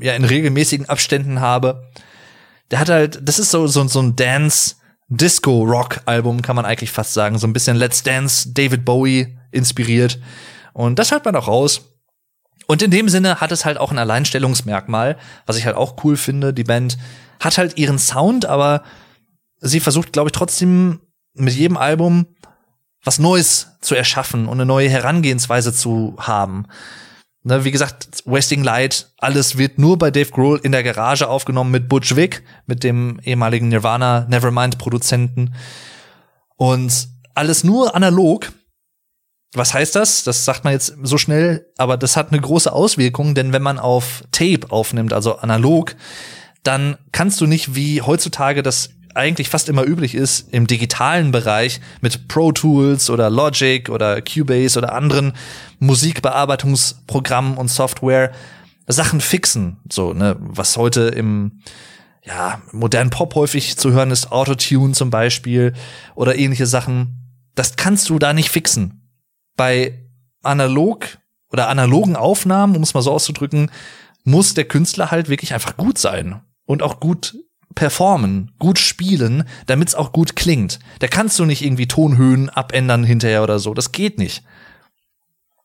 ja 0.00 0.14
in 0.14 0.24
regelmäßigen 0.24 0.88
Abständen 0.88 1.40
habe. 1.40 1.88
Der 2.70 2.78
hat 2.78 2.88
halt, 2.88 3.20
das 3.22 3.38
ist 3.38 3.50
so, 3.50 3.66
so, 3.66 3.86
so 3.88 4.00
ein 4.00 4.16
Dance, 4.16 4.76
Disco-Rock-Album, 5.08 6.42
kann 6.42 6.56
man 6.56 6.64
eigentlich 6.64 6.92
fast 6.92 7.14
sagen. 7.14 7.38
So 7.38 7.46
ein 7.46 7.52
bisschen 7.52 7.76
Let's 7.76 8.02
Dance, 8.02 8.52
David 8.52 8.84
Bowie 8.84 9.38
inspiriert. 9.50 10.20
Und 10.72 10.98
das 10.98 11.10
hört 11.10 11.24
man 11.24 11.34
auch 11.34 11.48
raus. 11.48 11.82
Und 12.66 12.82
in 12.82 12.92
dem 12.92 13.08
Sinne 13.08 13.40
hat 13.40 13.50
es 13.50 13.64
halt 13.64 13.78
auch 13.78 13.90
ein 13.90 13.98
Alleinstellungsmerkmal, 13.98 15.16
was 15.46 15.56
ich 15.56 15.66
halt 15.66 15.74
auch 15.74 16.04
cool 16.04 16.16
finde. 16.16 16.54
Die 16.54 16.62
Band 16.62 16.96
hat 17.40 17.58
halt 17.58 17.76
ihren 17.76 17.98
Sound, 17.98 18.46
aber 18.46 18.84
sie 19.60 19.80
versucht, 19.80 20.12
glaube 20.12 20.28
ich, 20.28 20.32
trotzdem 20.32 21.00
mit 21.34 21.54
jedem 21.54 21.76
Album 21.76 22.26
was 23.04 23.18
Neues 23.18 23.68
zu 23.80 23.94
erschaffen 23.94 24.46
und 24.46 24.58
eine 24.58 24.66
neue 24.66 24.90
Herangehensweise 24.90 25.72
zu 25.72 26.16
haben. 26.18 26.66
Ne, 27.42 27.64
wie 27.64 27.70
gesagt, 27.70 28.22
Wasting 28.26 28.62
Light, 28.62 29.12
alles 29.16 29.56
wird 29.56 29.78
nur 29.78 29.96
bei 29.96 30.10
Dave 30.10 30.30
Grohl 30.30 30.60
in 30.62 30.72
der 30.72 30.82
Garage 30.82 31.26
aufgenommen 31.26 31.70
mit 31.70 31.88
Butch 31.88 32.14
Vig, 32.14 32.42
mit 32.66 32.84
dem 32.84 33.18
ehemaligen 33.24 33.68
Nirvana 33.68 34.26
Nevermind 34.28 34.76
Produzenten. 34.76 35.54
Und 36.56 37.08
alles 37.34 37.64
nur 37.64 37.94
analog. 37.94 38.52
Was 39.54 39.72
heißt 39.72 39.96
das? 39.96 40.22
Das 40.22 40.44
sagt 40.44 40.64
man 40.64 40.74
jetzt 40.74 40.94
so 41.02 41.16
schnell, 41.16 41.66
aber 41.78 41.96
das 41.96 42.16
hat 42.16 42.30
eine 42.30 42.40
große 42.40 42.70
Auswirkung, 42.70 43.34
denn 43.34 43.54
wenn 43.54 43.62
man 43.62 43.78
auf 43.78 44.22
Tape 44.30 44.70
aufnimmt, 44.70 45.14
also 45.14 45.36
analog, 45.36 45.96
dann 46.62 46.98
kannst 47.10 47.40
du 47.40 47.46
nicht 47.46 47.74
wie 47.74 48.02
heutzutage 48.02 48.62
das 48.62 48.90
eigentlich 49.14 49.48
fast 49.48 49.68
immer 49.68 49.84
üblich 49.84 50.14
ist, 50.14 50.52
im 50.52 50.66
digitalen 50.66 51.32
Bereich 51.32 51.80
mit 52.00 52.28
Pro 52.28 52.52
Tools 52.52 53.10
oder 53.10 53.30
Logic 53.30 53.88
oder 53.88 54.20
Cubase 54.22 54.78
oder 54.78 54.92
anderen 54.92 55.32
Musikbearbeitungsprogrammen 55.78 57.56
und 57.56 57.68
Software 57.68 58.32
Sachen 58.86 59.20
fixen, 59.20 59.78
so, 59.90 60.12
ne, 60.12 60.36
was 60.38 60.76
heute 60.76 61.02
im 61.02 61.60
ja, 62.24 62.60
modernen 62.72 63.10
Pop 63.10 63.34
häufig 63.34 63.76
zu 63.76 63.92
hören 63.92 64.10
ist, 64.10 64.30
Autotune 64.30 64.92
zum 64.92 65.10
Beispiel 65.10 65.72
oder 66.14 66.36
ähnliche 66.36 66.66
Sachen. 66.66 67.40
Das 67.54 67.76
kannst 67.76 68.08
du 68.10 68.18
da 68.18 68.32
nicht 68.32 68.50
fixen. 68.50 69.08
Bei 69.56 70.06
analog 70.42 71.18
oder 71.50 71.68
analogen 71.68 72.16
Aufnahmen, 72.16 72.76
um 72.76 72.82
es 72.82 72.94
mal 72.94 73.02
so 73.02 73.12
auszudrücken, 73.12 73.70
muss 74.24 74.54
der 74.54 74.64
Künstler 74.64 75.10
halt 75.10 75.28
wirklich 75.28 75.54
einfach 75.54 75.76
gut 75.76 75.98
sein 75.98 76.42
und 76.66 76.82
auch 76.82 77.00
gut 77.00 77.36
performen, 77.74 78.52
gut 78.58 78.78
spielen, 78.78 79.44
damit 79.66 79.88
es 79.88 79.94
auch 79.94 80.12
gut 80.12 80.36
klingt. 80.36 80.78
Da 80.98 81.08
kannst 81.08 81.38
du 81.38 81.44
nicht 81.44 81.62
irgendwie 81.62 81.88
Tonhöhen 81.88 82.50
abändern 82.50 83.04
hinterher 83.04 83.42
oder 83.42 83.58
so. 83.58 83.74
Das 83.74 83.92
geht 83.92 84.18
nicht. 84.18 84.42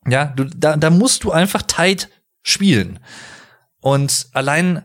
Ja, 0.08 0.26
du, 0.26 0.44
da, 0.44 0.76
da 0.76 0.90
musst 0.90 1.24
du 1.24 1.32
einfach 1.32 1.62
tight 1.62 2.08
spielen. 2.42 3.00
Und 3.80 4.28
allein 4.32 4.82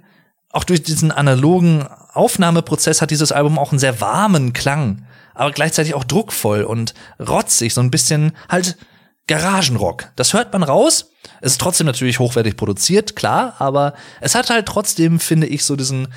auch 0.51 0.63
durch 0.63 0.83
diesen 0.83 1.11
analogen 1.11 1.87
Aufnahmeprozess 2.13 3.01
hat 3.01 3.11
dieses 3.11 3.31
Album 3.31 3.57
auch 3.57 3.71
einen 3.71 3.79
sehr 3.79 4.01
warmen 4.01 4.53
Klang, 4.53 5.05
aber 5.33 5.51
gleichzeitig 5.51 5.93
auch 5.93 6.03
druckvoll 6.03 6.63
und 6.63 6.93
rotzig, 7.19 7.73
so 7.73 7.81
ein 7.81 7.91
bisschen 7.91 8.33
halt 8.49 8.77
Garagenrock. 9.27 10.11
Das 10.15 10.33
hört 10.33 10.51
man 10.51 10.63
raus. 10.63 11.11
Es 11.39 11.53
ist 11.53 11.61
trotzdem 11.61 11.87
natürlich 11.87 12.19
hochwertig 12.19 12.57
produziert, 12.57 13.15
klar, 13.15 13.55
aber 13.59 13.93
es 14.19 14.35
hat 14.35 14.49
halt 14.49 14.65
trotzdem, 14.65 15.19
finde 15.19 15.47
ich, 15.47 15.63
so 15.63 15.75
diesen 15.75 16.09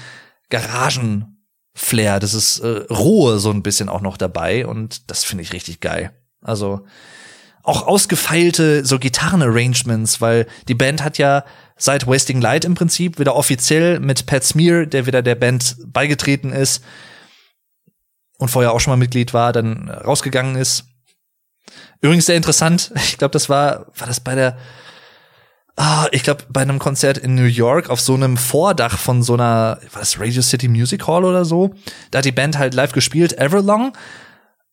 Garagenflair, 0.51 2.21
das 2.21 2.35
ist 2.35 2.61
äh, 2.61 2.85
rohe 2.91 3.39
so 3.39 3.51
ein 3.51 3.63
bisschen 3.63 3.89
auch 3.89 4.01
noch 4.01 4.17
dabei 4.17 4.67
und 4.67 5.11
das 5.11 5.25
finde 5.25 5.43
ich 5.43 5.53
richtig 5.53 5.81
geil. 5.81 6.13
Also 6.41 6.87
auch 7.63 7.87
ausgefeilte 7.87 8.85
so 8.85 8.99
Gitarrenarrangements, 8.99 10.21
weil 10.21 10.47
die 10.69 10.75
Band 10.75 11.03
hat 11.03 11.17
ja 11.17 11.45
seit 11.77 12.07
Wasting 12.07 12.41
Light 12.41 12.65
im 12.65 12.75
Prinzip 12.75 13.19
wieder 13.19 13.35
offiziell 13.35 14.01
mit 14.01 14.27
Pat 14.27 14.45
Smear, 14.45 14.87
der 14.87 15.07
wieder 15.07 15.23
der 15.23 15.35
Band 15.35 15.77
beigetreten 15.87 16.53
ist 16.53 16.85
und 18.39 18.51
vorher 18.51 18.73
auch 18.73 18.81
schon 18.81 18.93
mal 18.93 18.97
Mitglied 18.99 19.33
war, 19.33 19.53
dann 19.53 19.89
rausgegangen 19.89 20.57
ist. 20.57 20.85
Übrigens 22.03 22.27
sehr 22.27 22.37
interessant, 22.37 22.93
ich 22.97 23.17
glaube, 23.17 23.33
das 23.33 23.49
war 23.49 23.87
war 23.97 24.07
das 24.07 24.21
bei 24.21 24.35
der 24.35 24.59
ah, 25.77 26.07
ich 26.13 26.23
glaube, 26.23 26.45
bei 26.49 26.63
einem 26.63 26.79
Konzert 26.79 27.19
in 27.19 27.35
New 27.35 27.45
York 27.45 27.91
auf 27.91 28.01
so 28.01 28.15
einem 28.15 28.37
Vordach 28.37 28.99
von 28.99 29.23
so 29.23 29.35
einer, 29.35 29.79
was, 29.93 30.21
Radio 30.21 30.43
City 30.43 30.69
Music 30.69 31.07
Hall 31.07 31.25
oder 31.25 31.45
so. 31.45 31.75
Da 32.11 32.19
hat 32.19 32.25
die 32.25 32.33
Band 32.33 32.59
halt 32.59 32.75
live 32.75 32.93
gespielt, 32.93 33.39
Everlong. 33.39 33.93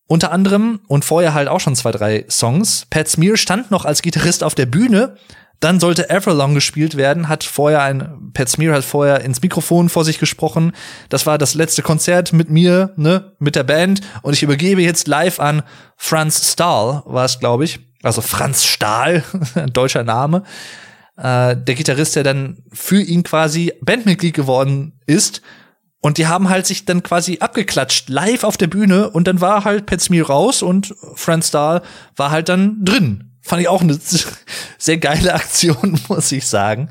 Unter 0.07 0.32
anderem 0.32 0.82
und 0.88 1.06
vorher 1.06 1.34
halt 1.34 1.48
auch 1.48 1.61
schon 1.61 1.76
zwei, 1.76 1.91
drei 1.91 2.26
Songs. 2.30 2.86
Pat 2.90 3.07
Smear 3.07 3.38
stand 3.38 3.72
noch 3.72 3.86
als 3.86 4.02
Gitarrist 4.02 4.44
auf 4.44 4.56
der 4.56 4.65
Bühne. 4.65 5.15
Dann 5.61 5.80
sollte 5.80 6.10
Everlong 6.10 6.53
gespielt 6.53 6.98
werden, 6.98 7.30
hat 7.30 7.44
vorher 7.44 7.84
ein, 7.84 8.32
Pat 8.34 8.49
Smear 8.49 8.76
hat 8.76 8.84
vorher 8.84 9.22
ins 9.22 9.41
Mikrofon 9.41 9.90
vor 9.90 10.03
sich 10.03 10.19
gesprochen. 10.19 10.73
Das 11.10 11.28
war 11.28 11.38
das 11.38 11.53
letzte 11.53 11.82
Konzert 11.84 12.34
mit 12.34 12.49
mir, 12.49 12.94
ne, 12.98 13.32
mit 13.40 13.56
der 13.56 13.64
Band. 13.64 14.02
Und 14.22 14.34
ich 14.34 14.44
übergebe 14.44 14.82
jetzt 14.82 15.07
live 15.07 15.40
an 15.40 15.64
Franz 15.95 16.52
Stahl, 16.52 17.03
war 17.06 17.26
es, 17.26 17.40
glaube 17.40 17.64
ich. 17.64 17.80
Also 18.03 18.22
Franz 18.22 18.65
Stahl, 18.65 19.23
deutscher 19.72 20.03
Name 20.03 20.44
äh, 21.22 21.56
der 21.56 21.76
Gitarrist, 21.76 22.15
der 22.15 22.23
dann 22.23 22.64
für 22.73 23.02
ihn 23.02 23.23
quasi 23.23 23.73
Bandmitglied 23.81 24.34
geworden 24.34 24.99
ist. 25.06 25.41
Und 25.99 26.18
die 26.18 26.26
haben 26.26 26.49
halt 26.49 26.65
sich 26.65 26.85
dann 26.85 27.03
quasi 27.03 27.38
abgeklatscht, 27.39 28.10
live 28.10 28.43
auf 28.43 28.57
der 28.57 28.68
Bühne. 28.68 29.10
Und 29.10 29.27
dann 29.27 29.39
war 29.39 29.64
halt 29.64 29.85
Pat 29.85 30.10
raus 30.27 30.64
und 30.64 30.95
Franz 31.14 31.49
Stahl 31.49 31.84
war 32.15 32.31
halt 32.31 32.49
dann 32.49 32.84
drin. 32.84 33.35
Fand 33.41 33.61
ich 33.61 33.68
auch 33.68 33.81
eine 33.81 33.99
sehr 34.77 34.98
geile 34.98 35.34
Aktion, 35.34 35.99
muss 36.07 36.31
ich 36.31 36.48
sagen. 36.48 36.89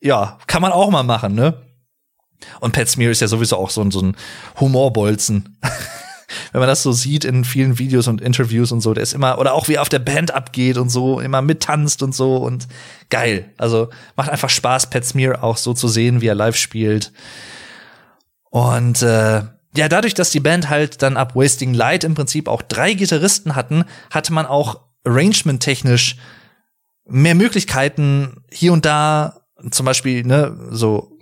Ja, 0.00 0.38
kann 0.46 0.62
man 0.62 0.72
auch 0.72 0.90
mal 0.90 1.02
machen, 1.02 1.34
ne? 1.34 1.60
Und 2.60 2.72
Pat 2.72 2.88
Smear 2.88 3.10
ist 3.10 3.20
ja 3.20 3.28
sowieso 3.28 3.56
auch 3.56 3.70
so 3.70 3.80
ein, 3.80 3.90
so 3.90 4.02
ein 4.02 4.16
Humorbolzen. 4.60 5.58
wenn 6.54 6.60
man 6.60 6.68
das 6.68 6.84
so 6.84 6.92
sieht 6.92 7.24
in 7.24 7.44
vielen 7.44 7.80
Videos 7.80 8.06
und 8.06 8.20
Interviews 8.20 8.70
und 8.70 8.80
so, 8.80 8.94
der 8.94 9.02
ist 9.02 9.12
immer, 9.12 9.40
oder 9.40 9.54
auch 9.54 9.66
wie 9.66 9.74
er 9.74 9.82
auf 9.82 9.88
der 9.88 9.98
Band 9.98 10.32
abgeht 10.32 10.78
und 10.78 10.88
so, 10.88 11.18
immer 11.18 11.42
mittanzt 11.42 12.00
und 12.00 12.14
so 12.14 12.36
und 12.36 12.68
geil. 13.10 13.50
Also 13.58 13.88
macht 14.14 14.30
einfach 14.30 14.50
Spaß, 14.50 14.88
Pat 14.88 15.04
Smear 15.04 15.42
auch 15.42 15.56
so 15.56 15.74
zu 15.74 15.88
sehen, 15.88 16.20
wie 16.20 16.28
er 16.28 16.36
live 16.36 16.54
spielt. 16.54 17.12
Und 18.50 19.02
äh, 19.02 19.42
ja, 19.76 19.88
dadurch, 19.88 20.14
dass 20.14 20.30
die 20.30 20.38
Band 20.38 20.70
halt 20.70 21.02
dann 21.02 21.16
ab 21.16 21.34
Wasting 21.34 21.74
Light 21.74 22.04
im 22.04 22.14
Prinzip 22.14 22.46
auch 22.46 22.62
drei 22.62 22.94
Gitarristen 22.94 23.56
hatten, 23.56 23.84
hatte 24.12 24.32
man 24.32 24.46
auch 24.46 24.80
arrangement-technisch 25.02 26.18
mehr 27.04 27.34
Möglichkeiten 27.34 28.44
hier 28.52 28.72
und 28.72 28.84
da, 28.84 29.40
zum 29.72 29.86
Beispiel, 29.86 30.24
ne, 30.24 30.56
so 30.70 31.13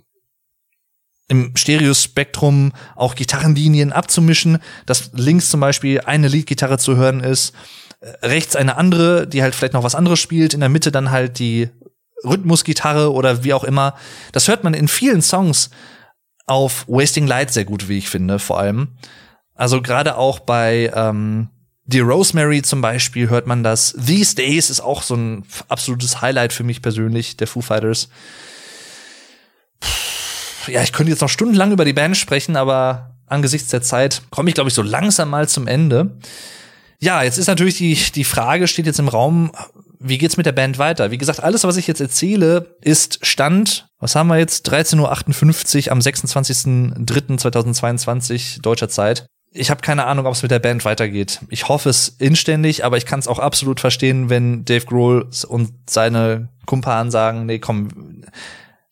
im 1.33 1.51
Stereospektrum 1.55 2.73
auch 2.95 3.15
Gitarrenlinien 3.15 3.91
abzumischen, 3.91 4.59
dass 4.85 5.09
links 5.13 5.49
zum 5.49 5.59
Beispiel 5.59 6.01
eine 6.01 6.27
Leadgitarre 6.27 6.77
zu 6.77 6.95
hören 6.95 7.21
ist, 7.21 7.55
äh, 8.01 8.25
rechts 8.25 8.55
eine 8.55 8.77
andere, 8.77 9.27
die 9.27 9.41
halt 9.41 9.55
vielleicht 9.55 9.73
noch 9.73 9.83
was 9.83 9.95
anderes 9.95 10.19
spielt, 10.19 10.53
in 10.53 10.59
der 10.59 10.69
Mitte 10.69 10.91
dann 10.91 11.09
halt 11.09 11.39
die 11.39 11.69
Rhythmusgitarre 12.23 13.11
oder 13.11 13.43
wie 13.43 13.53
auch 13.53 13.63
immer. 13.63 13.95
Das 14.31 14.47
hört 14.47 14.63
man 14.63 14.75
in 14.75 14.87
vielen 14.87 15.23
Songs 15.23 15.71
auf 16.45 16.85
Wasting 16.87 17.25
Light 17.25 17.51
sehr 17.51 17.65
gut, 17.65 17.89
wie 17.89 17.97
ich 17.97 18.09
finde, 18.09 18.37
vor 18.37 18.59
allem. 18.59 18.89
Also 19.55 19.81
gerade 19.81 20.17
auch 20.17 20.39
bei 20.39 20.91
ähm, 20.93 21.49
die 21.85 21.99
Rosemary 21.99 22.61
zum 22.61 22.81
Beispiel 22.81 23.29
hört 23.29 23.47
man 23.47 23.63
das. 23.63 23.93
These 24.05 24.35
Days 24.35 24.69
ist 24.69 24.81
auch 24.81 25.01
so 25.01 25.15
ein 25.15 25.45
absolutes 25.67 26.21
Highlight 26.21 26.53
für 26.53 26.63
mich 26.63 26.83
persönlich, 26.83 27.37
der 27.37 27.47
Foo 27.47 27.61
Fighters 27.61 28.09
ja, 30.67 30.83
ich 30.83 30.93
könnte 30.93 31.11
jetzt 31.11 31.21
noch 31.21 31.29
stundenlang 31.29 31.71
über 31.71 31.85
die 31.85 31.93
Band 31.93 32.17
sprechen, 32.17 32.55
aber 32.55 33.13
angesichts 33.27 33.69
der 33.69 33.81
Zeit 33.81 34.21
komme 34.29 34.49
ich, 34.49 34.55
glaube 34.55 34.69
ich, 34.69 34.73
so 34.73 34.81
langsam 34.81 35.29
mal 35.29 35.47
zum 35.47 35.67
Ende. 35.67 36.17
Ja, 36.99 37.23
jetzt 37.23 37.37
ist 37.37 37.47
natürlich 37.47 37.77
die, 37.77 37.95
die 37.95 38.23
Frage, 38.23 38.67
steht 38.67 38.85
jetzt 38.85 38.99
im 38.99 39.09
Raum, 39.09 39.51
wie 39.99 40.17
geht's 40.17 40.37
mit 40.37 40.45
der 40.45 40.51
Band 40.51 40.77
weiter? 40.77 41.11
Wie 41.11 41.17
gesagt, 41.17 41.41
alles, 41.41 41.63
was 41.63 41.77
ich 41.77 41.87
jetzt 41.87 42.01
erzähle, 42.01 42.75
ist 42.81 43.25
Stand, 43.25 43.87
was 43.99 44.15
haben 44.15 44.27
wir 44.27 44.37
jetzt? 44.37 44.69
13.58 44.69 45.85
Uhr 45.85 45.91
am 45.91 45.99
26.03.2022 45.99 48.61
deutscher 48.61 48.89
Zeit. 48.89 49.25
Ich 49.51 49.69
habe 49.69 49.81
keine 49.81 50.05
Ahnung, 50.05 50.25
ob 50.25 50.33
es 50.33 50.41
mit 50.41 50.51
der 50.51 50.59
Band 50.59 50.83
weitergeht. 50.83 51.39
Ich 51.49 51.69
hoffe 51.69 51.89
es 51.89 52.09
inständig, 52.09 52.83
aber 52.83 52.97
ich 52.97 53.05
kann 53.05 53.19
es 53.19 53.27
auch 53.27 53.39
absolut 53.39 53.79
verstehen, 53.79 54.29
wenn 54.29 54.65
Dave 54.65 54.85
Grohl 54.85 55.29
und 55.47 55.71
seine 55.89 56.49
Kumpanen 56.65 57.11
sagen, 57.11 57.45
nee, 57.45 57.59
komm, 57.59 58.23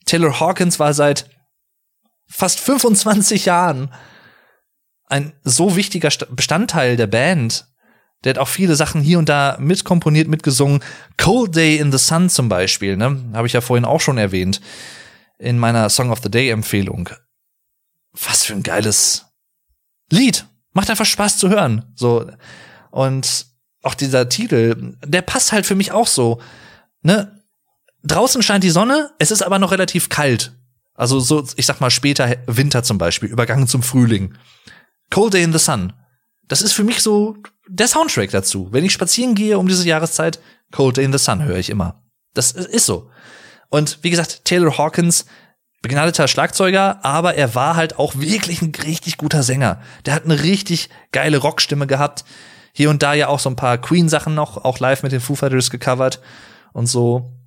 Taylor 0.06 0.40
Hawkins 0.40 0.80
war 0.80 0.94
seit 0.94 1.26
fast 2.32 2.60
25 2.60 3.46
Jahren 3.46 3.94
ein 5.08 5.34
so 5.44 5.76
wichtiger 5.76 6.10
Bestandteil 6.30 6.96
der 6.96 7.08
Band. 7.08 7.68
Der 8.24 8.32
hat 8.32 8.38
auch 8.38 8.48
viele 8.48 8.76
Sachen 8.76 9.02
hier 9.02 9.20
und 9.20 9.30
da 9.30 9.58
mitkomponiert, 9.60 10.28
mitgesungen. 10.28 10.84
Cold 11.18 11.56
Day 11.56 11.78
in 11.78 11.92
the 11.92 11.98
Sun 11.98 12.30
zum 12.30 12.50
Beispiel, 12.50 12.96
ne? 12.96 13.32
Habe 13.34 13.48
ich 13.48 13.54
ja 13.54 13.62
vorhin 13.62 13.86
auch 13.86 14.00
schon 14.00 14.18
erwähnt. 14.18 14.62
In 15.38 15.60
meiner 15.60 15.90
Song 15.90 16.12
of 16.12 16.20
the 16.24 16.32
Day 16.32 16.50
Empfehlung. 16.50 17.10
Was 18.14 18.46
für 18.46 18.54
ein 18.54 18.64
geiles 18.64 19.26
Lied. 20.10 20.46
Macht 20.74 20.90
einfach 20.90 21.06
Spaß 21.06 21.38
zu 21.38 21.50
hören. 21.50 21.92
So. 21.96 22.30
Und 22.92 23.48
auch 23.82 23.96
dieser 23.96 24.30
Titel, 24.30 24.96
der 25.04 25.24
passt 25.24 25.52
halt 25.52 25.66
für 25.66 25.76
mich 25.76 25.92
auch 25.92 26.08
so. 26.08 26.40
Ne? 27.02 27.42
Draußen 28.04 28.42
scheint 28.44 28.64
die 28.64 28.70
Sonne, 28.70 29.12
es 29.20 29.32
ist 29.32 29.42
aber 29.42 29.60
noch 29.60 29.72
relativ 29.72 30.10
kalt. 30.10 30.54
Also 31.02 31.20
so, 31.20 31.44
ich 31.56 31.66
sag 31.66 31.82
mal 31.82 31.90
später 31.90 32.38
Winter 32.46 32.84
zum 32.84 33.00
Beispiel, 33.00 33.28
Übergang 33.28 33.66
zum 33.66 33.82
Frühling. 33.82 34.36
Cold 35.10 35.34
Day 35.34 35.42
in 35.42 35.52
the 35.52 35.58
Sun. 35.58 35.94
Das 36.48 36.62
ist 36.62 36.74
für 36.74 36.84
mich 36.84 37.02
so 37.02 37.38
der 37.68 37.88
Soundtrack 37.88 38.30
dazu. 38.30 38.68
Wenn 38.70 38.86
ich 38.86 38.94
spazieren 38.94 39.34
gehe 39.34 39.58
um 39.58 39.68
diese 39.68 39.88
Jahreszeit, 39.88 40.40
Cold 40.72 40.98
Day 40.98 41.06
in 41.06 41.12
the 41.12 41.18
Sun 41.18 41.42
höre 41.44 41.58
ich 41.58 41.72
immer. 41.72 42.04
Das 42.36 42.52
ist 42.52 42.86
so. 42.86 43.10
Und 43.70 43.98
wie 44.04 44.12
gesagt, 44.12 44.46
Taylor 44.46 44.78
Hawkins, 44.78 45.26
begnadeter 45.82 46.28
Schlagzeuger, 46.28 47.04
aber 47.04 47.34
er 47.34 47.56
war 47.56 47.76
halt 47.76 47.98
auch 47.98 48.14
wirklich 48.20 48.62
ein 48.62 48.72
richtig 48.86 49.18
guter 49.18 49.42
Sänger. 49.42 49.82
Der 50.06 50.14
hat 50.14 50.26
eine 50.26 50.44
richtig 50.44 50.90
geile 51.12 51.40
Rockstimme 51.40 51.88
gehabt. 51.88 52.26
Hier 52.74 52.92
und 52.92 53.02
da 53.02 53.16
ja 53.16 53.28
auch 53.28 53.40
so 53.40 53.50
ein 53.50 53.56
paar 53.56 53.80
Queen-Sachen 53.80 54.36
noch, 54.36 54.64
auch 54.64 54.78
live 54.78 55.02
mit 55.02 55.14
den 55.14 55.20
Foo 55.20 55.34
Fighters 55.34 55.72
gecovert 55.72 56.22
und 56.74 56.86
so. 56.86 57.41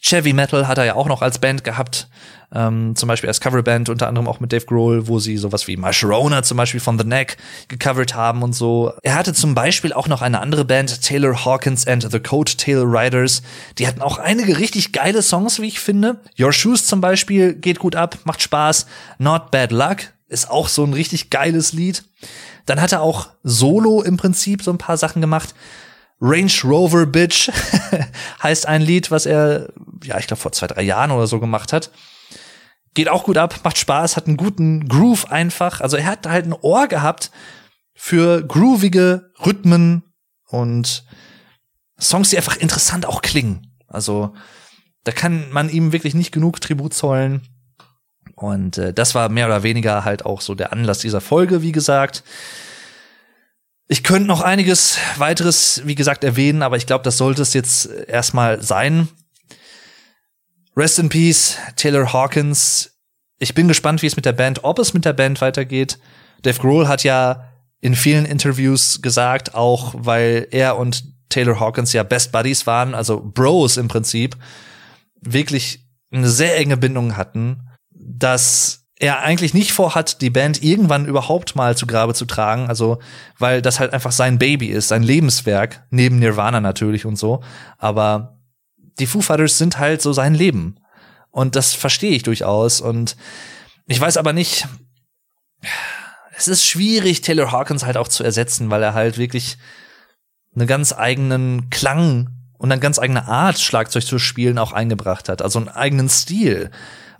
Chevy 0.00 0.32
Metal 0.32 0.68
hat 0.68 0.78
er 0.78 0.84
ja 0.84 0.94
auch 0.94 1.06
noch 1.06 1.22
als 1.22 1.38
Band 1.38 1.64
gehabt, 1.64 2.08
ähm, 2.54 2.94
zum 2.94 3.08
Beispiel 3.08 3.28
als 3.28 3.40
Coverband, 3.40 3.88
unter 3.88 4.08
anderem 4.08 4.28
auch 4.28 4.40
mit 4.40 4.52
Dave 4.52 4.64
Grohl, 4.64 5.08
wo 5.08 5.18
sie 5.18 5.36
sowas 5.36 5.66
wie 5.66 5.76
My 5.76 5.92
Sharona 5.92 6.42
zum 6.42 6.56
Beispiel 6.56 6.80
von 6.80 6.98
The 6.98 7.04
Neck 7.04 7.36
gecovert 7.68 8.14
haben 8.14 8.42
und 8.42 8.54
so. 8.54 8.92
Er 9.02 9.14
hatte 9.14 9.34
zum 9.34 9.54
Beispiel 9.54 9.92
auch 9.92 10.08
noch 10.08 10.22
eine 10.22 10.40
andere 10.40 10.64
Band, 10.64 11.02
Taylor 11.02 11.44
Hawkins 11.44 11.86
and 11.86 12.10
the 12.10 12.20
Coattail 12.20 12.82
Riders. 12.82 13.42
Die 13.78 13.86
hatten 13.86 14.02
auch 14.02 14.18
einige 14.18 14.58
richtig 14.58 14.92
geile 14.92 15.22
Songs, 15.22 15.60
wie 15.60 15.66
ich 15.66 15.80
finde. 15.80 16.20
Your 16.38 16.52
Shoes 16.52 16.86
zum 16.86 17.00
Beispiel 17.00 17.54
geht 17.54 17.78
gut 17.78 17.96
ab, 17.96 18.18
macht 18.24 18.42
Spaß. 18.42 18.86
Not 19.18 19.50
Bad 19.50 19.72
Luck 19.72 19.98
ist 20.28 20.50
auch 20.50 20.68
so 20.68 20.84
ein 20.84 20.92
richtig 20.92 21.30
geiles 21.30 21.72
Lied. 21.72 22.04
Dann 22.64 22.80
hat 22.80 22.92
er 22.92 23.00
auch 23.00 23.28
solo 23.42 24.02
im 24.02 24.16
Prinzip 24.16 24.62
so 24.62 24.72
ein 24.72 24.78
paar 24.78 24.96
Sachen 24.96 25.20
gemacht. 25.20 25.54
Range 26.20 26.52
Rover 26.64 27.06
Bitch 27.06 27.50
heißt 28.42 28.66
ein 28.66 28.82
Lied, 28.82 29.10
was 29.10 29.26
er, 29.26 29.68
ja, 30.02 30.18
ich 30.18 30.26
glaube, 30.26 30.40
vor 30.40 30.52
zwei, 30.52 30.66
drei 30.66 30.82
Jahren 30.82 31.10
oder 31.10 31.26
so 31.26 31.40
gemacht 31.40 31.72
hat. 31.72 31.90
Geht 32.94 33.08
auch 33.08 33.24
gut 33.24 33.36
ab, 33.36 33.60
macht 33.62 33.76
Spaß, 33.76 34.16
hat 34.16 34.26
einen 34.26 34.38
guten 34.38 34.88
Groove 34.88 35.30
einfach. 35.30 35.80
Also 35.80 35.98
er 35.98 36.06
hat 36.06 36.26
halt 36.26 36.46
ein 36.46 36.54
Ohr 36.54 36.88
gehabt 36.88 37.30
für 37.94 38.42
groovige 38.42 39.30
Rhythmen 39.44 40.02
und 40.48 41.04
Songs, 42.00 42.30
die 42.30 42.36
einfach 42.36 42.56
interessant 42.56 43.06
auch 43.06 43.20
klingen. 43.20 43.74
Also 43.86 44.34
da 45.04 45.12
kann 45.12 45.50
man 45.52 45.68
ihm 45.68 45.92
wirklich 45.92 46.14
nicht 46.14 46.32
genug 46.32 46.60
Tribut 46.60 46.94
zollen. 46.94 47.42
Und 48.34 48.78
äh, 48.78 48.92
das 48.92 49.14
war 49.14 49.28
mehr 49.28 49.46
oder 49.46 49.62
weniger 49.62 50.04
halt 50.04 50.24
auch 50.24 50.40
so 50.40 50.54
der 50.54 50.72
Anlass 50.72 50.98
dieser 50.98 51.20
Folge, 51.20 51.62
wie 51.62 51.72
gesagt. 51.72 52.24
Ich 53.88 54.02
könnte 54.02 54.26
noch 54.26 54.40
einiges 54.40 54.98
weiteres, 55.16 55.82
wie 55.84 55.94
gesagt, 55.94 56.24
erwähnen, 56.24 56.62
aber 56.62 56.76
ich 56.76 56.86
glaube, 56.86 57.04
das 57.04 57.18
sollte 57.18 57.42
es 57.42 57.54
jetzt 57.54 57.86
erstmal 57.86 58.60
sein. 58.60 59.08
Rest 60.76 60.98
in 60.98 61.08
Peace, 61.08 61.56
Taylor 61.76 62.12
Hawkins. 62.12 62.98
Ich 63.38 63.54
bin 63.54 63.68
gespannt, 63.68 64.02
wie 64.02 64.06
es 64.06 64.16
mit 64.16 64.24
der 64.24 64.32
Band, 64.32 64.64
ob 64.64 64.78
es 64.80 64.92
mit 64.92 65.04
der 65.04 65.12
Band 65.12 65.40
weitergeht. 65.40 65.98
Dave 66.42 66.58
Grohl 66.58 66.88
hat 66.88 67.04
ja 67.04 67.52
in 67.80 67.94
vielen 67.94 68.26
Interviews 68.26 69.02
gesagt, 69.02 69.54
auch 69.54 69.94
weil 69.96 70.48
er 70.50 70.76
und 70.76 71.04
Taylor 71.28 71.60
Hawkins 71.60 71.92
ja 71.92 72.02
Best 72.02 72.32
Buddies 72.32 72.66
waren, 72.66 72.94
also 72.94 73.20
Bros 73.20 73.76
im 73.76 73.88
Prinzip, 73.88 74.36
wirklich 75.20 75.86
eine 76.10 76.28
sehr 76.28 76.56
enge 76.56 76.76
Bindung 76.76 77.16
hatten, 77.16 77.68
dass 77.90 78.85
er 78.98 79.20
eigentlich 79.20 79.52
nicht 79.52 79.72
vorhat, 79.72 80.22
die 80.22 80.30
Band 80.30 80.62
irgendwann 80.62 81.06
überhaupt 81.06 81.54
mal 81.54 81.76
zu 81.76 81.86
Grabe 81.86 82.14
zu 82.14 82.24
tragen, 82.24 82.68
also 82.68 82.98
weil 83.38 83.60
das 83.60 83.78
halt 83.78 83.92
einfach 83.92 84.12
sein 84.12 84.38
Baby 84.38 84.68
ist, 84.68 84.88
sein 84.88 85.02
Lebenswerk, 85.02 85.86
neben 85.90 86.18
Nirvana 86.18 86.60
natürlich 86.60 87.04
und 87.04 87.16
so, 87.16 87.42
aber 87.78 88.38
die 88.98 89.06
Foo 89.06 89.20
Fighters 89.20 89.58
sind 89.58 89.78
halt 89.78 90.00
so 90.00 90.12
sein 90.12 90.34
Leben. 90.34 90.76
Und 91.30 91.54
das 91.54 91.74
verstehe 91.74 92.12
ich 92.12 92.22
durchaus. 92.22 92.80
Und 92.80 93.16
ich 93.86 94.00
weiß 94.00 94.16
aber 94.16 94.32
nicht, 94.32 94.66
es 96.34 96.48
ist 96.48 96.64
schwierig, 96.64 97.20
Taylor 97.20 97.52
Hawkins 97.52 97.84
halt 97.84 97.98
auch 97.98 98.08
zu 98.08 98.24
ersetzen, 98.24 98.70
weil 98.70 98.82
er 98.82 98.94
halt 98.94 99.18
wirklich 99.18 99.58
einen 100.54 100.66
ganz 100.66 100.94
eigenen 100.94 101.68
Klang 101.68 102.30
und 102.56 102.72
eine 102.72 102.80
ganz 102.80 102.98
eigene 102.98 103.28
Art, 103.28 103.58
Schlagzeug 103.58 104.04
zu 104.04 104.18
spielen, 104.18 104.58
auch 104.58 104.72
eingebracht 104.72 105.28
hat, 105.28 105.42
also 105.42 105.58
einen 105.58 105.68
eigenen 105.68 106.08
Stil, 106.08 106.70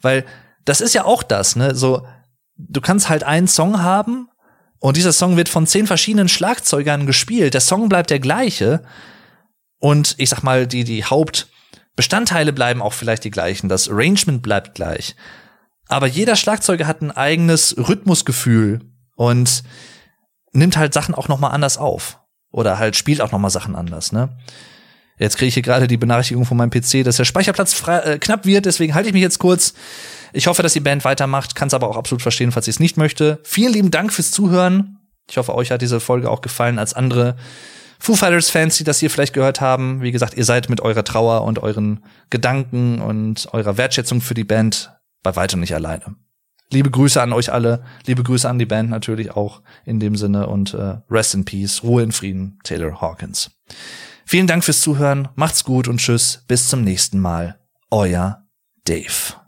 weil 0.01 0.25
das 0.67 0.83
ist 0.83 0.95
ja 0.95 1.05
auch 1.05 1.23
das, 1.23 1.57
ne? 1.57 1.75
So, 1.75 2.07
du 2.57 2.81
kannst 2.83 3.09
halt 3.09 3.25
einen 3.25 3.49
Song 3.49 3.83
haben 3.83 4.29
und 4.79 4.97
dieser 4.97 5.13
Song 5.13 5.37
wird 5.37 5.49
von 5.49 5.67
zehn 5.67 5.87
verschiedenen 5.87 6.29
Schlagzeugern 6.29 7.07
gespielt. 7.07 7.55
Der 7.55 7.61
Song 7.61 7.89
bleibt 7.89 8.11
der 8.11 8.21
gleiche. 8.21 8.83
Und 9.79 10.15
ich 10.19 10.29
sag 10.29 10.43
mal, 10.43 10.67
die, 10.67 10.85
die 10.85 11.05
Hauptbestandteile 11.05 12.53
bleiben 12.53 12.83
auch 12.83 12.93
vielleicht 12.93 13.25
die 13.25 13.31
gleichen. 13.31 13.69
Das 13.69 13.89
Arrangement 13.89 14.43
bleibt 14.43 14.75
gleich. 14.75 15.17
Aber 15.89 16.07
jeder 16.07 16.37
Schlagzeuger 16.37 16.87
hat 16.87 17.01
ein 17.01 17.11
eigenes 17.11 17.77
Rhythmusgefühl 17.79 18.81
und 19.15 19.63
nimmt 20.53 20.77
halt 20.77 20.93
Sachen 20.93 21.15
auch 21.15 21.29
noch 21.29 21.39
mal 21.39 21.51
anders 21.51 21.79
auf. 21.79 22.21
Oder 22.51 22.79
halt 22.79 22.97
spielt 22.97 23.21
auch 23.21 23.33
noch 23.33 23.39
mal 23.39 23.51
Sachen 23.51 23.77
anders, 23.77 24.13
ne? 24.13 24.37
Jetzt 25.19 25.39
kriege 25.39 25.49
ich 25.49 25.55
hier 25.55 25.63
gerade 25.63 25.87
die 25.87 25.97
Benachrichtigung 25.97 26.45
von 26.45 26.59
meinem 26.59 26.71
PC, 26.71 27.03
dass 27.03 27.17
der 27.17 27.25
Speicherplatz 27.25 27.73
frei, 27.73 27.99
äh, 28.01 28.19
knapp 28.19 28.45
wird, 28.45 28.67
deswegen 28.67 28.95
halte 28.95 29.09
ich 29.09 29.15
mich 29.15 29.23
jetzt 29.23 29.39
kurz. 29.39 29.73
Ich 30.33 30.47
hoffe, 30.47 30.63
dass 30.63 30.73
die 30.73 30.81
Band 30.81 31.05
weitermacht, 31.05 31.55
kann 31.55 31.69
es 31.69 31.75
aber 31.75 31.89
auch 31.89 31.97
absolut 31.97 32.23
verstehen, 32.23 32.53
falls 32.53 32.67
sie 32.67 32.71
es 32.71 32.81
nicht 32.81 32.97
möchte. 32.97 33.41
Vielen 33.45 33.73
lieben 33.73 33.91
Dank 33.91 34.13
fürs 34.13 34.31
Zuhören. 34.31 34.99
Ich 35.29 35.37
hoffe, 35.37 35.55
euch 35.55 35.71
hat 35.71 35.83
diese 35.83 36.01
Folge 36.01 36.31
auch 36.31 36.41
gefallen 36.41 36.79
als 36.79 36.95
andere 36.95 37.37
Foo 37.99 38.15
Fighters 38.15 38.51
Fans, 38.51 38.77
die 38.77 38.85
das 38.85 39.01
hier 39.01 39.11
vielleicht 39.11 39.33
gehört 39.33 39.61
haben. 39.61 40.03
Wie 40.03 40.13
gesagt, 40.13 40.35
ihr 40.35 40.45
seid 40.45 40.69
mit 40.69 40.81
eurer 40.81 41.05
Trauer 41.05 41.43
und 41.45 41.63
euren 41.63 42.05
Gedanken 42.31 43.01
und 43.01 43.49
eurer 43.53 43.77
Wertschätzung 43.77 44.21
für 44.21 44.35
die 44.35 44.45
Band 44.45 44.93
bei 45.23 45.35
weitem 45.35 45.61
nicht 45.61 45.75
alleine. 45.75 46.17
Liebe 46.71 46.91
Grüße 46.91 47.23
an 47.23 47.33
euch 47.33 47.53
alle, 47.53 47.85
liebe 48.07 48.23
Grüße 48.23 48.49
an 48.49 48.59
die 48.59 48.67
Band 48.67 48.91
natürlich 48.91 49.31
auch 49.33 49.63
in 49.85 50.01
dem 50.01 50.17
Sinne 50.17 50.49
und 50.49 50.75
äh, 50.75 50.99
Rest 51.09 51.35
in 51.35 51.45
Peace, 51.45 51.83
Ruhe 51.85 52.03
in 52.03 52.13
Frieden, 52.13 52.59
Taylor 52.65 53.01
Hawkins. 53.01 53.51
Vielen 54.25 54.49
Dank 54.49 54.65
fürs 54.65 54.81
Zuhören, 54.81 55.29
macht's 55.37 55.63
gut 55.63 55.87
und 55.87 55.99
tschüss, 55.99 56.45
bis 56.49 56.69
zum 56.69 56.83
nächsten 56.83 57.21
Mal. 57.21 57.61
Euer 57.91 58.45
Dave. 58.85 59.46